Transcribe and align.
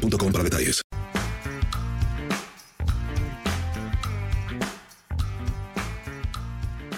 para 0.00 0.44
detalles. 0.44 0.82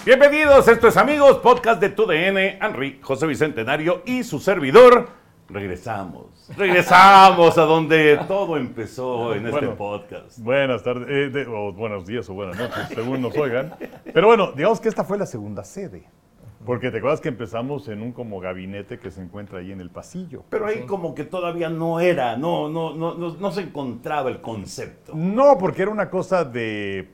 Bienvenidos, 0.05 0.67
esto 0.67 0.87
es 0.89 0.97
Amigos, 0.97 1.37
podcast 1.37 1.79
de 1.79 1.89
TUDN, 1.89 2.37
Henry, 2.61 2.99
José 3.01 3.25
Bicentenario 3.25 4.01
y 4.05 4.23
su 4.23 4.39
servidor. 4.39 5.07
Regresamos, 5.49 6.49
regresamos 6.57 7.57
a 7.57 7.61
donde 7.63 8.19
todo 8.27 8.57
empezó 8.57 9.33
en 9.33 9.45
este 9.45 9.51
Bueno, 9.51 9.75
podcast. 9.75 10.39
Buenas 10.39 10.83
tardes, 10.83 11.07
eh, 11.09 11.29
de- 11.29 11.45
o 11.47 11.71
buenos 11.73 12.05
días 12.05 12.27
o 12.29 12.33
buenas 12.33 12.57
noches, 12.57 12.87
según 12.93 13.21
nos 13.21 13.35
oigan. 13.37 13.73
Pero 14.13 14.27
bueno, 14.27 14.51
digamos 14.53 14.79
que 14.81 14.89
esta 14.89 15.03
fue 15.03 15.17
la 15.17 15.25
segunda 15.25 15.63
sede. 15.63 16.05
Porque 16.65 16.91
te 16.91 16.97
acuerdas 16.99 17.19
que 17.21 17.29
empezamos 17.29 17.87
en 17.89 18.01
un 18.01 18.11
como 18.13 18.39
gabinete 18.39 18.97
que 18.99 19.11
se 19.11 19.21
encuentra 19.21 19.59
ahí 19.59 19.71
en 19.71 19.81
el 19.81 19.89
pasillo. 19.89 20.43
Pero 20.49 20.65
ahí 20.67 20.81
como 20.85 21.13
que 21.15 21.23
todavía 21.23 21.69
no 21.69 21.99
era, 21.99 22.37
no, 22.37 22.69
no, 22.69 22.93
no, 22.93 23.15
no, 23.15 23.35
no 23.35 23.51
se 23.51 23.61
encontraba 23.61 24.29
el 24.29 24.39
concepto. 24.41 25.13
No, 25.15 25.57
porque 25.57 25.81
era 25.81 25.91
una 25.91 26.09
cosa 26.09 26.43
de 26.45 27.09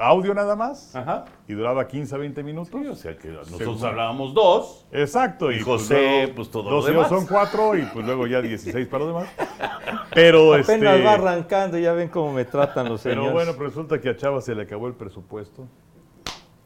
audio 0.00 0.32
nada 0.32 0.54
más 0.54 0.94
Ajá. 0.94 1.24
y 1.48 1.54
duraba 1.54 1.86
15 1.88 2.14
a 2.14 2.18
20 2.18 2.42
minutos. 2.44 2.70
Sí, 2.80 2.86
o 2.86 2.94
sea 2.94 3.16
que 3.18 3.28
nosotros 3.28 3.58
Según- 3.78 3.84
hablábamos 3.84 4.32
dos. 4.32 4.86
Exacto. 4.92 5.50
Y 5.50 5.60
José, 5.60 6.32
pues, 6.36 6.50
todo 6.50 6.70
lo 6.70 6.76
Dos 6.76 6.88
y 6.88 6.92
dos 6.92 7.08
demás. 7.08 7.08
son 7.08 7.26
cuatro 7.26 7.76
y 7.76 7.82
pues 7.92 8.06
luego 8.06 8.26
ya 8.28 8.40
16 8.40 8.86
para 8.86 9.04
los 9.04 9.14
demás. 9.14 9.28
Pero 10.14 10.54
Apenas 10.54 10.68
este, 10.94 11.04
va 11.04 11.12
arrancando, 11.14 11.78
ya 11.78 11.92
ven 11.92 12.08
cómo 12.08 12.32
me 12.32 12.44
tratan 12.44 12.88
los 12.88 13.00
señores. 13.00 13.22
Pero 13.24 13.32
bueno, 13.34 13.52
pues 13.56 13.70
resulta 13.70 14.00
que 14.00 14.08
a 14.08 14.16
Chava 14.16 14.40
se 14.40 14.54
le 14.54 14.62
acabó 14.62 14.86
el 14.86 14.94
presupuesto 14.94 15.66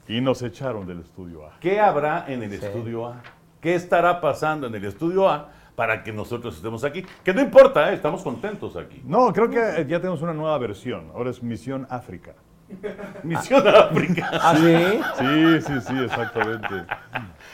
y 0.09 0.21
nos 0.21 0.43
echaron 0.43 0.87
del 0.87 1.01
estudio 1.01 1.47
A. 1.47 1.59
¿Qué 1.61 1.81
habrá 1.81 2.25
en 2.29 2.43
el 2.43 2.53
estudio 2.53 3.07
A? 3.07 3.23
¿Qué 3.61 3.75
estará 3.75 4.21
pasando 4.21 4.67
en 4.67 4.75
el 4.75 4.85
estudio 4.85 5.29
A 5.29 5.51
para 5.77 6.03
que 6.03 6.13
nosotros 6.13 6.57
estemos 6.57 6.85
aquí? 6.85 7.05
Que 7.25 7.33
no 7.33 7.41
importa, 7.41 7.91
¿eh? 7.91 7.95
estamos 7.95 8.23
contentos 8.23 8.77
aquí. 8.77 9.03
No, 9.05 9.33
creo 9.33 9.49
que 9.49 9.87
ya 9.89 9.99
tenemos 9.99 10.21
una 10.23 10.35
nueva 10.35 10.59
versión. 10.59 11.11
Ahora 11.15 11.31
es 11.31 11.43
Misión 11.43 11.87
África. 11.89 12.35
Misión 13.23 13.67
África. 13.69 14.31
¿Ah, 14.33 14.55
sí? 14.57 15.01
Sí, 15.19 15.61
sí, 15.61 15.81
sí, 15.81 16.05
exactamente. 16.05 16.87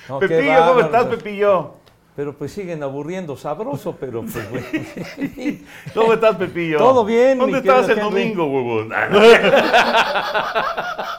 No, 0.09 0.19
Pepillo, 0.19 0.67
¿cómo 0.67 0.81
estás, 0.81 1.07
Pepillo? 1.07 1.75
Pero 2.19 2.37
pues 2.37 2.51
siguen 2.51 2.83
aburriendo 2.83 3.37
sabroso, 3.37 3.95
pero 3.95 4.23
pues 4.23 4.51
bueno. 4.51 4.67
¿Cómo 5.95 6.15
estás, 6.15 6.35
Pepillo? 6.35 6.77
Todo 6.77 7.05
bien, 7.05 7.39
¿Dónde 7.39 7.59
estabas 7.59 7.89
el 7.91 8.01
domingo, 8.01 8.45
huevón? 8.45 8.89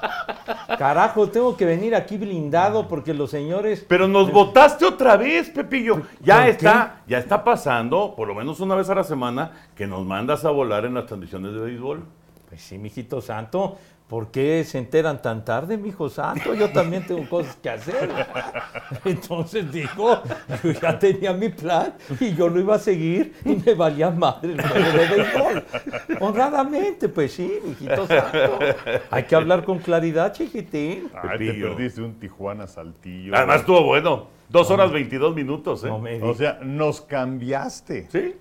Carajo, 0.77 1.30
tengo 1.30 1.55
que 1.55 1.64
venir 1.64 1.95
aquí 1.95 2.17
blindado 2.17 2.89
porque 2.89 3.14
los 3.14 3.31
señores... 3.31 3.86
Pero 3.88 4.09
nos 4.09 4.30
votaste 4.30 4.83
otra 4.83 5.16
vez, 5.16 5.50
Pepillo. 5.50 6.02
Ya 6.20 6.50
está, 6.50 7.03
ya 7.08 7.20
está 7.20 7.45
pasando, 7.45 8.14
por 8.14 8.27
lo 8.27 8.36
menos 8.36 8.59
una 8.59 8.75
vez 8.75 8.89
a 8.89 8.95
la 8.95 9.05
semana, 9.05 9.70
que 9.77 9.88
nos 9.88 10.05
mandas 10.05 10.44
a 10.44 10.50
volar 10.50 10.83
en 10.83 10.95
las 10.95 11.05
transmisiones 11.05 11.53
de 11.53 11.61
béisbol. 11.61 12.03
Pues 12.50 12.61
sí, 12.61 12.77
mijito 12.77 13.22
santo, 13.22 13.77
¿por 14.10 14.32
qué 14.32 14.64
se 14.66 14.80
enteran 14.80 15.22
tan 15.22 15.46
tarde, 15.46 15.78
mijo 15.78 16.10
santo? 16.10 16.56
Yo 16.56 16.72
también 16.72 17.06
tengo 17.06 17.30
cosas 17.30 17.56
que 17.58 17.70
hacer. 17.70 18.10
Entonces 19.06 19.72
digo, 19.72 20.22
yo 20.64 20.72
ya 20.72 20.98
tenía 20.98 21.32
mi 21.32 21.50
plan 21.50 21.94
y 22.20 22.33
yo 22.33 22.50
lo 22.50 22.60
iba 22.60 22.76
a 22.76 22.80
seguir 22.80 23.36
y 23.45 23.56
me 23.56 23.76
valía 23.76 24.10
madre 24.10 24.54
el 24.54 24.61
juego 24.61 24.98
de 24.98 25.08
béisbol. 25.08 25.64
Honradamente, 26.20 27.08
pues 27.08 27.33
sí, 27.33 27.60
mijito 27.64 28.08
santo. 28.08 28.60
Hay 29.11 29.23
que 29.23 29.36
hablar 29.36 29.64
con 29.64 29.78
claridad, 29.78 30.33
chiquitín. 30.33 31.10
Ay, 31.14 31.38
te 31.38 31.54
perdiste 31.54 32.02
un 32.02 32.16
Tijuana 32.16 32.66
Saltillo. 32.66 33.36
Además 33.36 33.62
estuvo 33.62 33.83
bueno. 33.83 34.28
Dos 34.50 34.72
horas 34.72 34.92
22 34.92 35.36
minutos, 35.36 35.83
¿eh? 35.83 35.88
No 35.88 36.00
me 36.00 36.20
O 36.23 36.33
sea, 36.33 36.60
nos 36.64 37.02
cambiaste. 37.02 38.08
¿Sí? 38.10 38.36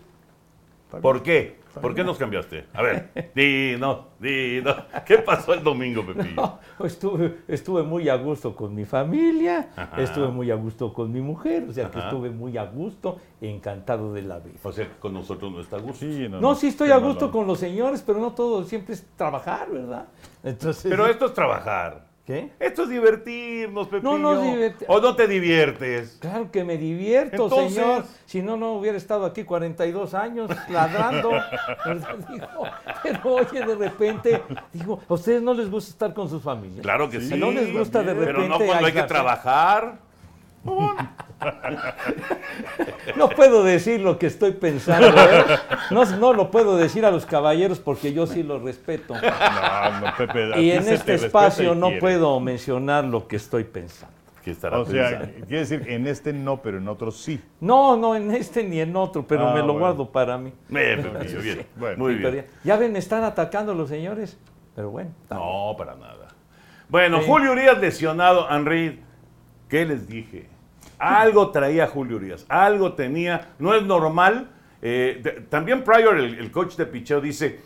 ¿Por 1.03 1.23
qué? 1.23 1.58
¿Por 1.81 1.95
qué 1.95 2.03
nos 2.03 2.19
cambiaste? 2.19 2.67
A 2.73 2.83
ver, 2.83 3.31
dinos, 3.35 3.99
dinos. 4.19 4.77
¿Qué 5.07 5.19
pasó 5.19 5.55
el 5.55 5.63
domingo, 5.63 6.05
Pepillo? 6.05 6.35
No, 6.37 6.59
estuve, 6.85 7.39
estuve 7.47 7.83
muy 7.83 8.09
a 8.09 8.17
gusto 8.17 8.55
con 8.57 8.75
mi 8.75 8.85
familia, 8.85 9.71
Ajá. 9.77 10.01
estuve 10.03 10.29
muy 10.29 10.51
a 10.51 10.55
gusto 10.57 10.93
con 10.93 11.13
mi 11.13 11.21
mujer, 11.21 11.67
o 11.69 11.73
sea 11.73 11.91
que 11.91 11.99
estuve 11.99 12.31
muy 12.31 12.57
a 12.57 12.65
gusto, 12.65 13.19
encantado 13.41 14.13
de 14.13 14.23
la 14.23 14.39
vida. 14.39 14.59
O 14.63 14.73
sea, 14.73 14.87
que 14.87 14.97
con 14.99 15.13
nosotros 15.15 15.53
no 15.53 15.61
está 15.61 15.77
a 15.77 15.81
gusto. 15.81 15.99
Sí, 16.01 16.29
no, 16.29 16.41
No, 16.41 16.55
sí 16.55 16.69
estoy 16.69 16.91
a 16.91 16.97
gusto 16.97 17.31
con 17.31 17.47
los 17.47 17.59
señores, 17.59 18.03
pero 18.05 18.19
no 18.19 18.33
todo 18.33 18.65
siempre 18.65 18.95
es 18.95 19.07
trabajar, 19.17 19.71
¿verdad? 19.71 20.09
Entonces, 20.43 20.87
Pero 20.89 21.07
esto 21.07 21.27
es 21.27 21.35
trabajar. 21.35 22.08
¿Qué? 22.29 22.51
Esto 22.61 22.83
es 22.83 22.91
divertirnos, 22.91 23.89
Pepillo. 23.89 24.19
no 24.19 24.35
es 24.35 24.43
divertir- 24.43 24.85
¿O 24.89 25.01
no 25.01 25.17
te 25.17 25.27
diviertes? 25.27 26.19
Claro 26.21 26.51
que 26.53 26.63
me 26.63 26.77
divierto, 26.77 27.45
Entonces- 27.45 27.75
señor. 27.75 28.05
Si 28.27 28.43
no, 28.43 28.59
no 28.59 28.75
hubiera 28.75 28.99
estado 28.99 29.25
aquí 29.25 29.45
42 29.45 30.13
años 30.13 30.51
ladrando. 30.69 31.31
pero 33.03 33.21
oye, 33.25 33.65
de 33.65 33.75
repente, 33.75 34.43
digo, 34.75 35.01
¿a 35.09 35.15
ustedes 35.15 35.41
no 35.41 35.55
les 35.55 35.71
gusta 35.71 35.91
estar 35.91 36.13
con 36.13 36.29
sus 36.29 36.43
familias? 36.43 36.83
Claro 36.83 37.09
que 37.09 37.19
sí. 37.23 37.35
¿No 37.35 37.51
les 37.51 37.73
gusta 37.73 38.03
de 38.03 38.15
Pero 38.15 38.33
no 38.43 38.59
repente 38.59 38.67
cuando 38.67 38.87
hay 38.87 38.93
que 38.93 39.03
trabajar. 39.05 39.99
No 43.17 43.29
puedo 43.29 43.63
decir 43.65 44.01
lo 44.01 44.19
que 44.19 44.27
estoy 44.27 44.53
pensando. 44.53 45.09
¿eh? 45.09 45.45
No, 45.91 46.05
no 46.05 46.33
lo 46.33 46.51
puedo 46.51 46.77
decir 46.77 47.05
a 47.05 47.11
los 47.11 47.27
caballeros 47.27 47.79
porque 47.79 48.13
yo 48.13 48.27
sí 48.27 48.43
los 48.43 48.63
respeto. 48.63 49.15
No, 49.15 50.01
no, 50.01 50.17
Pepe. 50.17 50.61
Y 50.61 50.71
en 50.73 50.89
este 50.89 51.15
espacio 51.15 51.75
no 51.75 51.87
quiere. 51.87 52.01
puedo 52.01 52.41
mencionar 52.41 53.05
lo 53.05 53.27
que 53.29 53.37
estoy 53.37 53.65
pensando. 53.65 54.15
¿Qué 54.45 54.53
estará 54.53 54.79
O 54.79 54.87
sea, 54.87 55.11
pensando? 55.21 55.47
quiere 55.47 55.59
decir, 55.61 55.85
en 55.89 56.07
este 56.07 56.33
no, 56.33 56.57
pero 56.63 56.79
en 56.79 56.89
otros 56.89 57.19
sí. 57.21 57.41
No, 57.61 57.97
no 57.97 58.15
en 58.15 58.31
este 58.31 58.65
ni 58.65 58.81
en 58.81 58.95
otro, 58.97 59.27
pero 59.27 59.49
Ah, 59.49 59.53
me 59.55 59.61
lo 59.61 59.67
bueno. 59.67 59.79
guardo 59.81 60.11
para 60.11 60.39
mí. 60.39 60.53
Eh, 60.75 61.37
bien. 61.43 61.67
Bueno. 61.77 61.99
Muy 61.99 62.15
bien. 62.15 62.47
ya, 62.65 62.77
ven, 62.77 62.97
están 62.97 63.25
atacando 63.25 63.75
los 63.75 63.89
señores. 63.89 64.39
Pero 64.75 64.91
bueno. 64.91 65.11
No, 65.31 65.75
para 65.77 65.95
nada. 65.97 66.29
Bueno, 66.89 67.19
Sí. 67.21 67.25
Julio 67.27 67.53
Urias 67.53 67.79
lesionado, 67.79 68.47
Henry. 68.51 69.01
¿Qué 69.69 69.85
les 69.85 70.09
dije? 70.09 70.49
Algo 70.99 71.51
traía 71.51 71.87
Julio 71.87 72.17
Urias, 72.17 72.45
algo 72.49 72.95
tenía. 72.95 73.55
No 73.59 73.75
es 73.75 73.83
normal. 73.85 74.51
Eh, 74.83 75.21
de- 75.23 75.33
también 75.43 75.83
Pryor, 75.85 76.19
el, 76.19 76.39
el 76.39 76.51
coach 76.51 76.77
de 76.77 76.87
picheo, 76.87 77.21
dice, 77.21 77.61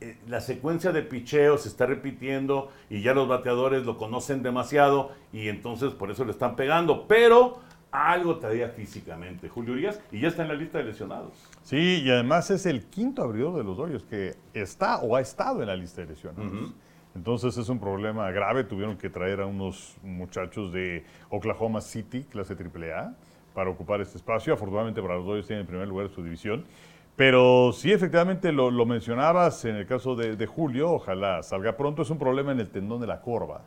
eh, 0.00 0.16
la 0.28 0.40
secuencia 0.40 0.92
de 0.92 1.02
picheo 1.02 1.58
se 1.58 1.68
está 1.68 1.86
repitiendo 1.86 2.70
y 2.90 3.02
ya 3.02 3.14
los 3.14 3.26
bateadores 3.28 3.84
lo 3.84 3.96
conocen 3.98 4.42
demasiado 4.42 5.10
y 5.32 5.48
entonces 5.48 5.92
por 5.92 6.10
eso 6.10 6.24
le 6.24 6.30
están 6.32 6.54
pegando. 6.56 7.06
Pero 7.08 7.58
algo 7.90 8.38
traía 8.38 8.68
físicamente 8.70 9.48
Julio 9.48 9.74
Urias 9.74 10.00
y 10.10 10.20
ya 10.20 10.28
está 10.28 10.42
en 10.42 10.48
la 10.48 10.54
lista 10.54 10.78
de 10.78 10.84
lesionados. 10.84 11.32
Sí, 11.62 12.02
y 12.04 12.10
además 12.10 12.50
es 12.50 12.64
el 12.66 12.86
quinto 12.86 13.22
abridor 13.22 13.56
de 13.58 13.64
los 13.64 13.76
Dodgers 13.76 14.04
que 14.04 14.34
está 14.54 14.98
o 14.98 15.14
ha 15.16 15.20
estado 15.20 15.60
en 15.60 15.68
la 15.68 15.76
lista 15.76 16.00
de 16.02 16.08
lesionados. 16.08 16.72
Entonces 17.14 17.56
es 17.56 17.68
un 17.68 17.78
problema 17.78 18.30
grave. 18.30 18.64
Tuvieron 18.64 18.96
que 18.96 19.10
traer 19.10 19.40
a 19.40 19.46
unos 19.46 19.96
muchachos 20.02 20.72
de 20.72 21.04
Oklahoma 21.30 21.80
City, 21.80 22.24
clase 22.24 22.54
AAA, 22.54 23.14
para 23.54 23.70
ocupar 23.70 24.00
este 24.00 24.16
espacio. 24.16 24.54
Afortunadamente 24.54 25.02
para 25.02 25.16
los 25.16 25.26
Dodgers 25.26 25.46
tienen 25.46 25.62
en 25.62 25.66
primer 25.66 25.88
lugar 25.88 26.08
su 26.08 26.22
división. 26.22 26.64
Pero 27.16 27.72
sí, 27.72 27.92
efectivamente, 27.92 28.52
lo, 28.52 28.70
lo 28.70 28.86
mencionabas 28.86 29.64
en 29.66 29.76
el 29.76 29.86
caso 29.86 30.16
de, 30.16 30.34
de 30.36 30.46
Julio, 30.46 30.92
ojalá 30.92 31.42
salga 31.42 31.76
pronto. 31.76 32.02
Es 32.02 32.10
un 32.10 32.18
problema 32.18 32.52
en 32.52 32.60
el 32.60 32.70
tendón 32.70 33.00
de 33.00 33.06
la 33.06 33.20
corva. 33.20 33.62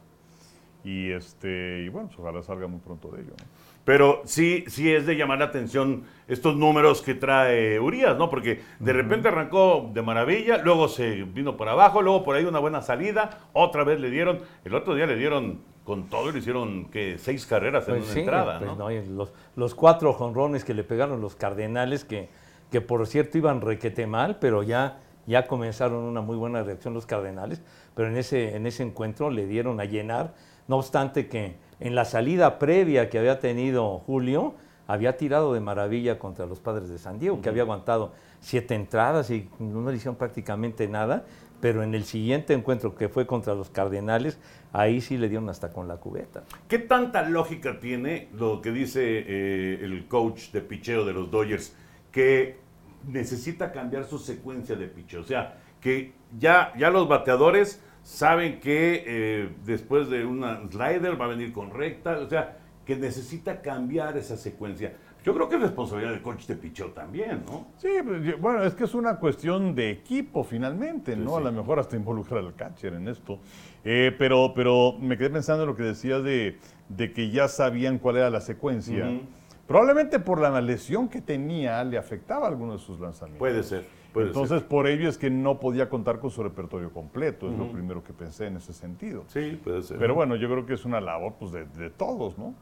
Y, 0.85 1.11
este, 1.11 1.81
y 1.83 1.89
bueno, 1.89 2.07
pues 2.07 2.19
ojalá 2.19 2.41
salga 2.43 2.67
muy 2.67 2.79
pronto 2.79 3.09
de 3.09 3.21
ello. 3.21 3.31
¿no? 3.31 3.45
Pero 3.85 4.21
sí, 4.25 4.63
sí 4.67 4.91
es 4.91 5.05
de 5.05 5.15
llamar 5.15 5.39
la 5.39 5.45
atención 5.45 6.03
estos 6.27 6.55
números 6.55 7.01
que 7.01 7.13
trae 7.13 7.79
Urias, 7.79 8.17
¿no? 8.17 8.29
Porque 8.29 8.61
de 8.79 8.93
repente 8.93 9.27
arrancó 9.27 9.89
de 9.93 10.01
maravilla, 10.01 10.57
luego 10.57 10.87
se 10.87 11.23
vino 11.23 11.55
por 11.55 11.69
abajo, 11.69 12.01
luego 12.01 12.23
por 12.23 12.35
ahí 12.35 12.45
una 12.45 12.59
buena 12.59 12.81
salida, 12.81 13.47
otra 13.53 13.83
vez 13.83 13.99
le 13.99 14.09
dieron, 14.09 14.39
el 14.63 14.73
otro 14.73 14.95
día 14.95 15.05
le 15.05 15.15
dieron 15.15 15.59
con 15.83 16.09
todo 16.09 16.29
y 16.29 16.33
le 16.33 16.39
hicieron 16.39 16.85
que 16.85 17.19
seis 17.19 17.45
carreras 17.45 17.87
en 17.87 17.95
Pues 17.95 18.05
una 18.05 18.13
sí, 18.13 18.19
entrada, 18.21 18.57
pues 18.57 18.71
¿no? 18.71 18.89
no, 18.89 18.89
los, 18.89 19.33
los 19.55 19.75
cuatro 19.75 20.13
jonrones 20.13 20.65
que 20.65 20.73
le 20.73 20.83
pegaron 20.83 21.21
los 21.21 21.35
Cardenales, 21.35 22.03
que, 22.05 22.29
que 22.71 22.81
por 22.81 23.05
cierto 23.05 23.37
iban 23.37 23.61
requete 23.61 24.07
mal, 24.07 24.37
pero 24.39 24.63
ya, 24.63 24.97
ya 25.27 25.45
comenzaron 25.45 26.03
una 26.03 26.21
muy 26.21 26.37
buena 26.37 26.63
reacción 26.63 26.95
los 26.95 27.05
Cardenales, 27.05 27.61
pero 27.95 28.07
en 28.07 28.17
ese, 28.17 28.55
en 28.55 28.65
ese 28.65 28.81
encuentro 28.81 29.29
le 29.29 29.45
dieron 29.45 29.79
a 29.79 29.85
llenar, 29.85 30.33
no 30.67 30.77
obstante 30.77 31.27
que 31.27 31.55
en 31.79 31.95
la 31.95 32.05
salida 32.05 32.59
previa 32.59 33.09
que 33.09 33.19
había 33.19 33.39
tenido 33.39 33.99
Julio, 33.99 34.55
había 34.87 35.17
tirado 35.17 35.53
de 35.53 35.59
maravilla 35.59 36.19
contra 36.19 36.45
los 36.45 36.59
padres 36.59 36.89
de 36.89 36.97
San 36.97 37.19
Diego, 37.19 37.41
que 37.41 37.49
había 37.49 37.63
aguantado 37.63 38.13
siete 38.39 38.75
entradas 38.75 39.29
y 39.31 39.49
no 39.59 39.89
le 39.89 39.97
hicieron 39.97 40.15
prácticamente 40.15 40.87
nada, 40.87 41.25
pero 41.59 41.83
en 41.83 41.95
el 41.95 42.03
siguiente 42.03 42.53
encuentro 42.53 42.95
que 42.95 43.09
fue 43.09 43.25
contra 43.25 43.55
los 43.55 43.69
Cardenales, 43.69 44.37
ahí 44.71 45.01
sí 45.01 45.17
le 45.17 45.29
dieron 45.29 45.49
hasta 45.49 45.71
con 45.71 45.87
la 45.87 45.97
cubeta. 45.97 46.43
¿Qué 46.67 46.79
tanta 46.79 47.27
lógica 47.27 47.79
tiene 47.79 48.29
lo 48.33 48.61
que 48.61 48.71
dice 48.71 49.01
eh, 49.03 49.79
el 49.81 50.07
coach 50.07 50.51
de 50.51 50.61
picheo 50.61 51.05
de 51.05 51.13
los 51.13 51.31
Dodgers, 51.31 51.75
que 52.11 52.57
necesita 53.07 53.71
cambiar 53.71 54.05
su 54.05 54.19
secuencia 54.19 54.75
de 54.75 54.87
picheo? 54.87 55.21
O 55.21 55.25
sea, 55.25 55.57
que 55.81 56.13
ya, 56.37 56.73
ya 56.77 56.89
los 56.89 57.07
bateadores 57.07 57.81
saben 58.05 58.59
que 58.59 59.03
eh, 59.07 59.49
después 59.65 60.09
de 60.11 60.25
una 60.25 60.61
slider 60.69 61.19
va 61.19 61.25
a 61.25 61.29
venir 61.29 61.51
con 61.51 61.71
recta, 61.71 62.19
o 62.19 62.29
sea, 62.29 62.59
que 62.85 62.95
necesita 62.95 63.61
cambiar 63.61 64.15
esa 64.15 64.37
secuencia. 64.37 64.93
Yo 65.23 65.33
creo 65.33 65.49
que 65.49 65.55
es 65.55 65.61
responsabilidad 65.63 66.11
del 66.11 66.21
coach 66.21 66.45
de 66.45 66.55
picheo 66.55 66.91
también, 66.91 67.41
¿no? 67.47 67.65
Sí, 67.77 67.89
pues, 68.05 68.39
bueno, 68.39 68.63
es 68.63 68.75
que 68.75 68.83
es 68.83 68.93
una 68.93 69.17
cuestión 69.17 69.73
de 69.73 69.89
equipo 69.89 70.43
finalmente, 70.43 71.15
¿no? 71.15 71.37
A 71.37 71.41
lo 71.41 71.51
mejor 71.51 71.79
hasta 71.79 71.95
involucrar 71.95 72.41
al 72.41 72.53
catcher 72.53 72.93
en 72.93 73.07
esto. 73.07 73.39
Eh, 73.83 74.15
pero, 74.19 74.53
pero 74.55 74.93
me 74.99 75.17
quedé 75.17 75.31
pensando 75.31 75.63
en 75.63 75.69
lo 75.69 75.75
que 75.75 75.81
decías 75.81 76.23
de, 76.23 76.59
de 76.89 77.11
que 77.11 77.31
ya 77.31 77.47
sabían 77.47 77.97
cuál 77.97 78.17
era 78.17 78.29
la 78.29 78.39
secuencia. 78.39 79.19
Probablemente 79.65 80.19
por 80.19 80.39
la 80.39 80.61
lesión 80.61 81.09
que 81.09 81.21
tenía 81.21 81.83
le 81.83 81.97
afectaba 81.97 82.47
algunos 82.47 82.81
de 82.81 82.85
sus 82.85 82.99
lanzamientos. 82.99 83.39
Puede 83.39 83.63
ser. 83.63 83.87
Puede 84.15 84.27
Entonces, 84.27 84.59
ser. 84.59 84.67
por 84.69 84.87
ello 84.87 85.09
es 85.09 85.17
que 85.17 85.29
no 85.29 85.59
podía 85.59 85.89
contar 85.89 86.19
con 86.19 86.31
su 86.31 86.41
repertorio 86.41 86.89
completo, 86.93 87.51
es 87.51 87.57
lo 87.57 87.69
primero 87.69 88.01
que 88.01 88.13
pensé 88.13 88.47
en 88.47 88.55
ese 88.55 88.71
sentido. 88.71 89.25
Sí, 89.27 89.59
puede 89.61 89.83
ser. 89.83 89.97
Pero 89.97 90.15
bueno, 90.15 90.37
yo 90.37 90.49
creo 90.49 90.65
que 90.65 90.73
es 90.75 90.85
una 90.85 91.01
labor 91.01 91.33
pues, 91.37 91.51
de, 91.51 91.65
de 91.65 91.89
todos, 91.89 92.37
¿no? 92.37 92.55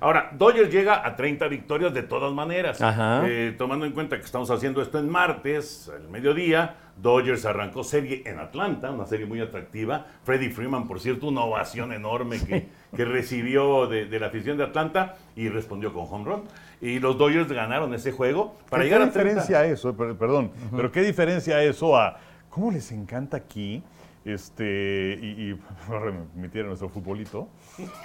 Ahora, 0.00 0.30
Dodgers 0.36 0.70
llega 0.70 1.06
a 1.06 1.14
30 1.14 1.46
victorias 1.48 1.94
de 1.94 2.02
todas 2.02 2.32
maneras. 2.32 2.82
Ajá. 2.82 3.22
Eh, 3.24 3.54
tomando 3.56 3.86
en 3.86 3.92
cuenta 3.92 4.18
que 4.18 4.24
estamos 4.24 4.50
haciendo 4.50 4.82
esto 4.82 4.98
en 4.98 5.08
martes, 5.08 5.90
al 5.94 6.08
mediodía, 6.10 6.74
Dodgers 7.00 7.46
arrancó 7.46 7.84
serie 7.84 8.22
en 8.26 8.40
Atlanta, 8.40 8.90
una 8.90 9.06
serie 9.06 9.24
muy 9.26 9.40
atractiva. 9.40 10.04
Freddie 10.24 10.50
Freeman, 10.50 10.88
por 10.88 10.98
cierto, 11.00 11.28
una 11.28 11.42
ovación 11.42 11.92
enorme 11.92 12.38
que, 12.44 12.66
que 12.96 13.04
recibió 13.04 13.86
de, 13.86 14.06
de 14.06 14.18
la 14.20 14.26
afición 14.26 14.58
de 14.58 14.64
Atlanta 14.64 15.14
y 15.36 15.48
respondió 15.48 15.92
con 15.94 16.06
home 16.10 16.24
run. 16.24 16.42
Y 16.82 16.98
los 16.98 17.16
Dodgers 17.16 17.50
ganaron 17.50 17.94
ese 17.94 18.12
juego 18.12 18.56
para 18.68 18.82
¿Qué 18.82 18.88
llegar 18.90 19.02
a 19.02 19.10
30. 19.10 19.18
diferencia 19.22 19.64
eso? 19.64 19.96
Per- 19.96 20.16
Perdón, 20.16 20.50
pero 20.76 20.90
¿qué 20.92 21.00
diferencia 21.02 21.62
eso 21.62 21.96
a 21.96 22.16
cómo 22.50 22.70
les 22.70 22.92
encanta 22.92 23.36
aquí? 23.38 23.82
Este, 24.24 25.18
y, 25.20 25.26
y 25.50 25.58
remitir 25.88 26.62
a 26.64 26.68
nuestro 26.68 26.88
futbolito. 26.88 27.48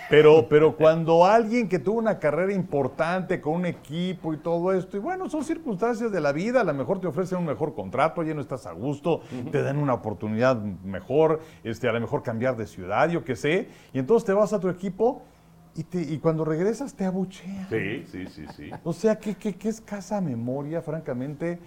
Pero, 0.09 0.47
pero 0.49 0.75
cuando 0.75 1.23
alguien 1.25 1.69
que 1.69 1.77
tuvo 1.77 1.99
una 1.99 2.17
carrera 2.17 2.53
importante 2.53 3.39
con 3.39 3.53
un 3.53 3.65
equipo 3.67 4.33
y 4.33 4.37
todo 4.37 4.73
esto, 4.73 4.97
y 4.97 4.99
bueno, 4.99 5.29
son 5.29 5.43
circunstancias 5.43 6.11
de 6.11 6.19
la 6.19 6.31
vida, 6.31 6.61
a 6.61 6.63
lo 6.63 6.73
mejor 6.73 6.99
te 6.99 7.05
ofrecen 7.07 7.37
un 7.39 7.45
mejor 7.45 7.75
contrato, 7.75 8.23
ya 8.23 8.33
no 8.33 8.41
estás 8.41 8.65
a 8.65 8.71
gusto, 8.71 9.21
te 9.51 9.61
dan 9.61 9.77
una 9.77 9.93
oportunidad 9.93 10.55
mejor, 10.57 11.39
este, 11.63 11.87
a 11.87 11.91
lo 11.91 11.99
mejor 11.99 12.23
cambiar 12.23 12.57
de 12.57 12.65
ciudad, 12.65 13.09
yo 13.09 13.23
qué 13.23 13.35
sé, 13.35 13.67
y 13.93 13.99
entonces 13.99 14.25
te 14.25 14.33
vas 14.33 14.53
a 14.53 14.59
tu 14.59 14.69
equipo 14.69 15.21
y, 15.77 15.83
te- 15.83 16.01
y 16.01 16.17
cuando 16.17 16.43
regresas 16.43 16.93
te 16.95 17.05
abuchean. 17.05 17.67
Sí, 17.69 18.03
sí, 18.11 18.25
sí, 18.27 18.45
sí. 18.55 18.69
O 18.83 18.91
sea, 18.93 19.17
qué, 19.19 19.35
qué, 19.35 19.55
qué 19.55 19.69
escasa 19.69 20.19
memoria, 20.19 20.81
francamente, 20.81 21.59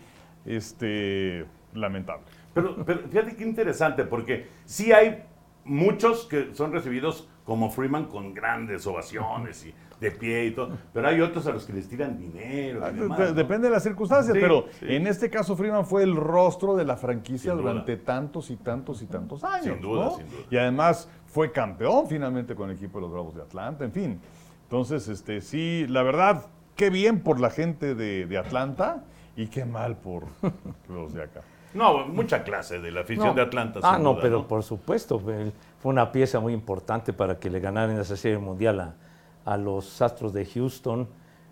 este, 0.45 1.47
lamentable. 1.75 2.25
Pero, 2.53 2.85
pero 2.85 3.09
fíjate 3.09 3.37
qué 3.37 3.45
interesante, 3.45 4.05
porque 4.05 4.49
sí 4.65 4.93
hay 4.93 5.23
muchos 5.65 6.25
que 6.27 6.55
son 6.55 6.73
recibidos 6.73 7.29
como 7.45 7.71
Freeman 7.71 8.07
con 8.07 8.35
grandes 8.35 8.87
ovaciones 8.87 9.65
y 9.67 9.75
de 10.01 10.11
pie 10.11 10.47
y 10.47 10.51
todo, 10.53 10.71
pero 10.95 11.09
hay 11.09 11.21
otros 11.21 11.47
a 11.47 11.53
los 11.53 11.65
que 11.67 11.73
les 11.75 11.87
tiran 11.89 12.17
dinero. 12.19 12.81
y 12.91 12.95
demás, 12.99 13.19
De- 13.19 13.25
¿no? 13.27 13.33
Depende 13.35 13.69
de 13.69 13.75
las 13.75 13.83
circunstancias, 13.83 14.35
Sí, 14.35 14.41
pero 14.41 14.65
sí. 14.79 14.87
en 14.89 15.07
este 15.07 15.29
caso 15.29 15.55
Freeman 15.57 15.85
fue 15.85 16.03
el 16.03 16.17
rostro 16.17 16.75
de 16.75 16.85
la 16.87 16.97
franquicia 16.97 17.53
Sin 17.53 17.61
duda. 17.61 17.73
durante 17.73 17.97
tantos 17.99 18.51
y 18.51 18.57
tantos 18.57 19.03
y 19.03 19.07
tantos 19.07 19.45
años. 19.45 19.65
Sin 19.75 19.81
duda, 19.81 20.05
¿no? 20.07 20.17
sin 20.17 20.29
duda. 20.31 20.41
Y 20.51 20.57
además 20.57 21.09
fue 21.27 21.53
campeón 21.53 22.07
finalmente 22.09 22.55
con 22.55 22.71
el 22.71 22.77
equipo 22.77 22.99
de 22.99 23.03
los 23.03 23.13
Bravos 23.13 23.35
de 23.35 23.43
Atlanta, 23.43 23.85
en 23.85 23.93
fin. 23.93 24.21
Entonces, 24.65 25.07
este, 25.09 25.41
sí, 25.43 25.85
la 25.89 26.03
verdad, 26.03 26.47
qué 26.77 26.91
bien 26.91 27.21
por 27.21 27.39
la 27.41 27.51
gente 27.51 27.95
de, 27.95 28.25
de 28.27 28.39
Atlanta 28.39 29.05
y 29.37 29.49
qué 29.49 29.65
mal 29.65 29.97
por 29.97 30.25
los 30.89 31.13
de 31.13 31.25
acá. 31.25 31.43
No, 31.75 32.07
mucha 32.09 32.43
clase 32.43 32.81
de 32.81 32.91
la 32.91 33.03
afición 33.03 33.29
No. 33.29 33.35
de 33.35 33.43
Atlanta. 33.43 33.79
Ah, 33.83 33.99
no, 33.99 34.13
duda, 34.15 34.23
pero 34.23 34.49
por 34.49 34.63
supuesto, 34.63 35.19
fue 35.21 35.53
fue 35.81 35.93
una 35.93 36.11
pieza 36.13 36.41
muy 36.41 36.53
importante 36.53 37.13
para 37.13 37.39
que 37.39 37.49
le 37.49 37.59
ganaran 37.61 37.99
esa 37.99 38.17
serie 38.17 38.39
mundial 38.39 38.81
a, 38.81 38.95
a 39.51 39.57
los 39.57 40.01
Astros 40.01 40.33
de 40.33 40.47
Houston 40.47 41.09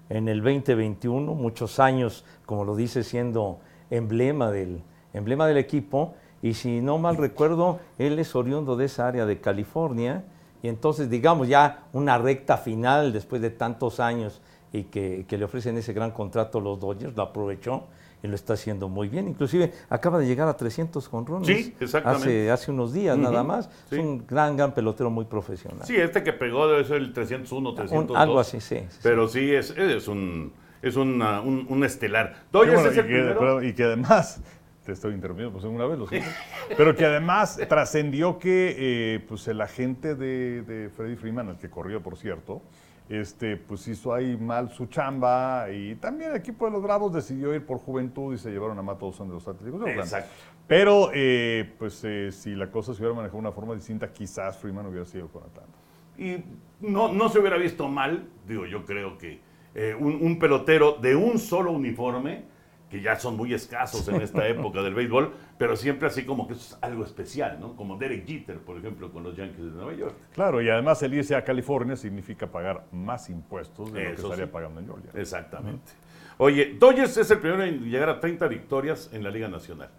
en 0.09 0.29
el 0.29 0.41
2021, 0.41 1.35
muchos 1.35 1.81
años, 1.81 2.25
como 2.47 2.65
lo 2.65 2.77
dice, 2.77 3.03
siendo 3.03 3.59
emblema 3.91 4.53
del, 4.53 4.83
emblema 5.13 5.49
del 5.49 5.57
equipo. 5.57 6.15
Y 6.41 6.55
si 6.55 6.81
no 6.81 6.99
mal 6.99 7.17
recuerdo, 7.17 7.81
él 7.99 8.21
es 8.21 8.37
oriundo 8.37 8.77
de 8.77 8.85
esa 8.85 9.09
área 9.09 9.27
de 9.27 9.41
California. 9.41 10.25
Y 10.63 10.69
entonces, 10.69 11.11
digamos, 11.11 11.49
ya 11.49 11.89
una 11.93 12.19
recta 12.19 12.57
final 12.57 13.13
después 13.13 13.43
de 13.43 13.51
tantos 13.51 13.99
años 13.99 14.41
y 14.73 14.85
que, 14.85 15.27
que 15.27 15.37
le 15.37 15.45
ofrecen 15.45 15.77
ese 15.77 15.93
gran 15.93 16.13
contrato 16.13 16.61
los 16.61 16.79
Dodgers, 16.79 17.17
lo 17.17 17.23
aprovechó 17.25 17.83
y 18.23 18.27
lo 18.29 18.35
está 18.35 18.55
haciendo 18.55 18.89
muy 18.89 19.09
bien. 19.09 19.29
Inclusive 19.29 19.73
acaba 19.89 20.19
de 20.19 20.27
llegar 20.27 20.49
a 20.49 20.57
300 20.57 21.07
jonrones 21.09 21.47
Sí, 21.47 21.75
exactamente. 21.81 22.25
hace, 22.27 22.51
hace 22.51 22.71
unos 22.71 22.93
días 22.93 23.17
nada 23.17 23.43
más. 23.45 23.67
sí. 23.89 23.97
Es 23.97 23.99
un 23.99 24.27
gran, 24.27 24.57
gran 24.57 24.73
pelotero 24.75 25.11
muy 25.11 25.25
profesional. 25.25 25.87
Sí, 25.87 25.97
este 25.97 26.23
que 26.23 26.33
pegó 26.33 26.67
debe 26.69 26.85
ser 26.85 26.97
el 26.97 27.13
301, 27.13 27.71
Un- 27.71 27.75
302. 27.77 28.17
algo 28.19 28.41
así, 28.41 28.61
sí. 28.61 28.81
sí. 28.89 28.99
Pero 29.03 29.29
sí, 29.29 29.53
es, 29.55 29.71
es 29.71 30.09
un 30.09 30.53
es 30.81 30.97
una- 30.97 31.41
un, 31.41 31.67
un 31.69 31.85
estelar. 31.85 32.37
Bueno, 32.53 32.73
es 32.81 32.97
y, 32.97 33.03
que, 33.03 33.69
y 33.69 33.73
que 33.73 33.85
además, 33.85 34.41
te 34.85 34.93
estoy 34.93 35.13
interrumpiendo 35.15 35.53
por 35.53 35.61
segunda 35.61 35.87
vez, 35.87 35.99
lo 35.99 36.07
siento, 36.07 36.29
pero 36.77 36.95
que 36.97 37.05
además 37.05 37.59
trascendió 37.69 38.39
que 38.39 38.77
eh, 38.79 39.21
pues 39.29 39.47
el 39.49 39.61
agente 39.61 40.15
de, 40.15 40.63
de 40.63 40.89
Freddie 40.91 41.17
Freeman, 41.17 41.49
el 41.49 41.57
que 41.59 41.69
corrió, 41.69 42.01
por 42.03 42.17
cierto, 42.17 42.63
este, 43.09 43.57
pues 43.57 43.89
hizo 43.89 44.13
ahí 44.13 44.37
mal 44.37 44.71
su 44.71 44.87
chamba 44.87 45.71
y 45.71 45.95
también 45.97 46.31
el 46.31 46.37
equipo 46.37 46.67
de 46.67 46.73
los 46.73 46.83
Bravos 46.83 47.13
decidió 47.13 47.55
ir 47.55 47.65
por 47.65 47.79
juventud 47.79 48.35
y 48.35 48.39
se 48.39 48.51
llevaron 48.51 48.79
a 48.79 48.83
Matt 48.83 49.03
Olson 49.03 49.29
de 49.29 49.35
los 49.35 49.49
Atléticos 49.49 49.81
de. 49.81 49.93
Exacto. 49.93 50.31
Pero, 50.67 51.11
eh, 51.15 51.73
pues 51.79 52.05
eh, 52.05 52.31
si 52.31 52.55
la 52.55 52.71
cosa 52.71 52.93
se 52.93 53.01
hubiera 53.01 53.15
manejado 53.15 53.39
de 53.39 53.49
una 53.49 53.53
forma 53.53 53.75
distinta, 53.75 54.13
quizás 54.13 54.59
Freeman 54.59 54.87
hubiera 54.87 55.07
sido 55.07 55.29
con 55.29 55.43
Atlanta. 55.45 55.79
Y 56.19 56.45
no, 56.81 57.11
no 57.11 57.31
se 57.31 57.39
hubiera 57.39 57.57
visto 57.57 57.89
mal, 57.89 58.29
digo, 58.47 58.67
yo 58.67 58.85
creo 58.85 59.17
que 59.17 59.41
eh, 59.75 59.97
un, 59.99 60.19
un 60.21 60.39
pelotero 60.39 60.99
de 61.01 61.17
un 61.17 61.39
solo 61.39 61.73
uniforme, 61.73 62.45
que 62.91 63.03
ya 63.03 63.17
son 63.17 63.37
muy 63.37 63.53
escasos 63.53 64.09
en 64.09 64.23
esta 64.23 64.47
época 64.49 64.83
del 64.83 64.95
béisbol, 64.95 65.33
pero 65.59 65.77
siempre 65.77 66.09
así 66.09 66.25
como 66.25 66.47
que 66.47 66.55
eso 66.55 66.77
es 66.77 66.83
algo 66.83 67.05
especial, 67.05 67.59
¿no? 67.61 67.77
Como 67.77 67.97
Derek 67.97 68.27
Jeter, 68.27 68.59
por 68.59 68.79
ejemplo, 68.79 69.13
con 69.13 69.23
los 69.23 69.37
Yankees 69.37 69.65
de 69.65 69.71
Nueva 69.71 69.95
York. 69.95 70.15
Claro, 70.33 70.63
y 70.63 70.69
además 70.69 71.03
el 71.03 71.15
irse 71.15 71.37
a 71.37 71.45
California 71.45 71.97
significa 71.97 72.47
pagar 72.47 72.87
más 72.93 73.29
impuestos 73.31 73.93
de 73.93 74.05
lo 74.05 74.11
que 74.11 74.23
estaría 74.23 74.47
sí. 74.47 74.51
pagando 74.53 74.81
en 74.81 74.87
Georgia. 74.87 75.11
Exactamente. 75.15 75.93
Oye, 76.39 76.77
Dodgers 76.79 77.17
es 77.17 77.31
el 77.31 77.39
primero 77.39 77.65
en 77.65 77.91
llegar 77.91 78.09
a 78.09 78.21
30 78.21 78.47
victorias 78.47 79.11
en 79.13 79.25
la 79.25 79.31
Liga 79.31 79.49
Nacional. 79.49 79.91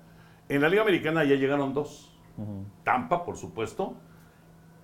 En 0.48 0.62
la 0.62 0.70
Liga 0.70 0.82
Americana 0.82 1.24
ya 1.24 1.36
llegaron 1.36 1.74
dos. 1.74 2.18
Tampa, 2.86 3.26
por 3.26 3.36
supuesto, 3.36 3.98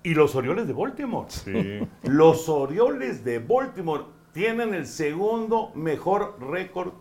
y 0.04 0.14
los 0.14 0.36
Orioles 0.36 0.68
de 0.68 0.74
Baltimore. 0.74 1.30
Sí. 1.30 1.80
Los 2.04 2.50
Orioles 2.50 3.24
de 3.24 3.40
Baltimore 3.40 4.04
tienen 4.34 4.74
el 4.74 4.86
segundo 4.86 5.72
mejor 5.74 6.38
récord 6.42 6.92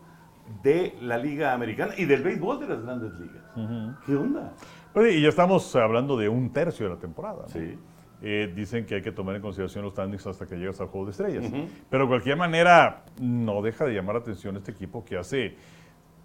de 0.62 0.96
la 1.00 1.18
Liga 1.18 1.52
Americana 1.54 1.94
y 1.96 2.04
del 2.04 2.22
béisbol 2.22 2.60
de 2.60 2.68
las 2.68 2.82
grandes 2.82 3.12
ligas. 3.18 3.42
¿Qué 4.06 4.14
onda? 4.16 4.52
Oye, 4.94 5.12
y 5.14 5.22
ya 5.22 5.28
estamos 5.28 5.74
hablando 5.76 6.16
de 6.16 6.28
un 6.28 6.52
tercio 6.52 6.86
de 6.88 6.94
la 6.94 7.00
temporada. 7.00 7.42
¿no? 7.42 7.48
Sí. 7.48 7.78
Eh, 8.22 8.52
dicen 8.54 8.86
que 8.86 8.94
hay 8.96 9.02
que 9.02 9.12
tomar 9.12 9.36
en 9.36 9.42
consideración 9.42 9.84
los 9.84 9.92
standings 9.92 10.26
hasta 10.26 10.46
que 10.46 10.56
llegas 10.56 10.80
al 10.80 10.86
juego 10.86 11.06
de 11.06 11.10
estrellas. 11.12 11.44
Pero 11.90 12.04
de 12.04 12.08
cualquier 12.08 12.36
manera, 12.36 13.04
no 13.20 13.60
deja 13.60 13.84
de 13.84 13.92
llamar 13.94 14.14
la 14.14 14.20
atención 14.22 14.56
este 14.56 14.70
equipo 14.70 15.04
que 15.04 15.18
hace 15.18 15.56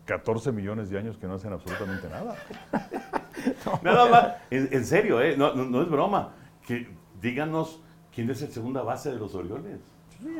14 0.05 0.51
millones 0.51 0.89
de 0.89 0.97
años 0.97 1.17
que 1.17 1.27
no 1.27 1.33
hacen 1.35 1.51
absolutamente 1.51 2.07
nada. 2.09 2.35
Nada 3.83 4.09
más, 4.09 4.27
en, 4.49 4.69
en 4.71 4.85
serio, 4.85 5.21
¿eh? 5.21 5.35
no, 5.37 5.53
no- 5.55 5.65
no 5.65 5.81
es 5.81 5.89
broma. 5.89 6.33
Que, 6.65 6.87
díganos 7.21 7.81
quién 8.13 8.29
es 8.29 8.41
el 8.41 8.49
segunda 8.49 8.81
base 8.81 9.11
de 9.11 9.17
los 9.17 9.33
Orioles. 9.35 9.79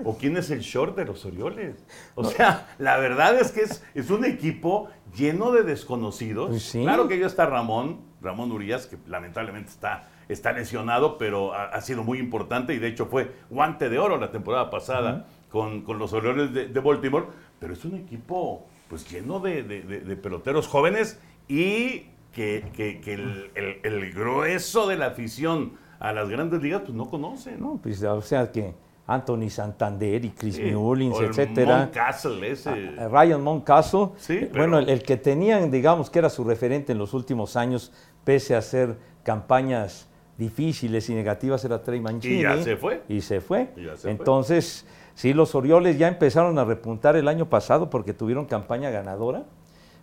¿O 0.03 0.17
quién 0.17 0.35
es 0.37 0.49
el 0.51 0.59
short 0.59 0.95
de 0.97 1.05
los 1.05 1.23
Orioles? 1.25 1.75
O 2.15 2.23
sea, 2.25 2.67
la 2.79 2.97
verdad 2.97 3.39
es 3.39 3.51
que 3.51 3.61
es, 3.61 3.83
es 3.95 4.09
un 4.09 4.25
equipo 4.25 4.89
lleno 5.15 5.51
de 5.51 5.63
desconocidos. 5.63 6.49
Pues 6.49 6.63
sí. 6.63 6.81
Claro 6.83 7.07
que 7.07 7.17
ya 7.19 7.27
está 7.27 7.45
Ramón, 7.45 8.01
Ramón 8.21 8.51
Urias, 8.51 8.87
que 8.87 8.97
lamentablemente 9.07 9.69
está, 9.69 10.09
está 10.27 10.51
lesionado, 10.51 11.17
pero 11.17 11.53
ha, 11.53 11.65
ha 11.65 11.81
sido 11.81 12.03
muy 12.03 12.19
importante 12.19 12.73
y 12.73 12.79
de 12.79 12.87
hecho 12.87 13.05
fue 13.05 13.31
guante 13.49 13.89
de 13.89 13.99
oro 13.99 14.17
la 14.17 14.31
temporada 14.31 14.69
pasada 14.69 15.27
con, 15.49 15.81
con 15.81 15.97
los 15.97 16.11
Orioles 16.13 16.53
de, 16.53 16.67
de 16.67 16.79
Baltimore. 16.79 17.27
Pero 17.59 17.73
es 17.73 17.83
un 17.85 17.95
equipo 17.95 18.65
pues 18.89 19.09
lleno 19.09 19.39
de, 19.39 19.63
de- 19.63 20.15
peloteros 20.17 20.67
jóvenes 20.67 21.19
y 21.47 22.05
que, 22.33 22.65
que- 22.73 22.99
que 23.01 23.13
el, 23.13 23.51
el- 23.55 23.79
el 23.83 24.13
grueso 24.13 24.87
de 24.87 24.97
la 24.97 25.07
afición 25.07 25.73
a 25.99 26.11
las 26.13 26.29
grandes 26.29 26.61
ligas 26.61 26.81
pues 26.81 26.93
no 26.93 27.09
conoce, 27.09 27.57
¿no? 27.57 27.73
No, 27.73 27.79
pues, 27.81 28.01
o 28.03 28.21
sea 28.21 28.51
que 28.51 28.73
Anthony 29.13 29.49
Santander 29.49 30.23
y 30.23 30.29
Chris 30.31 30.55
Sí, 30.55 30.61
Mullins, 30.63 31.15
etcétera. 31.29 31.83
Ese. 31.83 32.69
A- 32.99 33.05
a 33.05 33.07
Ryan 33.07 33.41
Mountcastle. 33.41 34.09
Sí, 34.17 34.33
Eh, 34.33 34.49
pero- 34.51 34.63
Bueno, 34.63 34.79
el, 34.79 34.89
el 34.89 35.03
que 35.03 35.17
tenían, 35.17 35.71
digamos, 35.71 36.09
que 36.09 36.19
era 36.19 36.29
su 36.29 36.43
referente 36.43 36.91
en 36.91 36.97
los 36.99 37.13
últimos 37.13 37.55
años, 37.55 37.91
pese 38.23 38.55
a 38.55 38.59
hacer 38.59 38.97
campañas 39.23 40.07
difíciles 40.37 41.09
y 41.09 41.13
negativas, 41.15 41.63
era 41.65 41.81
Trey 41.81 41.99
Mancini. 41.99 42.35
Y 42.39 42.41
ya 42.43 42.61
se 42.63 42.77
fue. 42.77 43.01
Y 43.09 43.21
se 43.21 43.41
fue. 43.41 43.69
Y 43.75 43.85
ya 43.85 43.95
se 43.95 44.03
fue. 44.03 44.11
Entonces, 44.11 44.85
sí, 45.15 45.33
los 45.33 45.53
Orioles 45.55 45.97
ya 45.97 46.07
empezaron 46.07 46.57
a 46.59 46.63
repuntar 46.65 47.15
el 47.15 47.27
año 47.27 47.49
pasado 47.49 47.89
porque 47.89 48.13
tuvieron 48.13 48.45
campaña 48.45 48.89
ganadora, 48.89 49.43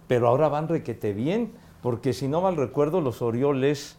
pero 0.09 0.29
ahora 0.29 0.49
van 0.49 0.69
requete 0.69 1.13
bien, 1.13 1.53
porque 1.83 2.13
si 2.13 2.29
no 2.29 2.41
mal 2.43 2.57
recuerdo, 2.57 3.01
los 3.01 3.23
Orioles, 3.23 3.99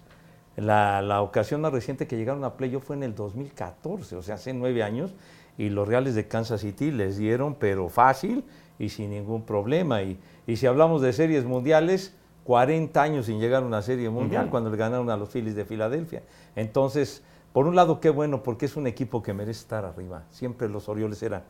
la, 0.58 1.02
la 1.02 1.22
ocasión 1.22 1.62
más 1.62 1.72
reciente 1.72 2.08
que 2.08 2.18
llegaron 2.18 2.44
a 2.44 2.58
playoff 2.58 2.84
fue 2.84 2.98
en 2.98 3.04
el 3.04 3.16
2014, 3.16 4.18
o 4.18 4.22
sea, 4.22 4.36
hace 4.36 4.54
nueve 4.54 4.84
años, 4.84 5.14
y 5.58 5.70
los 5.70 5.88
Reales 5.88 6.16
de 6.16 6.28
Kansas 6.28 6.62
City 6.62 6.92
les 6.92 7.18
dieron, 7.18 7.56
pero 7.56 7.90
fácil 7.90 8.44
y 8.78 8.90
sin 8.90 9.12
ningún 9.12 9.44
problema. 9.44 10.04
Y, 10.04 10.20
y 10.46 10.58
si 10.58 10.68
hablamos 10.68 11.02
de 11.02 11.14
series 11.14 11.46
mundiales, 11.46 12.14
40 12.44 13.02
años 13.02 13.26
sin 13.26 13.40
llegar 13.40 13.64
a 13.64 13.66
una 13.66 13.82
serie 13.82 14.10
mundial, 14.10 14.50
cuando 14.50 14.70
le 14.70 14.78
ganaron 14.78 15.10
a 15.10 15.18
los 15.18 15.30
Phillies 15.30 15.56
de 15.56 15.66
Filadelfia. 15.66 16.24
Entonces, 16.56 17.24
por 17.54 17.68
un 17.68 17.76
lado, 17.76 18.00
qué 18.00 18.10
bueno, 18.10 18.44
porque 18.44 18.68
es 18.68 18.76
un 18.76 18.88
equipo 18.88 19.22
que 19.22 19.34
merece 19.34 19.62
estar 19.62 19.84
arriba. 19.84 20.24
Siempre 20.30 20.70
los 20.70 20.88
Orioles 20.90 21.22
eran 21.24 21.44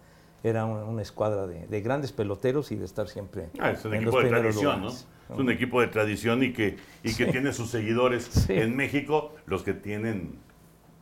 era 0.44 0.65
una, 0.65 0.84
una 0.84 1.01
escuadra 1.01 1.48
de, 1.48 1.67
de 1.67 1.82
grandes 1.82 2.12
peloteros 2.12 2.72
y 2.72 2.75
de 2.75 2.86
estar 2.86 3.08
siempre 3.08 3.50
Ah, 3.60 3.72
es 3.72 3.84
un 3.86 3.94
en 3.94 4.01
equipo 4.01 4.17
los 4.22 4.24
de 4.24 4.29
tradición, 4.29 4.75
lugares. 4.82 5.08
¿no? 5.29 5.36
Es 5.36 5.39
un 5.41 5.51
equipo 5.51 5.82
de 5.82 5.88
tradición 5.88 6.44
y 6.44 6.53
que, 6.53 6.77
y 7.03 7.13
que 7.15 7.25
tiene 7.27 7.51
sus 7.53 7.70
seguidores 7.70 8.24
Sí. 8.48 8.53
en 8.53 8.75
México, 8.75 9.34
los 9.46 9.63
que 9.63 9.74
tienen 9.74 10.39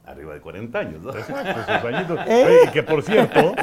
arriba 0.06 0.34
de 0.36 0.40
40 0.42 0.78
años, 0.80 1.02
¿no? 1.04 1.12
Exacto, 1.16 1.60
sus. 1.82 2.16
¿Eh? 2.28 2.60
Oye, 2.62 2.72
que 2.72 2.84
por 2.84 3.02
cierto, 3.04 3.54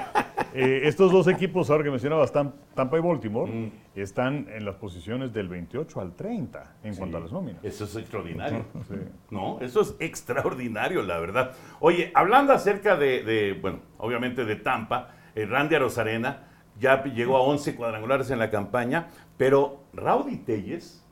eh, 0.55 0.81
estos 0.85 1.11
dos 1.12 1.29
equipos, 1.29 1.71
ahora 1.71 1.85
que 1.85 1.91
mencionabas 1.91 2.33
Tam- 2.33 2.52
Tampa 2.75 2.99
y 2.99 3.00
Baltimore, 3.00 3.50
Mm. 3.50 3.71
están 3.95 4.49
en 4.52 4.64
las 4.64 4.75
posiciones 4.76 5.33
del 5.33 5.49
28 5.49 6.00
al 6.00 6.14
30 6.14 6.75
en 6.83 6.95
cuanto 6.97 7.17
a 7.17 7.21
las 7.21 7.31
nóminas. 7.33 7.64
Eso 7.64 7.85
es 7.85 7.95
extraordinario. 7.97 8.64
Sí. 8.88 8.95
No, 9.31 9.61
eso 9.61 9.81
es 9.83 9.95
extraordinario, 10.00 11.02
la 11.02 11.19
verdad. 11.19 11.52
Oye, 11.81 12.11
hablando 12.14 12.52
acerca 12.52 12.97
de, 12.97 13.23
de, 13.23 13.52
bueno, 13.61 13.79
obviamente 13.99 14.45
de 14.45 14.57
Tampa, 14.57 15.11
Randy 15.34 15.74
Arozarena 15.74 16.48
ya 16.80 17.02
llegó 17.04 17.36
a 17.36 17.40
11 17.42 17.74
cuadrangulares 17.76 18.30
en 18.30 18.38
la 18.38 18.50
campaña, 18.50 19.08
pero 19.36 19.84
Rowdy 19.92 20.38
Telles, 20.38 21.04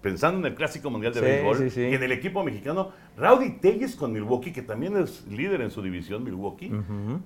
pensando 0.00 0.40
en 0.40 0.46
el 0.52 0.54
Clásico 0.54 0.90
Mundial 0.90 1.12
de 1.14 1.20
Sí, 1.20 1.26
Béisbol 1.26 1.58
sí, 1.58 1.70
sí. 1.70 1.80
y 1.82 1.94
en 1.94 2.02
el 2.02 2.12
equipo 2.12 2.42
mexicano, 2.42 2.90
Rowdy 3.16 3.50
Telles 3.60 3.94
con 3.96 4.12
Milwaukee, 4.12 4.52
que 4.52 4.62
también 4.62 4.96
es 4.96 5.26
líder 5.26 5.60
en 5.60 5.70
su 5.70 5.82
división, 5.82 6.24
Milwaukee, 6.24 6.72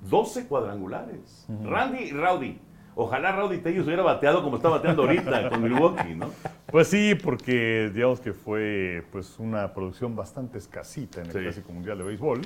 12 0.09 0.47
cuadrangulares. 0.47 1.47
Randy 1.64 2.04
y 2.04 2.11
Rowdy. 2.12 2.59
Ojalá 2.99 3.33
Rowdy 3.33 3.59
Telles 3.59 3.85
hubiera 3.87 4.02
bateado 4.02 4.42
como 4.42 4.56
está 4.56 4.71
bateando 4.71 5.02
ahorita 5.02 5.50
con 5.50 5.62
Milwaukee, 5.62 6.14
¿no? 6.14 6.30
Pues 6.66 6.88
sí, 6.88 7.14
porque 7.14 7.90
digamos 7.95 8.21
que 8.21 8.33
fue 8.33 9.04
pues 9.12 9.38
una 9.38 9.73
producción 9.75 10.16
bastante 10.16 10.56
escasita 10.59 11.21
en 11.21 11.26
el. 11.26 11.33
Clásico 11.33 11.73
Mundial 11.73 11.99
de 11.99 12.04
Béisbol. 12.04 12.40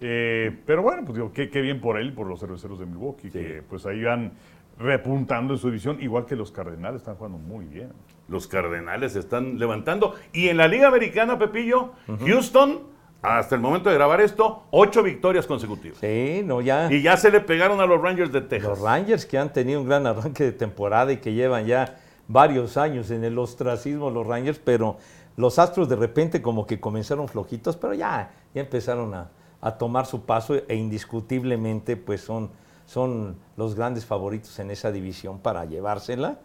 Eh, 0.00 0.56
pero 0.66 0.82
bueno, 0.82 1.02
pues 1.04 1.16
digo, 1.16 1.32
qué, 1.32 1.48
qué 1.48 1.60
bien 1.60 1.80
por 1.80 1.98
él, 1.98 2.12
por 2.12 2.26
los 2.26 2.38
cerveceros 2.40 2.78
de 2.78 2.86
Milwaukee, 2.86 3.30
Sí. 3.30 3.38
que 3.38 3.62
pues 3.68 3.86
ahí 3.86 4.02
van 4.02 4.32
repuntando 4.78 5.54
en 5.54 5.58
su 5.58 5.68
división, 5.68 5.98
igual 6.02 6.26
que 6.26 6.36
los 6.36 6.52
Cardenales 6.52 7.00
están 7.00 7.14
jugando 7.16 7.38
muy 7.38 7.64
bien. 7.64 7.92
Los 8.28 8.46
Cardenales 8.46 9.12
se 9.12 9.20
están 9.20 9.58
levantando. 9.58 10.14
Y 10.32 10.48
en 10.48 10.58
la 10.58 10.68
Liga 10.68 10.88
Americana, 10.88 11.38
Pepillo, 11.38 11.92
Houston, 12.26 12.80
hasta 13.22 13.54
el 13.54 13.60
momento 13.62 13.88
de 13.88 13.94
grabar 13.94 14.20
esto, 14.20 14.64
ocho 14.70 15.02
victorias 15.02 15.46
consecutivas. 15.46 15.98
Sí, 15.98 16.42
no, 16.44 16.60
ya. 16.60 16.92
Y 16.92 17.00
ya 17.02 17.16
se 17.16 17.30
le 17.30 17.40
pegaron 17.40 17.80
a 17.80 17.86
los 17.86 18.00
Rangers 18.00 18.30
de 18.32 18.42
Texas. 18.42 18.68
Los 18.70 18.80
Rangers 18.80 19.24
que 19.24 19.38
han 19.38 19.52
tenido 19.52 19.80
un 19.80 19.86
gran 19.88 20.06
arranque 20.06 20.44
de 20.44 20.52
temporada 20.52 21.10
y 21.12 21.16
que 21.18 21.32
llevan 21.32 21.64
ya 21.66 21.96
varios 22.28 22.76
años 22.76 23.10
en 23.10 23.24
el 23.24 23.38
ostracismo 23.38 24.10
los 24.10 24.26
Rangers, 24.26 24.58
pero 24.58 24.98
los 25.36 25.58
Astros 25.58 25.88
de 25.88 25.96
repente 25.96 26.42
como 26.42 26.66
que 26.66 26.78
comenzaron 26.80 27.28
flojitos, 27.28 27.76
pero 27.76 27.94
ya, 27.94 28.30
ya 28.54 28.60
empezaron 28.60 29.14
a, 29.14 29.30
a 29.66 29.78
tomar 29.78 30.06
su 30.06 30.24
paso 30.24 30.54
e 30.68 30.76
indiscutiblemente 30.76 31.96
pues 31.96 32.20
son, 32.20 32.50
son 32.86 33.36
los 33.56 33.74
grandes 33.74 34.04
favoritos 34.06 34.56
en 34.60 34.70
esa 34.70 34.92
división 34.92 35.40
para 35.40 35.64
llevársela 35.64 36.38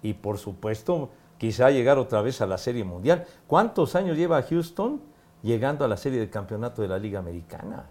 y 0.00 0.12
por 0.14 0.38
supuesto 0.38 1.10
quizá 1.38 1.70
llegar 1.70 1.98
otra 1.98 2.22
vez 2.22 2.40
a 2.40 2.46
la 2.46 2.56
Serie 2.56 2.84
Mundial. 2.84 3.24
¿Cuántos 3.48 3.96
años 3.96 4.16
lleva 4.16 4.40
Houston 4.42 5.00
llegando 5.42 5.84
a 5.84 5.88
la 5.88 5.96
Serie 5.96 6.20
de 6.20 6.30
campeonato 6.30 6.80
de 6.82 6.88
la 6.88 6.98
Liga 6.98 7.18
Americana? 7.18 7.86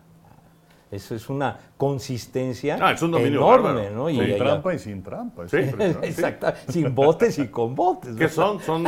Eso 0.90 1.16
es 1.16 1.28
una 1.30 1.60
consistencia 1.76 2.78
Ah, 2.80 2.92
es 2.94 3.02
un 3.02 3.12
dominio 3.12 3.40
enorme, 3.40 3.74
bárbaro. 3.74 3.94
¿no? 3.96 4.10
Y 4.10 4.22
ella- 4.22 4.38
trampa 4.38 4.74
y 4.74 4.80
sin 4.80 5.04
trampa. 5.04 5.50
Sí. 5.50 5.58
Exacto, 6.02 6.48
sin 6.70 6.96
botes 6.96 7.38
y 7.40 7.50
con 7.50 7.76
botes. 7.76 8.16
¿Qué 8.16 8.24
¿no? 8.24 8.30
son? 8.30 8.60
Son 8.62 8.86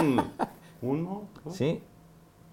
uno, 0.81 1.23
dos, 1.43 1.55
Sí, 1.57 1.81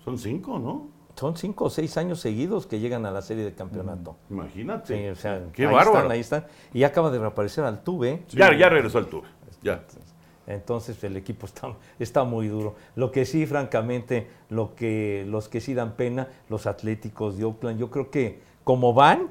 son 0.04 0.18
cinco, 0.18 0.58
¿no? 0.58 0.95
Son 1.16 1.37
cinco 1.37 1.64
o 1.64 1.70
seis 1.70 1.96
años 1.96 2.20
seguidos 2.20 2.66
que 2.66 2.78
llegan 2.78 3.06
a 3.06 3.11
la 3.11 3.23
serie 3.23 3.44
de 3.44 3.54
campeonato. 3.54 4.16
Imagínate. 4.30 4.96
Sí, 4.96 5.08
o 5.08 5.16
sea, 5.16 5.42
Qué 5.52 5.66
ahí 5.66 5.73
bárbaro. 5.73 5.96
están, 5.96 6.11
ahí 6.12 6.20
están. 6.20 6.46
Y 6.75 6.85
acaba 6.85 7.11
de 7.11 7.18
reaparecer 7.18 7.64
Altuve. 7.64 8.23
Ya, 8.28 8.54
ya 8.54 8.68
regresó 8.68 8.99
al 8.99 9.06
tour. 9.06 9.25
Ya. 9.62 9.82
Entonces 10.46 11.02
el 11.02 11.16
equipo 11.16 11.46
está, 11.46 11.75
está 11.99 12.25
muy 12.25 12.49
duro. 12.49 12.76
Lo 12.94 13.11
que 13.11 13.25
sí, 13.25 13.46
francamente, 13.46 14.28
lo 14.50 14.75
que, 14.75 15.25
los 15.26 15.49
que 15.49 15.61
sí 15.61 15.75
dan 15.75 15.96
pena, 15.96 16.28
los 16.49 16.66
Atléticos 16.66 17.37
de 17.37 17.44
Oakland, 17.44 17.80
yo 17.80 17.90
creo 17.90 18.11
que 18.11 18.40
como 18.62 18.92
van, 18.92 19.30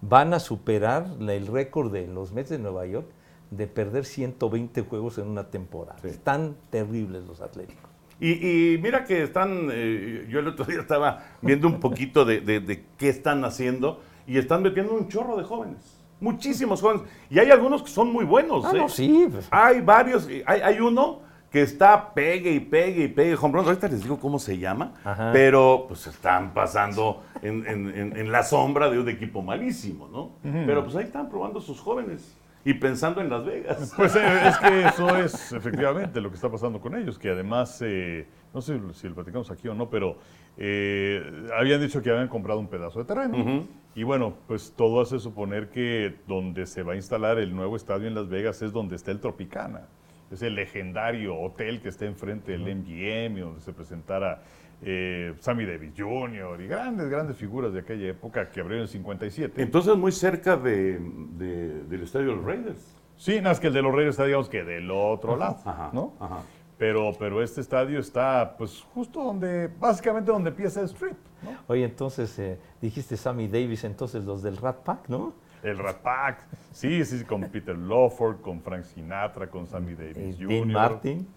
van 0.00 0.34
a 0.34 0.40
superar 0.40 1.06
el 1.20 1.46
récord 1.46 1.92
de 1.92 2.08
los 2.08 2.32
Mets 2.32 2.50
de 2.50 2.58
Nueva 2.58 2.84
York 2.86 3.06
de 3.50 3.66
perder 3.66 4.04
120 4.04 4.82
juegos 4.82 5.18
en 5.18 5.28
una 5.28 5.50
temporada. 5.50 5.98
Sí. 6.02 6.08
Están 6.08 6.56
terribles 6.70 7.24
los 7.24 7.40
Atléticos. 7.40 7.91
Y, 8.24 8.74
y 8.74 8.78
mira 8.78 9.04
que 9.04 9.24
están, 9.24 9.68
eh, 9.72 10.26
yo 10.30 10.38
el 10.38 10.46
otro 10.46 10.64
día 10.64 10.80
estaba 10.80 11.24
viendo 11.40 11.66
un 11.66 11.80
poquito 11.80 12.24
de, 12.24 12.40
de- 12.40 12.60
de 12.60 12.84
qué 12.96 13.08
están 13.08 13.44
haciendo 13.44 14.00
y 14.28 14.38
están 14.38 14.62
metiendo 14.62 14.94
un 14.94 15.08
chorro 15.08 15.36
de 15.36 15.42
jóvenes, 15.42 16.00
muchísimos 16.20 16.80
jóvenes. 16.80 17.02
Y 17.30 17.40
hay 17.40 17.50
algunos 17.50 17.82
que 17.82 17.90
son 17.90 18.12
muy 18.12 18.24
buenos. 18.24 18.64
Ah, 18.64 18.70
¿eh? 18.74 18.78
no, 18.78 18.88
sí. 18.88 19.26
pues, 19.28 19.48
Hay 19.50 19.80
varios, 19.80 20.30
y 20.30 20.40
hay, 20.46 20.60
hay 20.60 20.78
uno 20.78 21.20
que 21.50 21.62
está 21.62 22.14
pegue 22.14 22.52
y 22.52 22.60
pegue 22.60 23.04
y 23.04 23.08
pegue 23.08 23.34
home 23.34 23.54
runs. 23.54 23.66
Ahorita 23.66 23.88
les 23.88 24.02
digo 24.04 24.20
cómo 24.20 24.38
se 24.38 24.56
llama, 24.56 24.94
Ajá. 25.04 25.30
pero 25.32 25.86
pues 25.88 26.06
están 26.06 26.54
pasando 26.54 27.24
en, 27.42 27.66
en- 27.66 27.88
en- 27.90 28.16
en 28.16 28.30
la 28.30 28.44
sombra 28.44 28.88
de 28.88 29.00
un 29.00 29.08
equipo 29.08 29.42
malísimo, 29.42 30.08
¿no? 30.08 30.30
Pero 30.64 30.84
pues 30.84 30.94
ahí 30.94 31.04
están 31.04 31.28
probando 31.28 31.60
sus 31.60 31.80
jóvenes 31.80 32.36
y 32.64 32.74
pensando 32.74 33.20
en 33.20 33.28
Las 33.30 33.44
Vegas. 33.44 33.92
Pues 33.96 34.14
eh, 34.16 34.48
es 34.48 34.58
que 34.58 34.84
eso 34.84 35.16
es 35.16 35.52
efectivamente 35.52 36.20
lo 36.20 36.30
que 36.30 36.36
está 36.36 36.50
pasando 36.50 36.80
con 36.80 36.94
ellos, 36.94 37.18
que 37.18 37.30
además, 37.30 37.80
eh, 37.82 38.26
no 38.54 38.60
sé 38.60 38.80
si 38.94 39.08
lo 39.08 39.14
platicamos 39.14 39.50
aquí 39.50 39.68
o 39.68 39.74
no, 39.74 39.90
pero 39.90 40.16
eh, 40.56 41.48
habían 41.58 41.80
dicho 41.80 42.02
que 42.02 42.10
habían 42.10 42.28
comprado 42.28 42.60
un 42.60 42.68
pedazo 42.68 43.00
de 43.00 43.04
terreno. 43.04 43.66
Y 43.94 44.04
bueno, 44.04 44.34
pues 44.46 44.72
todo 44.74 45.02
hace 45.02 45.18
suponer 45.18 45.68
que 45.68 46.16
donde 46.26 46.66
se 46.66 46.82
va 46.82 46.94
a 46.94 46.96
instalar 46.96 47.38
el 47.38 47.54
nuevo 47.54 47.76
estadio 47.76 48.08
en 48.08 48.14
Las 48.14 48.28
Vegas 48.28 48.62
es 48.62 48.72
donde 48.72 48.96
está 48.96 49.10
el 49.10 49.20
Tropicana. 49.20 49.88
Es 50.30 50.40
el 50.40 50.54
legendario 50.54 51.38
hotel 51.38 51.82
que 51.82 51.90
está 51.90 52.06
enfrente 52.06 52.52
del 52.52 52.62
MGM 52.62 53.36
y 53.36 53.40
donde 53.40 53.60
se 53.60 53.74
presentara 53.74 54.42
eh, 54.82 55.34
Sammy 55.38 55.64
Davis 55.64 55.92
Jr. 55.96 56.60
y 56.60 56.66
grandes, 56.66 57.08
grandes 57.08 57.36
figuras 57.36 57.72
de 57.72 57.80
aquella 57.80 58.08
época 58.08 58.50
que 58.50 58.60
abrieron 58.60 58.78
en 58.80 58.82
el 58.82 58.88
57. 58.88 59.62
Entonces 59.62 59.96
muy 59.96 60.12
cerca 60.12 60.56
de, 60.56 60.98
de- 61.38 61.84
del 61.84 62.02
estadio 62.02 62.28
de 62.30 62.36
los 62.36 62.44
Raiders. 62.44 62.96
Sí, 63.16 63.36
nada 63.36 63.50
más 63.50 63.60
que 63.60 63.68
el 63.68 63.72
de 63.74 63.82
los 63.82 63.94
Reyes 63.94 64.10
está, 64.10 64.24
digamos 64.24 64.48
que 64.48 64.64
del 64.64 64.90
otro 64.90 65.36
lado, 65.36 65.56
Ajá, 65.64 65.90
¿no? 65.92 66.14
ajá. 66.18 66.40
Pero, 66.78 67.12
pero 67.16 67.40
este 67.42 67.60
estadio 67.60 68.00
está, 68.00 68.56
pues, 68.58 68.84
justo 68.92 69.22
donde, 69.22 69.68
básicamente 69.78 70.32
donde 70.32 70.50
empieza 70.50 70.80
el 70.80 70.86
strip, 70.86 71.16
¿no? 71.44 71.50
Oye, 71.68 71.84
entonces 71.84 72.36
eh, 72.40 72.58
dijiste 72.80 73.16
Sammy 73.16 73.46
Davis, 73.46 73.84
entonces 73.84 74.24
los 74.24 74.42
del 74.42 74.56
Rat 74.56 74.78
Pack, 74.78 75.08
¿no? 75.08 75.32
El 75.62 75.78
Rat 75.78 75.98
Pack, 75.98 76.44
sí, 76.72 77.04
sí, 77.04 77.18
sí, 77.20 77.24
con 77.24 77.42
Peter 77.42 77.78
Lawford, 77.78 78.40
con 78.40 78.60
Frank 78.62 78.82
Sinatra, 78.82 79.46
con 79.46 79.68
Sammy 79.68 79.92
Eh, 79.92 80.12
Davis 80.12 80.36
Jr. 80.38 80.48
Dean 80.48 80.72
Martin. 80.72 81.28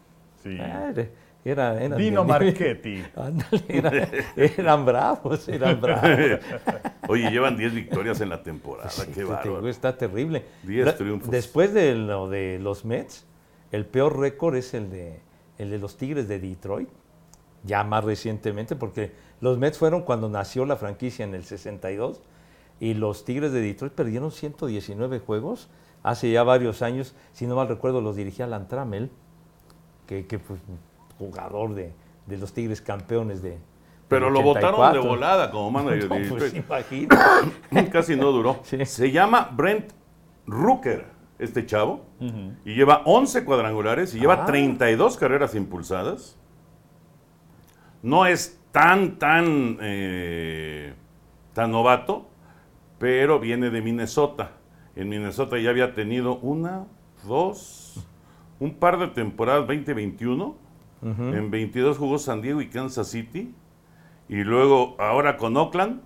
Sí. 0.42 0.58
Ah, 0.60 0.92
era- 1.46 1.74
era, 1.76 1.84
eran 1.84 1.98
Dino 1.98 2.22
de- 2.24 2.28
Marchetti. 2.28 3.04
Ándale, 3.16 3.64
era- 3.70 4.10
eran 4.36 4.86
bravos, 4.86 5.48
eran 5.48 5.80
bravos. 5.80 6.40
Oye, 7.08 7.30
llevan 7.30 7.56
10 7.56 7.74
victorias 7.74 8.20
en 8.22 8.30
la 8.30 8.42
temporada. 8.44 8.90
Sí, 8.90 9.04
Qué 9.14 9.24
bárbaro. 9.24 9.68
está 9.70 9.96
terrible. 9.98 10.44
Diez 10.64 10.86
La- 10.86 10.98
triunfos. 10.98 11.30
Después 11.32 11.74
de 11.74 11.96
lo 11.96 12.28
de 12.30 12.60
los 12.60 12.84
Mets, 12.84 13.26
el 13.72 13.86
peor 13.86 14.20
récord 14.20 14.56
es 14.56 14.74
el 14.74 14.90
de, 14.90 15.22
el 15.58 15.70
de 15.70 15.78
los 15.78 15.98
Tigres 15.98 16.28
de 16.28 16.40
Detroit, 16.40 16.90
ya 17.64 17.84
más 17.84 18.04
recientemente, 18.04 18.76
porque 18.76 19.12
los 19.42 19.58
Mets 19.58 19.78
fueron 19.78 20.02
cuando 20.04 20.30
nació 20.30 20.66
la 20.66 20.76
franquicia 20.78 21.26
en 21.26 21.34
el 21.36 21.44
62 21.46 22.22
y 22.80 22.94
los 22.96 23.24
Tigres 23.26 23.52
de 23.52 23.62
Detroit 23.62 23.94
perdieron 23.94 24.32
119 24.32 25.20
juegos 25.20 25.70
hace 26.04 26.32
ya 26.32 26.44
varios 26.44 26.82
años. 26.82 27.16
Si 27.34 27.48
no 27.48 27.56
mal 27.56 27.68
recuerdo, 27.68 28.02
los 28.02 28.16
dirigía 28.16 28.46
Alan 28.46 28.68
Trammell, 28.68 29.10
que, 30.08 30.26
que 30.28 30.36
un 30.38 30.42
jugador 31.18 31.74
de, 31.76 31.94
de 32.26 32.38
los 32.38 32.54
Tigres 32.54 32.82
campeones 32.82 33.42
de, 33.42 33.58
Pero 34.08 34.30
lo 34.30 34.42
votaron 34.42 34.80
de 34.94 35.00
84. 35.00 35.10
volada 35.10 35.52
como 35.52 35.72
manager. 35.72 36.10
No, 36.10 36.38
pues. 36.38 37.90
Casi 37.92 38.16
no 38.16 38.32
duró. 38.32 38.60
Sí. 38.64 38.86
Se 38.86 39.12
llama 39.12 39.50
Brent 39.56 39.92
Rooker, 40.48 41.06
este 41.40 41.66
chavo, 41.66 42.06
y 42.64 42.76
lleva 42.76 43.02
11 43.06 43.44
cuadrangulares 43.46 44.14
y 44.16 44.20
lleva 44.20 44.44
Ah. 44.44 44.46
32 44.46 45.18
carreras 45.18 45.54
impulsadas. 45.56 46.38
No 48.02 48.26
es 48.26 48.60
tan, 48.72 49.18
tan, 49.18 49.78
eh, 49.82 50.94
tan 51.54 51.72
novato, 51.72 52.28
pero 53.00 53.40
viene 53.40 53.70
de 53.70 53.82
Minnesota. 53.82 54.52
En 54.96 55.10
Minnesota 55.10 55.58
ya 55.58 55.72
había 55.72 55.94
tenido 55.94 56.38
una, 56.38 56.86
dos, 57.28 58.06
un 58.60 58.76
par 58.76 58.98
de 59.00 59.08
temporadas 59.08 59.68
2021. 59.68 60.56
En 61.06 61.52
22 61.52 61.98
jugó 61.98 62.18
San 62.18 62.42
Diego 62.42 62.62
y 62.62 62.68
Kansas 62.68 63.08
City. 63.10 63.54
Y 64.28 64.44
luego, 64.44 64.96
ahora 65.00 65.38
con 65.38 65.56
Oakland, 65.56 66.02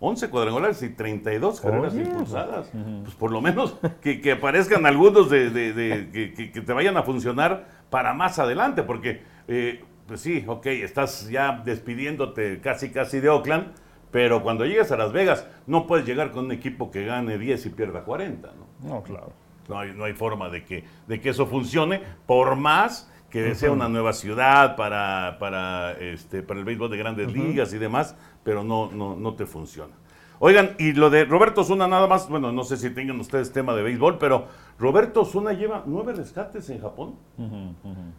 11 0.00 0.28
cuadrangulares 0.28 0.82
y 0.82 0.90
32 0.90 1.60
carreras 1.62 1.94
Oye. 1.94 2.02
impulsadas. 2.02 2.70
Pues 3.04 3.14
por 3.14 3.30
lo 3.30 3.40
menos 3.40 3.76
que, 4.02 4.20
que 4.20 4.32
aparezcan 4.32 4.84
algunos 4.84 5.30
de, 5.30 5.48
de- 5.48 5.72
de- 5.72 6.10
que, 6.10 6.34
que- 6.34 6.52
que 6.52 6.60
te 6.60 6.72
vayan 6.74 6.96
a 6.98 7.02
funcionar 7.04 7.66
para 7.88 8.12
más 8.12 8.38
adelante, 8.38 8.82
porque, 8.82 9.22
eh, 9.48 9.82
pues 10.06 10.20
sí, 10.20 10.44
ok, 10.46 10.66
estás 10.66 11.30
ya 11.30 11.62
despidiéndote 11.64 12.60
casi, 12.60 12.90
casi 12.90 13.20
de 13.20 13.30
Oakland, 13.30 13.68
pero 14.10 14.42
cuando 14.42 14.66
llegues 14.66 14.92
a 14.92 14.98
Las 14.98 15.12
Vegas 15.12 15.46
no 15.66 15.86
puedes 15.86 16.04
llegar 16.06 16.32
con 16.32 16.44
un 16.46 16.52
equipo 16.52 16.90
que 16.90 17.06
gane 17.06 17.38
10 17.38 17.64
y 17.64 17.70
pierda 17.70 18.02
40, 18.04 18.52
¿no? 18.82 18.88
No, 18.88 19.02
claro. 19.02 19.32
No 19.68 19.78
hay, 19.78 19.92
no 19.94 20.04
hay 20.04 20.12
forma 20.12 20.50
de 20.50 20.62
que, 20.64 20.84
de 21.08 21.20
que 21.22 21.30
eso 21.30 21.46
funcione, 21.46 22.02
por 22.26 22.56
más 22.56 23.10
que 23.42 23.54
sea 23.56 23.72
una 23.72 23.88
nueva 23.88 24.12
ciudad 24.12 24.76
para, 24.76 25.38
para, 25.40 25.90
este, 25.98 26.44
para 26.44 26.60
el 26.60 26.64
béisbol 26.64 26.88
de 26.88 26.96
grandes 26.96 27.32
ligas 27.32 27.74
y 27.74 27.78
demás, 27.78 28.14
pero 28.44 28.62
no, 28.62 28.92
no, 28.92 29.16
no 29.16 29.34
te 29.34 29.44
funciona. 29.44 29.92
Oigan, 30.38 30.76
y 30.78 30.92
lo 30.92 31.10
de 31.10 31.24
Roberto 31.24 31.62
Osuna 31.62 31.88
nada 31.88 32.06
más, 32.06 32.28
bueno, 32.28 32.52
no 32.52 32.62
sé 32.62 32.76
si 32.76 32.90
tengan 32.90 33.18
ustedes 33.18 33.52
tema 33.52 33.74
de 33.74 33.82
béisbol, 33.82 34.18
pero 34.18 34.46
Roberto 34.78 35.22
Osuna 35.22 35.52
lleva 35.52 35.82
nueve 35.84 36.12
rescates 36.12 36.70
en 36.70 36.80
Japón. 36.80 37.16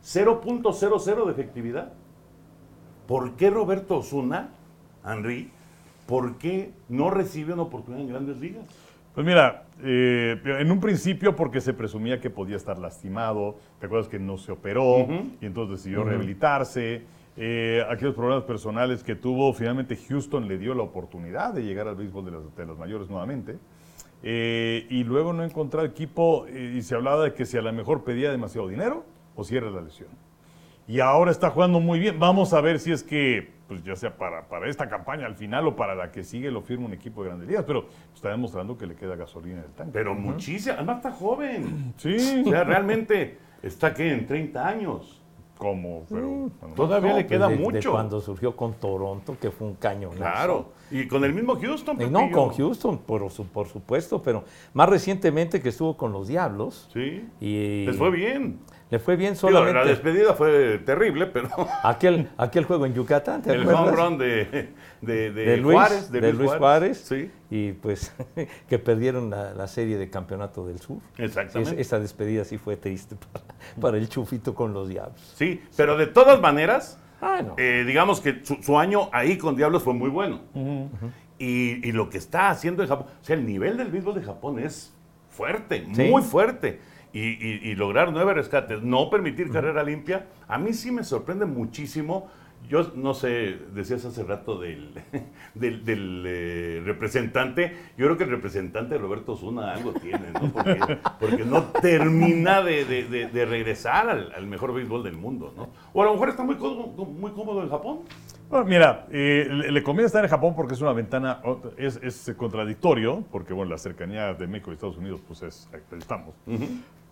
0.00 0.03 1.25
de 1.25 1.31
efectividad. 1.31 1.93
¿Por 3.07 3.38
qué 3.38 3.50
Roberto 3.50 4.00
Osuna, 4.00 4.50
Henry, 5.05 5.50
por 6.07 6.36
qué 6.36 6.74
no 6.89 7.10
recibe 7.10 7.53
una 7.53 7.63
oportunidad 7.63 8.03
en 8.03 8.10
grandes 8.10 8.38
ligas? 8.38 8.65
Pues 9.15 9.25
mira, 9.25 9.63
eh, 9.81 10.39
en 10.43 10.72
un 10.72 10.79
principio 10.79 11.36
porque 11.36 11.62
se 11.62 11.74
presumía 11.74 12.22
que 12.22 12.29
podía 12.29 12.57
estar 12.57 12.77
lastimado, 12.77 13.55
te 13.79 13.88
acuerdas 13.88 14.10
que 14.10 14.19
no 14.19 14.38
se 14.38 14.51
operó 14.51 15.07
y 15.41 15.45
entonces 15.45 15.77
decidió 15.77 16.03
rehabilitarse. 16.03 17.03
Eh, 17.38 17.84
aquellos 17.89 18.15
problemas 18.15 18.43
personales 18.43 19.03
que 19.03 19.15
tuvo, 19.15 19.53
finalmente 19.53 19.98
Houston 19.98 20.48
le 20.48 20.57
dio 20.57 20.74
la 20.74 20.84
oportunidad 20.84 21.53
de 21.53 21.63
llegar 21.63 21.88
al 21.88 21.95
béisbol 21.95 22.25
de 22.25 22.31
las, 22.31 22.55
de 22.55 22.65
las 22.65 22.77
mayores 22.77 23.10
nuevamente. 23.10 23.57
Eh, 24.24 24.88
y 24.89 25.03
luego 25.03 25.34
no 25.34 25.43
encontró 25.43 25.84
equipo 25.84 26.45
eh, 26.48 26.75
y 26.77 26.81
se 26.81 26.95
hablaba 26.95 27.25
de 27.25 27.34
que 27.34 27.45
si 27.45 27.57
a 27.57 27.62
lo 27.62 27.72
mejor 27.72 28.03
pedía 28.03 28.31
demasiado 28.31 28.67
dinero 28.67 29.05
o 29.36 29.43
si 29.43 29.55
era 29.55 29.69
la 29.69 29.81
lesión. 29.81 30.10
Y 30.88 31.00
ahora 31.00 31.31
está 31.31 31.50
jugando 31.50 31.79
muy 31.79 32.00
bien. 32.00 32.19
Vamos 32.19 32.53
a 32.53 32.62
ver 32.62 32.79
si 32.79 32.91
es 32.91 33.03
que, 33.03 33.51
pues 33.67 33.84
ya 33.84 33.95
sea 33.95 34.15
para, 34.15 34.48
para 34.48 34.69
esta 34.69 34.88
campaña 34.88 35.25
al 35.25 35.36
final 35.36 35.65
o 35.67 35.75
para 35.75 35.95
la 35.95 36.12
que 36.12 36.24
sigue, 36.24 36.51
lo 36.51 36.62
firma 36.62 36.86
un 36.86 36.93
equipo 36.93 37.22
de 37.24 37.29
grandes 37.29 37.48
ligas. 37.48 37.63
Pero 37.65 37.86
está 38.13 38.29
demostrando 38.29 38.77
que 38.77 38.86
le 38.86 38.95
queda 38.95 39.15
gasolina 39.15 39.60
en 39.60 39.65
el 39.65 39.72
tanque. 39.72 39.91
Pero 39.93 40.13
muchísimo, 40.13 40.75
además 40.75 40.98
está 40.98 41.12
joven. 41.12 41.93
sí, 41.98 42.43
O 42.45 42.50
sea, 42.50 42.63
realmente 42.63 43.38
está 43.63 43.93
que 43.93 44.12
en 44.12 44.27
30 44.27 44.67
años. 44.67 45.22
como, 45.57 46.03
pero. 46.10 46.27
bueno, 46.60 46.75
Todavía 46.75 47.12
No, 47.12 47.17
le 47.17 47.24
pues, 47.24 47.31
queda 47.38 47.48
de- 47.48 47.55
de 47.57 47.63
mucho. 47.63 47.91
cuando 47.91 48.19
surgió 48.19 48.55
con 48.57 48.74
Toronto, 48.74 49.38
que 49.39 49.50
fue 49.51 49.67
un 49.67 49.75
cañonazo. 49.75 50.17
Claro. 50.19 50.72
Y 50.91 51.07
con 51.07 51.24
el 51.24 51.34
mismo 51.34 51.55
Houston. 51.55 52.01
Eh, 52.01 52.10
No, 52.10 52.19
Pepillo. 52.19 52.36
con 52.38 52.50
Houston, 52.53 52.98
por, 53.00 53.31
su- 53.31 53.48
por 53.48 53.65
supuesto, 53.67 54.22
pero 54.22 54.43
más 54.74 54.89
recientemente 54.89 55.62
que 55.62 55.69
estuvo 55.69 55.95
con 55.95 56.12
los 56.12 56.27
Diablos. 56.27 56.89
Sí. 56.93 57.25
Y 57.39 57.86
Les 57.86 57.95
fue 57.95 58.12
bien. 58.12 58.60
Le 58.91 58.99
fue 58.99 59.15
bien 59.15 59.33
Digo, 59.33 59.41
solamente. 59.49 59.73
la 59.79 59.85
despedida 59.85 60.33
fue 60.35 60.77
terrible, 60.85 61.25
pero 61.25 61.49
aquel, 61.83 62.29
aquel 62.37 62.65
juego 62.65 62.85
en 62.85 62.93
Yucatán, 62.93 63.41
¿te 63.41 63.51
el 63.51 63.61
acuerdas? 63.61 63.81
home 63.81 63.91
run 63.91 64.17
de, 64.19 64.69
de, 65.01 65.31
de 65.31 65.31
de 65.31 65.57
Luis, 65.57 65.74
Juárez. 65.75 66.11
de 66.11 66.33
Luis 66.33 66.51
Juárez, 66.51 66.98
Sí, 67.00 67.31
y 67.50 67.71
pues 67.74 68.13
que 68.69 68.77
perdieron 68.77 69.31
la, 69.31 69.53
la 69.55 69.67
serie 69.67 69.98
de 69.98 70.09
campeonato 70.11 70.67
del 70.67 70.79
sur. 70.79 71.00
exactamente. 71.17 71.74
Es- 71.81 71.87
esa 71.87 72.00
despedida 72.00 72.43
sí 72.45 72.59
fue 72.59 72.77
triste 72.77 73.15
para, 73.15 73.43
para 73.81 73.98
el 73.98 74.07
chufito 74.07 74.53
con 74.53 74.71
los 74.74 74.87
diablos. 74.87 75.33
Sí, 75.35 75.63
pero 75.75 75.98
de 75.98 76.05
todas 76.07 76.39
maneras, 76.39 77.00
Ah, 77.21 77.41
no. 77.43 77.55
eh, 77.57 77.85
digamos 77.87 78.21
que 78.21 78.41
su, 78.45 78.55
su 78.61 78.77
año 78.77 79.09
ahí 79.13 79.37
con 79.37 79.55
Diablos 79.55 79.81
fue 79.81 79.93
muy 79.95 80.09
bueno. 80.11 80.41
y, 81.39 81.87
y 81.87 81.91
lo 81.91 82.09
que 82.09 82.17
está 82.19 82.50
haciendo 82.50 82.83
en 82.83 82.89
Japón, 82.89 83.07
o 83.19 83.25
sea, 83.25 83.35
el 83.35 83.45
nivel 83.45 83.77
del 83.77 83.89
béisbol 83.89 84.15
de 84.15 84.21
Japón 84.24 84.59
es 84.59 84.93
fuerte, 85.29 85.87
Sí. 85.93 86.03
muy 86.03 86.21
fuerte. 86.21 86.79
Y, 87.15 87.19
y- 87.29 87.59
y 87.71 87.75
lograr 87.75 88.11
nueve 88.11 88.33
rescates, 88.33 88.81
no 88.83 89.09
permitir 89.09 89.49
carrera 89.49 89.83
limpia, 89.83 90.25
a 90.49 90.57
mí 90.57 90.73
sí 90.73 90.91
me 90.91 91.03
sorprende 91.05 91.45
muchísimo. 91.45 92.27
Yo 92.67 92.91
no 92.95 93.13
sé, 93.13 93.57
decías 93.73 94.03
hace 94.05 94.23
rato 94.23 94.59
del, 94.59 94.91
del, 95.55 95.85
del, 95.85 96.23
eh, 96.27 96.81
representante. 96.83 97.71
Yo 97.97 98.05
creo 98.07 98.17
que 98.17 98.23
el 98.25 98.31
representante 98.31 98.97
Roberto 98.97 99.33
Osuna 99.33 99.71
algo 99.73 99.93
tiene, 99.93 100.25
¿no? 100.33 100.51
Porque, 100.51 100.77
porque 101.19 101.45
no 101.45 101.63
termina 101.63 102.61
de, 102.61 102.83
de- 102.83 103.03
de- 103.05 103.27
de 103.27 103.45
regresar 103.45 104.09
al, 104.09 104.33
al 104.33 104.45
mejor 104.47 104.73
béisbol 104.73 105.03
del 105.03 105.15
mundo, 105.15 105.53
¿no? 105.55 105.69
O 105.93 106.01
a 106.01 106.05
lo 106.05 106.13
mejor 106.13 106.29
está 106.29 106.43
muy 106.43 106.55
cómodo, 106.57 107.05
muy 107.05 107.31
cómodo 107.31 107.63
en 107.63 107.69
Japón. 107.69 107.99
Bueno, 108.49 108.65
mira, 108.65 109.07
eh, 109.11 109.47
le, 109.49 109.71
le 109.71 109.83
conviene 109.83 110.07
estar 110.07 110.23
en 110.23 110.29
Japón 110.29 110.53
porque 110.55 110.73
es 110.73 110.81
una 110.81 110.91
ventana, 110.91 111.39
es, 111.77 111.97
es 112.03 112.33
contradictorio, 112.35 113.23
porque 113.31 113.53
bueno, 113.53 113.71
la 113.71 113.77
cercanía 113.77 114.33
de 114.33 114.47
México 114.47 114.71
y 114.71 114.73
Estados 114.73 114.97
Unidos, 114.97 115.21
pues 115.27 115.43
es, 115.43 115.69
ahí 115.73 115.79
estamos. 115.97 116.35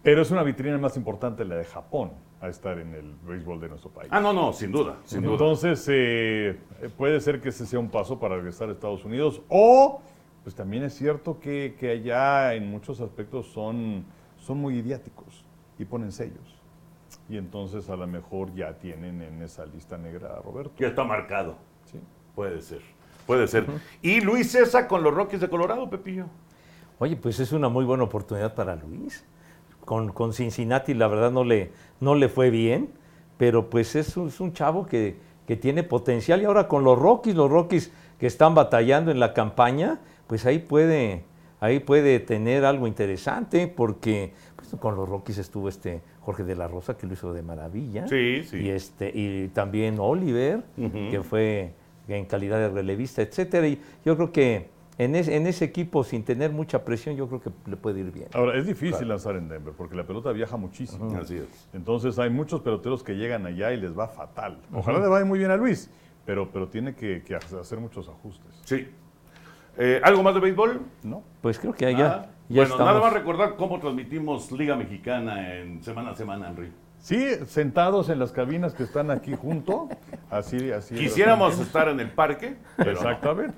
Pero 0.03 0.21
es 0.21 0.31
una 0.31 0.43
vitrina 0.43 0.77
más 0.77 0.97
importante 0.97 1.45
la 1.45 1.55
de 1.55 1.63
Japón 1.63 2.11
a 2.41 2.49
estar 2.49 2.77
en 2.77 2.93
el 2.93 3.15
béisbol 3.25 3.61
de 3.61 3.69
nuestro 3.69 3.89
país. 3.89 4.09
Ah, 4.11 4.19
no, 4.19 4.33
no, 4.33 4.51
sin 4.51 4.71
duda, 4.71 4.97
sin 5.05 5.21
duda. 5.21 5.31
Entonces, 5.33 5.85
eh, 5.89 6.59
puede 6.97 7.21
ser 7.21 7.39
que 7.39 7.49
ese 7.49 7.65
sea 7.65 7.79
un 7.79 7.89
paso 7.89 8.19
para 8.19 8.35
regresar 8.35 8.67
a 8.67 8.73
Estados 8.73 9.05
Unidos. 9.05 9.41
O, 9.47 10.01
pues 10.43 10.53
también 10.53 10.83
es 10.83 10.93
cierto 10.93 11.39
que, 11.39 11.77
que 11.79 11.91
allá 11.91 12.53
en 12.53 12.69
muchos 12.69 12.99
aspectos 12.99 13.47
son, 13.47 14.03
son 14.37 14.57
muy 14.57 14.75
idiáticos 14.79 15.45
y 15.79 15.85
ponen 15.85 16.11
sellos. 16.11 16.59
Y 17.29 17.37
entonces 17.37 17.89
a 17.89 17.95
lo 17.95 18.05
mejor 18.05 18.53
ya 18.53 18.73
tienen 18.73 19.21
en 19.21 19.41
esa 19.41 19.65
lista 19.65 19.97
negra 19.97 20.35
a 20.35 20.41
Roberto. 20.41 20.73
Ya 20.79 20.87
está 20.87 21.05
marcado. 21.05 21.55
Sí. 21.85 21.97
Puede 22.35 22.61
ser, 22.61 22.81
puede 23.25 23.47
ser. 23.47 23.65
Y 24.01 24.19
Luis 24.19 24.51
César 24.51 24.87
con 24.89 25.01
los 25.01 25.13
Rockies 25.13 25.39
de 25.39 25.49
Colorado, 25.49 25.89
Pepillo. 25.89 26.25
Oye, 26.99 27.15
pues 27.15 27.39
es 27.39 27.53
una 27.53 27.69
muy 27.69 27.85
buena 27.85 28.03
oportunidad 28.03 28.53
para 28.53 28.75
Luis. 28.75 29.25
Con, 29.85 30.11
con 30.11 30.33
Cincinnati 30.33 30.93
la 30.93 31.07
verdad 31.07 31.31
no 31.31 31.43
le, 31.43 31.71
no 31.99 32.15
le 32.15 32.29
fue 32.29 32.49
bien, 32.49 32.89
pero 33.37 33.69
pues 33.69 33.95
es 33.95 34.15
un, 34.15 34.29
es 34.29 34.39
un 34.39 34.53
chavo 34.53 34.85
que, 34.85 35.17
que 35.47 35.55
tiene 35.55 35.83
potencial 35.83 36.41
y 36.41 36.45
ahora 36.45 36.67
con 36.67 36.83
los 36.83 36.97
Rockies, 36.97 37.35
los 37.35 37.49
Rockies 37.49 37.91
que 38.19 38.27
están 38.27 38.55
batallando 38.55 39.11
en 39.11 39.19
la 39.19 39.33
campaña, 39.33 39.99
pues 40.27 40.45
ahí 40.45 40.59
puede, 40.59 41.23
ahí 41.59 41.79
puede 41.79 42.19
tener 42.19 42.63
algo 42.65 42.87
interesante 42.87 43.67
porque 43.67 44.33
pues, 44.55 44.69
con 44.79 44.95
los 44.95 45.07
Rockies 45.09 45.39
estuvo 45.39 45.67
este 45.67 46.01
Jorge 46.21 46.43
de 46.43 46.55
la 46.55 46.67
Rosa 46.67 46.95
que 46.95 47.05
lo 47.05 47.13
hizo 47.13 47.33
de 47.33 47.41
maravilla. 47.41 48.07
Sí, 48.07 48.43
sí. 48.45 48.57
Y, 48.57 48.69
este, 48.69 49.11
y 49.13 49.49
también 49.49 49.97
Oliver, 49.99 50.63
que 50.77 51.21
fue 51.21 51.73
en 52.07 52.25
calidad 52.25 52.59
de 52.59 52.69
relevista, 52.69 53.21
etcétera. 53.21 53.67
Y 53.67 53.81
yo 54.05 54.15
creo 54.15 54.31
que 54.31 54.69
en, 54.97 55.15
es- 55.15 55.27
en 55.27 55.47
ese 55.47 55.65
equipo, 55.65 56.03
sin 56.03 56.23
tener 56.23 56.51
mucha 56.51 56.85
presión, 56.85 57.15
yo 57.15 57.27
creo 57.27 57.41
que 57.41 57.51
le 57.69 57.77
puede 57.77 57.99
ir 58.01 58.11
bien. 58.11 58.27
Ahora, 58.33 58.57
es 58.57 58.65
difícil 58.67 59.07
lanzar 59.07 59.35
en 59.35 59.49
Denver 59.49 59.73
porque 59.77 59.95
la 59.95 60.05
pelota 60.05 60.31
viaja 60.31 60.57
muchísimo. 60.57 61.15
Así 61.17 61.37
es. 61.37 61.69
Entonces 61.73 62.19
hay 62.19 62.29
muchos 62.29 62.61
peloteros 62.61 63.03
que 63.03 63.13
llegan 63.15 63.45
allá 63.45 63.71
y 63.73 63.77
les 63.79 63.97
va 63.97 64.07
fatal. 64.07 64.59
Ojalá 64.73 64.99
le 64.99 65.07
vaya 65.07 65.25
muy 65.25 65.39
bien 65.39 65.51
a 65.51 65.57
Luis, 65.57 65.89
pero, 66.25 66.49
pero 66.51 66.67
tiene 66.67 66.95
que, 66.95 67.23
que 67.23 67.35
hacer 67.35 67.79
muchos 67.79 68.07
ajustes. 68.09 68.61
Sí. 68.65 68.87
Eh, 69.77 69.99
¿Algo 70.03 70.21
más 70.21 70.35
de 70.35 70.39
béisbol? 70.39 70.81
¿No? 71.03 71.23
Pues 71.41 71.57
creo 71.57 71.73
que 71.73 71.91
ya, 71.91 71.97
Nada. 71.97 72.29
ya 72.47 72.61
bueno, 72.67 72.77
nada 72.77 72.99
más 72.99 73.11
recordar 73.13 73.55
cómo 73.55 73.79
transmitimos 73.79 74.51
Liga 74.51 74.75
Mexicana 74.75 75.55
en 75.57 75.81
semana 75.83 76.11
a 76.11 76.15
semana, 76.15 76.49
Henry. 76.49 76.71
Sí, 77.03 77.35
sentados 77.47 78.07
en 78.07 78.17
las 78.17 78.31
cabinas 78.31 78.73
que 78.73 78.83
están 78.83 79.11
aquí 79.11 79.35
junto. 79.35 79.89
Así, 80.29 80.71
así. 80.71 80.95
Quisiéramos 80.95 81.59
estar 81.59 81.89
en 81.89 81.99
el 81.99 82.09
parque, 82.09 82.55
pero. 82.77 82.91
Exactamente. 82.91 83.57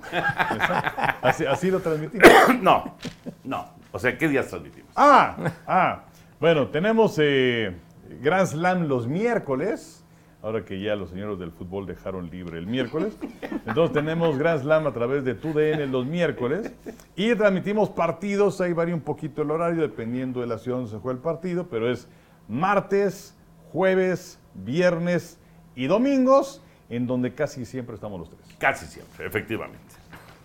Así 1.22 1.70
lo 1.70 1.78
transmitimos. 1.78 2.28
no, 2.60 2.96
no. 3.44 3.68
O 3.92 4.00
sea, 4.00 4.18
¿qué 4.18 4.26
días 4.26 4.48
transmitimos? 4.48 4.90
Ah, 4.96 5.36
ah. 5.64 6.06
Bueno, 6.40 6.66
tenemos 6.70 7.20
eh, 7.22 7.76
Grand 8.20 8.48
Slam 8.48 8.88
los 8.88 9.06
miércoles. 9.06 10.04
Ahora 10.42 10.64
que 10.64 10.80
ya 10.80 10.96
los 10.96 11.10
señores 11.10 11.38
del 11.38 11.52
fútbol 11.52 11.86
dejaron 11.86 12.28
libre 12.28 12.58
el 12.58 12.66
miércoles. 12.66 13.16
Entonces 13.64 13.92
tenemos 13.92 14.36
Grand 14.38 14.60
Slam 14.60 14.88
a 14.88 14.92
través 14.92 15.24
de 15.24 15.36
TUDN 15.36 15.92
los 15.92 16.04
miércoles. 16.04 16.72
Y 17.14 17.32
transmitimos 17.36 17.90
partidos. 17.90 18.60
Ahí 18.60 18.72
varía 18.72 18.94
un 18.94 19.02
poquito 19.02 19.42
el 19.42 19.52
horario 19.52 19.82
dependiendo 19.82 20.40
de 20.40 20.48
la 20.48 20.58
ciudad 20.58 20.78
donde 20.78 20.90
se 20.90 20.98
juega 20.98 21.16
el 21.16 21.22
partido. 21.22 21.68
Pero 21.68 21.88
es 21.88 22.08
martes, 22.48 23.35
jueves, 23.72 24.38
viernes 24.54 25.38
y 25.74 25.86
domingos. 25.86 26.62
en 26.88 27.06
donde 27.06 27.34
casi 27.34 27.64
siempre 27.64 27.96
estamos 27.96 28.20
los 28.20 28.30
tres. 28.30 28.42
Casi 28.58 28.86
siempre, 28.86 29.26
efectivamente. 29.26 29.78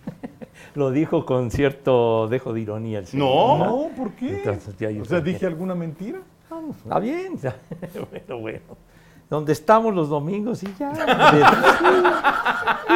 Lo 0.75 0.89
dijo 0.89 1.25
con 1.25 1.51
cierto 1.51 2.27
dejo 2.27 2.51
de 2.53 2.61
ironía 2.61 2.99
el 2.99 3.07
señor. 3.07 3.59
No. 3.59 3.65
No, 3.65 3.95
¿por 3.95 4.11
qué? 4.13 4.37
Entonces, 4.37 4.75
ya 4.77 4.89
o 4.99 5.05
sea, 5.05 5.21
dije 5.21 5.45
alguna 5.45 5.75
mentira. 5.75 6.19
Vamos, 6.49 6.77
está 6.77 6.99
bien. 6.99 7.39
bueno, 8.11 8.39
bueno. 8.39 8.77
Donde 9.31 9.53
estamos 9.53 9.95
los 9.95 10.09
domingos 10.09 10.61
y 10.61 10.67
ya. 10.77 10.93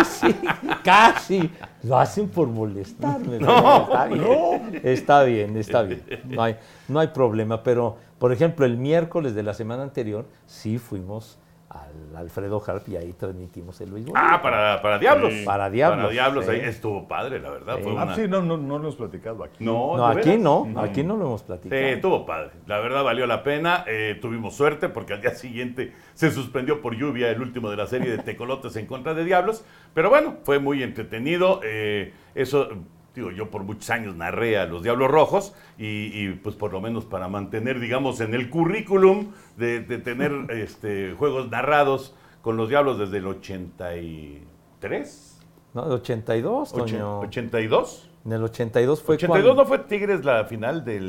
Sí, 0.04 0.28
sí, 0.34 0.36
casi. 0.84 1.50
Lo 1.84 1.98
hacen 1.98 2.28
por 2.28 2.50
molestarme. 2.50 3.38
pero 3.40 3.80
está 3.88 4.06
bien. 4.08 4.82
Está 4.84 5.24
bien, 5.24 5.58
está 5.58 5.82
bien. 5.84 6.04
No 6.26 6.44
hay, 6.44 6.58
no 6.90 7.00
hay 7.00 7.08
problema. 7.08 7.64
Pero, 7.64 7.96
por 8.20 8.34
ejemplo, 8.34 8.66
el 8.66 8.76
miércoles 8.76 9.34
de 9.34 9.44
la 9.44 9.54
semana 9.54 9.84
anterior 9.84 10.26
sí 10.46 10.78
fuimos 10.78 11.38
al 11.76 12.16
Alfredo 12.16 12.62
Harp 12.66 12.88
y 12.90 12.96
ahí 12.96 13.14
transmitimos 13.14 13.80
el 13.82 13.92
béisbol. 13.92 14.14
Ah, 14.18 14.42
para, 14.42 14.82
para 14.82 14.98
Diablos. 15.00 15.34
Sí. 15.34 15.44
Para 15.46 15.70
Diablos, 15.70 16.00
Para 16.00 16.12
Diablos, 16.12 16.46
sí. 16.46 16.52
ahí 16.52 16.60
estuvo 16.62 17.08
padre, 17.08 17.40
la 17.40 17.50
verdad. 17.50 17.80
Fue 17.84 17.92
Ah, 17.98 18.04
una- 18.04 18.16
sí, 18.16 18.28
no, 18.28 18.42
no, 18.42 18.58
no 18.58 18.78
lo 18.78 18.84
hemos 18.86 18.96
platicado 18.96 19.44
aquí. 19.44 19.64
No, 19.64 19.98
no, 19.98 20.14
¿de 20.14 20.20
aquí 20.22 20.38
no, 20.38 20.68
aquí 20.78 21.04
no 21.04 21.18
lo 21.18 21.26
hemos 21.26 21.44
platicado. 21.44 21.82
Sí, 21.82 21.88
estuvo 21.90 22.26
padre. 22.26 22.52
La 22.68 22.80
verdad 22.80 23.04
valió 23.04 23.28
la 23.28 23.44
pena. 23.44 23.84
Eh, 23.88 24.18
tuvimos 24.22 24.56
suerte 24.56 24.88
porque 24.90 25.14
al 25.14 25.22
día 25.22 25.36
siguiente 25.36 25.94
se 26.14 26.32
suspendió 26.32 26.82
por 26.82 26.96
lluvia 26.96 27.30
el 27.30 27.42
último 27.42 27.70
de 27.70 27.76
la 27.78 27.88
serie 27.88 28.10
de 28.12 28.20
Tecolotes 28.20 28.76
en 28.78 28.86
contra 28.86 29.14
de 29.14 29.26
Diablos. 29.26 29.66
Pero 29.94 30.10
bueno, 30.10 30.36
fue 30.44 30.60
muy 30.60 30.82
entretenido. 30.84 31.60
Eh, 31.64 32.14
eso, 32.36 32.70
digo, 33.16 33.32
yo 33.32 33.50
por 33.50 33.64
muchos 33.64 33.90
años 33.90 34.16
narré 34.16 34.58
a 34.58 34.66
los 34.66 34.84
Diablos 34.84 35.10
Rojos 35.10 35.54
y, 35.78 36.12
y, 36.14 36.40
pues 36.44 36.56
por 36.56 36.74
lo 36.74 36.82
menos 36.82 37.06
para 37.06 37.28
mantener, 37.30 37.80
digamos, 37.80 38.20
en 38.22 38.34
el 38.34 38.50
currículum 38.50 39.32
de, 39.58 39.82
de 39.82 39.98
tener 39.98 40.32
este, 40.52 41.14
juegos 41.18 41.50
narrados 41.50 42.14
con 42.42 42.58
los 42.58 42.70
Diablos 42.70 43.00
desde 43.00 43.18
el 43.18 43.28
83. 43.28 45.42
No, 45.74 45.86
el 45.88 45.92
82, 45.94 46.74
Toño. 46.74 47.22
¿82? 47.24 48.08
En 48.26 48.34
el 48.34 48.44
82 48.44 49.02
fue 49.04 49.16
82 49.16 49.46
cuando... 49.46 49.62
no 49.62 49.68
fue 49.68 49.80
Tigres 49.80 50.26
la 50.26 50.46
final 50.46 50.84
de 50.84 51.00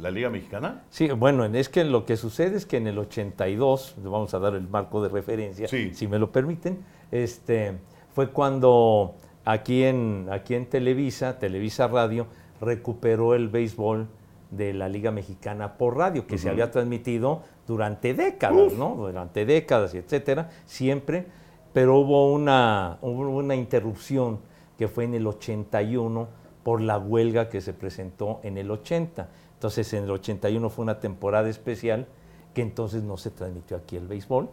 la 0.00 0.10
Liga 0.10 0.30
Mexicana. 0.30 0.84
Sí, 0.90 1.08
bueno, 1.08 1.44
es 1.44 1.68
que 1.68 1.84
lo 1.84 2.04
que 2.04 2.16
sucede 2.16 2.56
es 2.56 2.66
que 2.66 2.76
en 2.76 2.86
el 2.86 2.98
82, 2.98 3.96
vamos 3.98 4.32
a 4.34 4.38
dar 4.38 4.54
el 4.54 4.68
marco 4.68 5.02
de 5.02 5.08
referencia, 5.08 5.66
Sí. 5.66 5.92
si 5.94 6.06
me 6.06 6.18
lo 6.18 6.30
permiten, 6.30 6.84
este, 7.10 7.78
fue 8.14 8.28
cuando 8.30 9.16
aquí 9.46 9.84
en, 9.84 10.28
aquí 10.30 10.54
en 10.54 10.66
Televisa, 10.66 11.38
Televisa 11.38 11.88
Radio, 11.88 12.26
recuperó 12.60 13.34
el 13.34 13.48
béisbol 13.48 14.08
de 14.50 14.74
la 14.74 14.88
Liga 14.88 15.10
Mexicana 15.10 15.78
por 15.78 15.96
radio, 15.96 16.26
que 16.26 16.36
se 16.36 16.50
había 16.50 16.70
transmitido 16.70 17.42
durante 17.66 18.12
décadas, 18.12 18.74
¿no? 18.74 18.94
Durante 18.96 19.46
décadas 19.46 19.94
y 19.94 19.98
etcétera, 19.98 20.50
siempre, 20.66 21.26
pero 21.72 21.98
hubo 21.98 22.32
una, 22.32 22.98
hubo 23.02 23.28
una 23.30 23.54
interrupción 23.54 24.40
que 24.76 24.88
fue 24.88 25.04
en 25.04 25.14
el 25.14 25.26
81 25.26 26.28
por 26.62 26.80
la 26.80 26.98
huelga 26.98 27.48
que 27.48 27.60
se 27.60 27.72
presentó 27.72 28.40
en 28.42 28.58
el 28.58 28.70
80. 28.70 29.28
Entonces 29.54 29.92
en 29.94 30.04
el 30.04 30.10
81 30.10 30.68
fue 30.70 30.82
una 30.82 31.00
temporada 31.00 31.48
especial 31.48 32.06
que 32.52 32.62
entonces 32.62 33.02
no 33.02 33.16
se 33.16 33.30
transmitió 33.30 33.76
aquí 33.76 33.96
el 33.96 34.08
béisbol, 34.08 34.48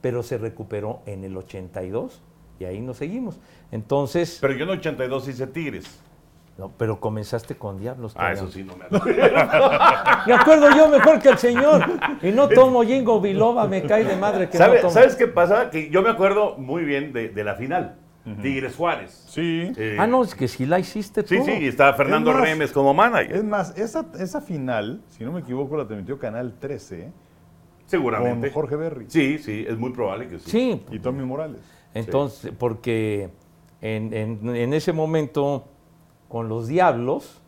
pero 0.00 0.22
se 0.22 0.38
recuperó 0.38 1.00
en 1.06 1.24
el 1.24 1.36
82 1.36 2.22
y 2.58 2.64
ahí 2.64 2.80
nos 2.80 2.96
seguimos. 2.98 3.38
Entonces, 3.72 4.38
Pero 4.40 4.54
yo 4.54 4.64
en 4.64 4.70
82 4.70 5.28
hice 5.28 5.46
Tigres. 5.46 6.00
no, 6.58 6.70
pero 6.76 6.98
comenzaste 7.00 7.54
con 7.54 7.78
Diablos. 7.78 8.14
Ah, 8.16 8.32
eso 8.32 8.50
sí, 8.50 8.64
no 8.64 8.76
me 8.76 8.84
acuerdo. 8.86 9.04
Me 10.26 10.32
acuerdo 10.34 10.68
yo 10.76 10.88
mejor 10.88 11.20
que 11.20 11.28
el 11.30 11.38
señor. 11.38 11.84
Y 12.22 12.32
no 12.32 12.48
tomo 12.48 12.82
Jingo 12.82 13.20
Biloba, 13.20 13.66
me 13.66 13.82
cae 13.82 14.04
de 14.04 14.16
madre 14.16 14.48
que 14.48 14.58
¿Sabe- 14.58 14.76
no 14.76 14.80
tomo. 14.82 14.92
¿Sabes 14.92 15.14
qué 15.14 15.26
pasa? 15.28 15.70
Que 15.70 15.88
yo 15.90 16.02
me 16.02 16.10
acuerdo 16.10 16.56
muy 16.58 16.84
bien 16.84 17.12
de, 17.12 17.28
de 17.28 17.44
la 17.44 17.54
final. 17.54 17.96
Tigres 18.42 18.76
Juárez. 18.76 19.24
Sí. 19.26 19.72
Eh, 19.74 19.96
Ah, 19.98 20.06
no, 20.06 20.22
es 20.22 20.34
que 20.34 20.48
sí 20.48 20.66
la 20.66 20.78
hiciste 20.78 21.22
tú. 21.22 21.28
Sí, 21.34 21.40
sí, 21.46 21.52
y 21.62 21.66
estaba 21.68 21.94
Fernando 21.94 22.30
Es 22.30 22.36
más, 22.36 22.44
Remes 22.46 22.72
como 22.72 22.92
manager. 22.92 23.34
Es 23.36 23.42
más, 23.44 23.78
esa, 23.78 24.04
esa 24.18 24.42
final, 24.42 25.00
si 25.08 25.24
no 25.24 25.32
me 25.32 25.40
equivoco, 25.40 25.78
la 25.78 25.86
transmitió 25.86 26.18
Canal 26.18 26.52
13 26.60 27.10
seguramente. 27.86 28.48
con 28.48 28.54
Jorge 28.62 28.76
Berry 28.76 29.06
Sí, 29.08 29.38
sí, 29.38 29.64
es 29.66 29.78
muy 29.78 29.92
probable 29.92 30.28
que 30.28 30.38
sí. 30.40 30.50
Sí, 30.50 30.82
y 30.90 30.98
Tommy 30.98 31.24
Morales. 31.24 31.62
Entonces, 31.94 32.52
porque 32.58 33.30
en, 33.80 34.12
en- 34.12 34.54
en 34.56 34.72
ese 34.74 34.92
momento, 34.92 35.64
con 36.28 36.48
los 36.48 36.68
Diablos, 36.68 37.40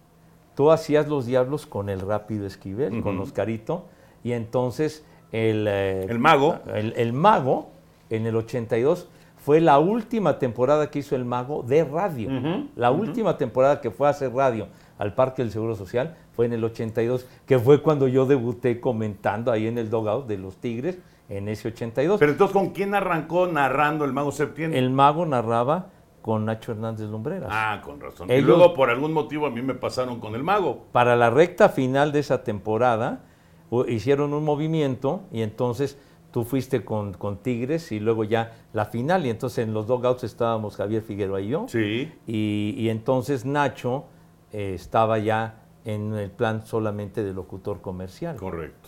tú 0.55 0.71
hacías 0.71 1.09
los 1.09 1.27
Diablos 1.27 1.67
con 1.67 1.89
el 1.89 2.01
Rápido 2.01 2.47
Esquivel, 2.47 3.03
con 3.03 3.19
Oscarito, 3.21 3.87
y 4.25 4.33
entonces 4.33 5.05
el, 5.33 5.67
eh, 5.69 6.07
El 6.09 6.19
mago. 6.19 6.59
el, 6.75 6.93
el 6.97 7.13
mago, 7.13 7.69
en 8.11 8.27
el 8.27 8.37
82, 8.37 9.09
fue 9.37 9.61
la 9.61 9.79
última 9.79 10.39
temporada 10.39 10.91
que 10.91 10.99
hizo 10.99 11.17
el 11.17 11.25
mago 11.25 11.63
de 11.63 11.85
radio. 11.85 12.29
La 12.77 12.91
última 12.91 13.39
temporada 13.39 13.81
que 13.81 13.91
fue 13.91 14.07
a 14.07 14.11
hacer 14.11 14.33
radio 14.35 14.67
al 14.99 15.15
Parque 15.15 15.43
del 15.43 15.51
Seguro 15.51 15.75
Social 15.77 16.17
fue 16.33 16.45
en 16.47 16.53
el 16.53 16.63
82, 16.65 17.27
que 17.47 17.59
fue 17.59 17.81
cuando 17.83 18.07
yo 18.09 18.27
debuté 18.27 18.81
comentando 18.81 19.51
ahí 19.51 19.67
en 19.67 19.79
el 19.79 19.89
dogout 19.89 20.27
de 20.27 20.37
los 20.37 20.57
Tigres 20.57 20.99
en 21.31 21.49
ese 21.49 21.69
82. 21.69 22.19
Pero 22.19 22.33
entonces, 22.33 22.53
¿con 22.53 22.71
quién 22.71 22.95
arrancó 22.95 23.47
narrando 23.47 24.05
el 24.05 24.13
Mago 24.13 24.33
Septiembre? 24.33 24.79
el 24.79 24.91
mago 24.91 25.25
narraba 25.25 25.91
con 26.21 26.45
Nacho 26.45 26.73
Hernández 26.73 27.09
Lumbreras. 27.09 27.49
Ah, 27.51 27.81
con 27.83 28.01
razón. 28.01 28.31
Y 28.31 28.41
luego, 28.43 28.75
por 28.75 28.91
algún 28.91 29.13
motivo, 29.13 29.47
a 29.47 29.51
mí 29.51 29.63
me 29.63 29.75
pasaron 29.75 30.21
con 30.21 30.35
el 30.35 30.43
Mago. 30.43 30.85
Para 30.93 31.17
la 31.17 31.31
recta 31.31 31.71
final 31.71 32.13
de 32.13 32.19
esa 32.19 32.45
temporada 32.45 33.25
hicieron 33.89 34.35
un 34.35 34.45
movimiento 34.45 35.23
y 35.33 35.43
entonces 35.43 35.97
tú 36.33 36.45
fuiste 36.45 36.85
con, 36.85 37.15
con 37.15 37.39
Tigres 37.39 37.93
y 37.93 38.01
luego 38.01 38.25
ya 38.25 38.53
la 38.73 38.85
final 38.85 39.25
y 39.27 39.31
entonces 39.31 39.67
en 39.67 39.73
los 39.73 39.87
dogouts 39.87 40.25
estábamos 40.25 40.77
Javier 40.77 41.03
Figueroa 41.03 41.41
y 41.41 41.49
yo. 41.49 41.67
Sí. 41.69 42.13
Y, 42.27 42.75
y 42.77 42.89
entonces 42.89 43.45
Nacho 43.45 44.05
eh, 44.53 44.73
estaba 44.75 45.19
ya 45.19 45.61
en 45.85 46.15
el 46.15 46.31
plan 46.31 46.67
solamente 46.67 47.23
de 47.23 47.33
locutor 47.33 47.81
comercial. 47.81 48.37
Correcto. 48.37 48.80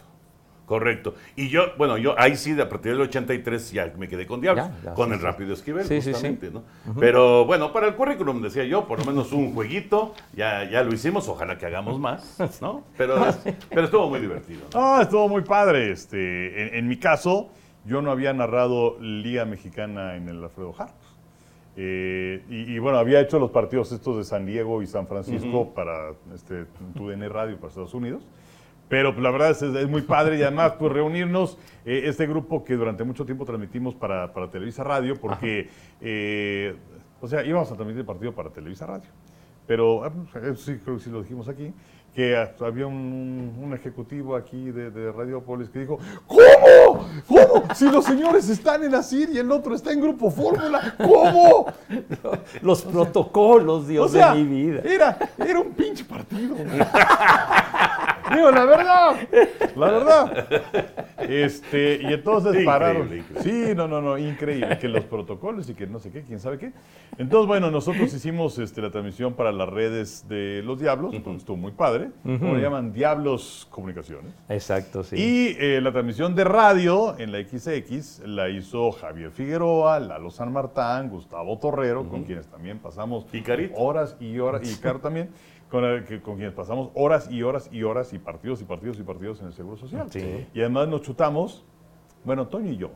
Correcto. 0.73 1.15
Y 1.37 1.51
yo, 1.51 1.65
bueno, 1.77 1.99
yo 1.99 2.19
ahí 2.19 2.35
sí, 2.35 2.59
a 2.59 2.67
partir 2.67 2.93
del 2.93 3.03
83 3.03 3.73
ya 3.73 3.93
me 3.99 4.09
quedé 4.09 4.27
con 4.27 4.41
Diablos, 4.41 4.69
Ya, 4.83 4.91
ya, 4.91 4.95
con 4.95 5.09
sí, 5.09 5.13
el 5.13 5.19
sí. 5.21 5.25
Rápido 5.27 5.53
Esquivel, 5.53 5.85
Sí, 5.85 5.97
sí, 5.97 6.01
sí. 6.01 6.11
justamente, 6.13 6.51
¿no? 6.51 6.63
Pero 6.99 7.45
bueno, 7.45 7.75
para 7.75 7.89
el 7.89 7.95
currículum, 7.95 8.41
decía 8.41 8.65
yo, 8.65 8.87
por 8.89 8.99
lo 8.99 9.05
menos 9.05 9.33
un 9.33 9.53
jueguito, 9.53 10.15
ya, 10.33 10.65
ya 10.71 10.83
lo 10.83 10.95
hicimos, 10.95 11.29
ojalá 11.29 11.59
que 11.59 11.67
hagamos 11.67 12.01
más, 12.01 12.39
¿no? 12.63 12.85
Pero, 12.97 13.17
pero 13.69 13.83
estuvo 13.83 14.09
muy 14.09 14.19
divertido. 14.21 14.63
¿no? 14.73 14.81
Ah, 14.81 15.01
estuvo 15.03 15.29
muy 15.29 15.43
padre. 15.43 15.93
Este, 15.93 16.63
en, 16.69 16.75
en 16.77 16.89
mi 16.89 16.97
caso, 16.97 17.51
yo 17.85 18.01
no 18.01 18.11
había 18.11 18.33
narrado 18.33 18.97
Liga 18.99 19.45
Mexicana 19.45 20.17
en 20.17 20.27
el 20.31 20.43
Alfredo 20.43 20.75
Harp. 20.79 20.95
Eh, 21.77 22.43
y, 22.49 22.73
y, 22.75 22.79
bueno, 22.79 22.97
había 22.97 23.21
hecho 23.21 23.39
los 23.39 23.51
partidos 23.51 23.93
estos 23.93 24.17
de 24.17 24.25
San 24.25 24.47
Diego 24.47 24.81
y 24.83 24.87
San 24.87 25.07
Francisco 25.07 25.75
para 25.75 26.13
este, 26.35 26.65
TUDN 26.95 27.29
Radio 27.29 27.57
para 27.57 27.69
Estados 27.69 27.93
Unidos. 27.93 28.23
Pero 28.89 29.13
pues, 29.13 29.23
la 29.23 29.31
verdad 29.31 29.51
es, 29.51 29.63
es 29.63 29.89
muy 29.89 30.03
padre 30.03 30.39
y 30.39 30.43
además 30.43 30.73
pues 30.79 30.93
reunirnos, 30.93 31.59
eh, 31.85 32.03
este 32.05 32.27
grupo 32.27 32.63
que 32.63 32.75
durante 32.75 33.05
mucho 33.05 33.25
tiempo 33.25 33.45
transmitimos 33.45 33.95
para, 33.95 34.33
para 34.33 34.51
Televisa 34.51 34.85
Radio, 34.85 35.19
porque, 35.21 35.69
eh, 36.01 36.77
o 37.21 37.27
sea, 37.27 37.45
íbamos 37.45 37.71
a 37.71 37.75
transmitir 37.75 38.01
el 38.01 38.07
partido 38.07 38.33
para 38.33 38.51
Televisa 38.51 38.87
Radio. 38.87 39.09
Pero, 39.67 40.05
ah, 40.05 40.13
pues, 40.33 40.45
eso 40.45 40.73
sí, 40.73 40.79
creo 40.85 40.97
que 40.97 41.05
sí 41.05 41.11
lo 41.11 41.23
dijimos 41.23 41.49
aquí, 41.49 41.73
que 42.15 42.37
había 42.61 42.87
un, 42.87 43.59
un 43.59 43.73
ejecutivo 43.73 44.37
aquí 44.37 44.71
de, 44.71 44.91
de 44.91 45.11
Radiopolis 45.11 45.71
que 45.71 45.81
dijo, 45.81 45.99
¿cómo? 46.27 47.09
¿Cómo? 47.27 47.75
Si 47.75 47.91
los 47.91 48.05
señores 48.05 48.49
están 48.51 48.85
en 48.85 48.95
ASIR 48.95 49.31
y 49.31 49.39
el 49.39 49.51
otro 49.51 49.75
está 49.75 49.93
en 49.93 50.01
Grupo 50.01 50.31
Fórmula, 50.31 50.95
¿cómo? 50.99 51.73
Los 52.63 52.83
protocolos, 52.83 53.89
Dios 53.89 54.11
o 54.11 54.13
sea, 54.13 54.35
de 54.35 54.45
mi 54.45 54.67
vida. 54.67 54.83
Era, 54.85 55.19
era 55.39 55.59
un 55.59 55.73
pinche 55.73 56.05
partido. 56.05 56.55
Digo, 58.35 58.51
la 58.51 58.65
verdad, 58.65 59.17
la 59.77 59.91
verdad. 59.91 60.47
Este, 61.19 62.01
y 62.03 62.13
entonces 62.13 62.51
Increíble, 62.51 62.67
pararon. 62.67 63.03
increíble. 63.07 63.41
Sí, 63.43 63.75
no, 63.75 63.87
no, 63.89 64.01
no, 64.01 64.19
increíble. 64.19 64.79
Que 64.79 64.89
los 64.89 65.05
protocolos 65.05 65.69
y 65.69 65.75
que 65.75 65.87
no 65.87 65.99
sé 65.99 66.11
qué, 66.11 66.23
quién 66.23 66.41
sabe 66.41 66.59
qué. 66.59 66.73
Entonces, 67.19 67.47
bueno, 67.47 67.71
nosotros 67.71 68.13
hicimos 68.13 68.59
este, 68.59 68.81
la 68.83 68.91
transmisión 68.91 69.35
para 69.35 69.53
las 69.53 69.69
redes 69.69 70.27
de 70.29 70.63
los 70.65 70.81
Diablos, 70.81 71.15
pues, 71.23 71.37
estuvo 71.37 71.57
muy 71.57 71.73
padre. 71.73 72.11
Como 72.23 72.55
le 72.55 72.63
llaman 72.63 72.93
Diablos 72.93 73.67
Comunicaciones. 73.71 74.33
Exacto, 74.49 75.03
sí. 75.05 75.17
Y 75.17 75.57
eh, 75.59 75.81
la 75.81 75.93
transmisión 75.93 76.35
de 76.35 76.45
radio 76.45 77.19
en 77.19 77.33
la 77.33 77.39
XX 77.39 78.23
la 78.27 78.49
hizo 78.49 78.91
Javier 78.93 79.31
Figueroa, 79.31 80.01
Lalo 80.01 80.31
San 80.31 80.53
Martán, 80.53 81.09
Gustavo 81.09 81.59
Torrero, 81.59 82.09
con 82.09 82.25
quienes 82.25 82.47
también 82.49 82.79
pasamos 82.79 83.27
Y 83.33 83.43
horas 83.75 84.17
y 84.21 84.39
horas, 84.39 84.63
y 84.65 84.75
Caro 84.83 85.01
también, 85.01 85.31
con, 85.73 85.85
el 85.85 86.05
que- 86.05 86.21
con 86.21 86.37
quienes 86.37 86.53
pasamos 86.55 86.91
horas 86.95 87.29
y 87.31 87.43
horas 87.43 87.71
y 87.73 87.83
horas 87.83 88.13
y 88.13 88.19
partidos 88.19 88.61
y 88.61 88.65
partidos 88.65 88.99
y 88.99 89.03
partidos 89.03 89.41
en 89.41 89.47
el 89.47 89.53
Seguro 89.55 89.79
Social. 89.79 90.07
Sí. 90.11 90.47
Y 90.53 90.61
además 90.61 90.87
nos 90.87 91.01
chutamos, 91.01 91.65
bueno, 92.25 92.47
Toño 92.47 92.71
y 92.71 92.77
yo, 92.77 92.91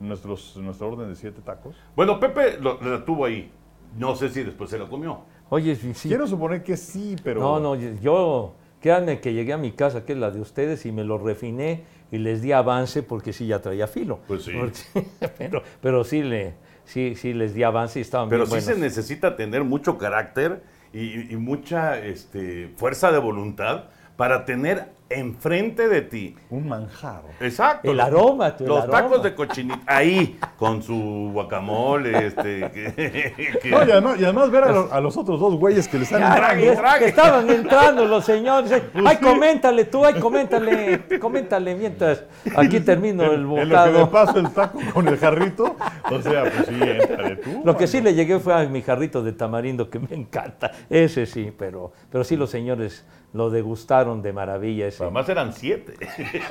nuestros, 0.00 0.56
nuestra 0.56 0.86
orden 0.86 1.08
de 1.10 1.14
siete 1.14 1.42
tacos. 1.42 1.76
Bueno, 1.94 2.18
Pepe 2.18 2.58
lo, 2.58 2.80
la 2.82 3.04
tuvo 3.04 3.26
ahí. 3.26 3.52
No 3.98 4.16
sé 4.16 4.30
si 4.30 4.42
después 4.42 4.70
se 4.70 4.78
lo 4.78 4.88
comió. 4.88 5.20
Oye, 5.50 5.76
sí, 5.76 5.92
sí. 5.94 6.08
Quiero 6.08 6.26
suponer 6.26 6.62
que 6.64 6.76
sí, 6.78 7.16
pero... 7.22 7.40
No, 7.40 7.60
no, 7.60 7.74
yo, 7.76 8.54
créanme 8.80 9.20
que 9.20 9.32
llegué 9.34 9.52
a 9.52 9.58
mi 9.58 9.72
casa, 9.72 10.04
que 10.06 10.12
es 10.14 10.18
la 10.18 10.30
de 10.30 10.40
ustedes, 10.40 10.84
y 10.86 10.92
me 10.92 11.04
lo 11.04 11.18
refiné 11.18 11.84
y 12.10 12.16
les 12.18 12.40
di 12.40 12.52
avance 12.52 13.02
porque 13.02 13.32
sí 13.34 13.46
ya 13.46 13.60
traía 13.60 13.86
filo. 13.86 14.20
Pues 14.26 14.42
sí. 14.44 14.52
Porque- 14.58 15.06
pero, 15.38 15.62
pero 15.82 16.02
sí 16.02 16.22
le, 16.22 16.54
sí, 16.84 17.14
sí 17.14 17.32
les 17.34 17.52
di 17.54 17.62
avance 17.62 17.98
y 17.98 18.02
estaban 18.02 18.28
Pero 18.30 18.46
bien 18.46 18.60
sí 18.60 18.66
se 18.66 18.72
buenos. 18.72 18.84
necesita 18.88 19.36
tener 19.36 19.64
mucho 19.64 19.98
carácter 19.98 20.62
y, 20.92 21.32
y 21.32 21.36
mucha 21.36 21.98
este, 21.98 22.68
fuerza 22.76 23.12
de 23.12 23.18
voluntad 23.18 23.84
para 24.16 24.44
tener 24.44 24.94
enfrente 25.08 25.88
de 25.88 26.02
ti. 26.02 26.34
Un 26.50 26.68
manjar. 26.68 27.22
Exacto. 27.38 27.88
El 27.88 28.00
aroma, 28.00 28.56
tú, 28.56 28.64
el 28.64 28.70
Los 28.70 28.80
aroma. 28.82 28.98
tacos 29.02 29.22
de 29.22 29.34
cochinita. 29.36 29.78
Ahí, 29.86 30.36
con 30.58 30.82
su 30.82 31.30
guacamole, 31.32 32.26
este. 32.26 32.70
que- 32.72 33.60
que- 33.62 33.70
No, 33.70 33.86
y, 33.86 33.90
además, 33.92 34.16
y 34.18 34.24
además 34.24 34.50
ver 34.50 34.64
a, 34.64 34.72
los- 34.72 34.90
a 34.92 35.00
los 35.00 35.16
otros 35.16 35.38
dos 35.38 35.54
güeyes 35.54 35.86
que 35.86 35.98
le 35.98 36.04
están 36.04 36.22
entrando. 36.24 36.60
que- 36.98 37.04
estaban 37.06 37.48
entrando 37.48 38.04
los 38.06 38.24
señores. 38.24 38.82
Ay, 39.04 39.18
coméntale 39.18 39.84
tú, 39.84 40.04
ay, 40.04 40.14
coméntale, 40.14 41.00
coméntale 41.20 41.74
mientras 41.76 42.24
aquí 42.56 42.80
termino 42.80 43.22
el 43.24 43.42
En 43.42 43.42
lo 43.48 43.54
que 43.54 43.64
me 43.64 43.66
bocado. 43.66 44.10
paso 44.10 44.38
el 44.40 44.50
taco 44.50 44.80
con 44.92 45.06
el 45.06 45.18
jarrito. 45.18 45.76
O 46.10 46.20
sea, 46.20 46.42
pues 46.42 46.66
sí, 46.66 46.74
éntrale 46.82 47.36
tú. 47.36 47.62
Lo 47.64 47.76
que 47.76 47.86
sí 47.86 48.00
le 48.00 48.12
llegué 48.14 48.40
fue 48.40 48.54
a 48.54 48.66
mi 48.68 48.82
jarrito 48.82 49.22
de 49.22 49.32
tamarindo, 49.32 49.88
que 49.88 50.00
me 50.00 50.16
encanta. 50.16 50.72
Ese 50.90 51.26
sí, 51.26 51.52
pero, 51.56 51.92
pero 52.10 52.24
sí 52.24 52.34
los 52.36 52.50
señores 52.50 53.04
lo 53.36 53.50
degustaron 53.50 54.22
de 54.22 54.32
maravilla. 54.32 54.86
Ese. 54.86 55.02
Además 55.04 55.28
eran 55.28 55.52
siete. 55.52 55.94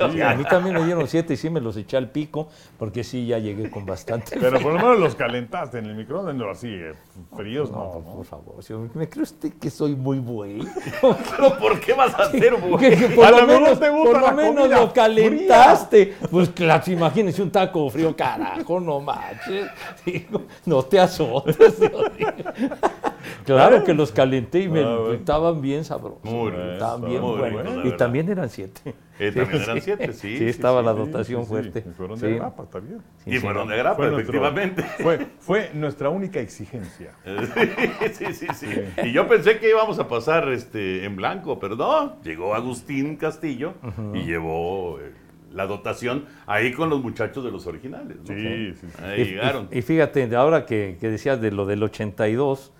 A 0.00 0.34
mí 0.34 0.44
también 0.44 0.76
me 0.76 0.84
dieron 0.84 1.06
siete 1.08 1.34
y 1.34 1.36
sí 1.36 1.50
me 1.50 1.60
los 1.60 1.76
eché 1.76 1.96
al 1.96 2.10
pico, 2.10 2.48
porque 2.78 3.02
sí, 3.02 3.26
ya 3.26 3.38
llegué 3.38 3.70
con 3.70 3.84
bastante. 3.84 4.38
Pero 4.38 4.60
por 4.60 4.72
lo 4.72 4.78
menos 4.78 4.98
los 4.98 5.14
calentaste 5.14 5.78
en 5.78 5.86
el 5.86 5.96
microondas, 5.96 6.34
no 6.34 6.50
así, 6.50 6.68
eh, 6.68 6.94
fríos 7.36 7.70
no. 7.70 7.76
No, 7.76 7.94
¿no? 7.94 8.14
por 8.16 8.24
favor, 8.24 8.54
¿me 8.94 9.08
cree 9.08 9.24
usted 9.24 9.52
que 9.54 9.70
soy 9.70 9.96
muy 9.96 10.18
güey? 10.18 10.58
Pero 11.00 11.58
¿por 11.58 11.80
qué 11.80 11.92
vas 11.92 12.14
a? 12.14 12.30
Que, 12.30 12.40
que 12.40 13.08
por 13.14 13.26
A 13.26 13.30
lo 13.32 13.46
menos, 13.46 13.80
te 13.80 13.90
gusta 13.90 14.12
por 14.12 14.20
lo 14.20 14.26
la 14.26 14.32
menos 14.32 14.68
lo 14.70 14.92
calentaste. 14.92 16.14
Pues 16.30 16.50
claro, 16.50 16.84
imagínese 16.92 17.42
un 17.42 17.50
taco 17.50 17.88
frío, 17.90 18.14
carajo, 18.14 18.80
no 18.80 19.00
manches. 19.00 19.68
Digo, 20.04 20.42
no 20.64 20.82
te 20.84 21.00
azotes. 21.00 21.74
Claro 23.46 23.84
que 23.84 23.94
los 23.94 24.12
calenté 24.12 24.60
y 24.60 24.68
me 24.68 24.82
Ah, 24.82 24.96
bueno. 24.96 25.12
estaban 25.14 25.60
bien 25.62 25.84
sabrosos. 25.84 26.24
Muy 26.24 26.52
estaban 26.72 27.04
bien 27.08 27.20
muy 27.22 27.38
buenos. 27.38 27.84
y 27.86 27.96
también 27.96 28.28
eran 28.28 28.50
siete. 28.50 28.94
Eh, 29.18 29.32
también 29.32 29.62
eran 29.62 29.80
siete, 29.80 30.12
sí, 30.12 30.36
Sí, 30.36 30.44
estaba 30.46 30.80
sí, 30.80 30.86
la 30.86 30.92
dotación 30.92 31.42
sí, 31.44 31.48
fuerte. 31.48 31.82
Sí, 31.82 31.88
fueron 31.96 32.18
de 32.20 32.34
grapa, 32.34 32.62
está 32.64 32.80
bien. 32.80 32.98
Sí, 33.24 33.30
Y 33.34 33.38
fueron 33.38 33.68
de 33.68 33.76
grapa, 33.78 33.96
Fue 33.96 34.10
nuestro- 34.10 34.20
efectivamente. 34.38 34.82
Fue, 35.02 35.26
fue 35.38 35.70
nuestra 35.74 36.10
única 36.10 36.38
exigencia. 36.40 37.12
sí, 38.12 38.26
sí, 38.34 38.46
sí. 38.54 38.66
Y 39.04 39.12
yo 39.12 39.26
pensé 39.28 39.58
que 39.58 39.70
íbamos 39.70 39.98
a 39.98 40.06
pasar 40.08 40.48
este, 40.50 41.04
en 41.04 41.16
blanco, 41.16 41.58
pero 41.58 41.76
no. 41.76 42.20
Llegó 42.22 42.54
Agustín 42.54 43.16
Castillo 43.16 43.74
y 44.12 44.24
llevó 44.24 44.98
eh, 45.00 45.12
la 45.52 45.66
dotación 45.66 46.26
ahí 46.46 46.72
con 46.72 46.90
los 46.90 47.00
muchachos 47.02 47.42
de 47.44 47.50
los 47.50 47.66
originales. 47.66 48.18
¿no? 48.18 48.26
Sí, 48.26 48.74
sí, 48.74 48.86
sí. 48.86 49.02
Ahí 49.02 49.22
Y- 49.22 49.24
llegaron. 49.24 49.68
Y, 49.70 49.78
y 49.78 49.82
fíjate, 49.82 50.34
ahora 50.36 50.66
que, 50.66 50.98
que 51.00 51.08
decías 51.08 51.40
de 51.40 51.50
lo 51.52 51.64
del 51.64 51.82
82, 51.82 52.72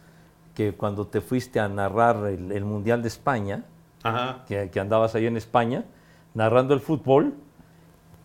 que 0.56 0.72
cuando 0.72 1.06
te 1.06 1.20
fuiste 1.20 1.60
a 1.60 1.68
narrar 1.68 2.16
el, 2.26 2.50
el 2.50 2.64
Mundial 2.64 3.02
de 3.02 3.08
España, 3.08 3.64
Ajá. 4.02 4.44
que, 4.48 4.70
que 4.70 4.80
andabas 4.80 5.14
ahí 5.14 5.26
en 5.26 5.36
España, 5.36 5.84
narrando 6.32 6.72
el 6.72 6.80
fútbol, 6.80 7.34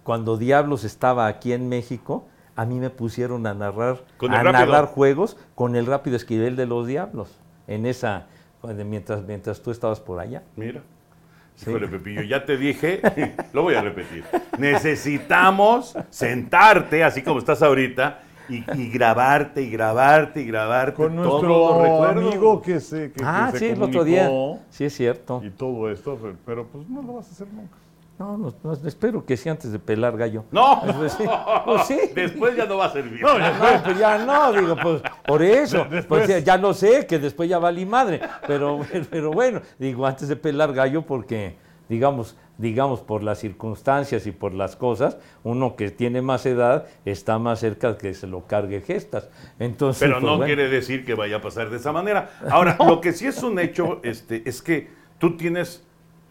cuando 0.04 0.38
Diablos 0.38 0.86
estaba 0.86 1.28
aquí 1.28 1.52
en 1.52 1.68
México, 1.68 2.26
a 2.56 2.66
mí 2.66 2.80
me 2.80 2.90
pusieron 2.90 3.46
a 3.48 3.54
narrar, 3.54 4.04
a 4.22 4.44
narrar 4.44 4.86
juegos 4.86 5.38
con 5.56 5.76
el 5.76 5.86
rápido 5.86 6.16
esquivel 6.16 6.56
de 6.56 6.66
los 6.66 6.88
Diablos, 6.88 7.38
en 7.68 7.86
esa, 7.86 8.28
mientras, 8.86 9.24
mientras 9.26 9.62
tú 9.62 9.72
estabas 9.72 10.00
por 10.00 10.20
allá. 10.20 10.42
Mira. 10.56 10.82
Híjole, 11.62 11.90
Pepillo, 11.90 12.22
ya 12.22 12.46
te 12.46 12.58
dije, 12.58 13.02
lo 13.54 13.64
voy 13.64 13.76
a 13.76 13.82
repetir. 13.82 14.24
Necesitamos 14.58 15.96
sentarte, 16.10 17.04
así 17.04 17.22
como 17.22 17.40
estás 17.40 17.62
ahorita, 17.62 18.22
y, 18.50 18.64
y 18.80 18.90
grabarte, 18.92 19.62
y 19.62 19.70
grabarte, 19.70 20.42
y 20.42 20.46
grabarte 20.46 20.94
Con 20.96 21.16
todos 21.16 21.44
nuestro 21.44 22.04
amigo 22.06 22.62
que 22.62 22.80
se, 22.80 23.12
que, 23.12 23.20
que 23.20 23.24
ah, 23.26 23.50
se 23.52 23.60
sí, 23.60 23.66
el 23.70 23.82
otro 23.82 24.04
día. 24.04 24.30
Sí, 24.70 24.86
es 24.86 24.96
cierto. 24.96 25.42
Y 25.44 25.50
todo 25.52 25.90
esto, 25.90 26.18
pero 26.46 26.66
pues 26.68 26.88
no 26.90 27.02
lo 27.02 27.14
vas 27.14 27.28
a 27.30 27.32
hacer 27.32 27.48
nunca. 27.54 27.78
No, 28.20 28.38
no, 28.38 28.54
no, 28.64 28.74
espero 28.88 29.26
que 29.26 29.36
sí 29.36 29.50
antes 29.50 29.72
de 29.72 29.80
pelar 29.80 30.16
gallo. 30.16 30.44
No, 30.52 30.80
Pues 30.96 31.14
sí, 31.14 31.24
pues 31.66 31.82
sí. 31.88 32.00
después 32.14 32.56
ya 32.56 32.68
no 32.68 32.78
va 32.78 32.86
a 32.86 32.92
servir. 32.92 33.20
No, 33.20 33.30
pues 33.84 33.98
ya 33.98 34.20
no, 34.20 34.52
digo, 34.54 34.76
pues 34.82 35.02
por 35.26 35.42
eso. 35.42 35.86
De- 35.86 35.96
después- 35.96 36.26
Pues, 36.28 36.44
ya 36.44 36.56
lo 36.58 36.72
sé, 36.76 37.08
que 37.08 37.18
después 37.18 37.50
ya 37.50 37.58
valí 37.58 37.84
madre. 37.84 38.22
Pero, 38.46 38.82
pero 39.10 39.32
bueno, 39.32 39.62
digo, 39.80 40.06
antes 40.06 40.28
de 40.28 40.36
pelar 40.36 40.72
gallo, 40.72 41.02
porque, 41.02 41.56
digamos, 41.90 42.38
digamos, 42.58 43.02
por 43.02 43.24
las 43.24 43.40
circunstancias 43.40 44.28
y 44.28 44.32
por 44.32 44.54
las 44.54 44.76
cosas, 44.76 45.18
uno 45.44 45.76
que 45.76 45.90
tiene 45.90 46.22
más 46.22 46.46
edad 46.46 46.86
está 47.06 47.40
más 47.40 47.60
cerca 47.60 47.98
que 47.98 48.14
se 48.14 48.28
lo 48.28 48.46
cargue 48.46 48.82
gestas. 48.82 49.30
Entonces, 49.60 50.02
Pero 50.02 50.16
pues, 50.16 50.24
no 50.24 50.38
bueno. 50.38 50.46
quiere 50.46 50.70
decir 50.70 51.04
que 51.06 51.16
vaya 51.16 51.38
a 51.38 51.42
pasar 51.42 51.70
de 51.70 51.78
esa 51.78 51.92
manera. 51.92 52.30
Ahora, 52.50 52.78
lo 52.88 53.02
que 53.02 53.14
sí 53.14 53.26
es 53.26 53.42
un 53.42 53.58
hecho 53.60 54.00
este, 54.04 54.48
es 54.48 54.62
que 54.62 54.90
tú 55.18 55.38
tienes 55.38 55.84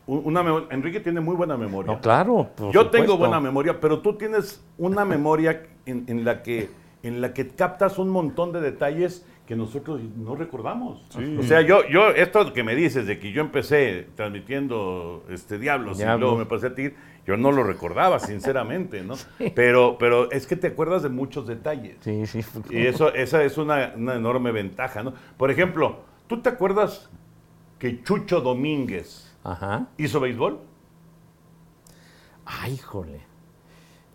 un- 0.07 0.23
una 0.25 0.43
memoria. 0.43 0.69
Enrique 0.71 1.01
tiene 1.01 1.21
muy 1.21 1.35
buena 1.35 1.57
memoria. 1.57 1.93
No, 1.93 2.01
claro. 2.01 2.51
Yo 2.73 2.91
tengo 2.91 3.17
buena 3.17 3.41
memoria, 3.41 3.81
pero 3.81 3.99
tú 4.01 4.15
tienes 4.15 4.63
una 4.79 5.05
memoria 5.05 5.63
en, 5.87 6.05
en 6.07 6.25
la 6.25 6.43
que, 6.43 6.71
en 7.03 7.21
la 7.21 7.33
que 7.35 7.49
captas 7.49 7.99
un 7.99 8.09
montón 8.09 8.53
de 8.53 8.61
detalles 8.61 9.27
que 9.51 9.57
nosotros 9.57 10.01
no 10.17 10.37
recordamos. 10.37 11.05
Sí. 11.09 11.37
O 11.37 11.43
sea, 11.43 11.61
yo, 11.63 11.85
yo, 11.89 12.11
esto 12.11 12.53
que 12.53 12.63
me 12.63 12.77
dices 12.77 13.05
de 13.09 13.19
que 13.19 13.33
yo 13.33 13.41
empecé 13.41 14.07
transmitiendo 14.15 15.25
este 15.29 15.59
Diablos, 15.59 15.99
y 15.99 16.05
luego 16.05 16.37
me 16.37 16.47
pasé 16.47 16.69
a 16.69 16.75
ti, 16.77 16.91
yo 17.27 17.37
no 17.37 17.51
lo 17.51 17.65
recordaba, 17.65 18.21
sinceramente, 18.21 19.03
¿no? 19.03 19.17
Pero, 19.57 19.97
pero 19.99 20.31
es 20.31 20.47
que 20.47 20.55
te 20.55 20.69
acuerdas 20.69 21.03
de 21.03 21.09
muchos 21.09 21.49
detalles. 21.49 21.97
Sí, 22.01 22.27
sí. 22.27 22.45
Y 22.71 22.87
eso, 22.87 23.13
esa 23.13 23.43
es 23.43 23.59
una, 23.59 23.93
una 23.97 24.15
enorme 24.15 24.53
ventaja, 24.53 25.03
¿no? 25.03 25.15
Por 25.37 25.51
ejemplo, 25.51 25.99
¿tú 26.29 26.41
te 26.41 26.49
acuerdas 26.49 27.11
que 27.81 28.05
Chucho 28.05 28.41
Domínguez 28.43 29.37
Ajá. 29.43 29.89
hizo 29.99 30.21
béisbol? 30.21 30.61
Ay, 32.47 32.75
híjole. 32.75 33.30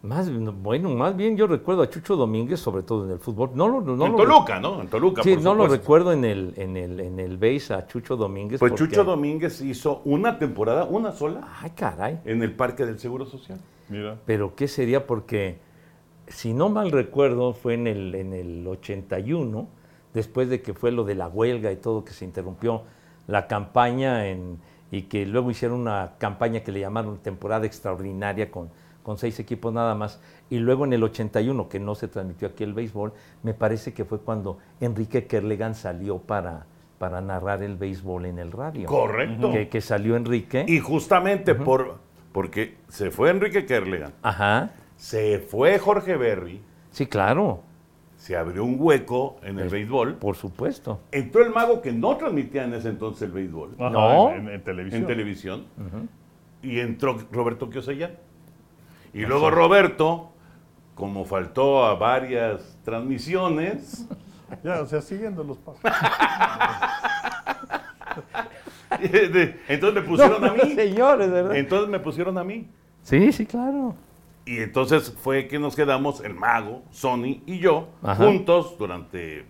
Más, 0.02 0.30
bueno, 0.62 0.92
más 0.92 1.16
bien 1.18 1.36
yo 1.36 1.48
recuerdo 1.48 1.82
a 1.82 1.90
Chucho 1.90 2.16
Domínguez, 2.16 2.60
sobre 2.60 2.84
todo 2.84 3.06
en 3.06 3.12
el 3.12 3.20
fútbol. 3.20 3.52
No, 3.56 3.68
lo- 3.68 3.82
no 3.82 4.06
en 4.06 4.12
lo 4.12 4.18
Toluca, 4.18 4.60
¿no? 4.60 4.80
En 4.82 4.88
Toluca, 4.88 5.24
Sí, 5.24 5.34
por 5.34 5.44
no 5.44 5.56
lo 5.56 5.68
recuerdo 5.68 6.14
en 6.14 6.24
el, 6.26 6.54
en 6.58 6.78
el, 6.78 7.00
en 7.00 7.20
el 7.20 7.38
base 7.38 7.74
a 7.74 7.88
Chucho 7.88 8.16
Domínguez. 8.16 8.60
Pues 8.60 8.72
porque- 8.72 8.86
Chucho 8.86 9.04
Domínguez 9.04 9.62
hizo 9.62 10.02
una 10.06 10.38
temporada, 10.38 10.84
una 10.86 11.12
sola, 11.12 11.48
Ay, 11.60 11.72
caray. 11.76 12.20
en 12.26 12.44
el 12.44 12.54
Parque 12.54 12.86
del 12.86 13.00
Seguro 13.00 13.26
Social. 13.26 13.60
Mira. 13.90 14.18
Pero 14.26 14.54
¿qué 14.56 14.68
sería? 14.68 15.08
Porque, 15.08 15.58
si 16.28 16.54
no 16.54 16.70
mal 16.70 16.92
recuerdo, 16.92 17.54
fue 17.54 17.74
en 17.74 17.88
el, 17.88 18.14
en 18.14 18.34
el 18.34 18.68
81, 18.68 19.68
después 20.14 20.50
de 20.50 20.62
que 20.62 20.76
fue 20.76 20.92
lo 20.92 21.04
de 21.04 21.16
la 21.16 21.28
huelga 21.28 21.72
y 21.72 21.78
todo, 21.78 22.06
que 22.06 22.14
se 22.14 22.26
interrumpió 22.26 22.84
la 23.26 23.48
campaña 23.48 24.28
en- 24.28 24.60
y 24.92 25.04
que 25.04 25.26
luego 25.26 25.50
hicieron 25.50 25.80
una 25.80 26.12
campaña 26.20 26.60
que 26.62 26.72
le 26.72 26.80
llamaron 26.82 27.18
temporada 27.18 27.66
extraordinaria 27.66 28.52
con, 28.52 28.70
con 29.06 29.20
seis 29.20 29.40
equipos 29.40 29.72
nada 29.72 29.94
más. 29.94 30.20
Y 30.50 30.58
luego 30.58 30.84
en 30.86 30.94
el 30.94 31.04
81, 31.04 31.70
que 31.70 31.80
no 31.80 31.94
se 31.94 32.08
transmitió 32.08 32.48
aquí 32.48 32.64
el 32.64 32.74
béisbol, 32.74 33.14
me 33.44 33.54
parece 33.54 33.94
que 33.94 34.04
fue 34.04 34.20
cuando 34.20 34.58
Enrique 34.82 35.28
Kerlegan 35.28 35.76
salió 35.76 36.18
para, 36.18 36.66
para 36.98 37.22
narrar 37.22 37.62
el 37.62 37.76
béisbol 37.76 38.26
en 38.26 38.40
el 38.40 38.52
radio. 38.52 38.88
Correcto. 38.88 39.52
Que, 39.52 39.70
que 39.70 39.80
salió 39.82 40.16
Enrique. 40.16 40.66
Y 40.68 40.80
justamente 40.80 41.54
por, 41.54 42.00
porque 42.32 42.78
se 42.88 43.12
fue 43.12 43.30
Enrique 43.30 43.68
Kerlegan, 43.68 44.12
Ajá. 44.24 44.72
se 44.98 45.38
fue 45.40 45.78
Jorge 45.78 46.18
Berry, 46.18 46.62
Sí, 46.90 47.06
claro. 47.06 47.62
se 48.18 48.36
abrió 48.36 48.64
un 48.66 48.78
hueco 48.80 49.36
en 49.44 49.60
el 49.60 49.70
béisbol, 49.70 50.16
Por 50.16 50.36
supuesto. 50.36 51.02
entró 51.12 51.44
el 51.44 51.52
mago 51.54 51.82
que 51.84 51.92
no 51.92 52.18
transmitía 52.18 52.64
en 52.64 52.74
ese 52.74 52.90
entonces 52.90 53.22
el 53.24 53.32
béisbol 53.32 53.76
Ajá, 53.78 53.90
No. 53.92 54.32
En, 54.32 54.50
en 54.50 54.64
televisión. 54.64 55.02
en 55.02 55.08
televisión, 55.08 55.66
y 56.64 56.80
entró 56.80 57.18
Roberto 57.32 57.70
Kiosellán. 57.70 58.12
Y 59.16 59.26
luego 59.26 59.50
Roberto, 59.50 60.34
como 60.94 61.26
faltó 61.26 61.86
a 61.86 61.96
varias 61.96 62.78
transmisiones, 62.84 64.08
Ya, 64.64 64.82
o 64.82 64.86
sea, 64.86 65.02
siguiendo 65.02 65.44
los 65.44 65.58
pasos. 65.58 65.82
entonces 69.68 69.94
me 69.94 70.08
pusieron 70.08 70.46
a 70.46 70.54
mí. 70.54 70.72
Señores, 70.76 71.32
¿verdad? 71.32 71.56
Entonces 71.56 71.90
me 71.90 72.00
pusieron 72.00 72.38
a 72.38 72.44
mí. 72.44 72.68
Sí, 73.02 73.32
sí, 73.32 73.46
claro. 73.46 73.96
Y 74.46 74.60
entonces 74.60 75.16
fue 75.20 75.48
que 75.48 75.58
nos 75.58 75.76
quedamos 75.76 76.24
el 76.24 76.36
mago, 76.36 76.84
Sony 76.92 77.42
y 77.48 77.60
yo, 77.60 77.90
Ajá. 78.04 78.24
juntos 78.24 78.78
durante 78.78 79.48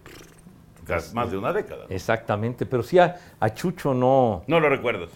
casi 0.85 1.15
más 1.15 1.31
de 1.31 1.37
una 1.37 1.51
década. 1.53 1.85
Exactamente. 1.89 2.65
Pero 2.65 2.83
sí, 2.83 2.99
a, 2.99 3.15
a 3.39 3.53
Chucho 3.53 3.93
no. 3.93 4.43
No 4.47 4.59
lo 4.59 4.69
recuerdas. 4.69 5.09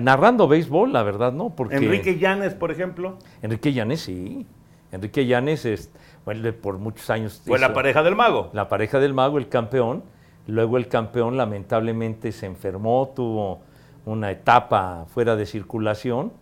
Narrando 0.00 0.48
béisbol, 0.48 0.92
la 0.92 1.02
verdad, 1.02 1.32
no. 1.32 1.50
Porque 1.50 1.76
Enrique 1.76 2.18
Llanes, 2.18 2.54
por 2.54 2.70
ejemplo, 2.70 3.18
Enrique 3.42 3.72
Llanes, 3.72 4.00
sí. 4.00 4.46
Enrique 4.90 5.24
Llanes, 5.26 5.64
es, 5.64 5.90
bueno, 6.24 6.52
por 6.52 6.78
muchos 6.78 7.08
años. 7.10 7.42
fue 7.46 7.58
la 7.58 7.72
pareja 7.72 8.02
del 8.02 8.14
mago. 8.14 8.50
La 8.52 8.68
pareja 8.68 8.98
del 9.00 9.14
mago, 9.14 9.38
el 9.38 9.48
campeón. 9.48 10.02
Luego 10.46 10.76
el 10.76 10.88
campeón 10.88 11.36
lamentablemente 11.36 12.32
se 12.32 12.46
enfermó, 12.46 13.12
tuvo 13.14 13.60
una 14.04 14.30
etapa 14.32 15.06
fuera 15.08 15.36
de 15.36 15.46
circulación. 15.46 16.32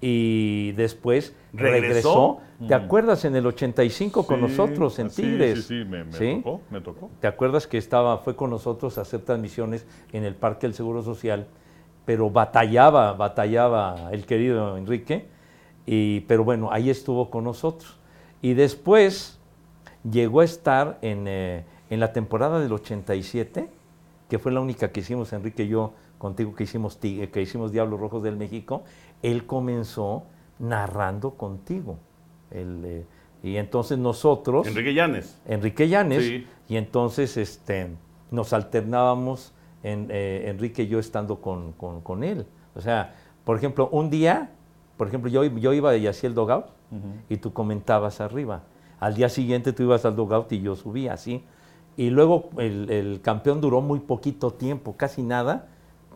y 0.00 0.72
después 0.72 1.34
¿Regresó? 1.52 1.80
regresó. 1.80 2.40
¿Te 2.68 2.74
acuerdas 2.74 3.24
en 3.24 3.36
el 3.36 3.46
85 3.46 4.26
con 4.26 4.36
Sí, 4.36 4.42
nosotros 4.42 4.98
en 4.98 5.10
sí, 5.10 5.22
Tigres? 5.22 5.66
Sí, 5.66 5.82
sí, 5.82 5.88
me, 5.88 6.04
me 6.04 6.12
¿Sí? 6.12 6.40
tocó, 6.42 6.60
me 6.70 6.80
tocó. 6.80 7.10
¿Te 7.20 7.26
acuerdas 7.26 7.66
que 7.66 7.78
estaba, 7.78 8.18
fue 8.18 8.36
con 8.36 8.50
nosotros 8.50 8.98
a 8.98 9.02
hacer 9.02 9.20
transmisiones 9.20 9.86
en 10.12 10.24
el 10.24 10.34
Parque 10.34 10.66
del 10.66 10.74
Seguro 10.74 11.02
Social? 11.02 11.46
Pero 12.04 12.30
batallaba, 12.30 13.12
batallaba 13.14 14.10
el 14.12 14.26
querido 14.26 14.76
Enrique. 14.76 15.26
Y, 15.86 16.20
pero 16.20 16.44
bueno, 16.44 16.70
ahí 16.72 16.90
estuvo 16.90 17.30
con 17.30 17.44
nosotros. 17.44 17.96
Y 18.42 18.54
después 18.54 19.38
llegó 20.10 20.40
a 20.40 20.44
estar 20.44 20.98
en, 21.02 21.26
eh, 21.26 21.64
en 21.90 22.00
la 22.00 22.12
temporada 22.12 22.60
del 22.60 22.72
87, 22.72 23.68
que 24.28 24.38
fue 24.38 24.52
la 24.52 24.60
única 24.60 24.90
que 24.92 25.00
hicimos, 25.00 25.32
Enrique 25.32 25.64
y 25.64 25.68
yo, 25.68 25.92
contigo, 26.18 26.54
que 26.54 26.64
hicimos, 26.64 26.96
que 26.96 27.40
hicimos 27.42 27.72
Diablos 27.72 28.00
Rojos 28.00 28.22
del 28.22 28.36
México. 28.36 28.82
Él 29.22 29.46
comenzó 29.46 30.24
narrando 30.58 31.32
contigo. 31.32 31.98
El, 32.50 32.82
eh, 32.84 33.06
y 33.42 33.56
entonces 33.56 33.98
nosotros... 33.98 34.66
Enrique 34.66 34.94
Llanes. 34.94 35.40
Enrique 35.46 35.88
Llanes, 35.88 36.22
Sí. 36.24 36.46
y 36.68 36.76
entonces 36.76 37.36
este, 37.36 37.88
nos 38.30 38.52
alternábamos, 38.52 39.52
en, 39.82 40.08
eh, 40.10 40.44
Enrique 40.48 40.84
y 40.84 40.88
yo 40.88 40.98
estando 40.98 41.40
con, 41.40 41.72
con- 41.72 42.00
con 42.00 42.24
él. 42.24 42.46
O 42.74 42.80
sea, 42.80 43.14
por 43.44 43.56
ejemplo, 43.58 43.88
un 43.92 44.08
día, 44.08 44.50
por 44.96 45.08
ejemplo, 45.08 45.30
yo, 45.30 45.44
yo 45.44 45.72
iba 45.74 45.94
y 45.96 46.06
hacía 46.06 46.28
el 46.28 46.34
dogout 46.34 46.66
y 47.28 47.36
tú 47.38 47.52
comentabas 47.52 48.20
arriba. 48.20 48.62
Al 49.00 49.14
día 49.14 49.28
siguiente 49.28 49.72
tú 49.72 49.82
ibas 49.82 50.04
al 50.06 50.16
dogout 50.16 50.50
y 50.52 50.62
yo 50.62 50.74
subía 50.76 51.12
así. 51.12 51.44
Y 51.96 52.08
luego 52.10 52.48
el, 52.56 52.88
el 52.90 53.20
campeón 53.20 53.60
duró 53.60 53.80
muy 53.82 53.98
poquito 54.00 54.52
tiempo, 54.52 54.96
casi 54.96 55.22
nada, 55.22 55.66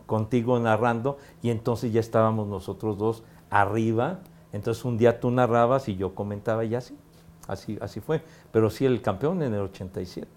contigo 0.06 0.58
narrando, 0.58 1.18
y 1.42 1.50
entonces 1.50 1.92
ya 1.92 2.00
estábamos 2.00 2.46
nosotros 2.48 2.96
dos 2.96 3.22
arriba. 3.50 4.20
Entonces 4.52 4.84
un 4.84 4.96
día 4.98 5.20
tú 5.20 5.30
narrabas 5.30 5.88
y 5.88 5.96
yo 5.96 6.14
comentaba 6.14 6.64
y 6.64 6.74
así. 6.74 6.96
Así, 7.46 7.78
así 7.80 8.00
fue. 8.00 8.22
Pero 8.52 8.68
sí, 8.70 8.84
el 8.86 9.00
campeón 9.02 9.42
en 9.42 9.54
el 9.54 9.60
87. 9.60 10.28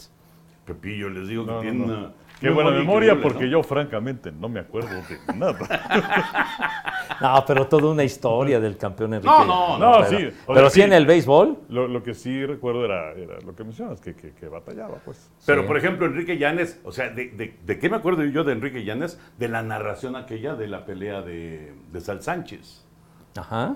Pepillo, 0.66 1.10
les 1.10 1.28
digo 1.28 1.46
que 1.46 1.52
No, 1.52 1.60
tiene 1.62 1.78
no. 1.80 1.86
una. 1.86 2.12
Qué 2.40 2.50
buena 2.50 2.72
memoria, 2.72 3.22
porque 3.22 3.44
¿no? 3.46 3.52
yo 3.52 3.64
francamente 3.64 4.32
no 4.32 4.50
me 4.50 4.62
acuerdo 4.62 4.90
de 4.90 5.36
nada. 5.36 5.58
No, 7.22 7.44
pero 7.46 7.68
toda 7.68 7.92
una 7.92 8.04
historia 8.04 8.60
del 8.60 8.78
campeón 8.78 9.14
Enrique. 9.14 9.28
No, 9.32 9.46
no, 9.46 9.78
no, 9.78 9.92
pero, 10.08 10.10
sí, 10.18 10.36
Pero 10.48 10.60
sea, 10.62 10.70
sí, 10.72 10.76
sí. 10.76 10.82
en 10.82 10.94
el 10.94 11.06
béisbol. 11.06 11.60
Lo, 11.70 11.88
lo 11.88 12.02
que 12.02 12.16
sí 12.16 12.44
recuerdo 12.48 12.84
era, 12.84 13.12
era 13.12 13.40
lo 13.46 13.54
que 13.56 13.64
mencionas, 13.64 14.02
que, 14.02 14.16
que, 14.16 14.32
que 14.34 14.48
batallaba, 14.48 14.96
pues. 15.06 15.30
Pero, 15.46 15.62
Sí. 15.62 15.68
por 15.68 15.78
ejemplo, 15.78 16.08
Enrique 16.08 16.40
Llanes, 16.40 16.80
o 16.84 16.92
sea, 16.92 17.10
de, 17.10 17.30
de- 17.30 17.60
de 17.64 17.80
qué 17.80 17.90
me 17.92 17.98
acuerdo 17.98 18.24
yo 18.24 18.44
de 18.44 18.54
Enrique 18.54 18.84
Llanes? 18.84 19.20
De 19.38 19.50
la 19.50 19.62
narración 19.62 20.16
aquella 20.16 20.56
de 20.56 20.68
la 20.68 20.84
pelea 20.86 21.22
de, 21.22 21.76
de 21.92 22.02
Sal 22.02 22.24
Sánchez. 22.24 22.84
Ajá. 23.38 23.76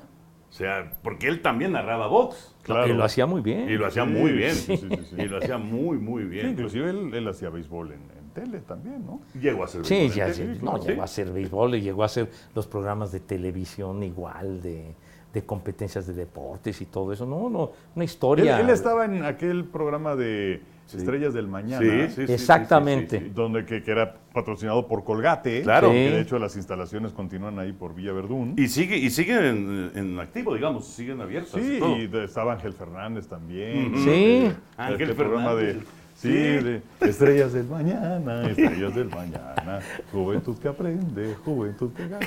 O 0.56 0.58
sea, 0.58 0.90
porque 1.04 1.28
él 1.28 1.42
también 1.42 1.74
narraba 1.74 2.08
box. 2.08 2.56
Claro. 2.62 2.88
Y 2.88 2.94
lo 2.94 3.04
hacía 3.04 3.26
muy 3.26 3.42
bien. 3.42 3.70
Y 3.70 3.74
lo 3.74 3.88
hacía 3.88 4.06
Sí, 4.06 4.10
muy 4.10 4.32
bien. 4.32 4.56
sí, 4.56 4.78
sí, 4.78 4.88
sí, 4.90 4.98
sí. 5.10 5.16
Y 5.22 5.26
lo 5.28 5.40
hacía 5.40 5.58
muy, 5.58 5.98
muy 5.98 6.24
Sí, 6.24 6.30
bien. 6.30 6.50
inclusive 6.52 6.90
él, 6.92 7.14
él 7.14 7.28
hacía 7.28 7.50
béisbol 7.50 7.92
en, 7.92 8.00
en 8.18 8.30
tele 8.34 8.60
también, 8.62 9.06
¿no? 9.06 9.20
Llegó 9.38 9.66
a 9.66 9.68
ser 9.68 9.84
Sí, 9.86 9.96
béisbol 9.96 10.16
ya, 10.18 10.34
sí, 10.34 10.42
tele, 10.44 10.60
no, 10.62 10.78
sí. 10.82 10.88
llegó 10.88 11.02
a 11.02 11.04
hacer 11.04 11.30
béisbol 11.34 11.76
y 11.76 11.82
llegó 11.82 12.04
a 12.04 12.06
hacer 12.06 12.30
los 12.56 12.68
programas 12.68 13.12
de 13.12 13.20
televisión 13.20 14.02
igual, 14.02 14.62
de, 14.62 14.96
de 15.34 15.44
competencias 15.46 16.08
de 16.08 16.14
deportes 16.14 16.80
y 16.80 16.86
todo 16.86 17.12
eso. 17.12 17.26
No, 17.26 17.50
no, 17.50 17.72
una 17.94 18.04
Él, 18.04 18.04
historia. 18.04 18.58
él 18.62 18.70
estaba 18.70 19.04
en 19.04 19.26
aquel 19.26 19.66
programa 19.66 20.16
de 20.16 20.62
Estrellas 20.94 21.34
del 21.34 21.48
Mañana. 21.48 21.80
Sí, 21.80 21.90
sí, 22.10 22.16
sí, 22.22 22.28
sí, 22.28 22.34
Exactamente. 22.34 23.18
sí, 23.18 23.24
sí, 23.24 23.30
sí. 23.30 23.36
Donde 23.36 23.66
que, 23.66 23.82
que 23.84 23.92
era 23.92 24.14
patrocinado 24.34 24.88
por 24.88 25.04
Colgate. 25.04 25.62
Claro. 25.64 25.90
Que 25.92 26.12
de 26.12 26.22
hecho 26.22 26.38
las 26.38 26.56
instalaciones 26.56 27.12
continúan 27.12 27.58
ahí 27.60 27.74
por 27.74 27.96
Villa 27.96 28.14
Verdún. 28.14 28.54
Y 28.58 28.68
sigue, 28.68 28.98
y 28.98 29.10
siguen 29.10 29.44
en, 29.44 29.92
en 29.96 30.20
activo, 30.20 30.54
digamos, 30.54 30.88
siguen 30.88 31.22
abiertas. 31.22 31.54
sí, 31.54 31.76
y 31.78 31.80
todo. 31.80 31.98
y 31.98 32.08
de- 32.08 32.26
estaba 32.26 32.54
Ángel 32.54 32.74
Fernández 32.74 33.28
también. 33.28 33.94
Ujú. 33.94 34.04
Sí. 34.04 34.10
Eh, 34.12 34.54
Ángel 34.78 35.02
este 35.10 35.16
programa 35.16 35.56
de, 35.56 35.66
Fernández. 35.66 35.88
sí, 36.16 36.30
Sí. 36.30 36.30
de 36.30 36.82
Estrellas 37.02 37.54
del 37.54 37.66
Mañana, 37.68 38.48
Estrellas 38.50 38.96
del 38.96 39.10
Mañana, 39.10 39.80
Juventud 40.12 40.58
que 40.60 40.68
aprende, 40.68 41.36
Juventud 41.44 41.92
que 41.94 42.08
gana. 42.08 42.26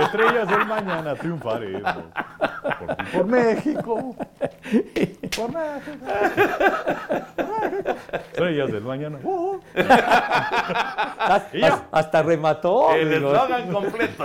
Estrellas 0.00 0.48
del 0.48 0.66
Mañana, 0.66 1.14
triunfaremos. 1.14 1.94
Por, 2.78 3.10
por 3.12 3.26
México. 3.26 4.16
Estrellas 8.12 8.72
del 8.72 8.82
Mañana. 8.82 9.18
uh, 9.22 9.58
Hasta, 11.18 11.56
Y 11.56 11.60
ya. 11.60 11.86
hasta 11.90 12.22
remató. 12.22 12.92
El 12.94 13.12
eslogan 13.12 13.72
completo. 13.72 14.24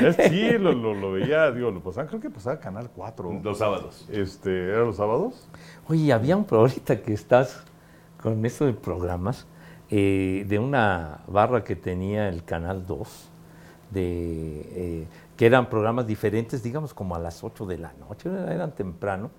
Es, 0.00 0.16
sí, 0.30 0.52
lo, 0.58 0.72
lo, 0.72 0.94
lo 0.94 1.12
veía, 1.12 1.50
digo, 1.50 1.70
lo 1.70 1.80
pasaban, 1.80 2.08
creo 2.08 2.20
que 2.20 2.30
pasaba 2.30 2.58
Canal 2.58 2.88
4. 2.94 3.40
Los 3.42 3.58
sábados. 3.58 4.06
Este, 4.10 4.68
¿Era 4.68 4.80
los 4.80 4.96
sábados? 4.96 5.46
Oye, 5.88 6.12
había 6.12 6.36
un 6.36 6.44
pro- 6.44 6.60
ahorita 6.60 7.00
que 7.02 7.12
estás 7.12 7.62
con 8.22 8.44
esto 8.44 8.66
de 8.66 8.72
programas, 8.72 9.46
eh, 9.90 10.44
de 10.48 10.58
una 10.58 11.20
barra 11.26 11.64
que 11.64 11.76
tenía 11.76 12.28
el 12.28 12.44
Canal 12.44 12.86
2, 12.86 13.28
de, 13.90 14.60
eh, 14.70 15.06
que 15.40 15.46
eran 15.46 15.70
programas 15.70 16.06
diferentes, 16.06 16.62
digamos 16.62 16.92
como 16.92 17.14
a 17.14 17.18
las 17.18 17.42
8 17.42 17.64
de 17.64 17.78
la 17.78 17.94
noche, 17.94 18.28
era- 18.28 18.52
eran 18.52 18.72
temprano, 18.74 19.30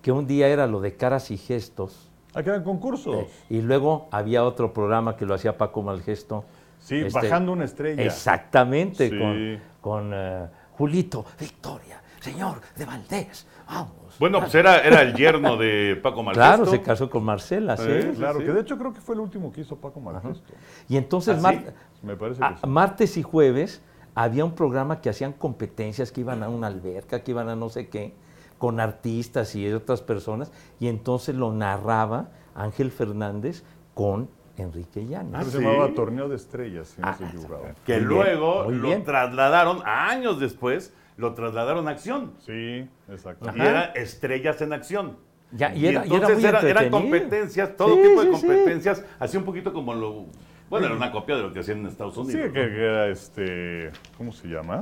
que 0.00 0.12
un 0.12 0.24
día 0.24 0.46
era 0.46 0.68
lo 0.68 0.80
de 0.80 0.94
caras 0.94 1.32
y 1.32 1.36
gestos, 1.36 2.12
Ah, 2.32 2.44
que 2.44 2.50
eran 2.50 2.62
concursos. 2.62 3.16
eh, 3.16 3.28
y 3.50 3.60
luego 3.60 4.06
había 4.12 4.44
otro 4.44 4.72
programa 4.72 5.16
que 5.16 5.26
lo 5.26 5.34
hacía 5.34 5.58
Paco 5.58 5.82
Malgesto. 5.82 6.44
Sí, 6.78 6.98
este, 7.00 7.12
bajando 7.22 7.50
una 7.50 7.64
estrella. 7.64 8.00
Exactamente, 8.04 9.10
Sí. 9.10 9.18
con, 9.18 9.60
con 9.80 10.10
eh, 10.14 10.46
Julito, 10.76 11.24
Victoria, 11.40 12.00
señor 12.20 12.60
de 12.76 12.84
Valdés, 12.84 13.44
vamos. 13.66 14.16
Bueno, 14.20 14.38
pues 14.38 14.54
era, 14.54 14.78
era 14.82 15.02
el 15.02 15.12
yerno 15.16 15.56
de 15.56 15.98
Paco 16.00 16.22
Malgesto. 16.22 16.46
Claro, 16.56 16.66
se 16.66 16.80
casó 16.82 17.10
con 17.10 17.24
Marcela, 17.24 17.76
sí. 17.76 17.82
Eh, 17.88 18.12
Claro, 18.16 18.38
sí. 18.38 18.44
que 18.46 18.52
de 18.52 18.60
hecho 18.60 18.78
creo 18.78 18.92
que 18.94 19.00
fue 19.00 19.16
el 19.16 19.22
último 19.22 19.50
que 19.50 19.62
hizo 19.62 19.74
Paco 19.74 19.98
Malgesto. 19.98 20.52
Y 20.88 20.96
entonces 20.96 21.36
¿Ah, 21.38 21.40
mar-? 21.40 21.74
Me 22.00 22.14
parece 22.14 22.44
a- 22.44 22.50
que 22.50 22.60
sí. 22.60 22.66
martes 22.68 23.16
y 23.16 23.24
jueves 23.24 23.82
había 24.20 24.44
un 24.44 24.52
programa 24.56 25.00
que 25.00 25.10
hacían 25.10 25.32
competencias, 25.32 26.10
que 26.10 26.22
iban 26.22 26.42
a 26.42 26.48
una 26.48 26.66
alberca, 26.66 27.22
que 27.22 27.30
iban 27.30 27.48
a 27.48 27.54
no 27.54 27.68
sé 27.68 27.88
qué, 27.88 28.14
con 28.58 28.80
artistas 28.80 29.54
y 29.54 29.72
otras 29.72 30.02
personas, 30.02 30.50
y 30.80 30.88
entonces 30.88 31.36
lo 31.36 31.52
narraba 31.52 32.30
Ángel 32.56 32.90
Fernández 32.90 33.62
con 33.94 34.28
Enrique 34.56 35.06
Llanes. 35.06 35.34
Ah, 35.36 35.44
se 35.44 35.50
¿sí? 35.52 35.58
llamaba 35.58 35.94
Torneo 35.94 36.28
de 36.28 36.34
Estrellas, 36.34 36.88
si 36.88 37.00
no 37.00 37.06
Ah, 37.06 37.12
estoy 37.12 37.28
equivocado. 37.28 37.62
Que 37.86 37.92
bien, 37.98 38.04
luego 38.08 38.64
muy 38.64 38.74
lo 38.74 38.88
bien. 38.88 39.04
trasladaron, 39.04 39.82
años 39.84 40.40
después, 40.40 40.92
lo 41.16 41.34
trasladaron 41.34 41.86
a 41.86 41.92
acción. 41.92 42.32
Sí, 42.44 42.88
exacto. 43.08 43.46
Y 43.46 43.60
Ajá. 43.60 43.68
era 43.70 43.84
Estrellas 43.92 44.60
en 44.62 44.72
Acción. 44.72 45.16
Ya, 45.52 45.72
y, 45.74 45.86
era, 45.86 46.04
y 46.04 46.08
era 46.08 46.16
entonces 46.16 46.38
muy 46.40 46.44
era- 46.48 46.60
eran 46.68 46.90
competencias, 46.90 47.76
todo 47.76 47.94
Sí, 47.94 48.02
tipo 48.02 48.20
de 48.24 48.26
sí, 48.32 48.34
sí. 48.34 48.46
competencias, 48.46 49.04
así 49.20 49.36
un 49.36 49.44
poquito 49.44 49.72
como 49.72 49.94
lo... 49.94 50.26
Bueno, 50.70 50.86
era 50.86 50.94
una 50.96 51.10
copia 51.10 51.36
de 51.36 51.42
lo 51.42 51.52
que 51.52 51.60
hacían 51.60 51.78
en 51.78 51.86
Estados 51.86 52.14
Sí, 52.14 52.20
Unidos. 52.20 52.46
¿no? 52.48 52.52
que 52.52 52.60
era 52.84 53.06
este, 53.08 53.90
¿cómo 54.16 54.32
se 54.32 54.48
llama? 54.48 54.80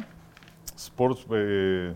Sports 0.77 1.27
eh, 1.31 1.95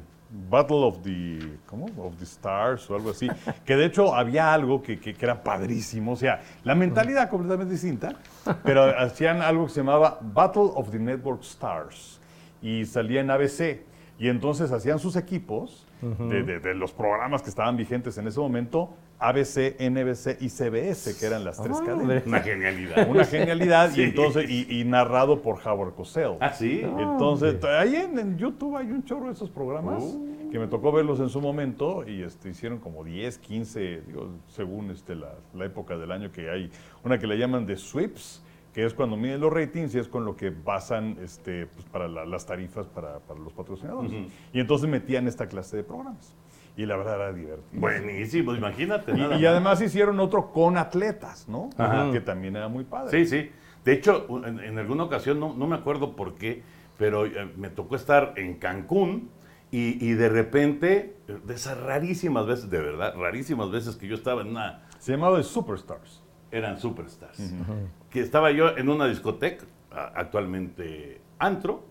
Battle 0.48 0.76
of 0.84 1.02
the, 1.02 1.38
¿cómo? 1.66 1.86
Of 1.98 2.16
the 2.18 2.24
Stars 2.24 2.88
o 2.90 2.94
algo 2.94 3.10
así. 3.10 3.28
que 3.64 3.74
de 3.76 3.86
hecho 3.86 4.14
había 4.14 4.52
algo 4.54 4.80
que, 4.80 5.00
que- 5.00 5.12
que 5.14 5.24
era 5.24 5.42
padrísimo. 5.42 6.12
O 6.12 6.16
sea, 6.16 6.40
la 6.62 6.74
mentalidad 6.76 7.28
completamente 7.28 7.72
distinta, 7.72 8.14
pero 8.64 8.84
hacían 8.98 9.42
algo 9.42 9.66
que 9.66 9.72
se 9.72 9.80
llamaba 9.80 10.18
Battle 10.20 10.70
of 10.74 10.90
the 10.90 10.98
Network 10.98 11.42
Stars. 11.42 12.20
Y 12.62 12.84
salía 12.84 13.20
en 13.22 13.30
ABC. 13.30 13.80
Y 14.18 14.28
entonces 14.28 14.70
hacían 14.70 14.98
sus 14.98 15.16
equipos 15.16 15.86
de, 16.02 16.42
de- 16.44 16.60
de 16.60 16.74
los 16.74 16.92
programas 16.92 17.42
que 17.42 17.48
estaban 17.50 17.76
vigentes 17.76 18.16
en 18.18 18.26
ese 18.28 18.38
momento, 18.38 18.94
ABC, 19.20 19.76
NBC 19.78 20.38
y 20.40 20.48
CBS, 20.48 21.14
que 21.18 21.26
eran 21.26 21.44
las 21.44 21.62
tres 21.62 21.76
Ah, 21.80 21.84
cadenas. 21.84 22.26
Una 22.26 22.40
genialidad. 22.40 23.08
Una 23.08 23.24
genialidad 23.24 23.90
Sí. 23.92 24.00
y 24.00 24.04
entonces 24.04 24.48
y, 24.50 24.80
y 24.80 24.84
narrado 24.84 25.42
por 25.42 25.58
Howard 25.66 25.94
Cosell. 25.94 26.36
¿Ah, 26.40 26.52
sí? 26.54 26.80
Entonces, 26.82 27.60
t- 27.60 27.68
ahí 27.68 27.96
en, 27.96 28.18
en 28.18 28.38
YouTube 28.38 28.76
hay 28.76 28.86
un 28.90 29.04
chorro 29.04 29.26
de 29.26 29.32
esos 29.32 29.50
programas 29.50 30.02
Uh. 30.02 30.48
que 30.50 30.58
me 30.58 30.66
tocó 30.66 30.90
verlos 30.90 31.20
en 31.20 31.28
su 31.28 31.40
momento 31.40 32.08
y 32.08 32.22
este, 32.22 32.48
hicieron 32.48 32.78
como 32.78 33.04
10, 33.04 33.38
15, 33.38 34.02
digo, 34.06 34.28
según 34.48 34.90
este, 34.90 35.14
la, 35.14 35.34
la 35.54 35.66
época 35.66 35.96
del 35.98 36.10
año 36.12 36.32
que 36.32 36.50
hay. 36.50 36.70
Una 37.04 37.18
que 37.18 37.26
le 37.26 37.36
llaman 37.36 37.66
de 37.66 37.76
sweeps, 37.76 38.42
que 38.72 38.86
es 38.86 38.94
cuando 38.94 39.16
miden 39.16 39.40
los 39.40 39.52
ratings 39.52 39.94
y 39.96 39.98
es 39.98 40.08
con 40.08 40.24
lo 40.24 40.34
que 40.36 40.48
basan 40.50 41.18
este, 41.22 41.66
pues, 41.66 41.84
para 41.86 42.08
la- 42.08 42.24
las 42.24 42.46
tarifas 42.46 42.86
para, 42.86 43.18
para 43.18 43.38
los 43.38 43.52
patrocinadores. 43.52 44.12
Y 44.52 44.60
entonces 44.60 44.88
metían 44.88 45.28
esta 45.28 45.46
clase 45.46 45.76
de 45.76 45.84
programas. 45.84 46.34
Y 46.80 46.86
la 46.86 46.96
verdad 46.96 47.16
era 47.16 47.32
divertido. 47.32 47.78
Buenísimo, 47.80 48.54
imagínate. 48.54 49.12
Y, 49.12 49.16
nada 49.16 49.36
y 49.36 49.42
más. 49.42 49.50
además 49.50 49.82
hicieron 49.82 50.18
otro 50.18 50.50
con 50.50 50.78
atletas, 50.78 51.46
¿no? 51.48 51.68
Ajá. 51.76 52.10
Que 52.10 52.20
también 52.20 52.56
era 52.56 52.68
muy 52.68 52.84
padre. 52.84 53.10
Sí, 53.10 53.26
sí. 53.26 53.50
De 53.84 53.92
hecho, 53.92 54.26
en, 54.46 54.60
en 54.60 54.78
alguna 54.78 55.04
ocasión, 55.04 55.38
no, 55.38 55.52
no 55.54 55.66
me 55.66 55.76
acuerdo 55.76 56.16
por 56.16 56.36
qué, 56.36 56.62
pero 56.96 57.26
eh, 57.26 57.50
me 57.56 57.68
tocó 57.68 57.96
estar 57.96 58.32
en 58.36 58.54
Cancún 58.54 59.28
y, 59.70 60.04
y 60.04 60.12
de 60.14 60.28
repente, 60.30 61.16
de 61.28 61.54
esas 61.54 61.78
rarísimas 61.78 62.46
veces, 62.46 62.70
de 62.70 62.78
verdad, 62.80 63.14
rarísimas 63.16 63.70
veces 63.70 63.96
que 63.96 64.06
yo 64.08 64.14
estaba 64.14 64.40
en 64.40 64.48
una, 64.48 64.82
Se 64.98 65.12
llamaba 65.12 65.36
The 65.36 65.44
Superstars. 65.44 66.22
eran 66.50 66.78
superstars, 66.80 67.52
que 68.10 68.20
estaba 68.20 68.50
yo 68.52 68.76
en 68.76 68.88
una 68.88 69.06
discoteca, 69.06 69.66
actualmente 70.14 71.20
antro, 71.38 71.84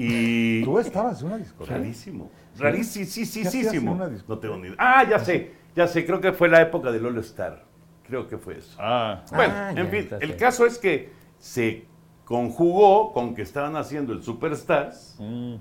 Y 0.00 0.62
Tú 0.62 0.78
estabas 0.78 1.20
en 1.20 1.26
una 1.26 1.38
discoteca. 1.38 1.76
rarísimo. 1.76 2.30
Rarísimo, 2.56 3.04
sí, 3.04 3.26
sí, 3.26 3.42
¿Qué 3.42 3.50
sí, 3.50 3.58
hacías 3.60 3.74
en 3.74 3.80
sí. 3.80 3.86
una 3.88 4.08
No 4.28 4.38
tengo 4.38 4.56
ni 4.56 4.68
idea. 4.68 4.76
Ah, 4.78 5.04
ya 5.08 5.18
sé, 5.18 5.52
ya 5.74 5.88
sé, 5.88 6.06
creo 6.06 6.20
que 6.20 6.32
fue 6.32 6.48
la 6.48 6.62
época 6.62 6.92
del 6.92 7.04
All 7.04 7.18
Star. 7.18 7.64
Creo 8.06 8.26
que 8.28 8.38
fue 8.38 8.58
eso. 8.58 8.76
Ah, 8.80 9.22
Bueno, 9.34 9.52
Ah, 9.56 9.72
en 9.74 9.88
fin, 9.90 10.08
el 10.20 10.36
caso 10.36 10.64
es 10.66 10.78
que 10.78 11.10
se 11.38 11.84
conjugó 12.24 13.12
con 13.12 13.34
que 13.34 13.42
estaban 13.42 13.74
haciendo 13.76 14.12
el 14.12 14.22
Superstars 14.22 15.16
mm. 15.18 15.54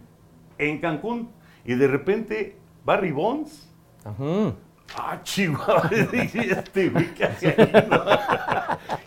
en 0.59 0.79
Cancún 0.79 1.29
y 1.65 1.73
de 1.73 1.87
repente 1.87 2.55
Barry 2.85 3.11
Bonds. 3.11 3.67
Ujú. 4.05 4.53
Ah, 4.95 5.19
chihuahua, 5.23 5.89
dije, 6.11 6.51
este 6.51 6.89
güey, 6.89 7.13
¿qué 7.15 7.25
hace 7.25 7.47
ahí? 7.57 7.87
no? 7.89 7.99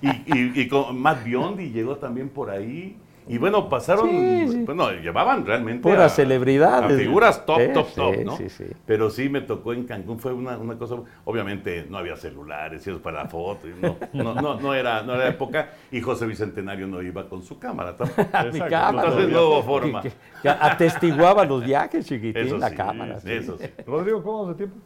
y, 0.03 0.09
y- 0.39 0.61
y 0.63 0.69
con 0.69 1.01
Matt 1.01 1.23
Biondi 1.25 1.71
llegó 1.71 1.97
también 1.97 2.29
por 2.29 2.51
ahí. 2.51 2.99
Y 3.33 3.39
bueno, 3.39 3.69
pasaron, 3.69 4.11
Sí, 4.11 4.49
sí. 4.49 4.63
bueno, 4.65 4.91
llevaban 4.91 5.47
realmente 5.47 5.83
Puras 5.83 6.13
a- 6.13 6.17
celebridades. 6.17 6.97
a 6.97 6.99
figuras 7.01 7.47
top, 7.47 7.61
Sí, 7.61 7.69
top, 7.73 7.87
sí, 7.89 7.95
top, 7.95 8.17
¿no? 8.25 8.37
sí, 8.37 8.49
sí. 8.49 8.65
Pero 8.85 9.09
sí 9.09 9.29
me 9.29 9.41
tocó 9.41 9.73
en 9.73 9.85
Cancún, 9.85 10.19
fue 10.19 10.33
una, 10.33 10.59
una 10.59 10.77
cosa, 10.77 10.97
obviamente 11.25 11.87
no 11.89 11.99
había 11.99 12.17
celulares, 12.17 12.85
y 12.87 12.91
eso 12.91 13.01
para 13.01 13.23
la 13.23 13.29
foto, 13.29 13.69
y 13.69 13.73
no, 13.81 13.97
no, 14.13 14.35
no, 14.35 14.61
no 14.61 14.75
era, 14.75 15.03
no 15.03 15.15
era 15.15 15.29
época, 15.29 15.71
y 15.93 16.01
José 16.01 16.27
Bicentenario 16.27 16.87
no 16.89 17.01
iba 17.03 17.29
con 17.29 17.43
su 17.43 17.59
cámara 17.59 17.97
tampoco. 17.97 18.23
Mi 18.53 18.59
cámara. 18.61 19.09
entonces 19.09 19.31
no 19.33 19.47
hubo 19.49 19.63
forma. 19.63 20.03
Que, 20.03 20.13
que 20.43 20.49
atestiguaba 20.49 21.45
los 21.45 21.65
viajes, 21.65 22.07
chiquitín, 22.07 22.47
Eso 22.47 22.59
la 22.59 22.71
sí, 22.71 22.75
cámara. 22.77 23.21
sí. 23.21 23.31
eso 23.33 23.57
sí. 23.59 23.67
Rodrigo, 23.87 24.23
¿cómo 24.25 24.39
vamos 24.41 24.59
de 24.59 24.67
tiempo? 24.67 24.77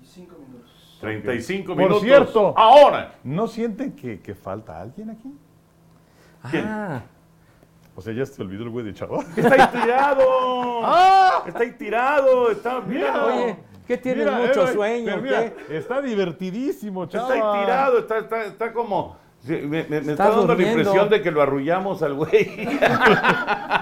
35 0.00 0.34
minutos. 0.38 0.98
35 1.00 1.66
Por 1.68 1.76
minutos. 1.76 2.02
cierto. 2.02 2.54
Ahora. 2.56 3.14
¿No 3.22 3.46
sienten 3.46 3.92
que, 3.92 4.18
que 4.20 4.34
falta 4.34 4.80
alguien 4.80 5.10
aquí? 5.10 5.32
¿Quién? 6.50 6.64
Ah, 6.66 7.02
O 7.94 8.00
sea, 8.00 8.12
ya 8.14 8.24
se 8.24 8.34
te 8.36 8.42
olvidó 8.42 8.62
el 8.64 8.70
güey 8.70 8.84
de 8.86 8.94
Chava. 8.94 9.18
Está 9.36 9.54
ahí 9.54 9.80
tirado. 9.82 11.42
Está 11.46 11.58
ahí 11.60 11.72
tirado. 11.72 12.50
Está, 12.50 12.80
mira, 12.80 13.24
oye, 13.26 13.56
¿qué 13.86 13.96
tienes 13.98 14.24
Mira, 14.26 14.38
mucho 14.38 14.64
eh, 14.68 14.72
sueño? 14.72 15.16
mira, 15.18 15.52
qué? 15.68 15.76
está 15.76 16.00
divertidísimo, 16.00 17.06
Chava. 17.06 17.34
Está 17.34 17.52
ahí 17.52 17.60
tirado, 17.64 17.98
está, 17.98 18.18
está, 18.18 18.44
está 18.46 18.72
como. 18.72 19.16
sí, 19.44 19.52
Me, 19.52 19.84
me- 19.84 19.84
me 19.84 19.96
Está 19.98 20.12
está, 20.12 20.30
dando 20.30 20.54
la 20.54 20.62
impresión 20.62 21.08
de 21.10 21.20
que 21.20 21.30
lo 21.30 21.42
arrullamos 21.42 22.02
al 22.02 22.14
güey. 22.14 22.68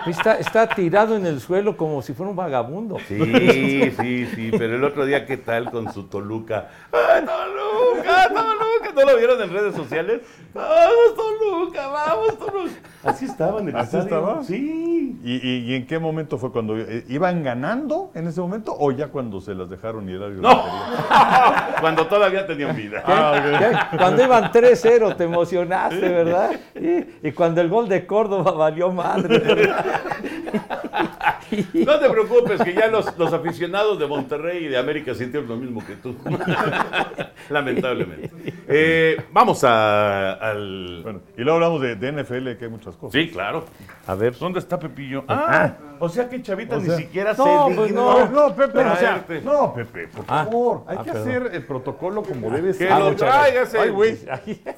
Está, 0.07 0.39
está 0.39 0.67
tirado 0.67 1.15
en 1.15 1.27
el 1.27 1.41
suelo 1.41 1.77
como 1.77 2.01
si 2.01 2.15
fuera 2.15 2.31
un 2.31 2.37
vagabundo. 2.37 2.97
Sí, 3.07 3.91
sí, 4.01 4.27
sí, 4.35 4.51
pero 4.57 4.77
el 4.77 4.83
otro 4.85 5.05
día, 5.05 5.27
¿qué 5.27 5.37
tal 5.37 5.71
con 5.71 5.93
su 5.93 6.05
Toluca? 6.05 6.69
¡Ay, 6.91 7.23
Toluca, 7.25 8.29
Toluca! 8.29 8.65
¿No 8.95 9.05
lo 9.05 9.17
vieron 9.17 9.41
en 9.43 9.51
redes 9.53 9.75
sociales? 9.75 10.21
¡Vamos, 10.55 11.15
Toluca, 11.17 11.87
vamos, 11.89 12.39
Toluca! 12.39 12.73
Así 13.05 13.25
estaba 13.25 13.61
en 13.61 13.69
el 13.69 13.77
¿Así 13.77 13.97
estadio. 13.97 14.05
estaba? 14.05 14.45
Sí. 14.45 15.19
¿Y, 15.23 15.35
y, 15.49 15.57
y 15.71 15.75
en 15.75 15.87
qué 15.87 15.99
momento 15.99 16.39
fue 16.39 16.51
cuando 16.53 16.77
eh, 16.77 17.05
iban 17.09 17.43
ganando 17.43 18.11
en 18.15 18.27
ese 18.27 18.41
momento 18.41 18.75
o 18.79 18.91
ya 18.91 19.09
cuando 19.09 19.41
se 19.41 19.55
las 19.55 19.69
dejaron 19.71 20.09
ir 20.09 20.23
al 20.23 20.41
No, 20.41 20.65
cuando 21.81 22.07
todavía 22.07 22.47
tenían 22.47 22.75
vida. 22.77 23.03
Ah, 23.07 23.89
¿Qué? 23.91 23.97
Cuando 23.97 24.23
iban 24.25 24.51
3-0 24.53 25.17
te 25.17 25.25
emocionaste, 25.25 26.01
¿verdad? 26.09 26.51
Y, 26.75 27.29
y 27.29 27.33
cuando 27.33 27.61
el 27.61 27.69
gol 27.69 27.89
de 27.89 28.07
Córdoba 28.07 28.53
valió 28.53 28.91
madre, 28.93 29.39
¿verdad? 29.39 29.85
No 31.75 31.99
te 31.99 32.09
preocupes, 32.11 32.63
que 32.63 32.75
ya 32.75 32.87
los, 32.89 33.17
los 33.19 33.33
aficionados 33.33 33.99
de 33.99 34.07
Monterrey 34.07 34.65
y 34.65 34.69
de 34.69 34.79
América 34.79 35.15
sintieron 35.15 35.49
lo 35.49 35.57
mismo 35.57 35.85
que 35.87 35.95
tú. 35.97 36.17
Lamentablemente. 37.49 38.31
Eh, 38.69 39.17
vamos 39.33 39.65
a- 39.65 40.33
al. 40.35 41.01
Bueno, 41.03 41.21
y 41.37 41.41
luego 41.43 41.57
hablamos 41.57 41.81
de, 41.83 41.97
de 41.97 42.13
NFL, 42.23 42.57
que 42.59 42.65
hay 42.67 42.71
muchas 42.71 42.97
cosas. 42.97 43.13
Sí, 43.13 43.29
claro. 43.31 43.65
A 44.07 44.15
ver. 44.15 44.37
¿Dónde 44.39 44.59
está 44.59 44.79
Pepillo? 44.79 45.25
Ah, 45.29 45.75
o 45.99 46.09
sea 46.09 46.29
que 46.29 46.41
Chavita 46.43 46.77
O 46.77 46.81
ni 46.81 46.87
sea- 46.87 46.97
siquiera 46.97 47.35
No, 47.35 47.69
se 47.69 47.75
pues 47.75 47.93
ver, 47.93 48.31
no, 48.31 48.55
Pepe, 48.55 48.79
o 48.79 48.97
sea, 48.97 49.25
no, 49.45 49.75
Pepe, 49.75 50.09
por 50.09 50.25
Ah, 50.29 50.45
favor, 50.45 50.85
hay 50.87 50.97
ah, 50.99 51.05
que 51.05 51.13
perdón. 51.13 51.29
hacer 51.29 51.51
el 51.55 51.65
protocolo 51.67 52.23
como 52.23 52.51
debe 52.51 52.69
Que 52.69 52.75
ser. 52.75 52.93
Ah, 52.93 52.99
lo 52.99 53.11
muchas 53.11 53.29
traiga 53.31 53.63
ese 53.63 53.79
Ay, 53.79 53.91
güey. 53.91 54.19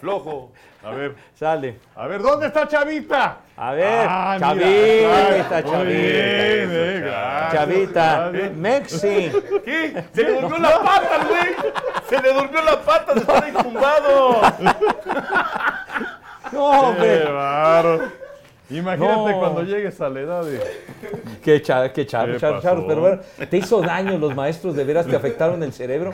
flojo. 0.01 0.53
A 0.85 0.91
ver, 0.91 1.15
Sale. 1.35 1.79
a 1.97 2.07
ver, 2.07 2.23
¿dónde 2.23 2.47
está 2.49 2.67
Chavita? 2.67 3.37
A 3.57 3.73
ver, 3.73 4.07
Ah, 4.09 4.37
Chavita, 4.39 4.67
mira, 4.67 5.47
Chavita. 5.49 5.83
bien, 5.83 6.69
eh, 6.73 7.01
gracias, 7.05 7.53
Chavita, 7.53 8.31
gracias. 8.31 8.57
Mexi. 8.57 9.33
¿Qué? 9.65 10.05
Se 10.15 10.23
le 10.25 10.41
durmió 10.41 10.59
la 10.59 10.83
pata 10.83 11.19
güey. 11.29 11.73
Se 12.09 12.21
le 12.21 12.33
durmió 12.33 12.63
la 12.63 12.81
pata 12.81 13.15
de 13.15 13.21
estar 13.21 13.45
ahí 13.45 13.53
tumbado. 13.53 14.41
No, 16.53 16.71
Qué 16.71 17.07
hombre. 17.09 18.22
Imagínate 18.73 19.33
No. 19.33 19.39
cuando 19.39 19.63
llegues 19.63 20.01
a 20.01 20.09
la 20.09 20.21
edad 20.21 20.45
de... 20.45 20.61
Qué 21.43 21.61
char, 21.61 21.93
qué 21.93 22.07
char, 22.07 22.33
¿Qué 22.33 22.39
char, 22.39 22.61
char, 22.61 22.85
pero 22.87 23.01
bueno, 23.01 23.21
te 23.51 23.57
hizo 23.59 23.81
daño 23.83 24.17
los 24.19 24.35
maestros, 24.35 24.75
de 24.75 24.85
veras 24.85 25.07
te 25.07 25.17
afectaron 25.17 25.63
el 25.63 25.73
cerebro. 25.73 26.13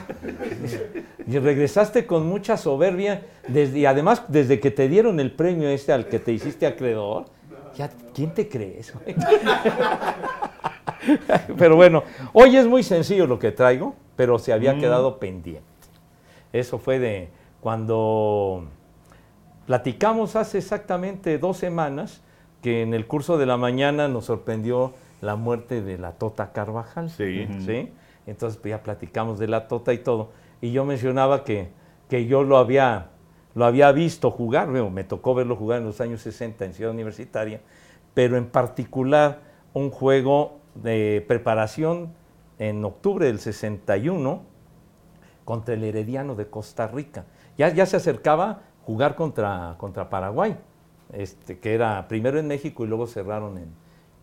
Y 1.26 1.38
regresaste 1.38 2.06
con 2.06 2.26
mucha 2.26 2.56
soberbia, 2.56 3.22
desde, 3.46 3.80
y 3.80 3.86
además 3.86 4.22
desde 4.28 4.60
que 4.60 4.70
te 4.70 4.88
dieron 4.88 5.20
el 5.20 5.30
premio 5.32 5.68
este 5.68 5.92
al 5.92 6.06
que 6.08 6.18
te 6.18 6.32
hiciste 6.32 6.66
acreedor, 6.66 7.26
ya, 7.76 7.90
¿quién 8.14 8.32
te 8.32 8.48
crees? 8.48 8.92
Pero 11.58 11.76
bueno, 11.76 12.02
hoy 12.32 12.56
es 12.56 12.66
muy 12.66 12.82
sencillo 12.82 13.26
lo 13.26 13.38
que 13.38 13.52
traigo, 13.52 13.94
pero 14.16 14.38
se 14.38 14.52
había 14.52 14.76
quedado 14.78 15.18
pendiente. 15.18 15.62
Eso 16.52 16.78
fue 16.78 16.98
de 16.98 17.28
cuando 17.60 18.64
platicamos 19.66 20.34
hace 20.36 20.58
exactamente 20.58 21.38
dos 21.38 21.56
semanas 21.58 22.20
que 22.62 22.82
en 22.82 22.94
el 22.94 23.06
curso 23.06 23.38
de 23.38 23.46
la 23.46 23.56
mañana 23.56 24.08
nos 24.08 24.26
sorprendió 24.26 24.92
la 25.20 25.36
muerte 25.36 25.82
de 25.82 25.98
la 25.98 26.12
Tota 26.12 26.52
Carvajal. 26.52 27.10
Sí. 27.10 27.46
¿sí? 27.64 27.90
Entonces 28.26 28.58
pues, 28.60 28.70
ya 28.70 28.82
platicamos 28.82 29.38
de 29.38 29.48
la 29.48 29.68
Tota 29.68 29.92
y 29.92 29.98
todo. 29.98 30.30
Y 30.60 30.72
yo 30.72 30.84
mencionaba 30.84 31.44
que, 31.44 31.68
que 32.08 32.26
yo 32.26 32.42
lo 32.42 32.58
había, 32.58 33.10
lo 33.54 33.64
había 33.64 33.92
visto 33.92 34.30
jugar, 34.30 34.68
bueno, 34.68 34.90
me 34.90 35.04
tocó 35.04 35.34
verlo 35.34 35.56
jugar 35.56 35.78
en 35.78 35.84
los 35.84 36.00
años 36.00 36.20
60 36.22 36.64
en 36.64 36.74
Ciudad 36.74 36.92
Universitaria, 36.92 37.60
pero 38.14 38.36
en 38.36 38.46
particular 38.46 39.40
un 39.72 39.90
juego 39.90 40.58
de 40.74 41.24
preparación 41.26 42.12
en 42.58 42.84
octubre 42.84 43.26
del 43.26 43.38
61 43.38 44.42
contra 45.44 45.74
el 45.74 45.84
Herediano 45.84 46.34
de 46.34 46.48
Costa 46.48 46.88
Rica. 46.88 47.24
Ya, 47.56 47.68
ya 47.72 47.86
se 47.86 47.96
acercaba 47.96 48.62
jugar 48.84 49.14
contra, 49.14 49.76
contra 49.78 50.10
Paraguay, 50.10 50.56
este, 51.12 51.58
que 51.58 51.74
era 51.74 52.06
primero 52.08 52.38
en 52.38 52.46
México 52.48 52.84
y 52.84 52.88
luego 52.88 53.06
cerraron 53.06 53.58
en, 53.58 53.68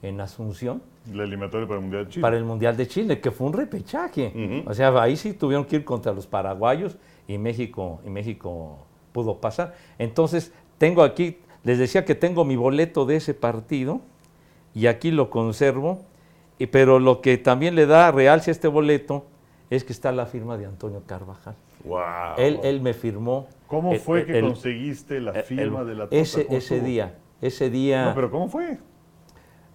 en 0.01 0.21
Asunción 0.21 0.81
La 1.11 1.23
eliminatoria 1.23 1.67
para 1.67 1.77
el 1.79 1.81
Mundial 1.83 2.05
de 2.05 2.09
Chile. 2.11 2.21
para 2.21 2.37
el 2.37 2.43
Mundial 2.45 2.77
de 2.77 2.87
Chile, 2.87 3.19
que 3.21 3.31
fue 3.31 3.47
un 3.47 3.53
repechaje. 3.53 4.63
O 4.67 4.73
sea, 4.73 4.89
ahí 5.01 5.15
sí 5.17 5.33
tuvieron 5.33 5.65
que 5.65 5.77
ir 5.77 5.85
contra 5.85 6.11
los 6.13 6.27
paraguayos 6.27 6.97
y 7.27 7.37
México, 7.37 8.01
y 8.05 8.09
México 8.09 8.77
pudo 9.11 9.39
pasar. 9.39 9.73
Entonces, 9.97 10.51
tengo 10.77 11.01
aquí, 11.03 11.37
les 11.63 11.79
decía 11.79 12.05
que 12.05 12.13
tengo 12.15 12.45
mi 12.45 12.55
boleto 12.55 13.05
de 13.05 13.15
ese 13.15 13.33
partido 13.33 14.01
y 14.73 14.87
aquí 14.87 15.09
lo 15.11 15.29
conservo, 15.29 16.03
y- 16.59 16.67
pero 16.67 16.99
lo 16.99 17.21
que 17.21 17.37
también 17.37 17.75
le 17.75 17.85
da 17.87 18.11
realce 18.11 18.51
a 18.51 18.53
este 18.53 18.67
boleto 18.67 19.25
es 19.69 19.83
que 19.83 19.93
está 19.93 20.11
la 20.11 20.25
firma 20.27 20.57
de 20.57 20.65
Antonio 20.67 21.01
Carvajal. 21.07 21.55
Wow. 21.83 21.99
Él, 22.37 22.59
él 22.63 22.81
me 22.81 22.93
firmó. 22.93 23.47
¿Cómo 23.67 23.93
el- 23.93 23.99
fue 23.99 24.25
que 24.25 24.37
el- 24.39 24.45
conseguiste 24.45 25.19
la 25.21 25.31
el- 25.31 25.43
firma 25.43 25.81
el- 25.81 25.87
de 25.87 25.95
la 25.95 26.03
Tota? 26.05 26.15
Ese, 26.15 26.45
¿Cómo 26.45 26.57
ese 26.57 26.79
día, 26.81 27.15
ese 27.41 27.69
día 27.69 28.05
No, 28.05 28.15
pero 28.15 28.29
¿cómo 28.31 28.47
fue? 28.47 28.77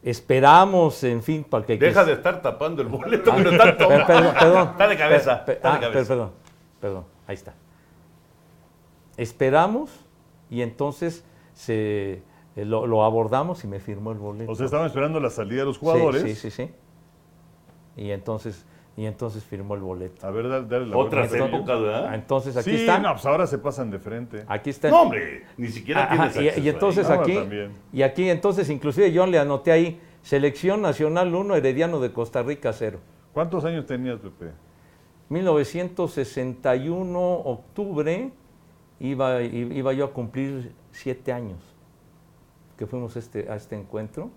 esperamos, 0.02 1.04
en 1.04 1.22
fin, 1.22 1.44
para 1.44 1.66
que... 1.66 1.76
Deja 1.76 2.04
de 2.04 2.14
estar 2.14 2.40
tapando 2.40 2.80
el 2.82 2.88
boleto, 2.88 3.32
pero 3.36 3.50
está 3.50 3.64
Per- 3.64 3.76
tomando. 3.76 4.06
perdón, 4.06 4.34
perdón. 4.38 4.68
Está 4.72 4.88
de 4.88 4.96
cabeza. 4.96 5.44
Per- 5.44 5.44
per- 5.44 5.56
está 5.56 5.68
de 5.70 5.76
ah, 5.76 5.80
per- 5.80 5.90
cabeza. 5.92 6.08
perdón, 6.14 6.30
perdón, 6.80 7.04
ahí 7.26 7.34
está. 7.34 7.54
Esperamos 9.16 9.90
y 10.48 10.62
entonces 10.62 11.24
se, 11.52 12.22
eh, 12.56 12.64
lo, 12.64 12.86
lo 12.86 13.04
abordamos 13.04 13.62
y 13.64 13.66
me 13.66 13.80
firmó 13.80 14.12
el 14.12 14.18
boleto. 14.18 14.50
O 14.50 14.54
sea, 14.54 14.64
estaban 14.66 14.86
esperando 14.86 15.20
la 15.20 15.30
salida 15.30 15.60
de 15.60 15.66
los 15.66 15.76
Sí, 15.76 15.80
jugadores. 15.80 16.22
Sí, 16.22 16.34
sí, 16.34 16.50
sí. 16.50 16.70
Y 17.96 18.10
entonces, 18.12 18.64
y 19.00 19.06
entonces 19.06 19.42
firmó 19.42 19.74
el 19.76 19.80
boleto. 19.80 20.26
A 20.26 20.30
ver, 20.30 20.46
dale, 20.46 20.66
dale 20.66 20.86
la 20.88 20.94
Otras 20.98 21.32
épocas, 21.32 21.70
Ah, 21.70 21.74
¿verdad? 21.80 22.14
Entonces 22.14 22.54
aquí 22.54 22.68
Sí, 22.70 22.76
está. 22.80 22.98
no, 22.98 23.12
pues 23.14 23.24
ahora 23.24 23.46
se 23.46 23.56
pasan 23.56 23.90
de 23.90 23.98
frente. 23.98 24.44
Aquí 24.46 24.68
está. 24.68 24.90
No, 24.90 25.02
hombre, 25.04 25.44
ni 25.56 25.68
siquiera 25.68 26.04
Ajá, 26.04 26.28
tienes 26.28 26.36
y- 26.36 26.48
acceso 26.48 26.66
y, 26.66 26.68
entonces 26.68 27.08
ahí. 27.08 27.18
Aquí, 27.38 27.38
y 27.94 28.02
aquí 28.02 28.28
entonces 28.28 28.68
inclusive 28.68 29.10
yo 29.10 29.24
le 29.26 29.38
anoté 29.38 29.72
ahí, 29.72 29.98
Selección 30.20 30.82
Nacional 30.82 31.34
1, 31.34 31.56
Herediano 31.56 31.98
de 31.98 32.12
Costa 32.12 32.42
Rica 32.42 32.74
0. 32.74 32.98
¿Cuántos 33.32 33.64
años 33.64 33.86
tenías, 33.86 34.18
Pepe? 34.20 34.50
1961, 35.30 37.18
octubre, 37.44 38.30
iba, 38.98 39.40
iba 39.42 39.92
yo 39.94 40.04
a 40.04 40.12
cumplir 40.12 40.72
siete 40.92 41.32
años 41.32 41.58
que 42.76 42.86
fuimos 42.86 43.16
este, 43.16 43.50
a 43.50 43.56
este 43.56 43.76
encuentro. 43.76 44.30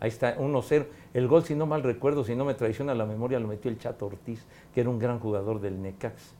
Ahí 0.00 0.08
está, 0.08 0.36
1-0. 0.36 0.86
El 1.14 1.28
gol, 1.28 1.44
si 1.44 1.54
no 1.54 1.66
mal 1.66 1.82
recuerdo, 1.82 2.24
si 2.24 2.34
no 2.34 2.44
me 2.44 2.54
traiciona 2.54 2.94
la 2.94 3.06
memoria, 3.06 3.38
lo 3.40 3.48
metió 3.48 3.70
el 3.70 3.78
Chato 3.78 4.06
Ortiz, 4.06 4.44
que 4.74 4.80
era 4.80 4.90
un 4.90 4.98
gran 4.98 5.18
jugador 5.18 5.60
del 5.60 5.80
Necax, 5.80 6.34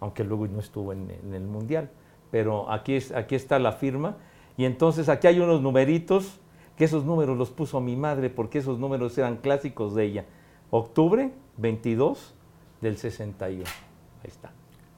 aunque 0.00 0.24
luego 0.24 0.46
no 0.46 0.60
estuvo 0.60 0.92
en, 0.92 1.10
en 1.10 1.34
el 1.34 1.44
Mundial. 1.44 1.90
Pero 2.30 2.70
aquí, 2.70 2.94
es, 2.94 3.12
aquí 3.12 3.34
está 3.34 3.58
la 3.58 3.72
firma. 3.72 4.16
Y 4.56 4.64
entonces 4.64 5.08
aquí 5.08 5.26
hay 5.26 5.40
unos 5.40 5.62
numeritos 5.62 6.40
que 6.76 6.84
esos 6.84 7.04
números 7.04 7.36
los 7.36 7.50
puso 7.50 7.80
mi 7.80 7.96
madre 7.96 8.30
porque 8.30 8.58
esos 8.58 8.78
números 8.78 9.16
eran 9.18 9.38
clásicos 9.38 9.94
de 9.94 10.04
ella. 10.04 10.24
Octubre 10.70 11.32
22 11.56 12.34
del 12.80 12.96
61. 12.96 13.64
Ahí 13.64 13.70
está. 14.24 14.52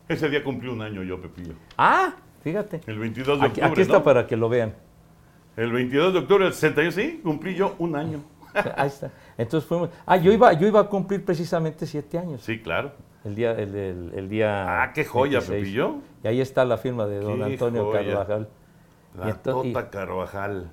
Ese 0.09 0.29
día 0.29 0.43
cumplí 0.43 0.69
un 0.69 0.83
año 0.83 1.03
yo, 1.03 1.21
Pepillo. 1.21 1.55
Ah, 1.79 2.15
fíjate. 2.43 2.81
El 2.87 2.99
22 2.99 3.41
de 3.41 3.47
Aquí, 3.47 3.61
octubre, 3.61 3.71
aquí 3.71 3.81
está 3.83 3.99
¿no? 3.99 4.05
para 4.05 4.27
que 4.27 4.37
lo 4.37 4.49
vean. 4.49 4.75
El 5.61 5.73
22 5.73 6.13
de 6.15 6.19
octubre 6.21 6.45
del 6.45 6.55
61, 6.55 6.91
sí, 6.93 7.21
cumplí 7.23 7.55
yo 7.55 7.75
un 7.79 7.95
año. 7.97 8.23
Ahí 8.77 8.89
está. 8.89 9.11
Entonces 9.37 9.69
fuimos. 9.69 9.91
Ah, 10.07 10.17
yo 10.17 10.33
iba, 10.33 10.53
yo 10.55 10.67
iba 10.67 10.81
a 10.81 10.85
cumplir 10.89 11.25
precisamente 11.25 11.87
siete 11.87 12.19
años. 12.19 12.41
Sí, 12.43 12.61
claro. 12.61 12.93
El 13.25 13.35
día, 13.35 13.53
el, 13.53 13.75
el- 13.75 14.13
el 14.15 14.29
día. 14.31 14.83
Ah, 14.85 14.93
qué 14.95 15.05
joya, 15.05 15.41
26. 15.41 15.59
Pepillo. 15.61 15.97
Y 16.25 16.29
ahí 16.29 16.41
está 16.41 16.65
la 16.65 16.79
firma 16.79 17.07
de 17.07 17.21
don 17.21 17.39
Qué 17.39 17.45
Antonio 17.45 17.85
joya. 17.85 18.03
Carvajal. 18.07 18.49
La 19.19 19.29
Y 19.29 19.33
ento- 19.33 19.65
y- 19.67 19.73
Tota 19.75 19.91
Carvajal. 19.91 20.71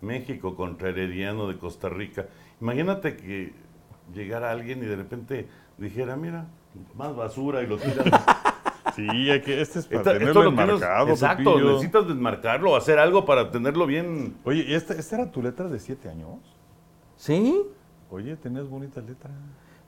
México 0.00 0.56
contra 0.56 0.88
Herediano 0.88 1.46
de 1.46 1.58
Costa 1.58 1.90
Rica. 1.90 2.26
Imagínate 2.60 3.16
que 3.16 3.52
llegara 4.14 4.50
alguien 4.50 4.82
y 4.82 4.86
de 4.86 4.96
repente 4.96 5.46
dijera, 5.76 6.16
mira, 6.16 6.46
más 6.94 7.14
basura 7.14 7.62
y 7.62 7.66
lo 7.66 7.76
tiran. 7.76 8.06
Sí, 9.10 9.30
hay 9.30 9.40
que, 9.40 9.60
este 9.60 9.78
es 9.80 9.86
para 9.86 9.98
Esta- 10.00 10.12
tenerlo 10.14 10.42
tienes- 10.42 10.60
enmarcado, 10.68 11.08
Exacto, 11.08 11.52
Pepillo. 11.54 11.72
necesitas 11.72 12.08
desmarcarlo, 12.08 12.76
hacer 12.76 12.98
algo 12.98 13.24
para 13.24 13.50
tenerlo 13.50 13.86
bien. 13.86 14.36
Oye, 14.44 14.64
¿y 14.68 14.74
esta, 14.74 14.94
esta 14.94 15.16
era 15.16 15.30
tu 15.30 15.42
letra 15.42 15.68
de 15.68 15.78
siete 15.78 16.08
años? 16.08 16.38
¿Sí? 17.16 17.62
Oye, 18.10 18.36
tenías 18.36 18.68
bonita 18.68 19.00
letra. 19.00 19.30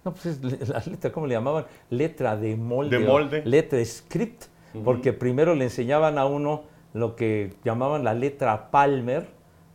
No, 0.04 0.12
pues 0.12 0.26
es 0.26 0.68
la 0.68 0.82
letra, 0.86 1.12
¿cómo 1.12 1.26
le 1.26 1.34
llamaban? 1.34 1.64
Letra 1.90 2.36
de 2.36 2.56
molde. 2.56 2.98
De 2.98 3.04
molde. 3.06 3.42
Letra 3.44 3.84
script. 3.84 4.44
Porque 4.84 5.12
primero 5.12 5.54
le 5.54 5.64
enseñaban 5.64 6.16
a 6.18 6.24
uno 6.24 6.62
lo 6.94 7.14
que 7.14 7.54
llamaban 7.62 8.04
la 8.04 8.14
letra 8.14 8.70
Palmer 8.70 9.28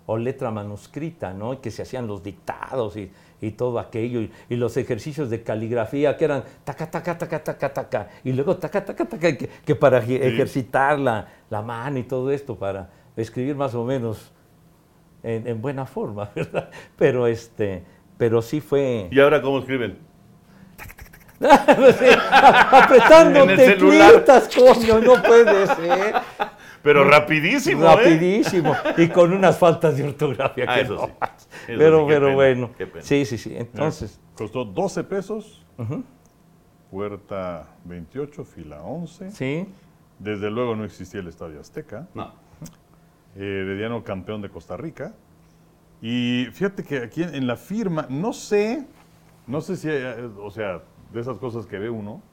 o 0.07 0.17
letra 0.17 0.49
manuscrita, 0.51 1.33
¿no? 1.33 1.53
Y 1.53 1.57
que 1.57 1.69
se 1.69 1.83
hacían 1.83 2.07
los 2.07 2.23
dictados 2.23 2.97
y, 2.97 3.11
y 3.41 3.51
todo 3.51 3.79
aquello. 3.79 4.21
Y, 4.21 4.31
y 4.49 4.55
los 4.55 4.77
ejercicios 4.77 5.29
de 5.29 5.43
caligrafía 5.43 6.17
que 6.17 6.25
eran 6.25 6.43
taca, 6.63 6.89
taca, 6.89 7.17
taca, 7.17 7.43
taca, 7.43 7.73
taca. 7.73 8.09
Y 8.23 8.33
luego 8.33 8.57
taca, 8.57 8.83
taca, 8.83 9.05
taca, 9.05 9.37
que, 9.37 9.47
que 9.47 9.75
para 9.75 10.01
eje- 10.01 10.21
ejercitar 10.23 10.97
la, 10.99 11.27
la 11.49 11.61
mano 11.61 11.99
y 11.99 12.03
todo 12.03 12.31
esto, 12.31 12.55
para 12.55 12.89
escribir 13.15 13.55
más 13.55 13.73
o 13.75 13.83
menos 13.83 14.31
en, 15.23 15.47
en 15.47 15.61
buena 15.61 15.85
forma, 15.85 16.29
¿verdad? 16.35 16.69
Pero, 16.97 17.27
este, 17.27 17.83
pero 18.17 18.41
sí 18.41 18.61
fue... 18.61 19.07
¿Y 19.11 19.19
ahora 19.19 19.41
cómo 19.41 19.59
escriben? 19.59 19.97
Apretando 22.71 23.45
teclitas, 23.55 24.49
coño, 24.55 24.99
no 24.99 25.21
puede 25.21 25.67
ser. 25.67 26.15
Pero 26.83 27.03
rapidísimo, 27.03 27.83
¿eh? 27.83 27.95
Rapidísimo. 27.95 28.75
Y 28.97 29.07
con 29.09 29.33
unas 29.33 29.57
faltas 29.57 29.97
de 29.97 30.03
ortografía. 30.03 30.65
Ah, 30.67 30.75
que 30.75 30.81
eso 30.81 30.95
no 30.95 31.05
sí. 31.07 31.13
Eso 31.67 31.77
pero 31.77 31.99
sí, 31.99 32.05
pero 32.07 32.25
pena, 32.25 32.35
bueno. 32.35 32.69
Sí, 33.01 33.25
sí, 33.25 33.37
sí. 33.37 33.53
Entonces, 33.55 34.19
Costó 34.35 34.65
12 34.65 35.03
pesos. 35.03 35.65
Puerta 36.91 37.67
28, 37.85 38.45
fila 38.45 38.81
11. 38.83 39.31
sí. 39.31 39.67
Desde 40.19 40.49
luego 40.49 40.75
no 40.75 40.83
existía 40.83 41.19
el 41.19 41.27
Estadio 41.27 41.59
Azteca. 41.59 42.07
No. 42.15 42.31
Herediano 43.35 44.03
campeón 44.03 44.41
de 44.41 44.49
Costa 44.49 44.75
Rica. 44.75 45.13
Y 46.01 46.47
fíjate 46.53 46.83
que 46.83 46.97
aquí 46.99 47.21
en, 47.21 47.35
en 47.35 47.45
la 47.45 47.55
firma, 47.55 48.07
no 48.09 48.33
sé, 48.33 48.87
no 49.45 49.61
sé 49.61 49.75
si, 49.75 49.89
eh, 49.91 50.27
o 50.41 50.49
sea, 50.49 50.81
de 51.13 51.21
esas 51.21 51.37
cosas 51.37 51.67
que 51.67 51.77
ve 51.77 51.91
uno, 51.91 52.23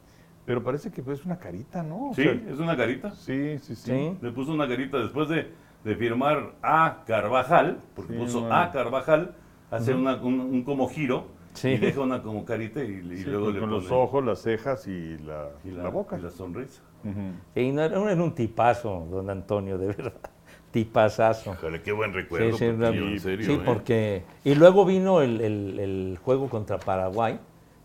pero 0.46 0.62
parece 0.62 0.90
que 0.90 1.02
es 1.12 1.24
una 1.24 1.38
carita, 1.38 1.82
¿no? 1.82 2.10
O 2.10 2.14
Sí, 2.14 2.22
sea, 2.22 2.32
es 2.32 2.58
una 2.58 2.76
carita. 2.76 3.10
sí, 3.14 3.58
sí, 3.58 3.74
sí. 3.74 3.90
Sí. 3.90 4.16
Le 4.20 4.30
puso 4.32 4.52
una 4.52 4.68
carita 4.68 4.98
después 4.98 5.28
de, 5.28 5.50
de 5.84 5.96
firmar 5.96 6.52
a 6.62 7.02
Carvajal, 7.06 7.78
porque 7.94 8.12
Sí, 8.14 8.18
puso 8.18 8.40
bueno. 8.40 8.54
a 8.56 8.70
Carvajal, 8.72 9.34
hace 9.70 9.94
una- 9.94 10.16
un, 10.16 10.40
un 10.40 10.62
como 10.64 10.88
giro 10.88 11.26
Sí. 11.54 11.68
y 11.68 11.76
deja 11.78 12.00
una 12.00 12.20
como 12.22 12.44
carita 12.44 12.82
y, 12.82 12.88
y 13.12 13.16
Sí, 13.18 13.24
luego 13.26 13.44
con, 13.46 13.54
le 13.54 13.60
con 13.60 13.70
los 13.70 13.90
ojos, 13.90 14.24
las 14.24 14.40
cejas 14.42 14.86
y 14.88 15.18
la, 15.18 15.50
y 15.64 15.70
la 15.70 15.88
boca. 15.88 16.18
y 16.18 16.22
la 16.22 16.30
sonrisa. 16.30 16.82
Y 17.54 17.70
no 17.70 17.82
era, 17.82 18.10
era 18.12 18.22
un 18.22 18.34
tipazo, 18.34 19.06
don 19.10 19.28
Antonio, 19.30 19.78
de 19.78 19.86
verdad. 19.88 20.14
Tipazazo. 20.72 21.52
Híjole, 21.52 21.82
qué 21.82 21.92
buen 21.92 22.12
recuerdo, 22.12 22.52
Sí, 22.52 22.58
sí, 22.58 22.64
era- 22.64 22.88
en 22.88 23.20
serio. 23.20 23.46
sí, 23.46 23.52
¿eh? 23.52 23.60
porque... 23.64 24.24
Y 24.44 24.54
luego 24.56 24.84
vino 24.84 25.20
el, 25.22 25.40
el- 25.40 25.78
el 25.78 26.18
juego 26.22 26.48
contra 26.48 26.78
Paraguay, 26.78 27.38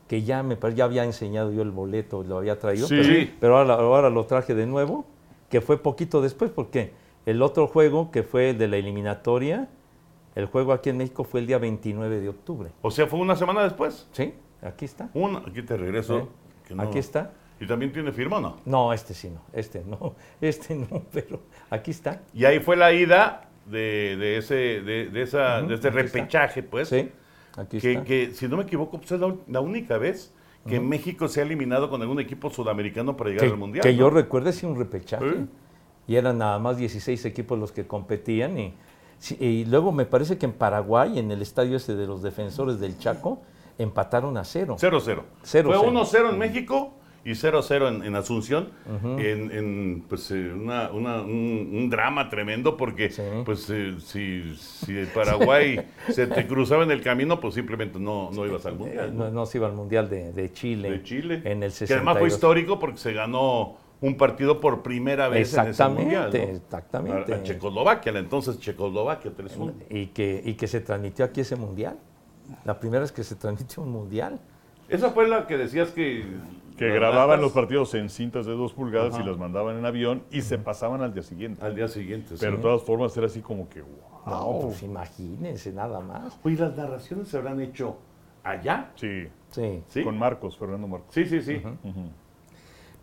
que 0.10 0.24
ya 0.24 0.44
me 0.44 0.58
ya 0.76 0.84
había 0.84 1.06
enseñado 1.06 1.54
yo 1.54 1.62
el 1.62 1.72
boleto, 1.72 2.24
lo 2.24 2.38
había 2.40 2.60
traído, 2.60 2.88
Sí. 2.88 2.96
pero, 3.00 3.32
pero 3.40 3.58
ahora, 3.60 3.74
ahora 3.76 4.10
lo 4.10 4.26
traje 4.26 4.54
de 4.56 4.66
nuevo, 4.66 5.06
que 5.50 5.62
fue 5.62 5.82
poquito 5.82 6.20
después, 6.22 6.52
porque 6.52 6.92
el 7.26 7.42
otro 7.42 7.68
juego, 7.68 8.12
que 8.12 8.24
fue 8.24 8.50
el 8.50 8.58
de 8.58 8.68
la 8.68 8.78
eliminatoria, 8.78 9.70
el 10.36 10.48
juego 10.48 10.74
aquí 10.74 10.90
en 10.90 10.98
México 10.98 11.24
fue 11.24 11.40
el 11.42 11.48
día 11.48 11.60
29 11.60 12.20
de 12.20 12.28
octubre. 12.30 12.72
O 12.82 12.92
sea, 12.92 13.08
fue 13.08 13.20
una 13.20 13.36
semana 13.36 13.64
después. 13.64 14.08
¿Sí? 14.12 14.34
Aquí 14.62 14.86
está. 14.86 15.10
Una, 15.14 15.40
aquí 15.40 15.62
te 15.62 15.78
regreso. 15.78 16.20
Sí. 16.20 16.28
que 16.70 16.76
no- 16.76 16.84
Aquí 16.84 16.98
está. 17.00 17.32
¿Y 17.60 17.68
también 17.68 17.92
tiene 17.92 18.12
firma 18.12 18.38
o 18.38 18.42
no? 18.42 18.58
No, 18.66 18.94
este 18.94 19.14
sí 19.14 19.30
no, 19.30 19.42
este 19.54 19.84
no, 19.86 20.16
este 20.42 20.76
no, 20.76 21.04
pero 21.14 21.40
aquí 21.70 21.92
está. 21.92 22.22
Y 22.34 22.46
ahí 22.46 22.60
fue 22.60 22.76
la 22.78 22.92
ida 22.94 23.50
de, 23.66 24.16
de 24.18 24.38
ese, 24.38 24.56
de, 24.56 25.10
de 25.10 25.22
esa, 25.22 25.62
de 25.62 25.76
está. 25.76 25.90
repechaje, 25.92 26.64
pues. 26.64 26.88
Sí, 26.90 27.12
aquí 27.58 27.80
que, 27.80 27.92
está. 27.94 28.04
que, 28.04 28.32
si 28.34 28.48
no 28.48 28.58
me 28.58 28.64
equivoco, 28.64 28.98
pues 28.98 29.12
es 29.12 29.20
la, 29.20 29.36
la 29.48 29.60
única 29.60 29.98
vez 29.98 30.34
que 30.68 30.80
México 30.80 31.28
se 31.28 31.40
ha 31.40 31.44
eliminado 31.44 31.90
con 31.90 32.02
algún 32.02 32.20
equipo 32.20 32.50
sudamericano 32.50 33.18
para 33.18 33.32
llegar 33.32 33.46
que, 33.46 33.52
al 33.52 33.58
Mundial. 33.58 33.84
que 33.84 33.92
¿no? 33.92 33.98
yo 33.98 34.10
recuerde 34.10 34.54
sí 34.54 34.66
un 34.66 34.78
repechaje. 34.78 35.46
Y 36.08 36.16
eran 36.16 36.40
nada 36.40 36.60
más 36.60 36.78
16 36.78 37.26
equipos 37.26 37.58
los 37.58 37.72
que 37.72 37.88
competían. 37.88 38.58
Y, 38.60 38.74
y 39.40 39.66
luego 39.66 39.92
me 39.92 40.06
parece 40.06 40.38
que 40.38 40.46
en 40.46 40.54
Paraguay, 40.54 41.20
en 41.20 41.32
el 41.32 41.42
estadio 41.42 41.78
ese 41.78 41.96
de 41.96 42.08
los 42.08 42.22
defensores 42.22 42.80
del 42.80 42.98
Chaco, 42.98 43.42
empataron 43.78 44.38
a 44.38 44.44
cero. 44.44 44.76
0-0. 44.80 44.80
Cero, 44.80 45.24
Fue 45.72 45.78
cero. 45.80 45.82
1-0 45.82 46.30
en 46.32 46.38
México 46.38 46.94
y 47.30 47.34
0-0 47.34 47.88
en, 47.96 48.04
en 48.04 48.16
Asunción. 48.16 48.70
En, 49.04 49.52
en, 49.52 50.06
pues, 50.10 50.32
eh, 50.32 50.52
una- 50.54 50.90
una- 50.92 51.22
un, 51.22 51.70
un 51.74 51.90
drama 51.90 52.30
tremendo 52.30 52.76
porque 52.76 53.10
Sí. 53.12 53.22
pues, 53.46 53.70
eh, 53.70 53.96
si, 54.00 54.56
si 54.56 54.98
el 54.98 55.08
Paraguay 55.08 55.80
se 56.10 56.28
te 56.28 56.48
cruzaba 56.48 56.84
en 56.84 56.92
el 56.92 57.02
camino, 57.02 57.40
pues 57.40 57.54
simplemente 57.54 58.00
no, 58.00 58.32
no 58.32 58.46
ibas 58.46 58.66
al 58.66 58.78
Mundial. 58.78 59.16
no, 59.16 59.30
no 59.30 59.46
se 59.46 59.58
iba 59.60 59.68
al 59.68 59.74
Mundial 59.74 60.10
de, 60.10 60.34
de 60.34 60.52
Chile. 60.52 60.90
de 60.90 61.04
Chile. 61.04 61.42
En 61.46 61.64
el 61.64 61.72
que 61.72 61.94
además 61.94 62.16
62. 62.16 62.20
fue 62.20 62.28
histórico 62.28 62.80
porque 62.80 62.98
se 62.98 63.14
ganó 63.14 63.78
un 64.02 64.16
partido 64.16 64.60
por 64.62 64.82
primera 64.82 65.28
vez 65.28 65.54
en 65.54 65.60
ese 65.60 65.70
Exactamente, 65.70 66.02
Mundial. 66.18 66.32
¿no? 66.34 66.56
exactamente. 66.58 67.34
A, 67.34 67.38
a 67.38 67.44
Checoslovaquia, 67.44 68.12
la 68.14 68.20
entonces 68.20 68.60
Checoslovaquia 68.60 69.32
3-1. 69.36 69.74
Y 69.90 70.08
que, 70.08 70.42
y 70.44 70.54
que 70.56 70.68
se 70.68 70.80
transmitió 70.82 71.26
aquí 71.26 71.42
ese 71.42 71.56
Mundial. 71.56 71.98
La 72.66 72.80
primera 72.80 73.02
vez 73.02 73.12
que 73.12 73.24
se 73.24 73.36
transmitió 73.36 73.84
un 73.84 73.92
Mundial. 73.92 74.40
Esa 74.90 75.12
fue 75.12 75.28
la 75.28 75.48
que 75.48 75.58
decías 75.58 75.92
que... 75.92 76.26
Que 76.78 76.86
las 76.88 76.96
grababan 76.96 77.42
los 77.42 77.52
partidos 77.52 77.94
en 77.96 78.10
cintas 78.10 78.46
de 78.46 78.54
dos 78.54 78.72
pulgadas 78.74 79.14
Ajá. 79.14 79.24
y 79.24 79.28
las 79.28 79.38
mandaban 79.38 79.78
en 79.78 79.86
avión 79.86 80.24
y 80.32 80.42
se 80.42 80.58
pasaban 80.58 81.02
al 81.02 81.14
día 81.14 81.24
siguiente. 81.24 81.64
Al 81.66 81.76
día 81.76 81.90
siguiente. 81.90 82.36
Pero 82.40 82.54
de 82.56 82.62
todas 82.62 82.84
formas 82.84 83.16
era 83.18 83.26
así 83.28 83.42
como 83.42 83.68
que, 83.68 83.82
No, 84.26 84.44
wow. 84.46 84.62
pues 84.68 84.82
imagínense 84.84 85.74
nada 85.74 86.00
más. 86.00 86.40
Oye, 86.44 86.56
¿las 86.56 86.78
narraciones 86.78 87.28
se 87.28 87.38
habrán 87.38 87.60
hecho 87.60 87.98
allá? 88.44 88.92
Sí, 88.96 89.28
Sí. 89.52 89.84
¿Sí? 89.90 90.04
con 90.04 90.18
Marcos, 90.18 90.58
Fernando 90.58 90.88
Marcos. 90.88 91.14
Sí, 91.14 91.26
sí, 91.26 91.42
sí. 91.42 91.62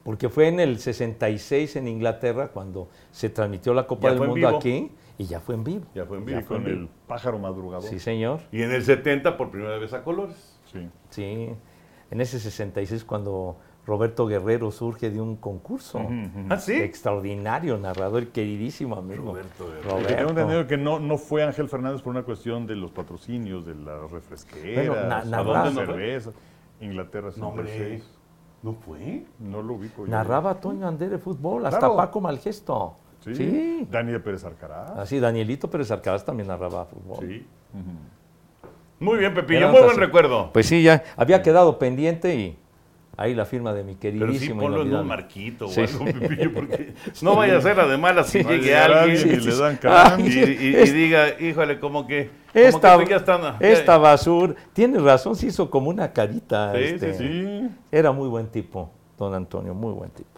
Porque 0.04 0.28
fue 0.28 0.48
en 0.48 0.60
el 0.60 0.78
66 0.78 1.76
en 1.76 1.88
Inglaterra 1.88 2.48
cuando 2.48 2.88
se 3.10 3.28
transmitió 3.28 3.74
la 3.74 3.86
Copa 3.86 4.08
Ya 4.08 4.14
del 4.14 4.28
Mundo 4.28 4.48
aquí 4.48 4.90
y 5.18 5.24
ya 5.26 5.40
fue 5.40 5.54
en 5.56 5.64
vivo. 5.64 5.84
Ya 5.94 6.06
fue 6.06 6.18
en 6.18 6.22
Y 6.22 6.26
vivo. 6.26 6.46
con 6.46 6.66
el 6.66 6.88
pájaro 7.06 7.38
madrugador. 7.38 7.88
Sí, 7.90 7.98
señor. 7.98 8.40
Y 8.52 8.62
en 8.62 8.70
el 8.70 8.82
70 8.84 9.36
por 9.36 9.50
primera 9.50 9.76
vez 9.78 9.92
a 9.92 10.02
colores. 10.04 10.58
Sí. 10.72 10.88
Sí. 11.10 11.48
En 12.10 12.20
ese 12.20 12.38
66 12.40 13.04
cuando 13.04 13.56
Roberto 13.86 14.26
Guerrero 14.26 14.70
surge 14.70 15.10
de 15.10 15.20
un 15.20 15.36
concurso. 15.36 16.00
¿Ah, 16.48 16.56
sí? 16.58 16.72
Extraordinario 16.74 17.78
narrador, 17.78 18.28
queridísimo 18.28 18.96
amigo. 18.96 19.26
Roberto 19.32 19.66
Guerrero. 19.68 20.06
Tengo 20.06 20.30
entendido 20.30 20.66
que 20.66 20.76
no, 20.76 20.98
no 20.98 21.18
fue 21.18 21.42
Ángel 21.44 21.68
Fernández 21.68 22.02
por 22.02 22.10
una 22.10 22.22
cuestión 22.22 22.66
de 22.66 22.74
los 22.76 22.90
patrocinios, 22.90 23.64
de 23.66 23.74
las 23.74 24.10
refresqueras, 24.10 24.86
Bueno, 24.88 25.08
na- 25.08 25.18
¿a 25.18 25.24
narraba- 25.24 25.64
dónde 25.66 25.86
cerveza? 25.86 26.30
Inglaterra 26.80 27.30
No, 27.36 27.48
hombre. 27.48 27.66
66. 27.68 28.10
¿No 28.62 28.72
fue? 28.74 29.24
No 29.38 29.62
lo 29.62 29.74
ubico. 29.74 30.04
yo. 30.04 30.10
Narraba 30.10 30.54
Toño 30.60 30.86
Andere 30.88 31.18
fútbol, 31.18 31.64
hasta 31.66 31.78
Claro. 31.78 31.96
Paco 31.96 32.20
Malgesto. 32.20 32.94
Sí. 33.20 33.34
Sí. 33.34 33.88
Daniel 33.90 34.22
Pérez 34.22 34.44
Alcaraz. 34.44 34.90
Así, 34.98 35.18
Danielito 35.20 35.68
Pérez 35.70 35.90
Alcaraz 35.90 36.24
también 36.24 36.48
narraba 36.48 36.84
fútbol. 36.86 37.18
Sí. 37.26 37.46
Muy 38.98 39.18
bien, 39.18 39.34
Pepillo. 39.34 39.68
Muy 39.68 39.82
buen 39.82 39.96
recuerdo. 39.98 40.50
Pues 40.52 40.66
sí, 40.66 40.82
ya 40.82 41.02
había 41.16 41.42
quedado 41.42 41.78
pendiente 41.78 42.34
y 42.34 42.56
ahí 43.18 43.34
la 43.34 43.44
firma 43.44 43.72
de 43.74 43.82
mi 43.84 43.94
Pero 43.94 44.12
sí 44.14 44.18
queridísimo. 44.18 44.60
ponlo 44.62 44.82
en 44.82 44.94
un 44.94 45.06
marquito 45.06 45.68
Sí, 45.68 45.80
o 45.80 45.84
algo. 45.84 46.04
Pepillo, 46.06 46.52
porque 46.54 46.94
no 47.22 47.36
vaya 47.36 47.58
a 47.58 47.60
ser 47.60 47.76
la 47.76 48.24
si 48.24 48.42
No 48.42 48.50
llegue 48.50 48.64
llega 48.64 48.84
alguien 48.84 49.32
y 49.32 49.36
le 49.46 49.56
dan 49.56 49.74
y- 49.74 49.76
cambio. 49.78 50.26
y- 50.48 50.76
y 50.76 50.90
diga, 50.92 51.40
híjole, 51.40 51.78
como 51.78 52.06
que, 52.06 52.30
como 52.52 52.64
Esta, 52.66 52.98
que 52.98 53.06
ya 53.10 53.16
están... 53.16 53.40
ya- 53.42 53.56
esta 53.60 53.98
basura, 53.98 54.54
tiene 54.72 54.98
razón, 54.98 55.36
se 55.36 55.46
hizo 55.48 55.68
como 55.70 55.90
una 55.90 56.12
carita. 56.12 56.72
Sí, 56.74 56.78
este, 56.82 57.14
sí, 57.14 57.24
Sí. 57.28 57.68
Era 57.92 58.12
muy 58.12 58.28
buen 58.28 58.46
tipo, 58.48 58.90
don 59.18 59.34
Antonio, 59.34 59.74
muy 59.74 59.92
buen 59.92 60.10
tipo. 60.10 60.28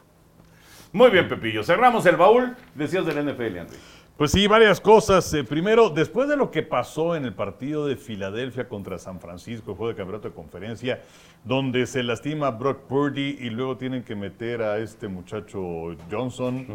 Muy 0.93 1.11
bien, 1.11 1.29
Pepillo. 1.29 1.63
Cerramos 1.63 2.07
el 2.07 2.17
baúl. 2.17 2.57
Decías 2.75 3.05
del 3.07 3.19
NFL, 3.25 3.59
Andrés. 3.59 3.81
Pues 4.19 4.33
sí, 4.33 4.49
varias 4.49 4.81
cosas. 4.81 5.33
Eh, 5.33 5.45
primero, 5.45 5.91
después 5.91 6.29
de 6.29 6.37
lo 6.37 6.51
que 6.51 6.64
pasó 6.64 7.14
en 7.14 7.25
el 7.25 7.35
partido 7.35 7.87
de 7.87 7.95
Filadelfia 7.95 8.69
contra 8.69 8.99
San 8.99 9.21
Francisco, 9.21 9.77
juego 9.77 9.91
de 9.91 9.95
campeonato 9.95 10.29
de 10.29 10.35
conferencia, 10.35 11.03
donde 11.45 11.87
se 11.87 12.03
lastima 12.03 12.51
Brock 12.51 12.81
Purdy 12.89 13.39
y 13.41 13.49
luego 13.51 13.77
tienen 13.77 14.03
que 14.03 14.16
meter 14.16 14.61
a 14.62 14.79
este 14.79 15.07
muchacho 15.07 15.97
Johnson. 16.11 16.66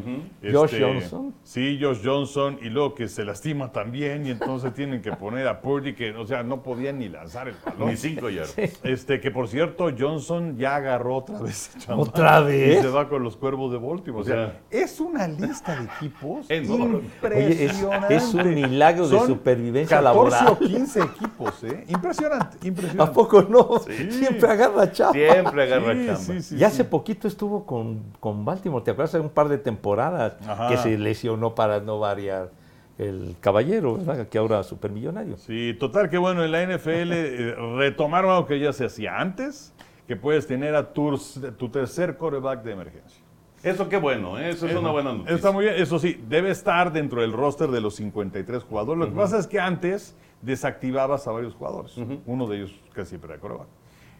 Este, 0.41 0.57
Josh 0.57 0.79
Johnson. 0.79 1.35
Sí, 1.43 1.77
Josh 1.81 1.99
Johnson, 2.01 2.59
y 2.61 2.69
luego 2.69 2.95
que 2.95 3.09
se 3.09 3.25
lastima 3.25 3.73
también, 3.73 4.25
y 4.25 4.31
entonces 4.31 4.73
tienen 4.75 5.01
que 5.01 5.11
poner 5.11 5.45
a 5.49 5.59
Purdy, 5.59 5.95
que, 5.95 6.11
o 6.11 6.25
sea, 6.25 6.43
no 6.43 6.63
podía 6.63 6.93
ni 6.93 7.09
lanzar 7.09 7.49
el 7.49 7.55
balón. 7.65 7.89
Ni 7.89 7.97
cinco 7.97 8.29
yardas. 8.29 8.55
Este, 8.83 9.19
que 9.19 9.31
por 9.31 9.49
cierto, 9.49 9.89
Johnson 9.97 10.57
ya 10.57 10.77
agarró 10.77 11.17
otra 11.17 11.41
vez. 11.41 11.71
¿Otra 11.89 12.39
vez? 12.39 12.79
Y 12.79 12.81
se 12.81 12.87
va 12.87 13.09
con 13.09 13.21
los 13.21 13.35
cuervos 13.35 13.71
de 13.73 13.79
Baltimore. 13.79 14.21
O 14.21 14.23
sea, 14.23 14.61
es 14.71 15.01
una 15.01 15.27
lista 15.27 15.75
de 15.75 15.85
equipos 15.85 16.45
Enorme. 16.49 17.01
Oye, 17.35 17.65
es, 18.09 18.33
un 18.33 18.53
milagro 18.53 19.07
de 19.07 19.19
supervivencia 19.21 19.97
14 20.01 20.03
laboral. 20.03 20.47
o 20.49 20.59
15 20.59 20.99
equipos, 21.01 21.63
¿eh? 21.63 21.85
Impresionante, 21.87 22.67
impresionante. 22.67 23.11
¿A 23.11 23.13
poco 23.13 23.41
no? 23.43 23.79
Siempre 24.09 24.49
agarra 24.49 24.91
chapa. 24.91 25.13
Siempre 25.13 25.63
agarra 25.63 25.93
Sí, 25.93 26.05
chamba. 26.27 26.41
sí, 26.41 26.55
y 26.57 26.63
hace 26.63 26.83
poquito 26.83 27.27
estuvo 27.27 27.65
con, 27.65 28.01
con 28.19 28.45
Baltimore, 28.45 28.83
¿te 28.83 28.91
acuerdas? 28.91 29.15
Hace 29.15 29.21
un 29.21 29.29
par 29.29 29.49
de 29.49 29.57
temporadas 29.57 30.35
Ajá. 30.47 30.67
que 30.69 30.77
se 30.77 30.97
lesionó 30.97 31.55
para 31.55 31.79
no 31.79 31.99
variar 31.99 32.51
el 32.97 33.35
caballero, 33.39 33.97
¿verdad? 33.97 34.27
Que 34.27 34.37
ahora 34.37 34.59
es 34.59 34.67
supermillonario. 34.67 35.37
Sí, 35.37 35.75
total 35.79 36.09
que 36.09 36.17
bueno, 36.17 36.43
en 36.43 36.51
la 36.51 36.63
NFL 36.63 37.11
eh, 37.11 37.55
retomaron 37.77 38.31
algo 38.31 38.45
que 38.45 38.59
ya 38.59 38.71
se 38.71 38.85
hacía 38.85 39.19
antes, 39.19 39.73
que 40.07 40.15
puedes 40.15 40.45
tener 40.47 40.75
a 40.75 40.93
tu, 40.93 41.19
tu 41.57 41.69
tercer 41.69 42.17
quarterback 42.17 42.61
de 42.63 42.71
emergencia. 42.73 43.22
Eso 43.63 43.87
qué 43.87 43.97
bueno, 43.97 44.37
¿eh? 44.37 44.49
eso 44.49 44.67
es 44.67 44.75
una 44.75 44.91
buena 44.91 45.13
noticia. 45.13 45.35
Está 45.35 45.51
muy 45.51 45.63
bien, 45.63 45.75
eso 45.77 45.97
sí, 45.97 46.21
debe 46.27 46.51
estar 46.51 46.91
dentro 46.91 47.21
del 47.21 47.31
roster 47.31 47.69
de 47.69 47.79
los 47.79 47.95
53 47.95 48.61
jugadores. 48.63 48.99
Lo 48.99 49.09
que 49.09 49.15
pasa 49.15 49.39
es 49.39 49.47
que 49.47 49.59
antes 49.59 50.17
desactivabas 50.41 51.25
a 51.27 51.31
varios 51.31 51.53
jugadores. 51.53 51.97
Uno 52.25 52.47
de 52.47 52.57
ellos 52.57 52.79
casi 52.93 53.11
siempre 53.11 53.31
era 53.31 53.39
quarterback. 53.39 53.69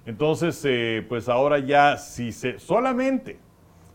Entonces, 0.05 0.61
eh, 0.65 1.05
pues 1.07 1.29
ahora 1.29 1.59
ya, 1.59 1.97
si 1.97 2.31
se, 2.31 2.57
solamente 2.59 3.39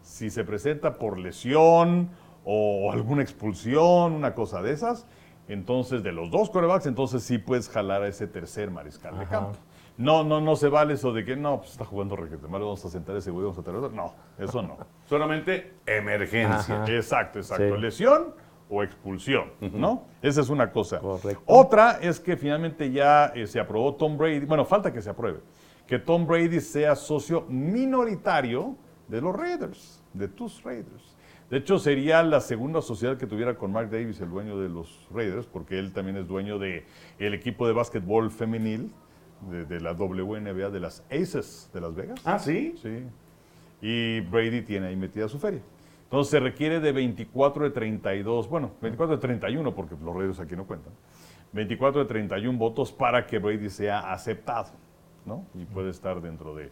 si 0.02 0.30
se 0.30 0.44
presenta 0.44 0.98
por 0.98 1.18
lesión 1.18 2.10
o 2.44 2.92
alguna 2.92 3.22
expulsión, 3.22 4.12
una 4.12 4.34
cosa 4.34 4.62
de 4.62 4.72
esas, 4.72 5.06
entonces 5.48 6.02
de 6.02 6.12
los 6.12 6.30
dos 6.30 6.50
corebacks, 6.50 6.86
entonces 6.86 7.22
sí 7.22 7.38
puedes 7.38 7.68
jalar 7.68 8.02
a 8.02 8.08
ese 8.08 8.26
tercer 8.26 8.70
mariscal 8.70 9.18
de 9.18 9.26
campo. 9.26 9.58
No, 9.98 10.22
no, 10.22 10.40
no 10.40 10.54
se 10.54 10.68
vale 10.68 10.94
eso 10.94 11.12
de 11.12 11.24
que 11.24 11.36
no, 11.36 11.58
pues 11.58 11.72
está 11.72 11.84
jugando 11.84 12.14
requete 12.14 12.46
mal, 12.46 12.60
vamos 12.60 12.84
a 12.84 12.88
sentar 12.88 13.16
ese 13.16 13.32
güey, 13.32 13.44
vamos 13.44 13.58
a 13.58 13.62
traer. 13.62 13.92
No, 13.92 14.14
eso 14.38 14.62
no. 14.62 14.78
Solamente 15.06 15.74
emergencia. 15.84 16.82
Ajá. 16.82 16.92
Exacto, 16.92 17.40
exacto. 17.40 17.74
Sí. 17.74 17.80
Lesión 17.80 18.34
o 18.70 18.84
expulsión, 18.84 19.50
¿no? 19.60 20.04
Esa 20.22 20.40
es 20.40 20.50
una 20.50 20.70
cosa. 20.70 21.00
Correcto. 21.00 21.42
Otra 21.46 21.98
es 22.00 22.20
que 22.20 22.36
finalmente 22.36 22.92
ya 22.92 23.32
eh, 23.34 23.48
se 23.48 23.58
aprobó 23.58 23.94
Tom 23.96 24.16
Brady, 24.16 24.46
bueno, 24.46 24.64
falta 24.64 24.92
que 24.92 25.02
se 25.02 25.10
apruebe, 25.10 25.40
que 25.86 25.98
Tom 25.98 26.26
Brady 26.26 26.60
sea 26.60 26.94
socio 26.94 27.44
minoritario 27.48 28.76
de 29.08 29.20
los 29.20 29.34
Raiders, 29.34 30.04
de 30.12 30.28
tus 30.28 30.62
Raiders. 30.62 31.16
De 31.50 31.56
hecho, 31.56 31.78
sería 31.78 32.22
la 32.22 32.40
segunda 32.40 32.82
sociedad 32.82 33.16
que 33.16 33.26
tuviera 33.26 33.56
con 33.56 33.72
Mark 33.72 33.90
Davis, 33.90 34.20
el 34.20 34.28
dueño 34.28 34.60
de 34.60 34.68
los 34.68 35.08
Raiders, 35.10 35.46
porque 35.46 35.78
él 35.78 35.92
también 35.92 36.18
es 36.18 36.28
dueño 36.28 36.58
del 36.58 36.84
el 37.18 37.34
equipo 37.34 37.66
de 37.66 37.72
básquetbol 37.72 38.30
femenil 38.30 38.92
de, 39.50 39.64
de 39.64 39.80
la 39.80 39.92
WNBA 39.92 40.70
de 40.70 40.80
las 40.80 41.04
Aces 41.10 41.70
de 41.72 41.80
Las 41.80 41.94
Vegas. 41.94 42.20
Ah, 42.24 42.38
sí. 42.38 42.74
Sí. 42.82 43.04
Y 43.80 44.20
Brady 44.20 44.62
tiene 44.62 44.88
ahí 44.88 44.96
metida 44.96 45.28
su 45.28 45.38
feria. 45.38 45.60
Entonces 46.04 46.30
se 46.30 46.40
requiere 46.40 46.80
de 46.80 46.90
24 46.92 47.64
de 47.64 47.70
32, 47.70 48.48
bueno, 48.48 48.70
24 48.80 49.16
de 49.16 49.20
31 49.20 49.74
porque 49.74 49.94
los 50.02 50.14
Raiders 50.14 50.40
aquí 50.40 50.56
no 50.56 50.66
cuentan. 50.66 50.92
24 51.52 52.00
de 52.00 52.06
31 52.06 52.58
votos 52.58 52.92
para 52.92 53.26
que 53.26 53.38
Brady 53.38 53.68
sea 53.68 54.12
aceptado, 54.12 54.70
¿no? 55.26 55.44
Y 55.54 55.64
puede 55.66 55.90
estar 55.90 56.20
dentro 56.20 56.54
de 56.54 56.70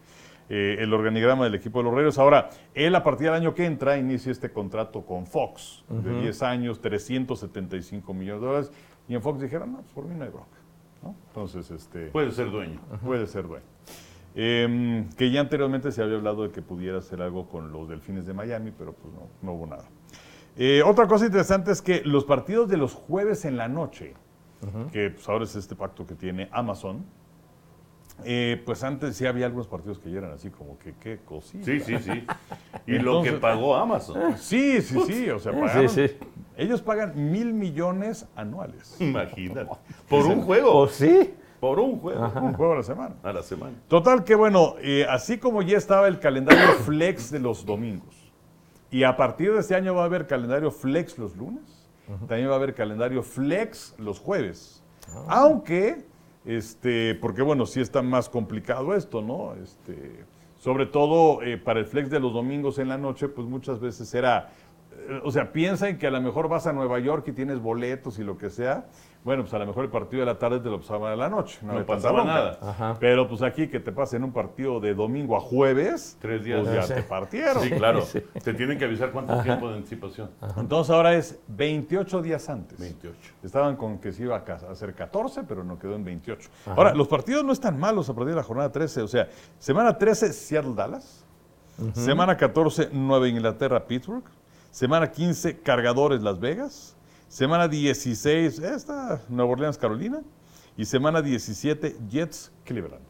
eh, 0.49 0.77
el 0.79 0.93
organigrama 0.93 1.43
del 1.43 1.55
equipo 1.55 1.79
de 1.79 1.85
los 1.85 1.93
Raiders. 1.93 2.17
Ahora, 2.17 2.49
él 2.73 2.95
a 2.95 3.03
partir 3.03 3.27
del 3.27 3.35
año 3.35 3.53
que 3.53 3.65
entra 3.65 3.97
inicia 3.97 4.31
este 4.31 4.49
contrato 4.51 5.05
con 5.05 5.27
Fox 5.27 5.83
de 5.87 6.21
10 6.21 6.43
años, 6.43 6.81
375 6.81 8.13
millones 8.13 8.41
de 8.41 8.47
dólares. 8.47 8.71
Y 9.07 9.13
en 9.15 9.21
Fox 9.21 9.39
dijeron, 9.39 9.71
no, 9.71 9.77
pues 9.81 9.93
por 9.93 10.05
mí 10.05 10.15
no 10.15 10.23
hay 10.23 10.31
bronca. 10.31 10.56
¿No? 11.07 11.15
Entonces, 11.27 11.71
este... 11.71 12.07
Puede 12.07 12.31
ser 12.31 12.51
dueño. 12.51 12.79
Puede 13.03 13.27
ser 13.27 13.47
dueño. 13.47 13.65
Eh, 14.35 15.05
que 15.17 15.31
ya 15.31 15.41
anteriormente 15.41 15.91
se 15.91 16.03
había 16.03 16.17
hablado 16.17 16.43
de 16.43 16.51
que 16.51 16.61
pudiera 16.61 16.99
hacer 16.99 17.21
algo 17.21 17.47
con 17.47 17.71
los 17.71 17.89
delfines 17.89 18.25
de 18.27 18.33
Miami, 18.33 18.71
pero 18.77 18.93
pues 18.93 19.13
no, 19.13 19.27
no 19.41 19.53
hubo 19.53 19.65
nada. 19.65 19.85
Eh, 20.55 20.83
otra 20.85 21.07
cosa 21.07 21.25
interesante 21.25 21.71
es 21.71 21.81
que 21.81 22.01
los 22.03 22.23
partidos 22.25 22.67
de 22.69 22.77
los 22.77 22.93
jueves 22.93 23.45
en 23.45 23.57
la 23.57 23.67
noche, 23.67 24.13
que 24.91 25.11
pues, 25.11 25.27
ahora 25.29 25.43
es 25.45 25.55
este 25.55 25.75
pacto 25.75 26.05
que 26.05 26.15
tiene 26.15 26.49
Amazon, 26.51 27.05
eh, 28.23 28.61
pues 28.65 28.83
antes 28.83 29.15
sí 29.15 29.27
había 29.27 29.45
algunos 29.45 29.67
partidos 29.67 29.99
que 29.99 30.09
ya 30.09 30.17
eran 30.17 30.31
así 30.31 30.49
como 30.49 30.79
que 30.79 30.93
qué 30.99 31.19
cosita. 31.23 31.63
Sí, 31.63 31.79
sí, 31.79 31.97
sí. 31.99 32.25
Y 32.87 32.93
lo 32.97 33.21
que 33.21 33.33
pagó 33.33 33.75
Amazon. 33.75 34.37
Sí, 34.37 34.81
sí, 34.81 34.99
sí, 35.05 35.29
o 35.29 35.37
sea, 35.37 35.51
pagaron- 35.51 35.87
Sí, 35.89 36.07
sí. 36.07 36.15
ellos 36.57 36.81
pagan 36.81 37.31
mil 37.31 37.53
millones 37.53 38.27
anuales. 38.35 38.99
Imagínate. 38.99 39.69
Por 40.09 40.25
un 40.25 40.41
juego. 40.41 40.75
¿O 40.75 40.87
sí? 40.87 41.33
Por 41.59 41.79
un 41.79 41.99
juego. 41.99 42.31
Un 42.41 42.53
juego 42.53 42.73
a 42.73 42.77
la 42.77 42.83
semana. 42.83 43.15
A 43.23 43.33
la 43.33 43.43
semana. 43.43 43.75
Total 43.87 44.23
que 44.23 44.35
bueno, 44.35 44.75
eh, 44.81 45.05
así 45.09 45.37
como 45.37 45.61
ya 45.61 45.77
estaba 45.77 46.07
el 46.07 46.19
calendario 46.19 46.73
flex 46.85 47.31
de 47.31 47.39
los 47.39 47.65
domingos, 47.65 48.15
y 48.91 49.03
a 49.03 49.17
partir 49.17 49.53
de 49.53 49.59
este 49.59 49.75
año 49.75 49.95
va 49.95 50.03
a 50.03 50.05
haber 50.05 50.27
calendario 50.27 50.71
flex 50.71 51.17
los 51.17 51.35
lunes, 51.35 51.89
también 52.27 52.49
va 52.49 52.53
a 52.53 52.57
haber 52.57 52.73
calendario 52.73 53.21
flex 53.21 53.95
los 53.97 54.19
jueves. 54.19 54.81
Aunque, 55.27 56.05
este, 56.45 57.15
porque 57.15 57.41
bueno, 57.41 57.65
sí 57.65 57.81
está 57.81 58.01
más 58.01 58.29
complicado 58.29 58.95
esto, 58.95 59.21
¿no? 59.21 59.55
Este, 59.61 60.23
sobre 60.57 60.85
todo 60.85 61.41
eh, 61.43 61.57
para 61.57 61.79
el 61.79 61.85
flex 61.85 62.09
de 62.09 62.19
los 62.19 62.33
domingos 62.33 62.79
en 62.79 62.87
la 62.87 62.97
noche, 62.97 63.27
pues 63.27 63.47
muchas 63.47 63.79
veces 63.79 64.13
era, 64.13 64.49
eh, 65.09 65.21
o 65.23 65.31
sea, 65.31 65.51
piensan 65.51 65.97
que 65.97 66.07
a 66.07 66.11
lo 66.11 66.21
mejor 66.21 66.47
vas 66.47 66.65
a 66.65 66.73
Nueva 66.73 66.99
York 66.99 67.27
y 67.27 67.33
tienes 67.33 67.59
boletos 67.59 68.19
y 68.19 68.23
lo 68.23 68.37
que 68.37 68.49
sea. 68.49 68.85
Bueno, 69.27 69.43
pues 69.43 69.53
a 69.53 69.59
lo 69.59 69.65
mejor 69.65 69.83
el 69.83 69.89
partido 69.91 70.21
de 70.21 70.25
la 70.25 70.39
tarde 70.39 70.61
te 70.61 70.69
lo 70.69 70.79
pasaban 70.79 71.11
a 71.11 71.15
la 71.17 71.27
noche. 71.27 71.59
No 71.61 71.73
tanta 71.73 71.85
pasaba 71.85 72.23
nada. 72.23 72.57
Ajá. 72.61 72.95
Pero 72.97 73.27
pues 73.27 73.41
aquí 73.41 73.67
que 73.67 73.81
te 73.81 73.91
pasen 73.91 74.23
un 74.23 74.31
partido 74.31 74.79
de 74.79 74.93
domingo 74.95 75.35
a 75.35 75.41
jueves, 75.41 76.17
Tres 76.21 76.45
días. 76.45 76.61
pues 76.61 76.73
ya 76.73 76.83
Sí. 76.83 76.93
te 76.93 77.03
partieron. 77.03 77.61
Sí, 77.61 77.71
claro. 77.71 78.03
Te 78.41 78.53
tienen 78.53 78.77
que 78.79 78.85
avisar 78.85 79.11
cuánto 79.11 79.37
tiempo 79.43 79.67
de 79.67 79.75
anticipación. 79.75 80.29
Entonces 80.55 80.95
ahora 80.95 81.13
es 81.13 81.37
28 81.49 82.21
días 82.21 82.47
antes. 82.47 82.79
28. 82.79 83.17
Estaban 83.43 83.75
con 83.75 83.97
que 83.99 84.13
se 84.13 84.23
iba 84.23 84.37
a 84.37 84.71
hacer 84.71 84.93
14, 84.93 85.43
pero 85.43 85.61
no 85.61 85.77
quedó 85.77 85.95
en 85.95 86.05
28. 86.05 86.49
Ahora, 86.67 86.93
los 86.93 87.09
partidos 87.09 87.43
no 87.43 87.51
están 87.51 87.77
malos 87.77 88.07
a 88.09 88.13
partir 88.13 88.29
de 88.29 88.37
la 88.37 88.43
jornada 88.43 88.71
13. 88.71 89.01
O 89.01 89.09
sea, 89.09 89.27
semana 89.59 89.97
13, 89.97 90.31
Seattle-Dallas. 90.31 91.25
Semana 91.91 92.37
14, 92.37 92.91
Nueva 92.93 93.27
Inglaterra-Pittsburgh. 93.27 94.23
Semana 94.71 95.11
15, 95.11 95.59
Cargadores 95.59 96.21
Las 96.21 96.39
Vegas. 96.39 96.93
Semana 97.27 97.67
16, 97.67 98.59
esta, 98.59 99.21
Nueva 99.29 99.51
Orleans-Carolina. 99.51 100.21
Y 100.77 100.85
semana 100.85 101.21
17, 101.21 101.95
Jets-Cleveland. 102.09 103.01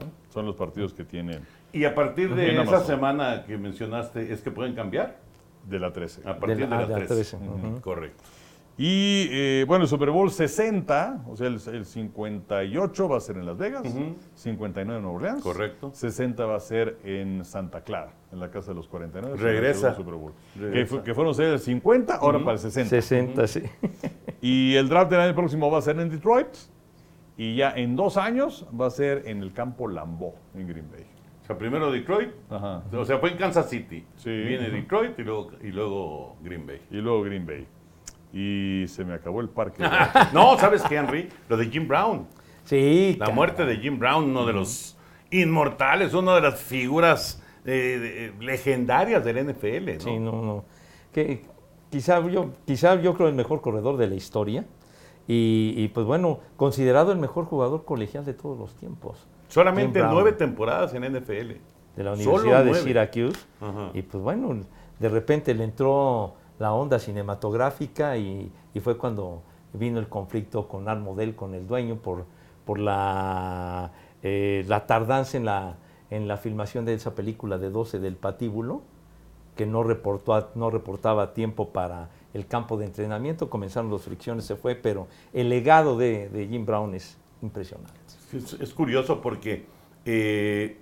¿no? 0.00 0.04
Son 0.32 0.46
los 0.46 0.56
partidos 0.56 0.94
que 0.94 1.04
tienen 1.04 1.42
Y 1.72 1.84
a 1.84 1.94
partir 1.94 2.34
de 2.34 2.52
esa 2.52 2.62
Amazon. 2.62 2.86
semana 2.86 3.44
que 3.44 3.58
mencionaste, 3.58 4.32
¿es 4.32 4.40
que 4.40 4.50
pueden 4.50 4.74
cambiar? 4.74 5.18
de 5.68 5.78
la 5.78 5.92
13. 5.92 6.22
A 6.26 6.38
partir 6.38 6.56
de, 6.56 6.62
De 6.62 6.68
la- 6.68 6.78
de 6.86 6.88
la 6.88 6.94
13. 7.06 7.14
13, 7.14 7.36
Ujú, 7.36 7.44
ujú. 7.68 7.80
Correcto. 7.82 8.22
Y 8.80 9.26
eh, 9.32 9.64
bueno, 9.66 9.82
el 9.82 9.88
Super 9.88 10.10
Bowl 10.10 10.30
60, 10.30 11.24
o 11.28 11.34
sea, 11.34 11.48
el, 11.48 11.60
el 11.72 11.84
58 11.84 13.08
va 13.08 13.16
a 13.16 13.20
ser 13.20 13.36
en 13.36 13.44
Las 13.44 13.58
Vegas, 13.58 13.82
59 14.34 14.96
en 14.98 15.02
Nueva 15.02 15.16
Orleans. 15.16 15.42
Correcto. 15.42 15.90
60 15.92 16.46
va 16.46 16.54
a 16.56 16.60
ser 16.60 16.96
en 17.02 17.44
Santa 17.44 17.82
Clara, 17.82 18.12
en 18.30 18.38
la 18.38 18.52
casa 18.52 18.70
de 18.70 18.76
los 18.76 18.86
49. 18.86 19.36
Regresa. 19.36 19.90
el 19.90 19.96
Super 19.96 20.14
Bowl. 20.14 20.32
Que, 20.54 20.60
Regresa. 20.60 21.02
que 21.02 21.12
fueron 21.12 21.34
el 21.40 21.58
50, 21.58 22.14
ahora 22.14 22.38
para 22.38 22.52
el 22.52 22.58
60. 22.60 22.88
60, 22.88 23.46
sí. 23.48 23.62
Y 24.40 24.76
el 24.76 24.88
draft 24.88 25.10
del 25.10 25.22
año 25.22 25.34
próximo 25.34 25.68
va 25.68 25.78
a 25.78 25.82
ser 25.82 25.98
en 25.98 26.08
Detroit. 26.08 26.46
Y 27.36 27.56
ya 27.56 27.72
en 27.72 27.96
dos 27.96 28.16
años 28.16 28.64
va 28.80 28.86
a 28.86 28.90
ser 28.90 29.22
en 29.26 29.42
el 29.42 29.52
campo 29.52 29.88
Lambeau, 29.88 30.34
en 30.54 30.68
Green 30.68 30.88
Bay. 30.88 31.04
O 31.42 31.46
sea, 31.46 31.58
primero 31.58 31.90
Detroit. 31.90 32.30
Ajá. 32.48 32.84
O 32.92 33.04
sea, 33.04 33.18
fue 33.18 33.30
en 33.30 33.38
Kansas 33.38 33.68
City. 33.70 34.04
Sí. 34.16 34.30
Viene 34.30 34.70
Detroit 34.70 35.18
y 35.18 35.22
luego, 35.22 35.50
y 35.62 35.68
luego 35.68 36.36
Green 36.42 36.64
Bay. 36.64 36.80
Y 36.92 36.96
luego 36.96 37.22
Green 37.22 37.44
Bay. 37.44 37.66
Y 38.32 38.84
se 38.88 39.04
me 39.04 39.14
acabó 39.14 39.40
el 39.40 39.48
parque. 39.48 39.82
no, 40.32 40.58
¿sabes 40.58 40.82
qué, 40.82 40.96
Henry? 40.96 41.28
Lo 41.48 41.56
de 41.56 41.66
Jim 41.66 41.88
Brown. 41.88 42.26
Sí. 42.64 43.16
La 43.18 43.30
muerte 43.30 43.64
de 43.64 43.76
Jim 43.78 43.98
Brown, 43.98 44.24
uno 44.24 44.44
de 44.46 44.52
los 44.52 44.96
inmortales, 45.30 46.12
una 46.14 46.34
de 46.34 46.40
las 46.42 46.60
figuras 46.60 47.42
eh, 47.64 48.32
de- 48.38 48.44
legendarias 48.44 49.24
del 49.24 49.46
NFL, 49.48 49.94
¿no? 49.94 50.00
Sí, 50.00 50.18
no, 50.18 50.32
no. 50.42 50.64
Que, 51.12 51.44
quizá, 51.90 52.20
yo, 52.28 52.50
quizá 52.66 53.00
yo 53.00 53.14
creo 53.14 53.28
el 53.28 53.34
mejor 53.34 53.60
corredor 53.60 53.96
de 53.96 54.06
la 54.08 54.14
historia. 54.14 54.64
Y, 55.26 55.74
y, 55.76 55.88
pues 55.88 56.06
bueno, 56.06 56.40
considerado 56.56 57.12
el 57.12 57.18
mejor 57.18 57.44
jugador 57.44 57.84
colegial 57.84 58.24
de 58.24 58.32
todos 58.34 58.58
los 58.58 58.74
tiempos. 58.76 59.26
Solamente 59.48 60.02
nueve 60.02 60.32
temporadas 60.32 60.94
en 60.94 61.02
NFL. 61.02 61.52
de 61.96 62.04
la 62.04 62.12
Universidad 62.12 62.64
de. 62.64 62.74
Syracuse. 62.74 63.38
Ajá. 63.60 63.90
Y 63.94 64.02
pues 64.02 64.22
bueno, 64.22 64.56
de 64.98 65.08
repente 65.08 65.52
le 65.54 65.64
entró 65.64 66.34
la 66.58 66.72
onda 66.72 66.98
cinematográfica 66.98 68.16
y, 68.16 68.50
fue 68.82 68.96
cuando 68.96 69.42
vino 69.72 69.98
el 69.98 70.08
conflicto 70.08 70.68
con 70.68 70.88
Armodel, 70.88 71.34
con 71.34 71.54
el 71.54 71.66
dueño, 71.66 71.96
por, 71.96 72.26
por 72.64 72.78
la, 72.78 73.90
eh, 74.22 74.64
la 74.68 74.86
tardanza 74.86 75.36
en 75.36 75.44
la, 75.44 75.76
en 76.10 76.28
la 76.28 76.36
filmación 76.36 76.84
de 76.84 76.94
esa 76.94 77.14
película 77.14 77.58
de 77.58 77.70
12 77.70 77.98
del 77.98 78.14
patíbulo, 78.14 78.82
que 79.56 79.66
no, 79.66 79.82
reportó, 79.82 80.50
no 80.54 80.70
reportaba 80.70 81.34
tiempo 81.34 81.70
para 81.70 82.10
el 82.34 82.46
campo 82.46 82.76
de 82.76 82.86
entrenamiento, 82.86 83.50
comenzaron 83.50 83.90
las 83.90 84.02
fricciones, 84.02 84.44
se 84.44 84.54
fue, 84.54 84.76
pero 84.76 85.08
el 85.32 85.48
legado 85.48 85.98
de, 85.98 86.28
de 86.28 86.46
Jim 86.46 86.64
Brown 86.64 86.94
es 86.94 87.18
impresionante. 87.42 87.92
Es, 88.32 88.52
es 88.52 88.74
curioso 88.74 89.20
porque 89.20 89.66
eh, 90.04 90.78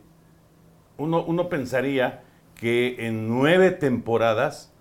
uno, 0.99 1.25
uno 1.25 1.49
pensaría 1.49 2.23
que 2.55 3.07
en 3.07 3.29
nueve 3.29 3.71
temporadas, 3.71 4.73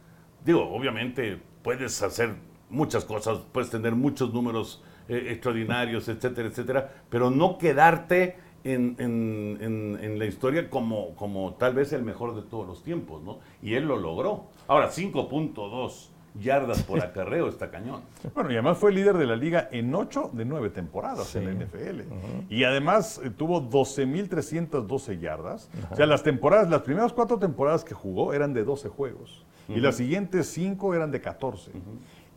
digo, 0.45 0.69
obviamente 0.73 1.41
puedes 1.63 2.01
hacer 2.03 2.35
muchas 2.69 3.03
cosas, 3.05 3.39
puedes 3.51 3.69
tener 3.69 3.93
muchos 3.95 4.33
números 4.33 4.83
eh, 5.09 5.27
extraordinarios, 5.31 6.07
etcétera, 6.07 6.47
etcétera, 6.47 6.93
pero 7.09 7.29
no 7.29 7.57
quedarte 7.57 8.37
en, 8.63 8.95
en- 8.99 9.57
en- 9.61 9.99
en 10.01 10.19
la 10.19 10.25
historia 10.25 10.69
como, 10.69 11.15
como 11.15 11.53
tal 11.55 11.75
vez 11.75 11.93
el 11.93 12.01
mejor 12.03 12.35
de 12.35 12.41
todos 12.41 12.65
los 12.67 12.83
tiempos, 12.83 13.21
¿no? 13.23 13.39
Y 13.61 13.75
él 13.75 13.85
lo 13.85 13.97
logró. 13.97 14.45
Ahora, 14.67 14.89
5.2 14.89 16.09
yardas 16.39 16.83
por 16.83 16.99
acarreo 17.01 17.47
está 17.47 17.69
cañón. 17.71 18.01
Bueno, 18.33 18.49
y 18.51 18.53
además 18.53 18.77
fue 18.77 18.91
líder 18.91 19.17
de 19.17 19.25
la 19.25 19.35
liga 19.35 19.69
en 19.71 19.93
8 19.93 20.31
de 20.33 20.45
9 20.45 20.69
temporadas 20.69 21.27
Sí. 21.27 21.37
en 21.39 21.45
la 21.45 21.51
NFL. 21.65 22.01
Y 22.49 22.63
además 22.63 23.21
eh, 23.23 23.29
tuvo 23.29 23.61
12.312 23.61 25.19
yardas. 25.19 25.69
O 25.91 25.95
sea, 25.95 26.05
las 26.05 26.23
temporadas, 26.23 26.69
las 26.69 26.81
primeras 26.81 27.13
cuatro 27.13 27.37
temporadas 27.39 27.83
que 27.83 27.93
jugó 27.93 28.33
eran 28.33 28.53
de 28.53 28.63
12 28.63 28.89
juegos. 28.89 29.45
Y 29.67 29.79
las 29.79 29.95
siguientes 29.95 30.47
cinco 30.47 30.93
eran 30.93 31.09
de 31.11 31.21
14. 31.21 31.71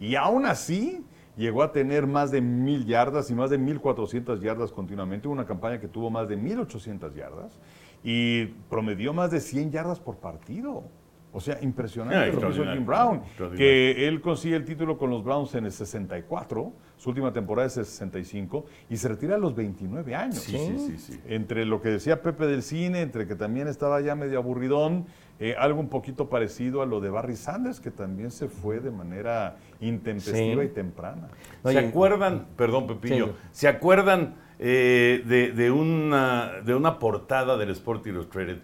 Y 0.01 0.15
aún 0.15 0.47
así 0.47 1.05
llegó 1.37 1.63
a 1.63 1.73
tener 1.73 2.07
más 2.07 2.31
de 2.31 2.43
1.000 2.43 2.85
yardas 2.87 3.31
y 3.31 3.35
más 3.35 3.51
de 3.51 3.59
1.400 3.59 4.41
yardas 4.41 4.73
continuamente. 4.73 5.29
Hubo 5.29 5.35
una 5.35 5.45
campaña 5.47 5.79
que 5.79 5.89
tuvo 5.89 6.11
más 6.11 6.29
de 6.29 6.39
1.800 6.39 7.15
yardas 7.15 7.59
y 8.03 8.47
promedió 8.71 9.13
más 9.13 9.31
de 9.31 9.41
100 9.41 9.71
yardas 9.73 10.01
por 10.01 10.17
partido. 10.17 10.85
O 11.31 11.41
sea, 11.41 11.59
impresionante 11.61 12.33
lo 12.33 12.41
que 12.41 12.49
hizo 12.55 12.65
Jim 12.65 12.87
Brown. 12.87 13.21
Que 13.57 14.09
él 14.09 14.21
consigue 14.23 14.57
el 14.57 14.65
título 14.65 14.97
con 14.97 15.11
los 15.11 15.23
Browns 15.23 15.55
en 15.55 15.67
el 15.67 15.73
64, 15.73 16.73
su 16.97 17.11
última 17.11 17.33
temporada 17.33 17.67
es 17.69 17.77
el 17.77 17.85
65, 17.85 18.65
y 18.89 18.97
se 18.97 19.09
retira 19.09 19.35
a 19.35 19.39
los 19.39 19.55
29 19.55 20.15
años. 20.15 20.37
Sí, 20.39 20.57
sí, 20.57 20.79
sí, 20.79 20.99
sí. 20.99 21.21
Entre 21.29 21.67
lo 21.67 21.83
que 21.83 21.91
decía 21.91 22.23
Pepe 22.23 22.47
del 22.47 22.63
cine, 22.63 23.03
entre 23.03 23.27
que 23.27 23.35
también 23.35 23.69
estaba 23.69 24.01
ya 24.01 24.15
medio 24.15 24.39
aburridón, 24.39 25.07
eh, 25.39 25.55
algo 25.59 25.79
un 25.81 25.89
poquito 25.89 26.29
parecido 26.31 26.81
a 26.83 26.87
lo 26.87 26.99
de 27.01 27.11
Barry 27.11 27.37
Sanders, 27.37 27.79
que 27.79 27.91
también 27.91 28.31
se 28.31 28.49
fue 28.49 28.81
de 28.81 28.91
manera 28.91 29.57
intempestiva 29.81 30.63
Sí. 30.63 30.69
y 30.69 30.73
temprana. 30.73 31.29
¿Se 31.63 31.69
Oye, 31.69 31.79
acuerdan, 31.79 32.47
perdón 32.57 32.87
Pepillo, 32.87 33.27
Sí. 33.27 33.33
¿se 33.61 33.69
acuerdan 33.69 34.35
eh, 34.59 35.23
de, 35.27 35.53
de 35.53 35.71
una, 35.71 36.53
de 36.65 36.75
una 36.75 36.99
portada 36.99 37.57
del 37.57 37.71
Sport 37.71 38.07
Illustrated? 38.09 38.59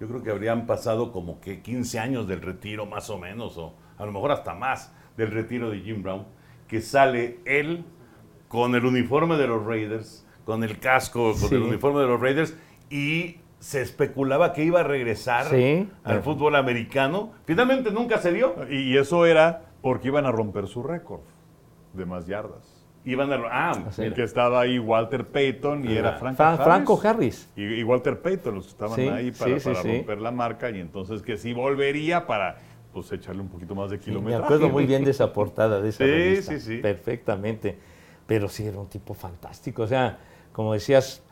Yo 0.00 0.08
creo 0.08 0.22
que 0.22 0.30
habrían 0.30 0.66
pasado 0.66 1.12
como 1.12 1.40
que 1.40 1.62
15 1.62 1.98
años 1.98 2.26
del 2.26 2.40
retiro 2.42 2.86
más 2.86 3.10
o 3.10 3.18
menos, 3.18 3.56
o 3.58 3.74
a 3.96 4.04
lo 4.04 4.12
mejor 4.12 4.32
hasta 4.32 4.54
más 4.54 4.92
del 5.16 5.30
retiro 5.30 5.70
de 5.70 5.80
Jim 5.80 6.02
Brown, 6.02 6.26
que 6.68 6.80
sale 6.80 7.38
él 7.44 7.84
con 8.48 8.74
el 8.74 8.84
uniforme 8.84 9.36
de 9.36 9.46
los 9.46 9.64
Raiders, 9.64 10.26
con 10.44 10.64
el 10.64 10.78
casco, 10.78 11.32
con 11.32 11.48
Sí. 11.48 11.54
el 11.54 11.62
uniforme 11.62 12.00
de 12.00 12.06
los 12.08 12.20
Raiders, 12.20 12.56
y 12.90 13.38
se 13.60 13.80
especulaba 13.80 14.52
que 14.52 14.64
iba 14.64 14.80
a 14.80 14.82
regresar 14.84 15.46
Sí. 15.46 15.88
al 16.02 16.22
fútbol 16.22 16.54
americano. 16.56 17.32
Finalmente 17.46 17.90
nunca 17.90 18.18
se 18.18 18.32
dio. 18.32 18.54
Y 18.70 18.96
eso 18.98 19.24
era 19.24 19.72
porque 19.80 20.08
iban 20.08 20.26
a 20.26 20.32
romper 20.32 20.66
su 20.66 20.82
récord 20.82 21.22
de 21.94 22.04
más 22.04 22.26
yardas. 22.26 22.83
Iban 23.04 23.32
a... 23.32 23.40
Ah, 23.50 23.84
Sí. 23.90 24.10
Que 24.12 24.22
estaba 24.22 24.60
ahí 24.62 24.78
Walter 24.78 25.26
Payton 25.26 25.84
y 25.88 25.94
era. 25.96 26.14
Franco 26.14 26.36
Fra- 26.36 26.52
Harris. 26.54 26.64
Franco 26.64 27.00
Harris. 27.04 27.48
Y, 27.56 27.62
y 27.64 27.82
Walter 27.82 28.20
Payton, 28.20 28.54
los 28.54 28.68
estaban 28.68 28.96
Sí, 28.96 29.02
ahí 29.08 29.30
para, 29.30 29.54
sí, 29.54 29.60
sí, 29.60 29.68
para 29.70 29.82
sí. 29.82 29.88
romper 29.98 30.18
la 30.20 30.30
marca 30.30 30.70
y 30.70 30.80
entonces 30.80 31.20
que 31.22 31.36
sí 31.36 31.52
volvería 31.52 32.26
para 32.26 32.56
pues 32.92 33.10
echarle 33.12 33.42
un 33.42 33.48
poquito 33.48 33.74
más 33.74 33.90
de 33.90 33.98
Sí, 33.98 34.04
kilómetros. 34.04 34.38
me 34.40 34.44
acuerdo 34.44 34.68
muy 34.70 34.86
bien 34.86 35.04
de 35.04 35.10
esa 35.10 35.32
portada 35.32 35.80
de 35.80 35.88
esa 35.90 36.04
Sí, 36.04 36.10
revista. 36.10 36.52
sí, 36.54 36.60
sí. 36.60 36.76
Perfectamente. 36.78 37.76
Pero 38.26 38.48
sí, 38.48 38.64
era 38.66 38.78
un 38.78 38.88
tipo 38.88 39.12
fantástico. 39.14 39.82
O 39.82 39.86
sea, 39.86 40.18
como 40.52 40.72
decías, 40.72 41.22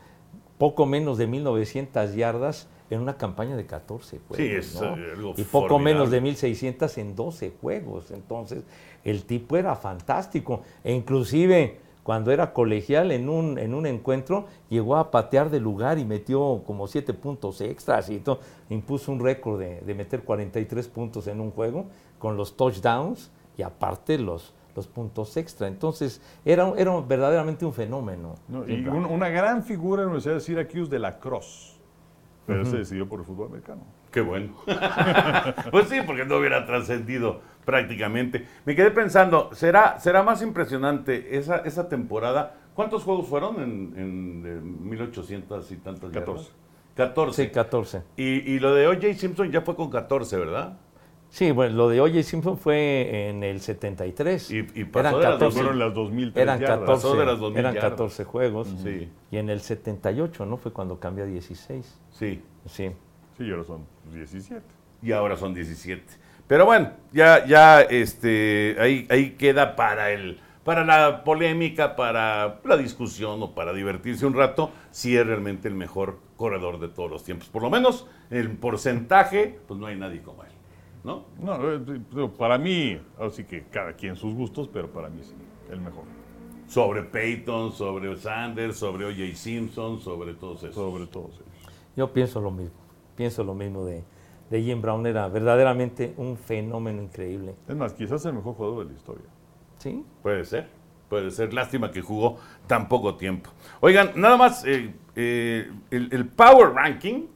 poco 0.59 0.85
menos 0.85 1.17
de 1.17 1.25
1900 1.25 2.13
yardas 2.15 2.67
en 2.89 2.99
una 2.99 3.17
campaña 3.17 3.55
de 3.55 3.65
14 3.65 4.19
juegos. 4.19 4.37
Sí, 4.37 4.45
es, 4.45 4.79
¿no? 4.79 4.95
eh, 4.97 5.13
algo 5.15 5.33
Y 5.37 5.43
poco 5.45 5.69
formidable. 5.69 5.93
menos 5.95 6.11
de 6.11 6.21
1600 6.21 6.97
en 6.99 7.15
12 7.15 7.53
juegos. 7.59 8.11
Entonces, 8.11 8.63
el 9.03 9.25
tipo 9.25 9.57
era 9.57 9.75
fantástico. 9.75 10.61
E 10.83 10.93
inclusive, 10.93 11.79
cuando 12.03 12.31
era 12.31 12.53
colegial 12.53 13.11
en 13.11 13.29
un, 13.29 13.57
en 13.57 13.73
un 13.73 13.85
encuentro, 13.85 14.45
llegó 14.69 14.97
a 14.97 15.09
patear 15.11 15.49
de 15.49 15.59
lugar 15.59 15.99
y 15.99 16.05
metió 16.05 16.63
como 16.65 16.87
7 16.87 17.13
puntos 17.13 17.61
extras 17.61 18.09
y 18.09 18.19
todo. 18.19 18.39
Impuso 18.69 19.11
un 19.11 19.19
récord 19.19 19.59
de, 19.59 19.81
de 19.81 19.93
meter 19.95 20.23
43 20.23 20.87
puntos 20.89 21.27
en 21.27 21.39
un 21.39 21.51
juego 21.51 21.85
con 22.19 22.35
los 22.37 22.55
touchdowns 22.57 23.31
y 23.57 23.61
aparte 23.61 24.17
los, 24.17 24.53
los 24.75 24.87
puntos 24.87 25.37
extra. 25.37 25.67
Entonces, 25.67 26.21
era, 26.43 26.65
un- 26.65 26.77
era 26.79 26.99
verdaderamente 27.01 27.65
un 27.65 27.73
fenómeno. 27.73 28.35
No, 28.47 28.63
Jim 28.65 28.79
y 28.79 28.81
Brown. 28.81 29.05
un- 29.05 29.11
una 29.11 29.29
gran 29.29 29.63
figura 29.63 30.01
en 30.01 30.07
la 30.07 30.11
Universidad 30.13 30.35
de 30.35 30.41
Syracuse 30.41 30.89
de 30.89 30.99
la 30.99 31.19
Cross. 31.19 31.69
Pero 32.45 32.65
se 32.65 32.79
decidió 32.79 33.07
por 33.07 33.21
el 33.21 33.25
fútbol 33.25 33.47
americano. 33.47 33.83
Qué 34.11 34.19
bueno. 34.19 34.53
pues 35.71 35.87
sí, 35.87 35.99
porque 36.05 36.25
no 36.25 36.37
hubiera 36.37 36.65
trascendido 36.65 37.39
prácticamente. 37.65 38.45
Me 38.65 38.75
quedé 38.75 38.91
pensando, 38.91 39.49
¿será, 39.53 39.99
será 39.99 40.23
más 40.23 40.41
impresionante 40.41 41.37
esa, 41.37 41.57
esa 41.57 41.89
temporada? 41.89 42.55
¿Cuántos 42.73 43.03
juegos 43.03 43.27
fueron 43.27 43.61
en, 43.61 43.93
en 43.97 44.43
de 44.43 44.51
1800 44.61 45.71
y 45.71 45.75
tantas 45.77 46.11
yardas? 46.11 46.25
14. 46.25 46.51
14. 46.95 47.43
Sí, 47.45 47.49
14. 47.51 48.01
Y, 48.17 48.23
y 48.53 48.59
lo 48.59 48.73
de 48.75 48.87
O.J. 48.87 49.13
Simpson 49.15 49.51
ya 49.51 49.61
fue 49.61 49.75
con 49.75 49.89
14, 49.89 50.37
¿verdad? 50.37 50.77
Sí, 51.29 51.49
bueno, 51.51 51.75
lo 51.75 51.89
de 51.89 51.99
O.J. 52.01 52.21
Simpson 52.21 52.57
fue 52.59 53.29
en 53.29 53.43
el 53.43 53.59
73. 53.61 54.51
Y- 54.51 54.57
y 54.75 54.83
pasó 54.85 55.17
de 55.17 55.23
las 55.23 55.39
Pues 55.39 55.53
Fueron 55.55 55.79
las 55.79 55.93
2003 55.95 56.41
eran 56.43 56.59
yardas. 56.59 56.79
14, 56.81 56.93
Pasó 57.07 57.15
de 57.19 57.25
las 57.25 57.39
2000 57.39 57.59
eran 57.59 57.73
yardas. 57.73 57.91
14 57.91 58.23
juegos. 58.25 58.67
Sí, 58.83 59.09
Y 59.31 59.37
en 59.37 59.49
el 59.49 59.61
78, 59.61 60.45
¿no? 60.45 60.57
Fue 60.57 60.71
cuando 60.71 60.99
cambió 60.99 61.23
a 61.23 61.27
16. 61.27 61.99
sí. 62.11 62.41
Sí. 62.67 62.91
Sí, 63.37 63.45
y 63.45 63.51
ahora 63.51 63.63
son 63.63 63.85
17. 64.13 64.61
Y 65.01 65.11
ahora 65.11 65.35
son 65.35 65.53
17. 65.55 66.03
Pero 66.47 66.65
bueno, 66.65 66.91
ya, 67.11 67.45
ya 67.45 67.81
este, 67.81 68.75
ahí, 68.79 69.07
ahí 69.09 69.31
queda 69.31 69.75
para 69.75 70.11
el, 70.11 70.39
para 70.63 70.85
la 70.85 71.23
polémica, 71.23 71.95
para 71.95 72.59
la 72.63 72.77
discusión 72.77 73.41
o 73.41 73.51
para 73.53 73.73
divertirse 73.73 74.25
un 74.25 74.33
rato, 74.33 74.71
si 74.91 75.15
es 75.15 75.25
realmente 75.25 75.67
el 75.67 75.75
mejor 75.75 76.19
corredor 76.37 76.79
de 76.79 76.89
todos 76.89 77.09
los 77.09 77.23
tiempos. 77.23 77.49
Por 77.49 77.61
lo 77.61 77.69
menos 77.69 78.07
el 78.29 78.49
porcentaje, 78.51 79.59
pues 79.67 79.79
no 79.79 79.87
hay 79.87 79.95
nadie 79.95 80.21
como 80.21 80.43
él. 80.43 80.49
¿No? 81.03 81.25
No, 81.41 81.73
eh, 81.73 82.01
pero 82.13 82.31
para 82.31 82.57
mí, 82.57 82.97
así 83.19 83.43
que 83.43 83.65
cada 83.65 83.93
quien 83.93 84.15
sus 84.15 84.33
gustos, 84.33 84.69
pero 84.71 84.89
para 84.89 85.09
mí 85.09 85.21
sí, 85.21 85.33
el 85.69 85.81
mejor. 85.81 86.05
Sobre 86.67 87.03
Peyton, 87.03 87.73
sobre 87.73 88.15
Sanders, 88.17 88.77
sobre 88.77 89.05
O.J. 89.05 89.35
Simpson, 89.35 89.99
sobre 89.99 90.33
todos 90.33 90.63
esos. 90.63 90.75
Sobre 90.75 91.05
todos 91.07 91.31
ellos. 91.35 91.73
Yo 91.97 92.13
pienso 92.13 92.39
lo 92.39 92.51
mismo. 92.51 92.75
Pienso 93.17 93.43
lo 93.43 93.53
mismo 93.53 93.85
de, 93.85 94.03
de 94.49 94.61
Jim 94.61 94.81
Brown. 94.81 95.05
Era 95.05 95.27
verdaderamente 95.27 96.13
un 96.17 96.37
fenómeno 96.37 97.01
increíble. 97.01 97.55
Es 97.67 97.75
más, 97.75 97.93
quizás 97.93 98.25
el 98.25 98.33
mejor 98.33 98.55
jugador 98.55 98.85
de 98.85 98.91
la 98.91 98.97
historia. 98.97 99.25
¿Sí? 99.77 100.05
Puede 100.21 100.45
ser, 100.45 100.69
puede 101.09 101.31
ser. 101.31 101.53
Lástima 101.53 101.91
que 101.91 102.01
jugó 102.01 102.37
tan 102.67 102.87
poco 102.87 103.15
tiempo. 103.15 103.49
Oigan, 103.81 104.11
nada 104.15 104.37
más, 104.37 104.65
eh, 104.65 104.93
eh, 105.15 105.71
el, 105.91 106.13
el 106.13 106.27
Power 106.27 106.73
Ranking, 106.73 107.27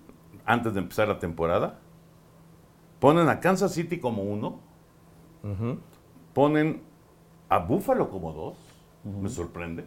antes 0.46 0.74
de 0.74 0.80
empezar 0.80 1.08
la 1.08 1.20
temporada, 1.20 1.80
ponen 3.00 3.30
a 3.30 3.40
Kansas 3.40 3.74
City 3.74 4.00
como 4.00 4.24
uno, 4.24 4.60
ponen 6.34 6.82
a 7.48 7.60
Buffalo 7.60 8.10
como 8.10 8.34
dos, 8.34 8.58
me 9.04 9.30
sorprende, 9.30 9.86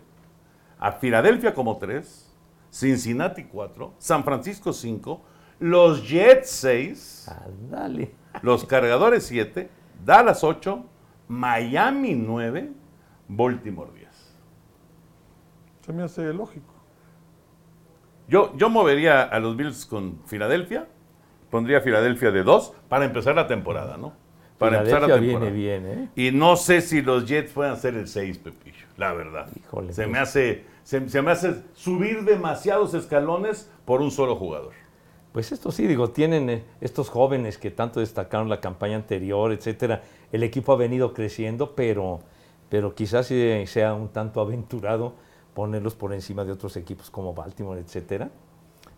a 0.78 0.92
Filadelfia 0.92 1.54
como 1.54 1.76
tres, 1.78 2.34
Cincinnati 2.70 3.44
cuatro, 3.44 3.94
San 3.98 4.22
Francisco 4.22 4.72
cinco, 4.72 5.22
los 5.60 6.08
Jets 6.08 6.50
seis, 6.50 7.26
Ah, 7.30 7.46
dale. 7.70 8.12
los 8.42 8.64
Cargadores 8.64 9.24
7, 9.26 9.68
Dallas 10.04 10.42
8, 10.42 10.84
Miami 11.28 12.14
9, 12.14 12.72
Baltimore 13.28 13.90
10. 13.94 14.08
Se 15.86 15.92
me 15.92 16.02
hace 16.02 16.32
lógico. 16.32 16.72
Yo, 18.28 18.52
yo 18.56 18.68
movería 18.70 19.22
a 19.22 19.38
los 19.40 19.56
Bills 19.56 19.86
con 19.86 20.20
Filadelfia, 20.26 20.86
pondría 21.50 21.80
Filadelfia 21.80 22.30
de 22.30 22.42
2 22.44 22.72
para 22.88 23.04
empezar 23.04 23.34
la 23.34 23.46
temporada, 23.46 23.96
¿no? 23.96 24.12
Para 24.58 24.78
empezar 24.78 25.02
la 25.02 25.14
temporada. 25.16 25.50
viene 25.50 25.50
bien, 25.50 25.86
¿eh? 25.86 26.08
Y 26.14 26.30
no 26.32 26.56
sé 26.56 26.80
si 26.80 27.00
los 27.02 27.26
Jets 27.26 27.52
puedan 27.52 27.76
ser 27.76 27.94
el 27.94 28.06
6, 28.06 28.38
Pepillo, 28.38 28.86
la 28.96 29.12
verdad. 29.14 29.48
Híjole, 29.56 29.92
se, 29.92 30.02
pues. 30.02 30.12
me 30.12 30.18
hace, 30.18 30.64
se, 30.84 31.08
se 31.08 31.22
me 31.22 31.30
hace 31.32 31.62
subir 31.74 32.24
demasiados 32.24 32.94
escalones 32.94 33.70
por 33.84 34.00
un 34.00 34.10
solo 34.10 34.36
jugador. 34.36 34.72
Pues 35.32 35.52
esto 35.52 35.70
sí, 35.70 35.86
digo, 35.86 36.10
tienen 36.10 36.50
eh, 36.50 36.64
estos 36.80 37.08
jóvenes 37.08 37.56
que 37.56 37.70
tanto 37.70 38.00
destacaron 38.00 38.48
la 38.48 38.60
campaña 38.60 38.96
anterior, 38.96 39.52
etcétera. 39.52 40.02
El 40.32 40.42
equipo 40.42 40.72
ha 40.72 40.76
venido 40.76 41.14
creciendo, 41.14 41.74
pero, 41.74 42.20
pero 42.68 42.94
quizás 42.94 43.26
sea 43.26 43.94
un 43.94 44.08
tanto 44.08 44.40
aventurado 44.40 45.14
ponerlos 45.54 45.94
por 45.94 46.12
encima 46.12 46.44
de 46.44 46.52
otros 46.52 46.76
equipos 46.76 47.10
como 47.10 47.32
Baltimore, 47.32 47.80
etcétera. 47.80 48.30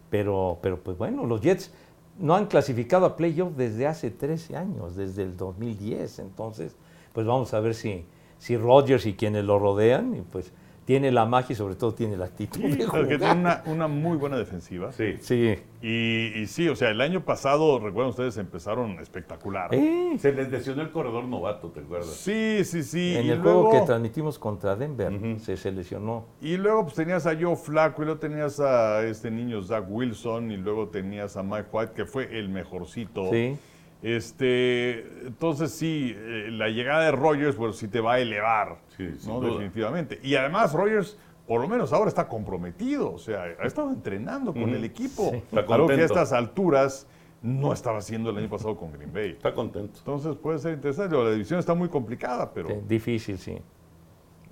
Pero, 0.08 0.58
pero 0.62 0.78
pues 0.78 0.96
bueno, 0.96 1.26
los 1.26 1.40
Jets 1.42 1.70
no 2.18 2.34
han 2.34 2.46
clasificado 2.46 3.06
a 3.06 3.16
playoff 3.16 3.52
desde 3.56 3.86
hace 3.86 4.10
13 4.10 4.56
años, 4.56 4.96
desde 4.96 5.22
el 5.22 5.36
2010. 5.36 6.18
Entonces, 6.18 6.76
pues 7.12 7.26
vamos 7.26 7.52
a 7.52 7.60
ver 7.60 7.74
si, 7.74 8.06
si 8.38 8.56
Rodgers 8.56 9.04
y 9.04 9.14
quienes 9.14 9.44
lo 9.44 9.58
rodean, 9.58 10.16
y 10.16 10.22
pues 10.22 10.52
tiene 10.84 11.12
la 11.12 11.24
magia 11.26 11.52
y 11.52 11.56
sobre 11.56 11.74
todo 11.76 11.94
tiene 11.94 12.16
la 12.16 12.24
actitud 12.26 12.60
de 12.60 12.84
Porque 12.86 12.86
jugar. 12.86 13.06
tiene 13.18 13.32
una, 13.32 13.62
una 13.66 13.88
muy 13.88 14.16
buena 14.16 14.36
defensiva. 14.36 14.90
Sí. 14.92 15.14
Sí. 15.20 15.54
Y, 15.80 16.40
y 16.40 16.46
sí, 16.46 16.68
o 16.68 16.76
sea, 16.76 16.90
el 16.90 17.00
año 17.00 17.24
pasado, 17.24 17.78
recuerdan 17.78 18.10
ustedes, 18.10 18.36
empezaron 18.36 18.98
espectacular. 19.00 19.72
Eh, 19.74 20.16
Se 20.18 20.32
les 20.32 20.50
lesionó 20.50 20.82
el 20.82 20.90
corredor 20.90 21.24
novato, 21.24 21.68
¿te 21.70 21.80
acuerdas? 21.80 22.10
Sí, 22.10 22.64
sí, 22.64 22.82
sí. 22.82 23.14
en 23.16 23.26
y 23.26 23.30
el 23.30 23.38
luego, 23.40 23.62
juego 23.64 23.80
que 23.80 23.86
transmitimos 23.86 24.38
contra 24.38 24.76
Denver 24.76 25.12
se 25.40 25.56
seleccionó. 25.56 26.26
Y 26.40 26.56
luego 26.56 26.82
pues 26.84 26.94
tenías 26.94 27.26
a 27.26 27.34
Joe 27.40 27.56
Flaco, 27.56 28.02
y 28.02 28.04
luego 28.06 28.20
tenías 28.20 28.60
a 28.60 29.04
este 29.04 29.30
niño 29.30 29.62
Zach 29.62 29.84
Wilson, 29.88 30.50
y 30.52 30.56
luego 30.56 30.88
tenías 30.88 31.36
a 31.36 31.42
Mike 31.42 31.66
White, 31.72 31.92
que 31.94 32.06
fue 32.06 32.38
el 32.38 32.48
mejorcito. 32.48 33.30
Sí. 33.30 33.56
Este, 34.02 35.00
entonces 35.26 35.70
sí, 35.72 36.12
eh, 36.16 36.48
la 36.50 36.68
llegada 36.68 37.04
de 37.04 37.12
Rogers, 37.12 37.54
pues 37.56 37.76
sí 37.76 37.88
te 37.88 38.00
va 38.00 38.14
a 38.14 38.20
elevar, 38.20 38.78
Sí, 38.96 39.08
¿no? 39.26 39.40
definitivamente. 39.40 40.18
Y 40.22 40.34
además 40.34 40.72
Rogers, 40.72 41.16
por 41.46 41.60
lo 41.60 41.68
menos 41.68 41.92
ahora 41.92 42.08
está 42.08 42.26
comprometido, 42.28 43.12
o 43.12 43.18
sea, 43.18 43.44
ha 43.60 43.66
estado 43.66 43.90
entrenando 43.90 44.52
con 44.52 44.70
el 44.70 44.84
equipo. 44.84 45.32
Está 45.32 45.60
Algo 45.60 45.86
que 45.86 45.94
a 45.94 46.04
estas 46.04 46.32
alturas 46.32 47.06
no 47.42 47.72
estaba 47.72 47.98
haciendo 47.98 48.30
el 48.30 48.38
año 48.38 48.48
pasado 48.48 48.76
con 48.76 48.92
Green 48.92 49.12
Bay. 49.12 49.30
Está 49.30 49.52
contento. 49.54 49.98
Entonces 49.98 50.36
puede 50.36 50.58
ser 50.58 50.74
interesante. 50.74 51.16
La 51.16 51.30
división 51.30 51.58
está 51.58 51.74
muy 51.74 51.88
complicada, 51.88 52.52
pero 52.52 52.68
Sí, 52.68 52.74
Difícil, 52.88 53.38
sí. 53.38 53.58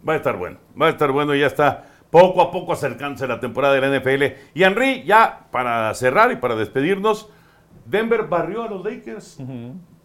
Va 0.08 0.14
a 0.14 0.16
estar 0.16 0.36
bueno. 0.36 0.58
Va 0.80 0.86
a 0.86 0.90
estar 0.90 1.12
bueno 1.12 1.34
y 1.34 1.40
ya 1.40 1.46
está 1.46 1.84
poco 2.10 2.40
a 2.42 2.50
poco 2.50 2.72
acercándose 2.72 3.26
la 3.28 3.38
temporada 3.38 3.74
de 3.74 3.80
la 3.80 3.98
NFL. 4.00 4.22
Y 4.54 4.62
Henry, 4.64 5.04
ya 5.04 5.46
para 5.52 5.92
cerrar 5.94 6.32
y 6.32 6.36
para 6.36 6.56
despedirnos, 6.56 7.28
Denver 7.90 8.26
barrió 8.28 8.62
a 8.62 8.68
los 8.68 8.84
Lakers. 8.84 9.38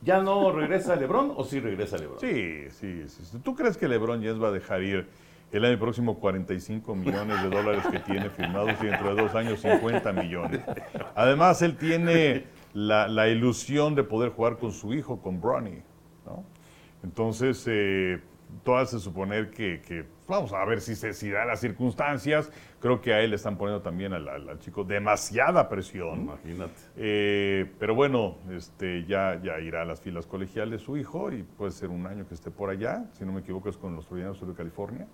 ¿Ya 0.01 0.21
no 0.21 0.51
regresa 0.51 0.95
LeBron 0.95 1.33
o 1.35 1.43
sí 1.43 1.59
regresa 1.59 1.97
LeBron? 1.97 2.19
sí, 2.19 2.69
sí, 2.69 3.03
sí. 3.07 3.37
¿Tú 3.43 3.55
crees 3.55 3.77
que 3.77 3.87
LeBron 3.87 4.21
James 4.23 4.41
va 4.41 4.49
a 4.49 4.51
dejar 4.51 4.81
ir 4.83 5.07
el 5.51 5.63
año 5.65 5.79
próximo 5.79 6.19
45 6.19 6.95
millones 6.95 7.41
de 7.41 7.49
dólares 7.49 7.83
que 7.91 7.99
tiene 7.99 8.29
firmados 8.29 8.73
y 8.81 8.87
dentro 8.87 9.15
de 9.15 9.21
dos 9.21 9.33
años 9.35 9.59
50 9.61 10.13
millones? 10.13 10.61
Además, 11.15 11.61
él 11.61 11.77
tiene 11.77 12.45
la, 12.73 13.07
la 13.07 13.27
ilusión 13.29 13.95
de 13.95 14.03
poder 14.03 14.31
jugar 14.31 14.57
con 14.57 14.71
su 14.71 14.93
hijo, 14.93 15.21
con 15.21 15.39
Bronny, 15.39 15.81
¿no? 16.25 16.43
Entonces, 17.03 17.63
eh, 17.67 18.19
todo 18.63 18.77
hace 18.77 18.99
suponer 18.99 19.51
que, 19.51 19.81
que- 19.81 20.05
vamos 20.27 20.53
a 20.53 20.63
ver 20.65 20.81
si 20.81 20.95
se 20.95 21.13
si 21.13 21.29
da 21.29 21.45
las 21.45 21.59
circunstancias. 21.59 22.51
Creo 22.79 23.01
que 23.01 23.13
a 23.13 23.21
él 23.21 23.31
le 23.31 23.35
están 23.37 23.57
poniendo 23.57 23.81
también 23.81 24.13
al, 24.13 24.27
al- 24.27 24.49
al 24.49 24.59
chico 24.59 24.83
demasiada 24.83 25.67
presión. 25.69 26.21
Imagínate. 26.21 26.73
Eh, 26.97 27.71
pero 27.79 27.95
bueno, 27.95 28.37
este, 28.51 29.05
ya, 29.05 29.39
ya 29.43 29.59
irá 29.59 29.81
a 29.81 29.85
las 29.85 30.01
filas 30.01 30.25
colegiales 30.27 30.81
su 30.81 30.97
hijo 30.97 31.31
y 31.31 31.43
puede 31.43 31.71
ser 31.71 31.89
un 31.89 32.05
año 32.07 32.27
que 32.27 32.33
esté 32.33 32.51
por 32.51 32.69
allá, 32.69 33.05
si 33.13 33.25
no 33.25 33.31
me 33.31 33.41
equivoco 33.41 33.69
es 33.69 33.77
con 33.77 33.95
los 33.95 34.05
Troyanos 34.07 34.45
de 34.45 34.53
California. 34.53 35.07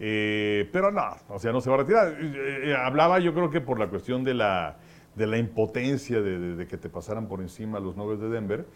Eh, 0.00 0.68
pero 0.72 0.92
no, 0.92 1.02
o 1.28 1.38
sea, 1.38 1.50
no 1.52 1.60
se 1.60 1.70
va 1.70 1.76
a 1.76 1.78
retirar. 1.80 2.16
Eh, 2.20 2.74
hablaba 2.76 3.18
yo 3.18 3.34
creo 3.34 3.50
que 3.50 3.60
por 3.60 3.78
la 3.80 3.88
cuestión 3.88 4.22
de 4.22 4.34
la, 4.34 4.76
de 5.16 5.26
la 5.26 5.38
impotencia 5.38 6.20
de, 6.20 6.38
de- 6.38 6.56
de 6.56 6.66
que 6.66 6.76
te 6.76 6.88
pasaran 6.88 7.26
por 7.26 7.40
encima 7.40 7.80
los 7.80 7.96
Nuggets 7.96 8.20
de 8.20 8.28
Denver, 8.28 8.66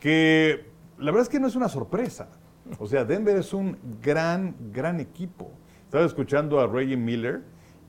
que 0.00 0.66
la 0.98 1.06
verdad 1.12 1.22
es 1.22 1.28
que 1.28 1.38
no 1.40 1.46
es 1.46 1.54
una 1.56 1.68
sorpresa. 1.68 2.28
O 2.78 2.86
sea, 2.86 3.04
Denver 3.04 3.36
es 3.36 3.52
un 3.52 3.76
gran, 4.02 4.54
gran 4.72 5.00
equipo. 5.00 5.50
Estaba 5.84 6.04
escuchando 6.04 6.60
a 6.60 6.66
Reggie 6.66 6.96
Miller 6.96 7.42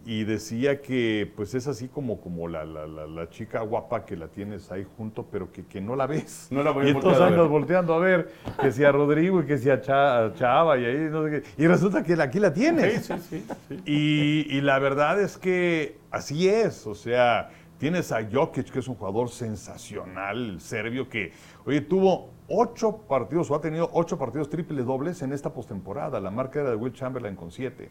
y 0.08 0.24
decía 0.24 0.82
que 0.84 1.32
pues 1.36 1.56
es 1.56 1.66
así 1.68 1.88
como, 1.88 2.22
como 2.22 2.48
la, 2.48 2.64
la- 2.64 2.86
la- 2.86 3.08
la 3.08 3.28
chica 3.30 3.62
guapa 3.62 4.06
que 4.06 4.16
la 4.16 4.28
tienes 4.28 4.72
ahí 4.72 4.86
junto, 4.98 5.26
pero 5.32 5.52
que, 5.52 5.66
que 5.66 5.82
no 5.82 5.96
la 5.96 6.06
ves. 6.06 6.48
No 6.52 6.62
la 6.62 6.70
voy 6.70 6.86
a 6.86 6.88
y 6.90 6.92
entonces 6.92 7.20
andas 7.20 7.48
volteando 7.50 7.96
a 7.96 8.00
ver 8.00 8.32
que 8.62 8.72
si 8.72 8.84
a 8.84 8.92
Rodrigo 8.92 9.42
y 9.42 9.46
que 9.48 9.58
si 9.58 9.70
a 9.72 9.82
Cha- 9.82 10.26
a 10.26 10.34
Chava 10.36 10.78
y 10.78 10.86
ahí 10.86 11.08
no 11.10 11.24
sé 11.26 11.32
qué. 11.42 11.64
Y 11.64 11.66
resulta 11.66 12.04
que 12.04 12.14
aquí 12.22 12.40
la 12.40 12.54
tienes. 12.54 13.06
Sí, 13.08 13.14
sí, 13.30 13.40
sí, 13.40 13.54
sí. 13.70 13.82
Y, 13.86 14.58
y 14.58 14.62
la 14.62 14.78
verdad 14.78 15.20
es 15.20 15.38
que 15.40 15.98
así 16.12 16.48
es, 16.50 16.86
o 16.86 16.94
sea, 16.94 17.50
tienes 17.80 18.12
a 18.12 18.20
Jokic, 18.32 18.70
que 18.70 18.80
es 18.80 18.88
un 18.88 18.94
jugador 18.96 19.30
sensacional, 19.30 20.50
el 20.52 20.62
serbio, 20.62 21.10
que, 21.10 21.32
oye, 21.66 21.82
tuvo 21.82 22.30
ocho 22.48 22.98
partidos, 23.08 23.50
o 23.50 23.56
ha 23.56 23.62
tenido 23.62 23.90
ocho 23.94 24.18
partidos 24.18 24.50
triple 24.50 24.84
dobles 24.84 25.22
en 25.22 25.34
esta 25.34 25.54
postemporada, 25.54 26.20
la 26.20 26.30
marca 26.32 26.62
era 26.62 26.70
de 26.70 26.76
Will 26.76 26.94
Chamberlain 26.94 27.36
con 27.36 27.52
siete. 27.52 27.90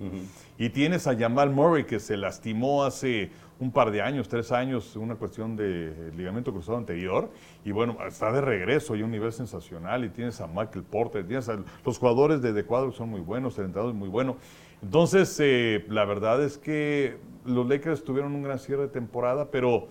Y 0.58 0.70
tienes 0.70 1.06
a 1.06 1.16
Jamal 1.16 1.50
Murray, 1.50 1.84
que 1.84 1.98
se 1.98 2.16
lastimó 2.16 2.84
hace 2.84 3.30
un 3.60 3.70
par 3.70 3.90
de 3.90 4.02
años, 4.02 4.28
tres 4.28 4.52
años, 4.52 4.96
una 4.96 5.16
cuestión 5.16 5.56
de 5.56 6.12
ligamento 6.16 6.52
cruzado 6.52 6.78
anterior, 6.78 7.30
y 7.64 7.72
bueno, 7.72 7.96
está 8.06 8.30
de 8.32 8.40
regreso 8.40 8.94
y 8.96 9.02
un 9.02 9.10
nivel 9.10 9.32
sensacional, 9.32 10.04
y 10.04 10.10
tienes 10.10 10.40
a 10.40 10.46
Michael 10.46 10.84
Porter, 10.84 11.26
tienes 11.26 11.48
a 11.48 11.58
los 11.84 11.98
jugadores 11.98 12.42
de, 12.42 12.52
de 12.52 12.64
cuadro 12.64 12.90
que 12.90 12.96
son 12.96 13.10
muy 13.10 13.20
buenos, 13.20 13.58
el 13.58 13.66
entrenador 13.66 13.92
es 13.92 13.98
muy 13.98 14.08
bueno. 14.08 14.36
Entonces, 14.82 15.36
eh, 15.40 15.84
la 15.88 16.04
verdad 16.04 16.42
es 16.42 16.58
que 16.58 17.16
los 17.46 17.66
Lakers 17.66 18.04
tuvieron 18.04 18.34
un 18.34 18.42
gran 18.42 18.58
cierre 18.58 18.82
de 18.82 18.88
temporada, 18.88 19.50
pero 19.50 19.88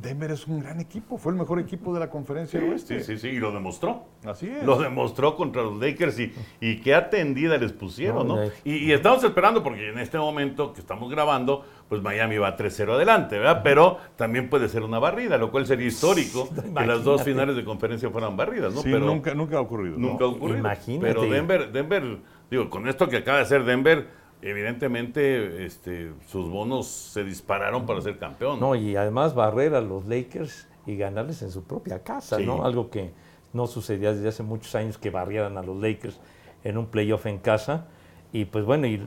Denver 0.00 0.30
es 0.30 0.46
un 0.46 0.60
gran 0.60 0.80
equipo, 0.80 1.18
fue 1.18 1.32
el 1.32 1.38
mejor 1.38 1.58
equipo 1.60 1.92
de 1.92 2.00
la 2.00 2.08
conferencia 2.10 2.60
del 2.60 2.70
oeste. 2.72 3.00
Sí, 3.00 3.16
sí, 3.16 3.18
sí, 3.18 3.28
y 3.28 3.38
lo 3.38 3.52
demostró. 3.52 4.04
Así 4.24 4.48
es. 4.48 4.64
Lo 4.64 4.78
demostró 4.78 5.36
contra 5.36 5.62
los 5.62 5.78
Lakers 5.78 6.18
y, 6.18 6.32
y 6.60 6.76
qué 6.80 6.94
atendida 6.94 7.58
les 7.58 7.72
pusieron, 7.72 8.28
¿no? 8.28 8.44
Y, 8.64 8.76
y 8.76 8.92
estamos 8.92 9.22
esperando, 9.24 9.62
porque 9.62 9.88
en 9.90 9.98
este 9.98 10.18
momento 10.18 10.72
que 10.72 10.80
estamos 10.80 11.10
grabando, 11.10 11.64
pues 11.88 12.02
Miami 12.02 12.38
va 12.38 12.56
3-0 12.56 12.92
adelante, 12.94 13.38
¿verdad? 13.38 13.60
Pero 13.62 13.98
también 14.16 14.48
puede 14.48 14.68
ser 14.68 14.82
una 14.82 14.98
barrida, 14.98 15.36
lo 15.38 15.50
cual 15.50 15.66
sería 15.66 15.86
histórico 15.86 16.48
que 16.76 16.86
las 16.86 17.04
dos 17.04 17.22
finales 17.22 17.56
de 17.56 17.64
conferencia 17.64 18.10
fueran 18.10 18.36
barridas, 18.36 18.72
¿no? 18.72 18.82
Sí, 18.82 18.90
Pero 18.90 19.04
nunca, 19.06 19.34
nunca 19.34 19.58
ha 19.58 19.60
ocurrido. 19.60 19.98
nunca 19.98 20.24
ha 20.24 20.28
ocurrido. 20.28 20.58
Imagínate. 20.58 21.06
Pero 21.06 21.22
Denver, 21.22 21.72
Denver, 21.72 22.18
digo, 22.50 22.70
con 22.70 22.88
esto 22.88 23.08
que 23.08 23.18
acaba 23.18 23.38
de 23.38 23.44
hacer 23.44 23.64
Denver, 23.64 24.19
evidentemente 24.42 25.64
este, 25.66 26.12
sus 26.26 26.48
bonos 26.50 26.86
se 26.86 27.24
dispararon 27.24 27.86
para 27.86 28.00
ser 28.00 28.18
campeón. 28.18 28.60
No, 28.60 28.74
y 28.74 28.96
además 28.96 29.34
barrer 29.34 29.74
a 29.74 29.80
los 29.80 30.06
Lakers 30.06 30.66
y 30.86 30.96
ganarles 30.96 31.42
en 31.42 31.50
su 31.50 31.64
propia 31.64 32.02
casa, 32.02 32.36
Sí. 32.38 32.46
¿no? 32.46 32.64
Algo 32.64 32.90
que 32.90 33.12
no 33.52 33.66
sucedía 33.66 34.12
desde 34.12 34.28
hace 34.28 34.42
muchos 34.42 34.74
años 34.74 34.98
que 34.98 35.10
barrieran 35.10 35.58
a 35.58 35.62
los 35.62 35.76
Lakers 35.80 36.18
en 36.64 36.78
un 36.78 36.86
playoff 36.86 37.26
en 37.26 37.38
casa. 37.38 37.86
Y 38.32 38.44
pues 38.46 38.64
bueno, 38.64 38.86
y, 38.86 39.06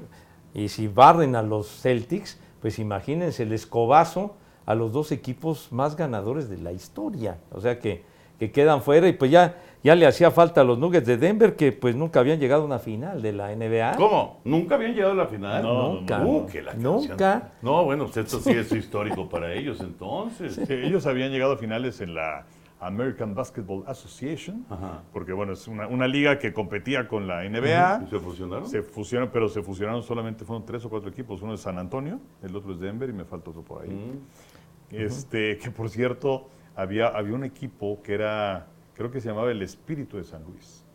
y 0.53 0.69
si 0.69 0.87
barren 0.87 1.35
a 1.35 1.41
los 1.41 1.67
Celtics, 1.81 2.39
pues 2.61 2.79
imagínense 2.79 3.43
el 3.43 3.53
escobazo 3.53 4.35
a 4.65 4.75
los 4.75 4.93
dos 4.93 5.11
equipos 5.11 5.71
más 5.71 5.95
ganadores 5.95 6.49
de 6.49 6.57
la 6.57 6.71
historia. 6.71 7.37
O 7.51 7.59
sea 7.59 7.79
que, 7.79 8.03
que 8.39 8.51
quedan 8.51 8.81
fuera 8.81 9.07
y 9.07 9.13
pues 9.13 9.31
ya, 9.31 9.57
ya 9.83 9.95
le 9.95 10.07
hacía 10.07 10.31
falta 10.31 10.61
a 10.61 10.63
los 10.63 10.79
Nuggets 10.79 11.05
de 11.05 11.17
Denver 11.17 11.55
que 11.55 11.73
pues 11.73 11.95
nunca 11.95 12.21
habían 12.21 12.39
llegado 12.39 12.63
a 12.63 12.65
una 12.65 12.79
final 12.79 13.21
de 13.21 13.33
la 13.33 13.53
NBA. 13.53 13.97
¿Cómo? 13.97 14.39
¿Nunca 14.45 14.75
habían 14.75 14.93
llegado 14.93 15.11
a 15.11 15.15
la 15.15 15.27
final? 15.27 15.61
No, 15.61 15.93
Nunca. 15.93 16.25
Uh, 16.25 16.47
la 16.63 16.71
canción. 16.71 16.81
Nunca. 16.81 17.51
No, 17.61 17.83
bueno, 17.83 18.05
pues 18.05 18.17
esto 18.17 18.39
sí 18.39 18.51
es 18.51 18.71
histórico 18.71 19.27
para 19.27 19.53
ellos 19.53 19.81
entonces. 19.81 20.55
Sí, 20.55 20.73
ellos 20.73 21.05
habían 21.05 21.31
llegado 21.31 21.53
a 21.53 21.57
finales 21.57 21.99
en 21.99 22.13
la 22.15 22.45
American 22.79 23.33
Basketball 23.33 23.83
Association, 23.87 24.65
Ajá. 24.69 25.03
porque 25.11 25.33
bueno, 25.33 25.53
es 25.53 25.67
una, 25.67 25.87
una 25.87 26.07
liga 26.07 26.37
que 26.39 26.53
competía 26.53 27.07
con 27.07 27.27
la 27.27 27.43
NBA. 27.43 28.03
¿Y 28.05 28.09
se 28.09 28.19
fusionaron? 28.19 28.67
Se 28.67 28.83
fusionan, 28.83 29.29
pero 29.31 29.47
se 29.49 29.61
fusionaron 29.61 30.03
solamente, 30.03 30.45
fueron 30.45 30.65
tres 30.65 30.83
o 30.85 30.89
cuatro 30.89 31.09
equipos. 31.09 31.41
Uno 31.41 31.53
es 31.53 31.61
San 31.61 31.77
Antonio, 31.77 32.19
el 32.41 32.55
otro 32.55 32.73
es 32.73 32.79
Denver 32.79 33.09
y 33.09 33.13
me 33.13 33.25
falta 33.25 33.49
otro 33.49 33.63
por 33.63 33.83
ahí. 33.83 33.89
Mm. 33.89 34.95
Este, 34.95 35.57
que 35.57 35.71
por 35.71 35.89
cierto, 35.89 36.49
había, 36.75 37.07
había 37.07 37.35
un 37.35 37.43
equipo 37.43 38.01
que 38.03 38.13
era, 38.13 38.67
creo 38.95 39.11
que 39.11 39.19
se 39.21 39.29
llamaba 39.29 39.51
el 39.51 39.61
Espíritu 39.61 40.17
de 40.17 40.23
San 40.23 40.43
Luis, 40.43 40.85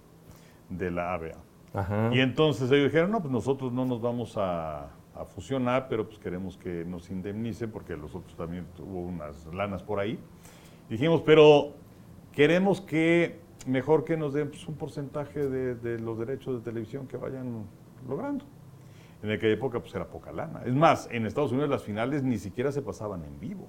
de 0.68 0.90
la 0.90 1.14
ABA. 1.14 1.32
Ajá. 1.74 2.11
Y 2.12 2.20
entonces 2.20 2.70
ellos 2.70 2.84
dijeron, 2.84 3.11
no, 3.11 3.20
pues 3.20 3.32
nosotros 3.32 3.72
no 3.72 3.84
nos 3.84 4.01
vamos 4.01 4.36
a, 4.36 4.84
a 5.14 5.24
fusionar, 5.24 5.88
pero 5.88 6.07
pues 6.07 6.18
queremos 6.18 6.57
que 6.57 6.84
nos 6.84 7.11
indemnicen 7.11 7.70
porque 7.70 7.96
los 7.96 8.14
otros 8.14 8.36
también 8.36 8.66
hubo 8.78 9.01
unas 9.01 9.46
lanas 9.53 9.82
por 9.82 9.99
ahí. 9.99 10.18
Dijimos, 10.88 11.22
pero 11.22 11.74
queremos 12.32 12.80
que 12.80 13.40
mejor 13.66 14.05
que 14.05 14.16
nos 14.16 14.32
den 14.32 14.49
pues, 14.49 14.66
un 14.68 14.76
porcentaje 14.76 15.49
de, 15.49 15.74
de 15.74 15.99
los 15.99 16.18
derechos 16.18 16.55
de 16.55 16.61
televisión 16.70 17.07
que 17.07 17.16
vayan 17.16 17.66
logrando. 18.09 18.44
En 19.22 19.32
aquella 19.32 19.55
época 19.55 19.80
pues 19.80 19.92
era 19.94 20.07
poca 20.07 20.30
lana. 20.32 20.62
Es 20.64 20.74
más, 20.74 21.09
en 21.11 21.26
Estados 21.26 21.51
Unidos 21.51 21.68
las 21.68 21.82
finales 21.82 22.22
ni 22.22 22.38
siquiera 22.38 22.70
se 22.70 22.82
pasaban 22.82 23.24
en 23.24 23.40
vivo. 23.40 23.66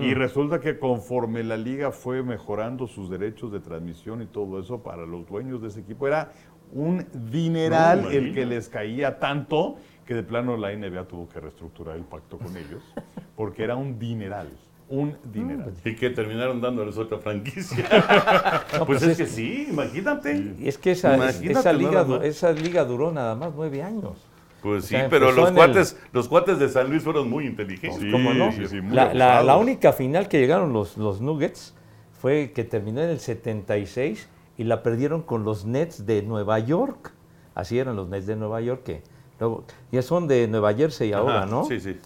Y 0.00 0.14
resulta 0.14 0.60
que 0.60 0.78
conforme 0.78 1.42
la 1.42 1.56
liga 1.56 1.90
fue 1.90 2.22
mejorando 2.22 2.86
sus 2.86 3.10
derechos 3.10 3.50
de 3.50 3.58
transmisión 3.60 4.22
y 4.22 4.26
todo 4.26 4.60
eso 4.60 4.82
para 4.82 5.04
los 5.04 5.26
dueños 5.26 5.60
de 5.62 5.68
ese 5.68 5.80
equipo, 5.80 6.06
era 6.06 6.30
un 6.72 7.04
dineral 7.30 8.02
No, 8.02 8.10
el 8.10 8.32
que 8.34 8.46
les 8.46 8.68
caía 8.68 9.18
tanto 9.18 9.76
que 10.06 10.14
de 10.14 10.22
plano 10.22 10.56
la 10.56 10.72
NBA 10.74 11.08
tuvo 11.08 11.28
que 11.28 11.40
reestructurar 11.40 11.96
el 11.96 12.04
pacto 12.04 12.38
con 12.38 12.56
ellos, 12.56 12.82
porque 13.36 13.64
era 13.64 13.74
un 13.74 13.98
dineral. 13.98 14.48
un 14.88 15.16
dinero. 15.32 15.64
Y 15.84 15.96
que 15.96 16.10
terminaron 16.10 16.60
dándoles 16.60 16.96
otra 16.96 17.18
franquicia. 17.18 17.84
No, 18.78 18.86
pues, 18.86 19.00
pues 19.00 19.02
es, 19.02 19.08
es- 19.10 19.16
que 19.18 19.26
sí, 19.26 19.66
imagínate. 19.70 20.54
Y 20.58 20.68
es 20.68 20.78
que 20.78 20.92
esa, 20.92 21.16
esa, 21.30 21.72
liga, 21.72 22.06
esa 22.22 22.52
liga 22.52 22.84
duró 22.84 23.10
nada 23.12 23.34
más 23.34 23.52
nueve 23.56 23.82
años. 23.82 24.18
Pues 24.64 24.84
O 24.84 24.86
sí, 24.86 24.94
sea, 24.94 25.10
pero 25.10 25.30
los 25.30 25.50
el- 25.50 25.54
cuates, 25.54 25.98
los 26.12 26.26
cuates 26.26 26.58
de 26.58 26.70
San 26.70 26.88
Luis 26.88 27.02
fueron 27.02 27.28
muy 27.28 27.44
inteligentes. 27.46 28.00
Sí, 28.00 28.10
¿Cómo 28.10 28.32
no? 28.32 28.50
sí, 28.50 28.66
sí, 28.66 28.80
muy 28.80 28.96
la, 28.96 29.12
la- 29.12 29.56
única 29.58 29.92
final 29.92 30.26
que 30.26 30.40
llegaron 30.40 30.72
los, 30.72 30.96
los 30.96 31.20
Nuggets 31.20 31.74
fue 32.18 32.52
que 32.54 32.64
terminó 32.64 33.02
en 33.02 33.10
el 33.10 33.20
76 33.20 34.26
y 34.56 34.64
la 34.64 34.82
perdieron 34.82 35.20
con 35.20 35.44
los 35.44 35.66
Nets 35.66 36.06
de 36.06 36.22
Nueva 36.22 36.58
York. 36.60 37.12
Así 37.54 37.78
eran 37.78 37.94
los 37.94 38.08
Nets 38.08 38.26
de 38.26 38.36
Nueva 38.36 38.62
York 38.62 38.84
que 38.84 39.02
luego, 39.38 39.64
ya 39.92 40.00
son 40.00 40.26
de 40.28 40.48
Nueva 40.48 40.72
Jersey 40.72 41.12
ahora, 41.12 41.42
Ajá, 41.42 41.46
¿no? 41.46 41.64
Sí, 41.66 41.78
sí. 41.78 41.98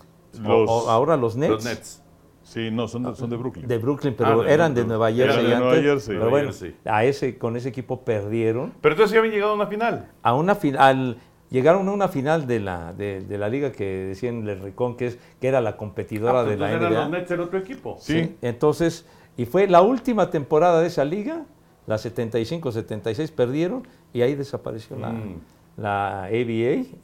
Los- 0.43 0.69
o- 0.69 0.91
ahora 0.91 1.17
los 1.17 1.37
Nets. 1.37 1.51
Los 1.53 1.65
Nets. 1.65 2.03
Sí, 2.43 2.71
no, 2.73 2.89
son 2.89 3.03
de, 3.05 3.15
son 3.15 3.31
de 3.31 3.37
Brooklyn. 3.37 3.69
De 3.69 3.77
Brooklyn, 3.79 4.15
pero 4.19 4.41
Ah, 4.41 4.45
de 4.45 4.53
eran 4.53 4.75
de. 4.75 4.85
Nueva 4.85 5.11
Eran 5.11 5.27
Jersey 5.37 5.45
de 5.45 5.57
Nueva 5.57 5.71
antes. 5.71 5.85
Jersey. 5.85 6.09
Pero 6.09 6.19
Nueva 6.21 6.31
bueno, 6.31 6.47
Jersey. 6.49 6.77
a 6.87 7.05
ese, 7.05 7.39
con 7.39 7.57
ese 7.57 7.69
equipo 7.69 8.01
perdieron. 8.01 8.73
Pero 8.81 8.95
entonces 8.95 9.13
ya 9.13 9.19
habían 9.21 9.35
llegado 9.35 9.53
a 9.53 9.55
una 9.55 9.67
final. 9.67 10.11
A 10.23 10.35
una 10.35 10.55
final, 10.55 11.19
llegaron 11.51 11.89
a 11.89 11.93
una 11.93 12.09
final 12.09 12.47
de 12.47 12.61
la, 12.61 12.93
de, 12.93 13.21
de 13.21 13.39
la 13.39 13.49
liga 13.49 13.73
que 13.73 13.85
decían 13.85 14.47
el 14.49 14.61
Ricón, 14.61 14.97
que, 14.97 15.07
es, 15.07 15.19
que 15.41 15.49
era 15.49 15.61
la 15.61 15.77
competidora 15.77 16.41
Ah, 16.41 16.45
pues 16.45 16.59
de 16.59 16.65
la 16.65 16.77
NBA. 16.79 16.91
los 16.91 17.11
Nets 17.11 17.31
el 17.31 17.41
otro 17.41 17.59
equipo. 17.59 17.97
Sí. 18.01 18.37
Entonces, 18.43 19.07
y 19.37 19.47
fue 19.47 19.67
la 19.69 19.83
última 19.83 20.31
temporada 20.31 20.81
de 20.81 20.89
esa 20.89 21.05
liga, 21.05 21.45
la 21.87 21.97
75-76 21.97 23.33
perdieron 23.33 23.87
y 24.13 24.23
ahí 24.23 24.35
desapareció 24.35 24.97
la, 24.99 25.11
Mm. 25.11 25.41
la 25.77 26.25
ABA 26.25 26.31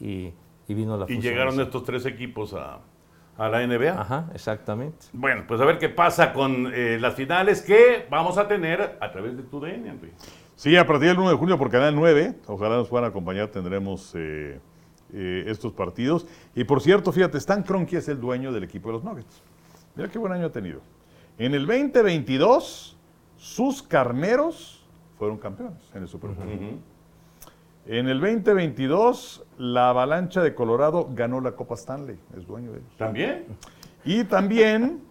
y, 0.00 0.32
y 0.68 0.74
vino 0.74 0.96
la 0.96 1.06
Y 1.10 1.20
llegaron 1.20 1.58
estos 1.60 1.84
tres 1.84 2.04
equipos 2.06 2.54
a, 2.54 2.80
a 3.36 3.48
la 3.48 3.66
NBA. 3.66 3.98
Ajá, 4.00 4.30
exactamente. 4.34 5.06
Bueno, 5.12 5.44
pues 5.46 5.60
a 5.60 5.64
ver 5.64 5.78
qué 5.78 5.88
pasa 5.88 6.32
con 6.32 6.70
eh, 6.74 6.98
las 7.00 7.14
finales 7.14 7.62
que 7.62 8.06
vamos 8.10 8.36
a 8.38 8.46
tener 8.48 8.96
a 9.00 9.10
través 9.12 9.36
de 9.36 9.42
tu 9.44 9.60
DN, 9.60 9.88
Henry. 9.88 10.12
Sí, 10.56 10.76
a 10.76 10.86
partir 10.86 11.08
del 11.08 11.18
1 11.18 11.30
de 11.30 11.36
junio 11.36 11.58
por 11.58 11.70
Canal 11.70 11.94
9, 11.94 12.36
ojalá 12.46 12.76
nos 12.76 12.88
puedan 12.88 13.08
acompañar, 13.08 13.48
tendremos 13.48 14.12
eh, 14.14 14.60
eh, 15.12 15.44
estos 15.48 15.72
partidos. 15.72 16.26
Y 16.54 16.64
por 16.64 16.80
cierto, 16.80 17.10
fíjate, 17.10 17.38
Stan 17.38 17.62
Kroenke 17.62 17.96
es 17.96 18.08
el 18.08 18.20
dueño 18.20 18.52
del 18.52 18.62
equipo 18.62 18.88
de 18.88 18.94
los 18.94 19.04
Nuggets. 19.04 19.42
Mira 19.96 20.08
qué 20.08 20.18
buen 20.18 20.32
año 20.32 20.46
ha 20.46 20.52
tenido. 20.52 20.80
En 21.38 21.54
el 21.54 21.66
2022, 21.66 22.96
sus 23.36 23.82
carneros 23.82 24.84
fueron 25.18 25.38
campeones 25.38 25.90
en 25.94 26.02
el 26.02 26.08
Super 26.08 26.30
Bowl. 26.30 26.46
En 27.86 28.08
el 28.08 28.20
2022, 28.20 29.44
la 29.58 29.90
Avalancha 29.90 30.40
de 30.40 30.54
Colorado 30.54 31.10
ganó 31.12 31.40
la 31.40 31.52
Copa 31.52 31.74
Stanley, 31.74 32.16
es 32.36 32.46
dueño 32.46 32.72
de 32.72 32.78
ellos. 32.78 32.96
¿También? 32.96 33.44
Y 34.04 34.24
también 34.24 35.02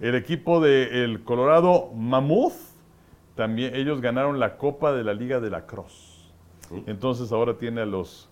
el 0.00 0.14
equipo 0.14 0.60
del 0.60 1.22
Colorado 1.22 1.92
Mammoth, 1.94 2.54
también 3.36 3.74
ellos 3.76 4.00
ganaron 4.00 4.40
la 4.40 4.56
Copa 4.56 4.92
de 4.92 5.04
la 5.04 5.14
Liga 5.14 5.38
de 5.40 5.50
la 5.50 5.66
Cross. 5.66 6.32
Entonces 6.86 7.30
ahora 7.30 7.54
tiene 7.54 7.82
a 7.82 7.86
los 7.86 8.28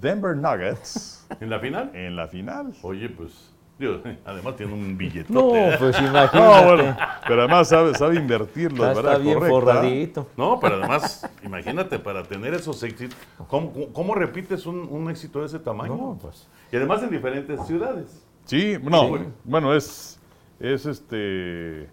Denver 0.00 0.36
Nuggets 0.36 1.26
¿En 1.40 1.48
la 1.48 1.58
final? 1.58 1.90
en 1.94 2.16
la 2.16 2.28
final. 2.28 2.74
Oye, 2.82 3.08
pues, 3.08 3.50
digo, 3.78 4.00
además 4.26 4.56
tiene 4.56 4.74
un 4.74 4.98
billetote. 4.98 5.32
No, 5.32 5.78
pues 5.78 5.98
imagínate. 6.00 6.36
No, 6.38 6.64
bueno, 6.64 6.96
pero 7.26 7.40
además 7.42 7.68
sabe, 7.68 7.94
sabe 7.94 8.16
invertirlo 8.16 8.84
de 8.84 8.92
está, 8.92 9.16
bien 9.16 9.34
correcta. 9.38 9.54
forradito. 9.60 10.26
No, 10.36 10.60
pero 10.60 10.74
además, 10.76 11.26
imagínate, 11.42 11.98
para 11.98 12.22
tener 12.24 12.52
esos 12.52 12.82
éxitos, 12.82 13.16
¿cómo, 13.46 13.72
cómo 13.94 14.14
repites 14.14 14.66
un, 14.66 14.80
un 14.90 15.08
éxito 15.08 15.40
de 15.40 15.46
ese 15.46 15.58
tamaño? 15.58 15.96
No, 15.96 16.18
pues. 16.20 16.46
Y 16.70 16.76
además 16.76 17.02
en 17.02 17.10
diferentes 17.10 17.66
ciudades. 17.66 18.22
Sí, 18.44 18.76
no, 18.82 19.16
Sí. 19.16 19.24
bueno, 19.44 19.74
es, 19.74 20.18
es 20.60 20.84
este... 20.84 21.88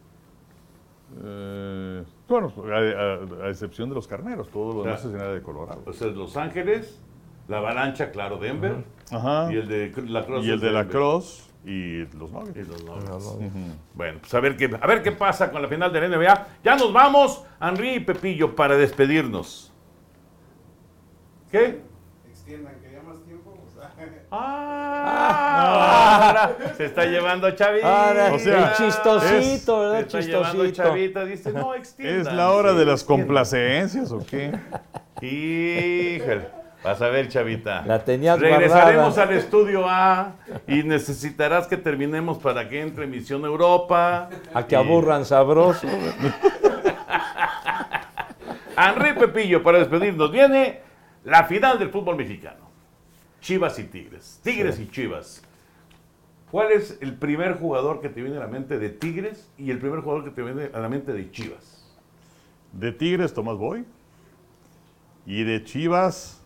eh, 1.24 2.04
bueno, 2.28 2.52
a, 2.72 3.44
a- 3.44 3.46
a 3.48 3.50
excepción 3.50 3.90
de 3.90 3.96
los 3.96 4.08
carneros, 4.08 4.50
todo 4.50 4.74
lo 4.74 4.84
demás 4.84 5.02
Claro. 5.02 5.10
es 5.10 5.16
en 5.16 5.22
área 5.22 5.34
de 5.36 5.42
Colorado. 5.42 5.82
O 5.86 5.94
sea, 5.94 6.08
Los 6.08 6.36
Ángeles, 6.38 7.02
la 7.48 7.58
Avalancha, 7.60 8.12
claro, 8.12 8.38
Denver, 8.38 8.84
Ajá. 9.12 9.52
y 9.52 9.56
el 9.58 9.68
de 9.68 9.94
la 10.08 10.26
Cross. 10.26 10.46
Y 10.46 10.50
el 10.50 10.56
es 10.56 10.62
de 10.62 10.72
la 10.72 10.80
Denver. 10.80 10.92
Cross 10.96 11.50
y 11.66 11.98
los 12.18 12.30
Y 12.30 12.34
Nuggets. 12.34 12.68
los 12.68 13.38
Bueno, 13.94 14.20
pues 14.20 14.34
a 14.34 14.40
ver, 14.40 14.56
qué, 14.58 14.78
a 14.80 14.88
ver 14.88 15.02
qué 15.04 15.12
pasa 15.12 15.52
con 15.52 15.62
la 15.62 15.68
final 15.68 15.92
de 15.92 16.02
la 16.02 16.08
NBA. 16.18 16.48
Ya 16.64 16.76
nos 16.76 16.92
vamos, 16.94 17.44
Henry 17.62 17.96
y 17.96 18.00
Pepillo, 18.02 18.56
para 18.56 18.76
despedirnos. 18.76 19.72
¿Qué? 21.52 21.82
Extiendan, 22.28 22.76
que 22.82 22.92
ya 22.92 23.02
más 23.02 23.24
tiempo. 23.24 23.52
o 23.66 24.25
sea, 24.40 24.66
Ah, 25.08 26.28
ahora 26.28 26.56
se 26.78 26.86
está 26.86 27.06
llevando. 27.06 27.48
Ahora, 27.48 28.34
O 28.34 28.40
sea, 28.40 28.70
el 28.70 28.74
chistosito, 28.74 29.22
Se 29.22 30.04
¿verdad? 30.04 30.22
llevando 30.22 30.66
Chistosito. 30.66 31.26
Dice, 31.26 31.54
no, 31.54 31.74
¿Es 32.00 32.32
la 32.34 32.52
hora 32.52 32.72
sí, 32.72 32.78
de 32.78 32.86
las 32.86 33.02
extiendan. 33.02 33.28
complacencias 33.28 34.12
o 34.12 34.20
qué? 34.26 34.52
Híjole. 35.22 36.48
Vas 36.84 37.02
a 37.02 37.08
ver, 37.10 37.28
Chavita. 37.30 37.84
La 37.88 38.04
tenías 38.04 38.40
Regresaremos 38.40 39.16
guardada. 39.16 39.24
al 39.24 39.34
estudio 39.40 39.86
A 39.90 40.34
y 40.68 40.84
necesitarás 40.84 41.66
que 41.68 41.78
terminemos 41.78 42.38
para 42.38 42.70
que 42.70 42.80
entre 42.82 43.08
Misión 43.08 43.44
Europa. 43.44 44.30
A 44.54 44.64
que 44.68 44.76
Y- 44.76 44.78
aburran 44.78 45.26
sabroso. 45.26 45.88
Henry 48.78 49.14
Pepillo, 49.14 49.64
para 49.64 49.80
despedirnos, 49.80 50.32
viene 50.32 50.82
la 51.24 51.46
final 51.46 51.80
del 51.80 51.90
fútbol 51.90 52.18
mexicano. 52.18 52.65
Chivas 53.46 53.78
y 53.78 53.84
Tigres. 53.84 54.40
Tigres 54.42 54.80
y 54.80 54.90
Chivas. 54.90 55.44
¿Cuál 56.50 56.72
es 56.72 56.98
el 57.00 57.14
primer 57.14 57.60
jugador 57.60 58.02
que 58.02 58.10
te 58.10 58.24
viene 58.24 58.38
a 58.38 58.40
la 58.40 58.48
mente 58.48 58.80
de 58.80 58.90
Tigres 58.90 59.52
y 59.56 59.70
el 59.70 59.78
primer 59.78 60.00
jugador 60.00 60.24
que 60.24 60.32
te 60.32 60.42
viene 60.42 60.72
a 60.74 60.80
la 60.80 60.90
mente 60.90 61.14
de 61.14 61.30
Chivas? 61.30 61.96
De 62.72 62.92
Tigres, 62.92 63.36
Tomás 63.36 63.56
Boy. 63.56 63.86
Y 65.28 65.44
de 65.44 65.64
Chivas, 65.64 66.44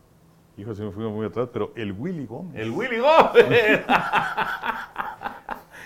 hijo, 0.57 0.75
se 0.75 0.83
me 0.83 0.91
fui 0.91 1.05
muy 1.05 1.25
atrás, 1.25 1.47
pero 1.53 1.71
el 1.77 1.93
Willy 1.93 2.25
Gómez. 2.25 2.53
El 2.57 2.71
Willy 2.71 2.97
Gómez. 2.97 3.45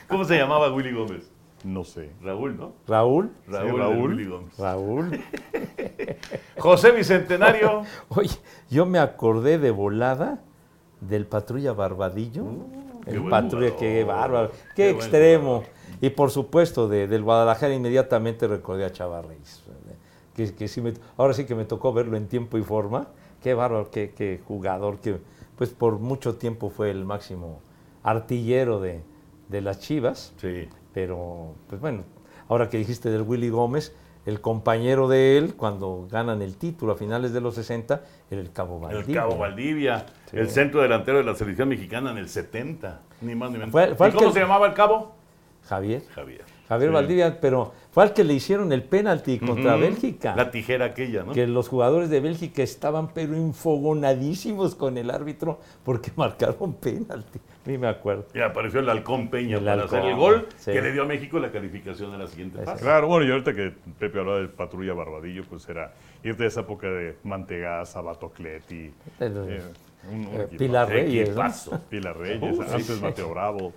¿Cómo 0.07 0.25
se 0.25 0.35
llamaba 0.35 0.73
Willy 0.73 0.93
Gómez? 0.93 1.31
No 1.63 1.83
sé. 1.83 2.09
Raúl, 2.23 2.57
¿no? 2.57 2.73
Raúl. 2.87 3.31
Raúl, 3.47 3.79
Raúl. 3.79 4.13
Willy 4.15 4.25
Gómez. 4.25 4.57
Raúl. 4.57 5.21
José 6.57 6.91
Bicentenario. 6.91 7.83
Oye, 8.09 8.35
yo 8.71 8.87
me 8.87 8.97
acordé 8.97 9.59
de 9.59 9.69
volada 9.69 10.41
del 11.07 11.25
patrulla 11.25 11.73
Barbadillo. 11.73 12.43
Uh, 12.43 12.83
el 13.05 13.23
patrulla, 13.29 13.75
qué 13.75 14.03
bárbaro, 14.03 14.51
Qué 14.75 14.89
extremo. 14.89 15.63
Y 16.01 16.09
por 16.09 16.31
supuesto, 16.31 16.87
de- 16.87 17.07
del 17.07 17.23
Guadalajara 17.23 17.73
inmediatamente 17.73 18.47
recordé 18.47 18.85
a 18.85 18.91
Chavarreis. 18.91 19.61
Que, 20.35 20.53
que 20.55 20.67
sí 20.67 20.81
me- 20.81 20.93
ahora 21.17 21.33
sí 21.33 21.45
que 21.45 21.53
me 21.55 21.65
tocó 21.65 21.93
verlo 21.93 22.17
en 22.17 22.27
tiempo 22.27 22.57
y 22.57 22.63
forma. 22.63 23.07
Qué 23.41 23.53
bárbaro, 23.53 23.91
qué, 23.91 24.13
qué 24.15 24.41
jugador, 24.47 24.99
que 24.99 25.17
pues 25.57 25.69
por 25.69 25.99
mucho 25.99 26.35
tiempo 26.35 26.69
fue 26.69 26.89
el 26.89 27.05
máximo 27.05 27.59
artillero 28.03 28.79
de, 28.79 29.01
de 29.49 29.61
las 29.61 29.79
Chivas. 29.79 30.33
Sí. 30.37 30.67
Pero, 30.93 31.53
pues 31.67 31.79
bueno, 31.81 32.03
ahora 32.47 32.69
que 32.69 32.77
dijiste 32.77 33.09
del 33.09 33.21
Willy 33.23 33.49
Gómez, 33.49 33.93
el 34.25 34.39
compañero 34.41 35.07
de 35.07 35.37
él, 35.37 35.55
cuando 35.55 36.07
ganan 36.09 36.41
el 36.41 36.55
título 36.55 36.93
a 36.93 36.95
finales 36.95 37.33
de 37.33 37.41
los 37.41 37.55
60, 37.55 38.01
era 38.31 38.39
el 38.41 38.51
Cabo 38.51 38.79
Valdivia. 38.79 39.05
El 39.07 39.13
Cabo 39.15 39.37
Valdivia, 39.37 40.05
Sí. 40.31 40.37
el 40.37 40.49
centro 40.49 40.81
delantero 40.81 41.17
de 41.17 41.23
la 41.25 41.35
selección 41.35 41.69
mexicana 41.69 42.11
en 42.11 42.17
el 42.17 42.29
70, 42.29 43.01
ni 43.21 43.35
más 43.35 43.51
ni 43.51 43.57
menos. 43.57 43.71
Fue- 43.71 43.95
fue 43.95 44.09
¿Y 44.09 44.11
cómo 44.13 44.27
que- 44.27 44.33
se 44.33 44.39
llamaba 44.39 44.67
el 44.67 44.73
Cabo? 44.73 45.11
Javier. 45.67 46.03
Javier. 46.13 46.41
Javier 46.67 46.89
Sí. 46.89 46.93
Valdivia, 46.93 47.39
pero 47.41 47.73
fue 47.91 48.03
al 48.03 48.13
que 48.13 48.23
le 48.23 48.33
hicieron 48.33 48.71
el 48.73 48.83
penalti 48.83 49.39
contra. 49.39 49.75
Bélgica. 49.75 50.35
La 50.35 50.49
tijera 50.51 50.85
aquella, 50.85 51.23
¿no? 51.23 51.33
Que 51.33 51.45
los 51.47 51.67
jugadores 51.69 52.09
de 52.09 52.19
Bélgica 52.21 52.63
estaban 52.63 53.09
pero 53.13 53.35
infogonadísimos 53.35 54.75
con 54.75 54.97
el 54.97 55.09
árbitro 55.11 55.59
porque 55.83 56.11
marcaron 56.15 56.73
penalti. 56.73 57.39
Ni 57.65 57.77
me 57.77 57.87
acuerdo. 57.87 58.25
Y 58.33 58.39
apareció 58.41 58.81
el 58.81 58.89
Halcón 58.89 59.29
Peña 59.29 59.57
El 59.57 59.63
para 59.65 59.83
hacer 59.85 60.03
el 60.03 60.15
gol 60.15 60.47
sí. 60.57 60.71
que 60.73 60.81
le 60.81 60.91
dio 60.91 61.03
a 61.03 61.05
México 61.05 61.39
la 61.39 61.49
calificación 61.51 62.11
de 62.11 62.17
la 62.17 62.27
siguiente 62.27 62.61
fase. 62.63 62.83
Claro, 62.83 63.07
bueno, 63.07 63.25
y 63.25 63.31
ahorita 63.31 63.53
que 63.53 63.71
Pepe 63.99 64.19
hablaba 64.19 64.39
de 64.39 64.47
patrulla 64.49 64.93
Barbadillo, 64.93 65.43
pues 65.49 65.67
era 65.69 65.93
ir 66.23 66.35
de 66.35 66.47
esa 66.47 66.61
época 66.61 66.87
de 66.89 67.15
Mantegaza, 67.23 68.01
Batocleti, 68.01 68.91
eh, 69.19 69.61
un, 70.11 70.25
un 70.27 70.27
eh. 70.41 70.47
Pilar 70.57 70.89
Reyes, 70.89 71.35
¿no? 71.35 71.79
Pilar 71.89 72.17
Reyes, 72.17 72.41
Uh, 72.57 72.61
antes 72.63 72.85
sí. 72.85 72.99
Mateo 73.01 73.29
Bravo. 73.29 73.73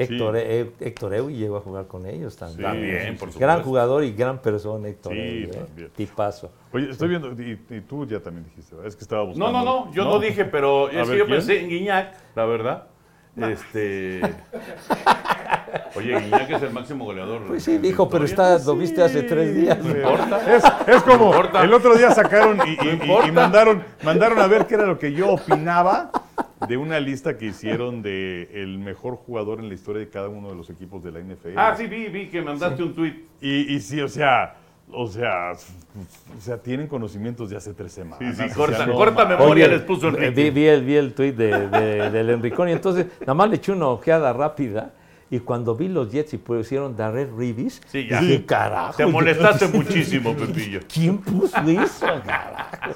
Héctor, 0.00 0.36
Sí. 0.36 0.42
eh, 0.44 0.70
Héctor 0.78 1.14
Ewi 1.14 1.34
llegó 1.34 1.56
a 1.56 1.60
jugar 1.60 1.86
con 1.88 2.06
ellos 2.06 2.36
también. 2.36 2.58
Sí, 2.58 2.62
También, 2.62 3.16
por 3.16 3.32
sí. 3.32 3.38
Gran 3.40 3.54
supuesto. 3.56 3.68
jugador 3.68 4.04
y 4.04 4.12
gran 4.12 4.38
persona, 4.40 4.86
Héctor 4.86 5.12
Sí, 5.12 5.18
Ewi, 5.18 5.42
¿eh? 5.42 5.46
también. 5.48 5.90
Tipazo. 5.96 6.52
Oye, 6.72 6.90
estoy 6.90 7.08
viendo, 7.08 7.32
y, 7.32 7.58
y 7.70 7.80
tú 7.80 8.06
ya 8.06 8.20
también 8.20 8.44
dijiste, 8.44 8.76
¿verdad? 8.76 8.86
es 8.88 8.94
que 8.94 9.02
estaba 9.02 9.22
No, 9.22 9.28
buscando. 9.30 9.52
no, 9.52 9.64
no, 9.86 9.92
yo 9.92 10.04
no, 10.04 10.20
dije, 10.20 10.44
pero 10.44 10.88
es 10.88 11.08
que 11.08 11.18
yo 11.18 11.24
¿quién? 11.26 11.38
pensé 11.38 11.60
en 11.62 11.68
Guiñac, 11.68 12.14
la 12.36 12.44
verdad. 12.44 12.86
Este. 13.42 14.20
Oye, 15.94 16.18
Guiñac 16.20 16.50
es 16.50 16.62
el 16.62 16.70
máximo 16.72 17.04
goleador. 17.04 17.46
Pues 17.46 17.62
sí, 17.64 17.78
dijo, 17.78 18.08
pero 18.08 18.24
está, 18.24 18.58
lo 18.58 18.76
viste 18.76 19.02
hace 19.02 19.22
tres 19.22 19.54
días. 19.54 19.78
Sí. 19.82 19.88
importa. 19.88 20.54
Es, 20.56 20.64
es 20.86 21.02
como 21.02 21.26
importa. 21.26 21.62
el 21.62 21.72
otro 21.72 21.94
día 21.96 22.10
sacaron 22.12 22.58
y, 22.66 22.70
y- 22.70 22.88
y- 22.88 22.90
importa. 23.02 23.28
y 23.28 23.32
mandaron, 23.32 23.82
mandaron 24.02 24.38
a 24.40 24.46
ver 24.46 24.66
qué 24.66 24.74
era 24.74 24.86
lo 24.86 24.98
que 24.98 25.12
yo 25.12 25.28
opinaba 25.32 26.10
de 26.66 26.76
una 26.76 26.98
lista 27.00 27.36
que 27.38 27.46
hicieron 27.46 28.02
de 28.02 28.48
el 28.54 28.78
mejor 28.78 29.16
jugador 29.16 29.60
en 29.60 29.68
la 29.68 29.74
historia 29.74 30.00
de 30.00 30.08
cada 30.08 30.28
uno 30.28 30.48
de 30.48 30.54
los 30.56 30.70
equipos 30.70 31.02
de 31.02 31.12
la 31.12 31.20
NFL. 31.20 31.56
Ah, 31.56 31.74
sí, 31.76 31.86
vi, 31.86 32.06
vi 32.08 32.28
que 32.28 32.42
mandaste 32.42 32.82
un 32.82 32.94
tuit. 32.94 33.26
Y, 33.40 33.74
y 33.74 33.80
sí, 33.80 34.00
o 34.00 34.08
sea, 34.08 34.54
o 34.92 35.06
sea, 35.06 35.52
o 35.52 36.40
sea, 36.40 36.58
tienen 36.58 36.86
conocimientos 36.86 37.50
de 37.50 37.56
hace 37.56 37.74
tres 37.74 37.92
semanas. 37.92 38.18
Sí, 38.36 38.42
sí, 38.42 38.42
O 38.42 38.46
sea, 38.46 38.54
corta, 38.56 38.86
no 38.86 38.94
corta 38.94 39.24
mames. 39.24 39.38
memoria 39.38 39.66
Oye, 39.66 39.74
les 39.74 39.82
puso 39.84 40.08
eh, 40.08 40.12
Vi, 40.12 40.24
Enrique. 40.26 40.50
vi 40.50 40.66
el, 40.66 40.84
vi 40.84 40.94
el 40.96 41.14
tuit 41.14 41.36
de, 41.36 41.68
de- 41.68 42.10
del 42.10 42.30
Enricón 42.30 42.68
y 42.68 42.72
entonces 42.72 43.06
nada 43.20 43.34
más 43.34 43.50
le 43.50 43.56
eché 43.56 43.72
una 43.72 43.88
ojeada 43.88 44.32
rápida 44.32 44.92
y 45.30 45.40
cuando 45.40 45.74
vi 45.76 45.88
los 45.88 46.10
Jets 46.10 46.32
y 46.32 46.38
pusieron 46.38 46.96
Darrell 46.96 47.28
Reeves, 47.36 47.82
Sí, 47.88 48.06
ya. 48.08 48.18
dije, 48.18 48.46
carajo. 48.46 48.96
Te 48.96 49.04
molestaste 49.04 49.68
muchísimo, 49.74 50.34
Pepillo. 50.34 50.80
¿Quién 50.90 51.18
puso 51.18 51.58
eso, 51.68 52.06
carajo? 52.24 52.94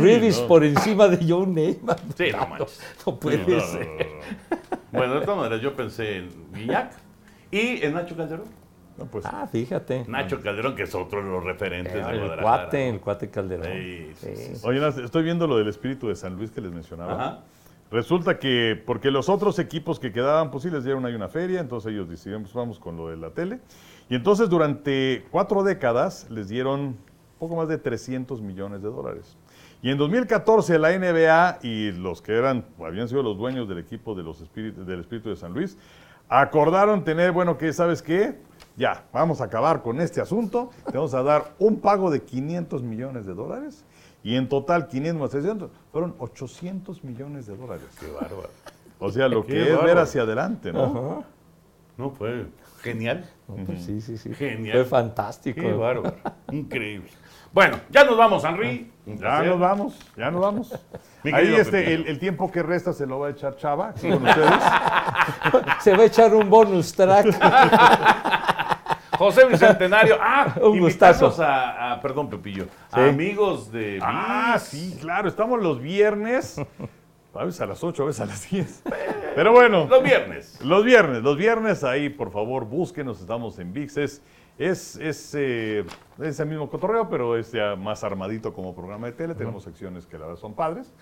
Reeves 0.00 0.40
no. 0.40 0.46
por 0.48 0.64
encima 0.64 1.08
de 1.08 1.18
Joe 1.30 1.46
Neymar. 1.46 1.98
Sí, 2.16 2.28
no 2.32 2.46
manches. 2.46 2.80
No 3.06 3.16
puede 3.20 3.36
no, 3.38 3.60
ser. 3.60 3.86
no, 3.86 3.96
no. 3.98 4.78
Bueno, 4.92 5.14
de 5.16 5.20
todas 5.26 5.36
maneras, 5.36 5.60
yo 5.60 5.76
pensé 5.76 6.16
en 6.18 6.30
Guiñac 6.54 6.92
y 7.50 7.84
en 7.84 7.92
Nacho 7.92 8.16
Calderón. 8.16 8.63
No, 8.96 9.06
pues, 9.06 9.24
Ah, 9.26 9.48
fíjate. 9.50 10.04
Nacho 10.06 10.40
Calderón, 10.40 10.76
que 10.76 10.84
es 10.84 10.94
otro 10.94 11.22
de 11.22 11.28
los 11.28 11.42
referentes 11.42 11.92
de 11.92 11.98
el 12.00 12.04
Guadalajara. 12.04 12.42
cuate, 12.42 12.88
el 12.88 13.00
cuate 13.00 13.28
Calderón. 13.30 13.66
Sí, 13.66 14.12
sí, 14.16 14.36
sí. 14.36 14.66
Oye, 14.66 14.78
Nas, 14.80 14.96
estoy 14.98 15.24
viendo 15.24 15.46
lo 15.46 15.56
del 15.58 15.68
espíritu 15.68 16.08
de 16.08 16.14
San 16.16 16.36
Luis 16.36 16.50
que 16.52 16.60
les 16.60 16.70
mencionaba. 16.72 17.12
Ajá. 17.14 17.40
Resulta 17.90 18.38
que, 18.38 18.80
porque 18.86 19.10
los 19.10 19.28
otros 19.28 19.58
equipos 19.58 19.98
que 20.00 20.10
quedaban, 20.12 20.50
pues 20.50 20.62
sí 20.64 20.70
les 20.70 20.84
dieron 20.84 21.04
ahí 21.06 21.14
una 21.14 21.28
feria, 21.28 21.60
entonces 21.60 21.92
ellos 21.92 22.08
decidieron, 22.08 22.42
pues 22.42 22.54
vamos 22.54 22.78
con 22.78 22.96
lo 22.96 23.08
de 23.08 23.16
la 23.16 23.30
tele. 23.30 23.60
Y 24.08 24.14
entonces 24.16 24.48
durante 24.48 25.24
cuatro 25.30 25.62
décadas 25.62 26.28
les 26.30 26.48
dieron 26.48 26.96
poco 27.38 27.56
más 27.56 27.68
de 27.68 27.78
300 27.78 28.40
millones 28.42 28.82
de 28.82 28.88
dólares. 28.88 29.36
Y 29.82 29.90
en 29.90 29.98
2014 29.98 30.78
la 30.78 30.96
NBA 30.98 31.58
y 31.62 31.92
los 31.92 32.22
que 32.22 32.32
eran, 32.32 32.64
habían 32.80 33.08
sido 33.08 33.22
los 33.22 33.36
dueños 33.36 33.68
del 33.68 33.78
equipo 33.78 34.14
de 34.14 34.22
los 34.22 34.40
espíritus, 34.40 34.86
del 34.86 35.00
Espíritu 35.00 35.28
de 35.28 35.36
San 35.36 35.52
Luis, 35.52 35.76
acordaron 36.28 37.04
tener, 37.04 37.32
bueno, 37.32 37.58
que 37.58 37.72
sabes 37.72 38.00
qué, 38.02 38.38
ya, 38.76 39.04
vamos 39.12 39.40
a 39.40 39.44
acabar 39.44 39.82
con 39.82 40.00
este 40.00 40.20
asunto, 40.20 40.70
te 40.86 40.96
vamos 40.96 41.14
a 41.14 41.22
dar 41.22 41.54
un 41.58 41.80
pago 41.80 42.10
de 42.10 42.22
500 42.22 42.82
millones 42.82 43.26
de 43.26 43.34
dólares 43.34 43.84
y 44.22 44.36
en 44.36 44.48
total 44.48 44.88
500 44.88 45.20
más 45.20 45.30
300, 45.30 45.70
fueron 45.92 46.14
800 46.18 47.04
millones 47.04 47.46
de 47.46 47.56
dólares. 47.56 47.86
Qué 48.00 48.06
bárbaro. 48.10 48.50
O 48.98 49.10
sea, 49.10 49.28
lo 49.28 49.44
Qué 49.44 49.52
que 49.52 49.72
es 49.72 49.82
ver 49.82 49.98
hacia 49.98 50.22
adelante, 50.22 50.72
¿no? 50.72 51.24
No, 51.96 52.10
fue 52.10 52.46
genial. 52.80 53.28
No, 53.46 53.64
pues 53.64 53.84
sí, 53.84 54.00
sí, 54.00 54.16
sí. 54.16 54.34
Genial. 54.34 54.78
Fue 54.78 54.84
fantástico. 54.86 55.60
Qué 55.60 55.72
bárbaro. 55.72 56.14
Increíble. 56.50 57.10
Bueno, 57.52 57.78
ya 57.90 58.02
nos 58.02 58.16
vamos, 58.16 58.42
Henry. 58.42 58.90
Ya 59.06 59.42
nos 59.42 59.60
vamos, 59.60 59.98
ya 60.16 60.30
nos 60.30 60.40
vamos. 60.40 60.74
Ahí 61.32 61.54
este, 61.54 61.94
el, 61.94 62.08
el 62.08 62.18
tiempo 62.18 62.50
que 62.50 62.62
resta 62.62 62.92
se 62.92 63.06
lo 63.06 63.20
va 63.20 63.28
a 63.28 63.30
echar 63.30 63.56
Chava 63.56 63.92
con 63.92 64.12
ustedes. 64.14 64.50
Se 65.80 65.94
va 65.94 66.02
a 66.02 66.06
echar 66.06 66.34
un 66.34 66.50
bonus 66.50 66.92
track. 66.94 67.26
José 69.18 69.46
Bicentenario. 69.46 70.16
Ah, 70.20 70.54
Un 70.62 70.78
gustazo. 70.80 71.32
a, 71.42 71.92
a- 71.94 72.00
perdón, 72.00 72.28
Pepillo. 72.30 72.66
a 72.90 73.06
amigos 73.06 73.70
de 73.72 73.98
ah, 74.02 74.58
sí, 74.60 74.96
claro, 75.00 75.28
estamos 75.28 75.62
los 75.62 75.80
viernes, 75.80 76.60
a 77.34 77.44
veces 77.44 77.60
a 77.60 77.66
las 77.66 77.82
8, 77.82 78.02
a 78.02 78.06
veces 78.06 78.20
a 78.20 78.26
las 78.26 78.50
10. 78.50 78.82
Pero 79.34 79.52
bueno, 79.52 79.86
Los 79.88 80.02
viernes. 80.02 80.60
los 80.62 80.84
viernes, 80.84 81.22
los 81.22 81.36
viernes 81.36 81.82
ahí, 81.84 82.08
por 82.08 82.30
favor, 82.30 82.64
búsquenos, 82.64 83.20
estamos 83.20 83.58
en 83.58 83.72
VIX. 83.72 83.96
Es, 83.96 84.22
es, 84.56 84.94
es, 84.96 85.34
eh, 85.36 85.84
es 86.22 86.38
el 86.38 86.46
mismo 86.46 86.70
cotorreo, 86.70 87.08
pero 87.08 87.36
es 87.36 87.50
ya 87.50 87.74
más 87.74 88.04
armadito 88.04 88.52
como 88.52 88.72
programa 88.72 89.06
de 89.08 89.12
tele. 89.12 89.34
Tenemos 89.34 89.64
secciones 89.64 90.06
que 90.06 90.16
la 90.16 90.26
verdad 90.26 90.40
son 90.40 90.54
padres. 90.54 90.92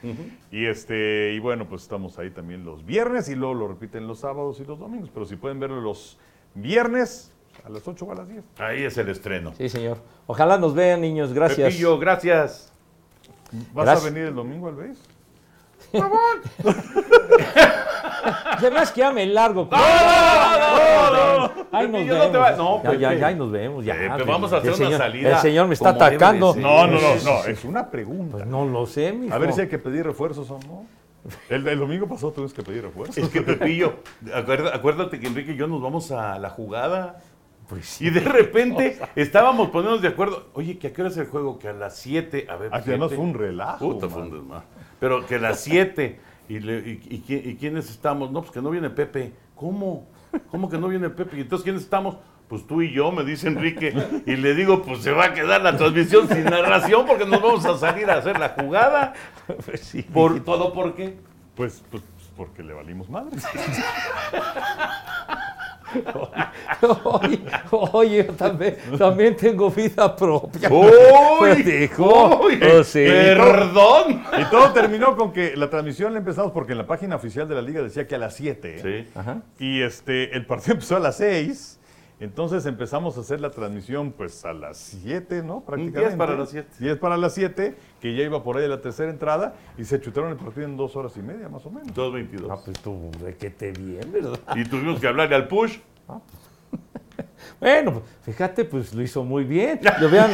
Y 0.51 0.65
este 0.65 1.35
y 1.35 1.39
bueno, 1.39 1.67
pues 1.69 1.83
estamos 1.83 2.19
ahí 2.19 2.31
también 2.31 2.65
los 2.65 2.87
viernes 2.87 3.29
y 3.29 3.35
luego 3.35 3.53
lo 3.53 3.69
repiten 3.69 4.07
los 4.07 4.21
sábados 4.21 4.59
y 4.61 4.65
los 4.65 4.79
domingos. 4.79 5.11
Pero 5.13 5.27
si 5.27 5.37
pueden 5.37 5.61
verlo 5.61 5.83
los 5.83 6.19
viernes 6.55 7.31
a 7.65 7.69
las 7.69 7.87
8 7.87 8.05
o 8.05 8.13
a 8.13 8.15
las 8.15 8.29
10. 8.29 8.43
Ahí 8.59 8.85
es 8.85 8.97
el 8.99 9.09
estreno. 9.09 9.53
Sí, 9.57 9.69
señor. 9.69 9.99
Ojalá 10.27 10.59
nos 10.59 10.75
vean, 10.75 11.01
niños. 11.01 11.33
Gracias. 11.33 11.71
Pepillo, 11.71 11.99
gracias. 11.99 12.73
¿Vas 13.75 13.85
Gracias. 13.85 14.07
a 14.07 14.11
venir 14.11 14.29
el 14.29 14.35
domingo 14.35 14.69
al 14.69 14.77
me 18.71 18.79
hace 18.79 18.93
que 18.95 19.01
ya 19.01 19.13
me 19.13 19.27
largo. 19.27 19.69
no, 19.71 21.11
no, 21.13 21.39
no. 21.49 21.67
Ahí 21.73 21.89
nos 21.89 22.07
vemos. 22.07 22.19
no 22.27 22.31
te 22.31 22.39
va- 22.39 22.53
no, 22.53 22.83
ya, 22.83 22.95
ya, 22.95 23.15
ya, 23.15 23.27
ahí 23.29 23.35
nos 23.35 23.51
vemos. 23.51 23.85
Ya, 23.85 23.95
Pepe, 23.95 24.09
Pues, 24.15 24.27
vamos 24.27 24.53
a 24.53 24.57
hacer 24.59 24.73
una 24.73 24.97
salida 24.99 25.31
El 25.31 25.39
señor 25.39 25.67
me 25.67 25.75
está 25.75 25.91
atacando. 25.91 26.55
No, 26.57 26.87
no, 26.87 26.95
no, 27.01 27.15
no, 27.25 27.45
es 27.45 27.65
una 27.65 27.91
pregunta. 27.91 28.33
Pues 28.39 28.47
no 28.47 28.65
lo 28.67 28.87
sé, 28.87 29.13
mijo. 29.13 29.35
A 29.35 29.39
ver 29.39 29.53
si 29.53 29.63
hay 29.63 29.69
que 29.69 29.79
pedir 29.79 30.07
refuerzos 30.07 30.51
o 30.51 30.59
no. 30.61 30.87
El, 31.49 31.67
el 31.69 31.79
domingo 31.79 32.09
pasado 32.09 32.33
tuvimos 32.33 32.53
que 32.53 32.63
pedir 32.63 32.83
refuerzos. 32.83 33.17
Es 33.19 33.29
que 33.29 33.43
Pepillo, 33.43 33.95
acuérdate, 34.35 34.77
acuérdate 34.77 35.21
que 35.21 35.27
Enrique 35.29 35.53
y 35.53 35.57
yo 35.57 35.67
nos 35.69 35.81
vamos 35.81 36.11
a 36.11 36.39
la 36.39 36.51
jugada. 36.51 37.21
Pues 37.73 38.03
Y 38.03 38.11
de 38.11 38.21
repente 38.21 38.99
estábamos 39.17 39.71
poniéndonos 39.71 40.03
de 40.03 40.09
acuerdo. 40.09 40.49
Oye, 40.53 40.77
que 40.77 40.89
a 40.89 40.93
qué 40.93 41.01
hora 41.01 41.11
es 41.11 41.17
el 41.17 41.27
juego? 41.27 41.59
Que 41.59 41.69
a 41.69 41.73
las 41.73 41.97
7. 41.97 42.47
A 42.51 42.57
ver, 42.57 42.69
además 42.71 43.09
siete. 43.09 43.17
fue 43.17 43.25
un 43.25 43.33
relajo. 43.35 43.79
Puta, 43.95 44.09
fue 44.11 44.21
un 44.23 44.31
desmadre. 44.31 44.67
Pero 45.01 45.27
que 45.27 45.37
a 45.37 45.39
las 45.39 45.61
7. 45.61 46.21
Y, 46.51 46.57
y, 46.57 46.59
y 46.59 47.25
qui- 47.27 47.47
y 47.47 47.57
quiénes 47.57 47.89
estamos? 47.89 48.31
No, 48.31 48.43
pues 48.43 48.53
que 48.53 48.61
no 48.61 48.69
viene 48.69 48.91
Pepe. 48.91 49.33
¿Cómo? 49.55 50.07
¿Cómo 50.51 50.69
que 50.69 50.77
no 50.77 50.89
viene 50.89 51.09
Pepe? 51.09 51.39
Y 51.39 51.41
entonces, 51.41 51.65
¿quiénes 51.65 51.81
estamos? 51.83 52.19
Pues 52.47 52.67
tú 52.67 52.83
y 52.83 52.93
yo, 52.93 53.11
me 53.11 53.25
dice 53.25 53.49
Enrique. 53.49 53.95
Y 54.27 54.37
le 54.37 54.55
digo, 54.55 54.83
pues 54.83 55.01
se 55.03 55.11
va 55.13 55.25
a 55.27 55.33
quedar 55.33 55.63
la 55.63 55.75
transmisión 55.75 56.29
sin 56.29 56.45
narración 56.45 57.07
porque 57.07 57.25
nos 57.25 57.41
vamos 57.41 57.65
a 57.65 57.79
salir 57.79 58.11
a 58.11 58.17
hacer 58.19 58.39
la 58.39 58.51
jugada. 58.51 59.15
Por, 60.13 60.41
¿Todo 60.45 60.75
por 60.75 60.95
qué? 60.95 61.17
Pues, 61.55 61.83
pues 61.91 62.03
porque 62.37 62.63
le 62.63 62.75
valimos 62.75 63.09
madre. 63.09 63.39
oye, 67.05 67.41
oye, 67.71 68.27
yo 68.27 68.33
también, 68.35 68.77
también 68.99 69.37
tengo 69.37 69.71
vida 69.71 70.15
propia. 70.15 70.69
¡Uy! 70.71 71.63
Dijo. 71.63 72.41
¡Uy! 72.45 72.61
Oh, 72.63 72.85
sí. 72.85 73.05
¡Perdón! 73.05 74.25
Y 74.41 74.45
todo 74.51 74.73
terminó 74.73 75.17
con 75.17 75.33
que 75.33 75.57
la 75.57 75.69
transmisión 75.71 76.13
la 76.13 76.19
empezamos 76.19 76.53
porque 76.53 76.73
en 76.73 76.79
la 76.79 76.87
página 76.87 77.17
oficial 77.17 77.49
de 77.49 77.55
la 77.55 77.63
liga 77.63 77.83
decía 77.83 78.07
que 78.07 78.15
a 78.15 78.19
las 78.19 78.35
7. 78.35 78.81
Sí. 78.83 79.11
Ajá. 79.15 79.43
Y 79.59 79.83
este, 79.83 80.35
el 80.37 80.47
partido 80.47 80.75
empezó 80.75 80.97
a 80.97 81.01
las 81.01 81.17
6. 81.17 81.79
Entonces 82.21 82.67
empezamos 82.67 83.17
a 83.17 83.21
hacer 83.21 83.41
la 83.41 83.51
transmisión 83.51 84.13
pues 84.13 84.45
a 84.45 84.53
las 84.53 84.77
7, 84.79 85.43
¿no? 85.43 85.61
Prácticamente. 85.61 86.01
10 86.01 86.17
para 86.17 86.37
las 86.37 86.51
7. 86.51 86.69
10 86.79 86.99
para 86.99 87.17
las 87.17 87.35
7, 87.35 87.77
que 88.01 88.15
ya 88.15 88.23
iba 88.23 88.43
por 88.45 88.59
ahí 88.59 88.69
la 88.69 88.81
tercera 88.81 89.11
entrada 89.11 89.55
y 89.77 89.85
se 89.85 90.01
chutaron 90.01 90.31
el 90.31 90.37
partido 90.37 90.67
en 90.67 90.77
dos 90.77 90.95
horas 90.95 91.17
y 91.17 91.23
media 91.23 91.49
más 91.49 91.67
o 91.67 91.71
menos. 91.71 91.89
2.22. 91.95 92.49
Ah, 92.51 92.59
pues 92.65 92.79
tú, 92.81 93.11
de 93.25 93.37
que 93.37 93.51
te 93.51 93.73
bien, 93.73 94.13
¿verdad? 94.13 94.39
Y 94.55 94.65
tuvimos 94.65 95.01
que 95.01 95.09
hablarle 95.09 95.35
al 95.35 95.49
push. 95.49 95.79
Bueno, 97.61 97.93
pues, 97.93 98.05
fíjate, 98.23 98.65
pues 98.65 98.95
lo 98.95 99.03
hizo 99.03 99.25
muy 99.25 99.45
bien. 99.45 99.81
Le 100.01 100.07
hubieran, 100.07 100.31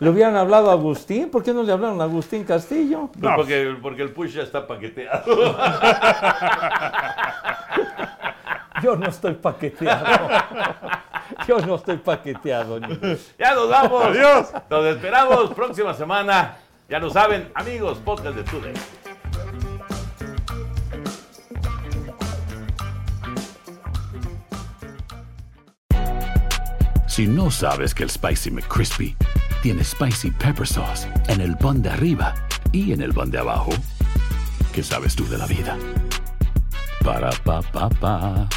le 0.00 0.10
hubieran 0.10 0.36
hablado 0.36 0.70
a 0.70 0.72
Agustín. 0.72 1.30
¿Por 1.30 1.42
qué 1.42 1.52
no 1.52 1.62
le 1.62 1.72
hablaron 1.72 2.00
a 2.00 2.04
Agustín 2.04 2.44
Castillo? 2.44 3.10
Pues 3.18 3.34
porque, 3.36 3.76
porque 3.80 4.02
el 4.02 4.10
push 4.12 4.34
ya 4.34 4.42
está 4.42 4.66
paqueteado. 4.66 5.24
Yo 8.82 8.96
no 8.96 9.06
estoy 9.06 9.34
paqueteado. 9.34 10.28
Yo 11.46 11.58
no 11.60 11.76
estoy 11.76 11.98
paqueteado. 11.98 12.80
ya 13.38 13.54
nos 13.54 13.68
vamos. 13.68 14.04
Adiós. 14.06 14.52
Nos 14.68 14.84
esperamos 14.86 15.54
próxima 15.54 15.94
semana. 15.94 16.56
Ya 16.88 16.98
lo 16.98 17.08
saben, 17.08 17.50
amigos, 17.54 17.98
podcast 17.98 18.36
de 18.36 18.42
Today. 18.42 18.74
Si 27.06 27.26
no 27.26 27.50
sabes 27.50 27.94
que 27.94 28.02
el 28.04 28.10
Spicy 28.10 28.50
McCrispy 28.50 29.14
tiene 29.62 29.84
Spicy 29.84 30.30
Pepper 30.30 30.66
Sauce 30.66 31.06
en 31.28 31.40
el 31.40 31.56
pan 31.56 31.82
de 31.82 31.90
arriba 31.90 32.34
y 32.72 32.92
en 32.92 33.02
el 33.02 33.12
pan 33.12 33.30
de 33.30 33.38
abajo, 33.38 33.70
¿qué 34.72 34.82
sabes 34.82 35.14
tú 35.14 35.28
de 35.28 35.38
la 35.38 35.46
vida? 35.46 35.76
Para, 37.04 37.30
pa, 37.44 37.60
pa, 37.62 37.88
pa. 37.88 38.48